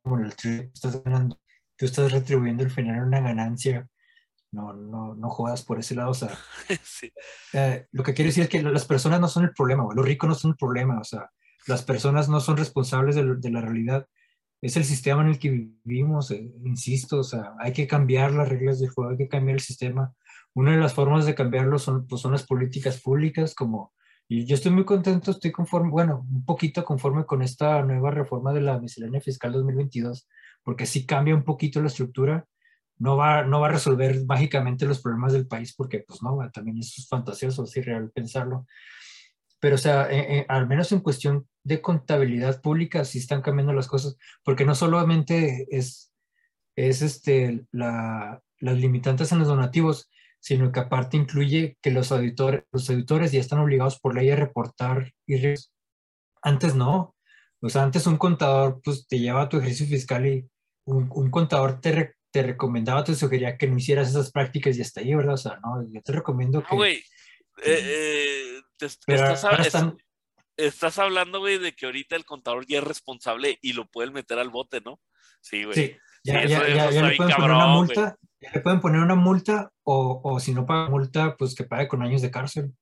como 0.00 0.18
el 0.18 0.32
estás 0.72 1.02
ganando, 1.02 1.40
tú 1.76 1.84
estás 1.86 2.12
retribuyendo 2.12 2.62
el 2.62 2.70
final 2.70 3.02
una 3.02 3.20
ganancia. 3.20 3.88
No, 4.52 4.74
no, 4.74 5.14
no 5.16 5.30
jodas 5.30 5.64
por 5.64 5.80
ese 5.80 5.96
lado. 5.96 6.10
O 6.10 6.14
sea, 6.14 6.38
eh, 7.52 7.88
lo 7.90 8.04
que 8.04 8.14
quiero 8.14 8.28
decir 8.28 8.44
es 8.44 8.48
que 8.48 8.62
las 8.62 8.84
personas 8.84 9.20
no 9.20 9.26
son 9.26 9.42
el 9.42 9.52
problema, 9.52 9.84
los 9.92 10.04
ricos 10.04 10.28
no 10.28 10.34
son 10.36 10.52
el 10.52 10.56
problema. 10.56 11.00
O 11.00 11.04
sea, 11.04 11.32
las 11.66 11.82
personas 11.82 12.28
no 12.28 12.38
son 12.38 12.56
responsables 12.56 13.16
de, 13.16 13.34
de 13.36 13.50
la 13.50 13.60
realidad. 13.60 14.06
Es 14.62 14.76
el 14.78 14.84
sistema 14.84 15.20
en 15.22 15.28
el 15.28 15.38
que 15.38 15.68
vivimos, 15.84 16.30
eh, 16.30 16.50
insisto. 16.64 17.18
O 17.18 17.24
sea, 17.24 17.52
hay 17.58 17.74
que 17.74 17.86
cambiar 17.86 18.32
las 18.32 18.48
reglas 18.48 18.80
del 18.80 18.88
juego, 18.88 19.10
hay 19.10 19.18
que 19.18 19.28
cambiar 19.28 19.56
el 19.56 19.60
sistema. 19.60 20.14
Una 20.54 20.72
de 20.72 20.78
las 20.78 20.94
formas 20.94 21.26
de 21.26 21.34
cambiarlo 21.34 21.78
son, 21.78 22.06
pues, 22.06 22.22
son 22.22 22.32
las 22.32 22.46
políticas 22.46 23.00
públicas, 23.00 23.54
como 23.54 23.92
y 24.34 24.46
yo 24.46 24.54
estoy 24.54 24.72
muy 24.72 24.86
contento, 24.86 25.30
estoy 25.30 25.52
conforme, 25.52 25.90
bueno, 25.90 26.26
un 26.26 26.42
poquito 26.46 26.86
conforme 26.86 27.26
con 27.26 27.42
esta 27.42 27.82
nueva 27.82 28.10
reforma 28.10 28.54
de 28.54 28.62
la 28.62 28.78
miscelánea 28.78 29.20
fiscal 29.20 29.52
2022, 29.52 30.26
porque 30.62 30.86
sí 30.86 31.04
cambia 31.04 31.34
un 31.34 31.44
poquito 31.44 31.82
la 31.82 31.88
estructura. 31.88 32.46
No 32.96 33.18
va, 33.18 33.44
no 33.44 33.60
va 33.60 33.66
a 33.66 33.72
resolver 33.72 34.24
mágicamente 34.24 34.86
los 34.86 35.02
problemas 35.02 35.34
del 35.34 35.46
país, 35.46 35.74
porque 35.76 36.04
pues 36.06 36.22
no, 36.22 36.38
también 36.50 36.78
es 36.78 37.06
fantasioso, 37.10 37.64
es 37.64 37.76
irreal 37.76 38.10
pensarlo. 38.10 38.66
Pero, 39.62 39.76
o 39.76 39.78
sea, 39.78 40.10
eh, 40.10 40.38
eh, 40.38 40.46
al 40.48 40.66
menos 40.66 40.90
en 40.90 40.98
cuestión 40.98 41.46
de 41.62 41.80
contabilidad 41.80 42.60
pública, 42.60 43.04
sí 43.04 43.18
están 43.18 43.42
cambiando 43.42 43.72
las 43.72 43.86
cosas, 43.86 44.16
porque 44.42 44.64
no 44.64 44.74
solamente 44.74 45.68
es, 45.70 46.12
es 46.74 47.00
este, 47.00 47.64
la, 47.70 48.42
las 48.58 48.76
limitantes 48.76 49.30
en 49.30 49.38
los 49.38 49.46
donativos, 49.46 50.10
sino 50.40 50.72
que 50.72 50.80
aparte 50.80 51.16
incluye 51.16 51.78
que 51.80 51.92
los 51.92 52.10
auditores, 52.10 52.64
los 52.72 52.90
auditores 52.90 53.30
ya 53.30 53.38
están 53.38 53.60
obligados 53.60 54.00
por 54.00 54.16
ley 54.16 54.30
a 54.30 54.36
reportar 54.36 55.12
y 55.28 55.36
antes 56.42 56.74
no. 56.74 57.14
O 57.60 57.68
sea, 57.68 57.84
antes 57.84 58.08
un 58.08 58.16
contador 58.16 58.80
pues 58.82 59.06
te 59.06 59.20
lleva 59.20 59.42
a 59.42 59.48
tu 59.48 59.58
ejercicio 59.58 59.86
fiscal 59.86 60.26
y 60.26 60.44
un, 60.86 61.08
un 61.14 61.30
contador 61.30 61.80
te, 61.80 62.16
te 62.32 62.42
recomendaba, 62.42 63.04
te 63.04 63.14
sugería 63.14 63.56
que 63.56 63.68
no 63.68 63.76
hicieras 63.76 64.08
esas 64.08 64.32
prácticas 64.32 64.76
y 64.76 64.82
hasta 64.82 65.02
ahí, 65.02 65.14
¿verdad? 65.14 65.34
O 65.34 65.38
sea, 65.38 65.60
no, 65.62 65.88
yo 65.88 66.02
te 66.02 66.10
recomiendo 66.10 66.64
que... 66.64 66.74
güey, 66.74 66.96
eh, 67.64 67.78
eh, 67.80 68.61
estás, 68.80 69.44
estás, 70.56 70.98
hablando, 70.98 71.40
güey, 71.40 71.58
de 71.58 71.74
que 71.74 71.86
ahorita 71.86 72.16
el 72.16 72.24
contador 72.24 72.66
ya 72.66 72.78
es 72.78 72.84
responsable 72.84 73.58
y 73.62 73.72
lo 73.72 73.86
pueden 73.86 74.12
meter 74.12 74.38
al 74.38 74.50
bote, 74.50 74.80
¿no? 74.80 75.00
Sí, 75.40 75.64
güey. 75.64 75.74
Sí, 75.74 75.96
ya, 76.24 76.44
ya, 76.46 76.68
ya, 76.68 76.90
ya 76.90 77.02
le 77.02 77.16
pueden 77.16 77.34
poner 77.34 77.50
una 77.50 77.66
multa 77.66 78.16
le 78.52 78.60
pueden 78.60 78.80
poner 78.80 79.00
una 79.00 79.14
multa 79.14 79.72
o, 79.84 80.20
o, 80.24 80.40
si 80.40 80.52
no 80.52 80.66
paga 80.66 80.90
multa, 80.90 81.36
pues 81.36 81.54
que 81.54 81.64
pague 81.64 81.88
con 81.88 82.02
años 82.02 82.22
de 82.22 82.30
cárcel. 82.30 82.72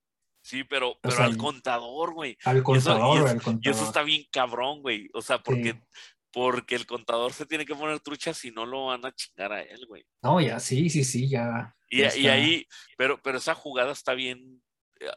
Sí, 0.42 0.64
pero, 0.64 0.98
pero 1.02 1.18
al 1.18 1.36
contador, 1.36 2.14
güey. 2.14 2.38
Al 2.44 2.62
contador, 2.62 3.18
y 3.18 3.38
contador. 3.40 3.60
Y 3.62 3.68
eso 3.68 3.84
está 3.84 4.02
bien 4.02 4.24
cabrón, 4.32 4.80
güey. 4.80 5.08
O 5.12 5.20
sea, 5.20 5.42
porque, 5.42 5.82
porque 6.32 6.76
el 6.76 6.86
contador 6.86 7.34
se 7.34 7.44
tiene 7.44 7.66
que 7.66 7.74
poner 7.74 8.00
trucha 8.00 8.32
si 8.32 8.50
no 8.50 8.64
lo 8.64 8.86
van 8.86 9.04
a 9.04 9.12
chingar 9.12 9.52
a 9.52 9.62
él, 9.62 9.84
güey. 9.86 10.04
No, 10.22 10.40
ya, 10.40 10.58
sí, 10.58 10.88
sí, 10.88 11.04
sí, 11.04 11.28
ya. 11.28 11.76
Y, 11.90 12.02
y 12.02 12.28
ahí, 12.28 12.66
pero, 12.96 13.20
pero 13.22 13.36
esa 13.36 13.54
jugada 13.54 13.92
está 13.92 14.14
bien, 14.14 14.62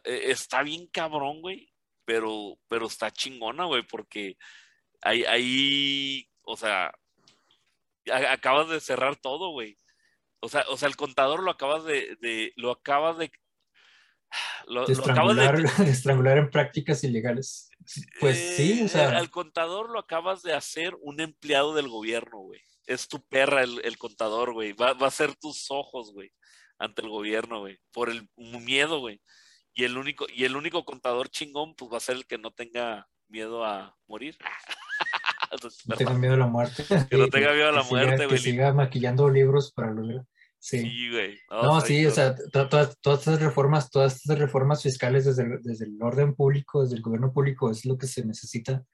está 0.03 0.63
bien 0.63 0.87
cabrón, 0.87 1.41
güey. 1.41 1.69
Pero, 2.05 2.59
pero 2.67 2.87
está 2.87 3.11
chingona, 3.11 3.63
güey, 3.63 3.83
porque 3.83 4.37
ahí, 5.01 5.23
ahí, 5.23 6.29
o 6.41 6.57
sea, 6.57 6.93
acabas 8.11 8.69
de 8.69 8.79
cerrar 8.81 9.15
todo, 9.15 9.51
güey. 9.51 9.77
O 10.41 10.49
sea, 10.49 10.65
o 10.69 10.75
sea, 10.75 10.89
el 10.89 10.97
contador 10.97 11.41
lo 11.41 11.51
acabas 11.51 11.85
de, 11.85 12.17
de 12.19 12.51
lo 12.57 12.71
acabas 12.71 13.17
de 13.17 13.31
lo, 14.67 14.87
estrangular, 14.87 15.61
de, 15.61 15.63
estrangular 15.89 16.37
en 16.37 16.49
prácticas 16.49 17.03
ilegales. 17.03 17.69
Pues 18.19 18.55
sí, 18.57 18.83
o 18.83 18.87
sea. 18.87 19.13
Eh, 19.13 19.15
al 19.15 19.29
contador 19.29 19.89
lo 19.89 19.99
acabas 19.99 20.41
de 20.41 20.53
hacer 20.53 20.95
un 21.01 21.19
empleado 21.19 21.73
del 21.73 21.87
gobierno, 21.87 22.39
güey. 22.39 22.61
Es 22.85 23.07
tu 23.07 23.25
perra 23.27 23.63
el, 23.63 23.79
el 23.85 23.97
contador, 23.97 24.53
güey. 24.53 24.73
Va, 24.73 24.93
va, 24.93 25.07
a 25.07 25.11
ser 25.11 25.35
tus 25.35 25.69
ojos, 25.69 26.11
güey, 26.13 26.33
ante 26.77 27.01
el 27.01 27.09
gobierno, 27.09 27.59
güey. 27.59 27.79
Por 27.91 28.09
el 28.09 28.29
miedo, 28.35 28.99
güey. 28.99 29.21
Y 29.73 29.83
el 29.85 29.97
único, 29.97 30.27
y 30.33 30.43
el 30.45 30.55
único 30.55 30.85
contador 30.85 31.29
chingón, 31.29 31.75
pues 31.75 31.91
va 31.91 31.97
a 31.97 32.01
ser 32.01 32.15
el 32.17 32.27
que 32.27 32.37
no 32.37 32.51
tenga 32.51 33.07
miedo 33.27 33.65
a 33.65 33.97
morir. 34.07 34.37
no 35.87 35.95
tenga 35.95 36.13
miedo 36.13 36.33
a 36.33 36.37
la 36.37 36.47
muerte. 36.47 36.83
Que 37.09 37.17
no 37.17 37.27
tenga 37.27 37.51
miedo 37.53 37.69
a 37.69 37.71
la 37.71 37.83
muerte, 37.83 38.25
güey. 38.25 38.29
Que 38.29 38.37
siga 38.37 38.73
maquillando 38.73 39.29
libros 39.29 39.71
para 39.71 39.91
lograr. 39.91 40.25
Sí, 40.59 41.09
güey. 41.11 41.37
No, 41.51 41.81
sí, 41.81 42.05
o 42.05 42.11
sea, 42.11 42.35
todas, 42.53 42.97
todas 43.01 43.19
estas 43.19 43.41
reformas, 43.41 43.89
todas 43.89 44.15
estas 44.15 44.39
reformas 44.39 44.81
fiscales 44.81 45.25
desde 45.25 45.43
el, 45.43 45.61
desde 45.61 45.85
el 45.85 46.01
orden 46.01 46.35
público, 46.35 46.83
desde 46.83 46.95
el 46.95 47.01
gobierno 47.01 47.33
público, 47.33 47.69
es 47.69 47.83
lo 47.83 47.97
que 47.97 48.07
se 48.07 48.23
necesita. 48.23 48.85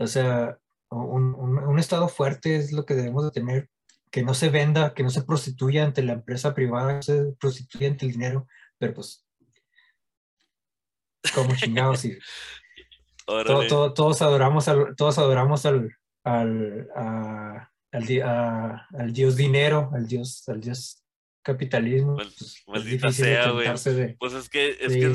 O 0.00 0.08
sea, 0.08 0.58
un, 0.90 1.34
un, 1.36 1.78
Estado 1.78 2.08
fuerte 2.08 2.56
es 2.56 2.72
lo 2.72 2.84
que 2.84 2.94
debemos 2.94 3.24
de 3.24 3.30
tener, 3.30 3.70
que 4.10 4.24
no 4.24 4.34
se 4.34 4.48
venda, 4.48 4.92
que 4.92 5.04
no 5.04 5.10
se 5.10 5.22
prostituya 5.22 5.84
ante 5.84 6.02
la 6.02 6.14
empresa 6.14 6.52
privada, 6.52 6.94
no 6.94 7.02
se 7.02 7.32
prostituya 7.38 7.88
ante 7.88 8.06
el 8.06 8.12
dinero, 8.12 8.48
pero 8.78 8.94
pues, 8.94 9.24
como 11.34 11.54
chingados, 11.56 12.00
sí. 12.00 12.16
todos 13.26 14.22
adoramos 14.22 14.68
al, 14.68 14.94
todos 14.96 15.18
adoramos 15.18 15.66
al, 15.66 15.90
al 16.24 16.88
a, 16.94 17.70
al, 17.92 18.86
al 18.98 19.12
dios 19.12 19.36
dinero, 19.36 19.90
al 19.94 20.06
dios, 20.06 20.48
al 20.48 20.60
dios 20.60 21.02
capitalismo. 21.48 22.16
Pues, 22.16 22.62
maldita 22.66 23.10
sea, 23.10 23.50
güey. 23.50 23.68
Pues 24.18 24.34
es 24.34 24.48
que, 24.48 24.76
es 24.80 24.92
que 24.92 25.08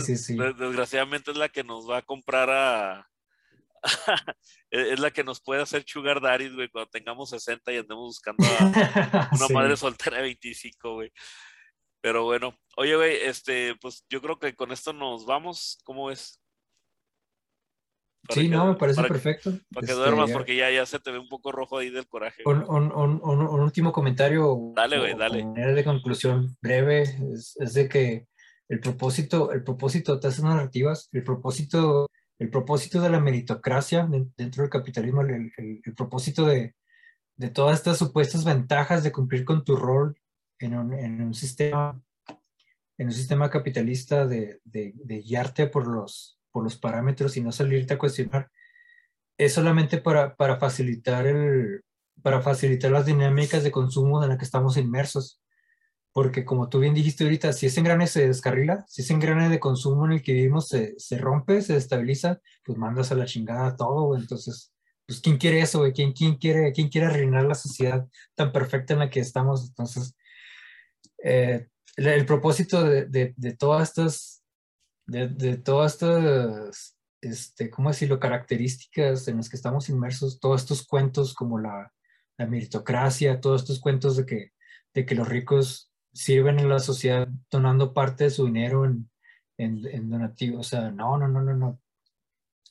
desgraciadamente 0.53 1.31
es 1.31 1.37
la 1.37 1.49
que 1.49 1.63
nos 1.63 1.89
va 1.89 1.97
a 1.97 2.01
comprar 2.01 2.49
a. 2.49 3.09
es 4.71 4.99
la 4.99 5.11
que 5.11 5.23
nos 5.23 5.41
puede 5.41 5.61
hacer 5.61 5.83
sugar 5.85 6.21
daddy, 6.21 6.49
güey, 6.49 6.69
cuando 6.69 6.89
tengamos 6.89 7.29
60 7.29 7.71
y 7.73 7.77
andemos 7.77 8.05
buscando 8.05 8.43
a 8.45 9.29
una 9.33 9.47
madre 9.49 9.77
soltera 9.77 10.17
de 10.17 10.23
25, 10.23 10.93
güey. 10.93 11.11
Pero 12.03 12.25
bueno, 12.25 12.53
oye, 12.75 12.97
güey, 12.97 13.15
este, 13.23 13.75
pues 13.81 14.05
yo 14.09 14.21
creo 14.21 14.37
que 14.37 14.53
con 14.55 14.73
esto 14.73 14.91
nos 14.91 15.25
vamos. 15.25 15.79
¿Cómo? 15.85 16.07
Para 16.07 16.17
sí, 18.29 18.49
no, 18.49 18.65
me 18.65 18.75
parece 18.75 19.01
perfecto. 19.03 19.51
Para 19.73 19.87
que 19.87 19.93
este, 19.93 20.03
duermas, 20.03 20.31
porque 20.31 20.57
ya, 20.57 20.69
ya 20.69 20.85
se 20.85 20.99
te 20.99 21.11
ve 21.11 21.19
un 21.19 21.29
poco 21.29 21.53
rojo 21.53 21.77
ahí 21.77 21.89
del 21.89 22.05
coraje. 22.09 22.43
Un, 22.45 22.61
un, 22.67 22.91
un, 22.91 23.59
último 23.61 23.93
comentario. 23.93 24.73
Dale, 24.75 24.99
güey, 24.99 25.15
dale. 25.15 25.45
de 25.45 25.83
conclusión 25.85 26.57
breve 26.61 27.03
es, 27.03 27.55
es, 27.57 27.73
de 27.73 27.87
que 27.87 28.27
el 28.67 28.81
propósito, 28.81 29.53
el 29.53 29.63
propósito 29.63 30.11
de 30.11 30.27
estas 30.27 30.43
narrativas, 30.43 31.07
el 31.13 31.23
propósito, 31.23 32.09
el 32.37 32.49
propósito 32.49 32.99
de 32.99 33.11
la 33.11 33.21
meritocracia 33.21 34.05
dentro 34.35 34.63
del 34.63 34.69
capitalismo, 34.69 35.21
el, 35.21 35.53
el, 35.55 35.95
propósito 35.95 36.45
de, 36.47 36.75
de, 37.37 37.49
todas 37.49 37.77
estas 37.77 37.97
supuestas 37.97 38.43
ventajas 38.43 39.03
de 39.03 39.13
cumplir 39.13 39.45
con 39.45 39.63
tu 39.63 39.77
rol 39.77 40.17
en 40.65 40.75
un, 40.75 40.93
en 40.93 41.21
un 41.21 41.33
sistema 41.33 42.01
en 42.97 43.07
un 43.07 43.13
sistema 43.13 43.49
capitalista 43.49 44.27
de, 44.27 44.61
de, 44.63 44.93
de 44.95 45.21
guiarte 45.21 45.67
por 45.67 45.87
los, 45.87 46.39
por 46.51 46.63
los 46.63 46.77
parámetros 46.77 47.35
y 47.37 47.41
no 47.41 47.51
salirte 47.51 47.95
a 47.95 47.97
cuestionar, 47.97 48.51
es 49.37 49.53
solamente 49.53 49.97
para, 49.97 50.35
para, 50.35 50.57
facilitar 50.57 51.25
el, 51.25 51.83
para 52.21 52.41
facilitar 52.41 52.91
las 52.91 53.05
dinámicas 53.05 53.63
de 53.63 53.71
consumo 53.71 54.21
en 54.21 54.29
las 54.29 54.37
que 54.37 54.45
estamos 54.45 54.77
inmersos. 54.77 55.39
Porque 56.11 56.45
como 56.45 56.69
tú 56.69 56.79
bien 56.79 56.93
dijiste 56.93 57.23
ahorita, 57.23 57.53
si 57.53 57.65
ese 57.65 57.79
engrane 57.79 58.05
se 58.05 58.27
descarrila, 58.27 58.85
si 58.87 59.01
ese 59.01 59.13
engrane 59.13 59.49
de 59.49 59.59
consumo 59.59 60.05
en 60.05 60.13
el 60.13 60.21
que 60.21 60.33
vivimos 60.33 60.67
se, 60.67 60.93
se 60.99 61.17
rompe, 61.17 61.61
se 61.63 61.73
destabiliza, 61.73 62.39
pues 62.63 62.77
mandas 62.77 63.11
a 63.11 63.15
la 63.15 63.25
chingada 63.25 63.75
todo, 63.75 64.15
Entonces, 64.15 64.71
pues 65.07 65.19
¿quién 65.21 65.37
quiere 65.37 65.61
eso? 65.61 65.83
¿Quién, 65.91 66.13
quién, 66.13 66.35
quiere, 66.35 66.71
¿Quién 66.71 66.89
quiere 66.89 67.07
arruinar 67.07 67.45
la 67.45 67.55
sociedad 67.55 68.07
tan 68.35 68.51
perfecta 68.51 68.93
en 68.93 68.99
la 68.99 69.09
que 69.09 69.21
estamos? 69.21 69.67
Entonces, 69.67 70.15
eh, 71.23 71.67
el, 71.95 72.07
el, 72.07 72.25
propósito 72.25 72.83
de, 72.83 73.05
de, 73.05 73.33
de 73.37 73.53
todas 73.55 73.89
estas 73.89 74.43
de, 75.05 75.27
de 75.27 75.57
todas 75.57 75.93
estas, 75.93 76.97
este, 77.21 77.69
¿cómo 77.69 77.89
decirlo?, 77.89 78.19
características 78.19 79.27
en 79.27 79.37
las 79.37 79.49
que 79.49 79.55
estamos 79.55 79.89
inmersos, 79.89 80.39
todos 80.39 80.61
estos 80.61 80.85
cuentos 80.85 81.33
como 81.33 81.59
la, 81.59 81.91
la 82.37 82.45
meritocracia, 82.47 83.41
todos 83.41 83.61
estos 83.61 83.79
cuentos 83.79 84.17
de 84.17 84.25
que, 84.25 84.51
de 84.93 85.05
que 85.05 85.15
los 85.15 85.27
ricos 85.27 85.91
sirven 86.13 86.59
en 86.59 86.69
la 86.69 86.79
sociedad 86.79 87.27
donando 87.49 87.93
parte 87.93 88.25
de 88.25 88.29
su 88.29 88.45
dinero 88.45 88.85
en, 88.85 89.09
en, 89.57 89.85
en 89.87 90.09
donativo. 90.09 90.59
O 90.59 90.63
sea, 90.63 90.91
no, 90.91 91.17
no, 91.17 91.27
no, 91.27 91.41
no, 91.41 91.53
no. 91.55 91.79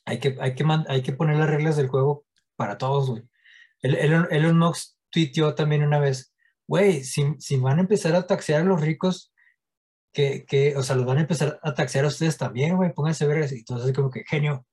Hay 0.05 0.19
que, 0.19 0.37
hay, 0.39 0.55
que 0.55 0.65
hay 0.87 1.01
que 1.01 1.13
poner 1.13 1.37
las 1.37 1.49
reglas 1.49 1.77
del 1.77 1.87
juego 1.87 2.25
para 2.55 2.77
todos, 2.77 3.09
güey. 3.09 3.23
Elon, 3.81 4.27
Elon 4.31 4.57
Musk 4.57 4.95
tuiteó 5.09 5.55
también 5.55 5.83
una 5.83 5.99
vez, 5.99 6.32
güey, 6.67 7.03
si, 7.03 7.35
si 7.39 7.57
van 7.57 7.79
a 7.79 7.81
empezar 7.81 8.15
a 8.15 8.27
taxear 8.27 8.61
a 8.61 8.65
los 8.65 8.81
ricos, 8.81 9.31
que, 10.13 10.45
que, 10.45 10.75
o 10.77 10.83
sea, 10.83 10.95
los 10.95 11.05
van 11.05 11.17
a 11.17 11.21
empezar 11.21 11.59
a 11.63 11.73
taxear 11.73 12.05
a 12.05 12.09
ustedes 12.09 12.37
también, 12.37 12.75
güey, 12.77 12.93
pónganse 12.93 13.25
a 13.25 13.27
ver, 13.27 13.51
y 13.51 13.59
entonces 13.59 13.93
como 13.93 14.11
que, 14.11 14.23
genio, 14.25 14.65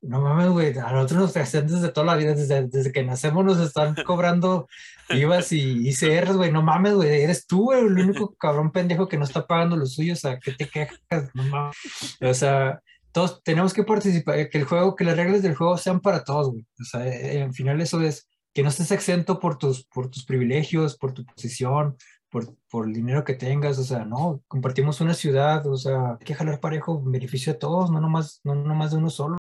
no 0.00 0.20
mames, 0.22 0.48
güey, 0.48 0.78
a 0.78 0.92
nosotros 0.92 1.20
nos 1.20 1.32
taxean 1.32 1.66
desde 1.66 1.90
toda 1.90 2.06
la 2.06 2.16
vida, 2.16 2.34
desde, 2.34 2.68
desde 2.68 2.92
que 2.92 3.02
nacemos 3.02 3.44
nos 3.44 3.60
están 3.60 3.94
cobrando 4.06 4.68
IVAs 5.10 5.52
y 5.52 5.88
ICRs, 5.88 6.36
güey, 6.36 6.52
no 6.52 6.62
mames, 6.62 6.94
güey, 6.94 7.22
eres 7.22 7.46
tú, 7.46 7.64
güey, 7.64 7.80
el 7.80 7.98
único 7.98 8.34
cabrón 8.36 8.70
pendejo 8.70 9.08
que 9.08 9.18
no 9.18 9.24
está 9.24 9.46
pagando 9.46 9.76
los 9.76 9.94
suyos, 9.94 10.18
o 10.18 10.28
sea, 10.28 10.38
¿qué 10.38 10.52
te 10.52 10.68
quejas? 10.68 11.30
No 11.34 11.42
mames. 11.44 11.76
O 12.20 12.34
sea, 12.34 12.80
todos 13.12 13.42
tenemos 13.42 13.74
que 13.74 13.82
participar, 13.84 14.48
que 14.48 14.58
el 14.58 14.64
juego, 14.64 14.94
que 14.94 15.04
las 15.04 15.16
reglas 15.16 15.42
del 15.42 15.56
juego 15.56 15.76
sean 15.76 16.00
para 16.00 16.22
todos, 16.24 16.50
güey. 16.50 16.66
O 16.80 16.84
sea, 16.84 17.06
en 17.06 17.52
final 17.52 17.80
eso 17.80 18.00
es 18.00 18.27
que 18.52 18.62
no 18.62 18.68
estés 18.68 18.90
exento 18.90 19.38
por 19.38 19.58
tus, 19.58 19.84
por 19.84 20.10
tus 20.10 20.24
privilegios, 20.24 20.96
por 20.96 21.12
tu 21.12 21.24
posición, 21.24 21.96
por, 22.30 22.54
por, 22.70 22.86
el 22.86 22.92
dinero 22.92 23.24
que 23.24 23.34
tengas, 23.34 23.78
o 23.78 23.84
sea, 23.84 24.04
no, 24.04 24.42
compartimos 24.48 25.00
una 25.00 25.14
ciudad, 25.14 25.66
o 25.66 25.76
sea, 25.76 26.16
hay 26.18 26.24
que 26.24 26.34
jalar 26.34 26.60
parejo, 26.60 27.02
beneficio 27.02 27.52
a 27.52 27.58
todos, 27.58 27.90
no 27.90 28.00
nomás, 28.00 28.40
no 28.44 28.54
nomás 28.54 28.90
de 28.90 28.98
uno 28.98 29.10
solo. 29.10 29.36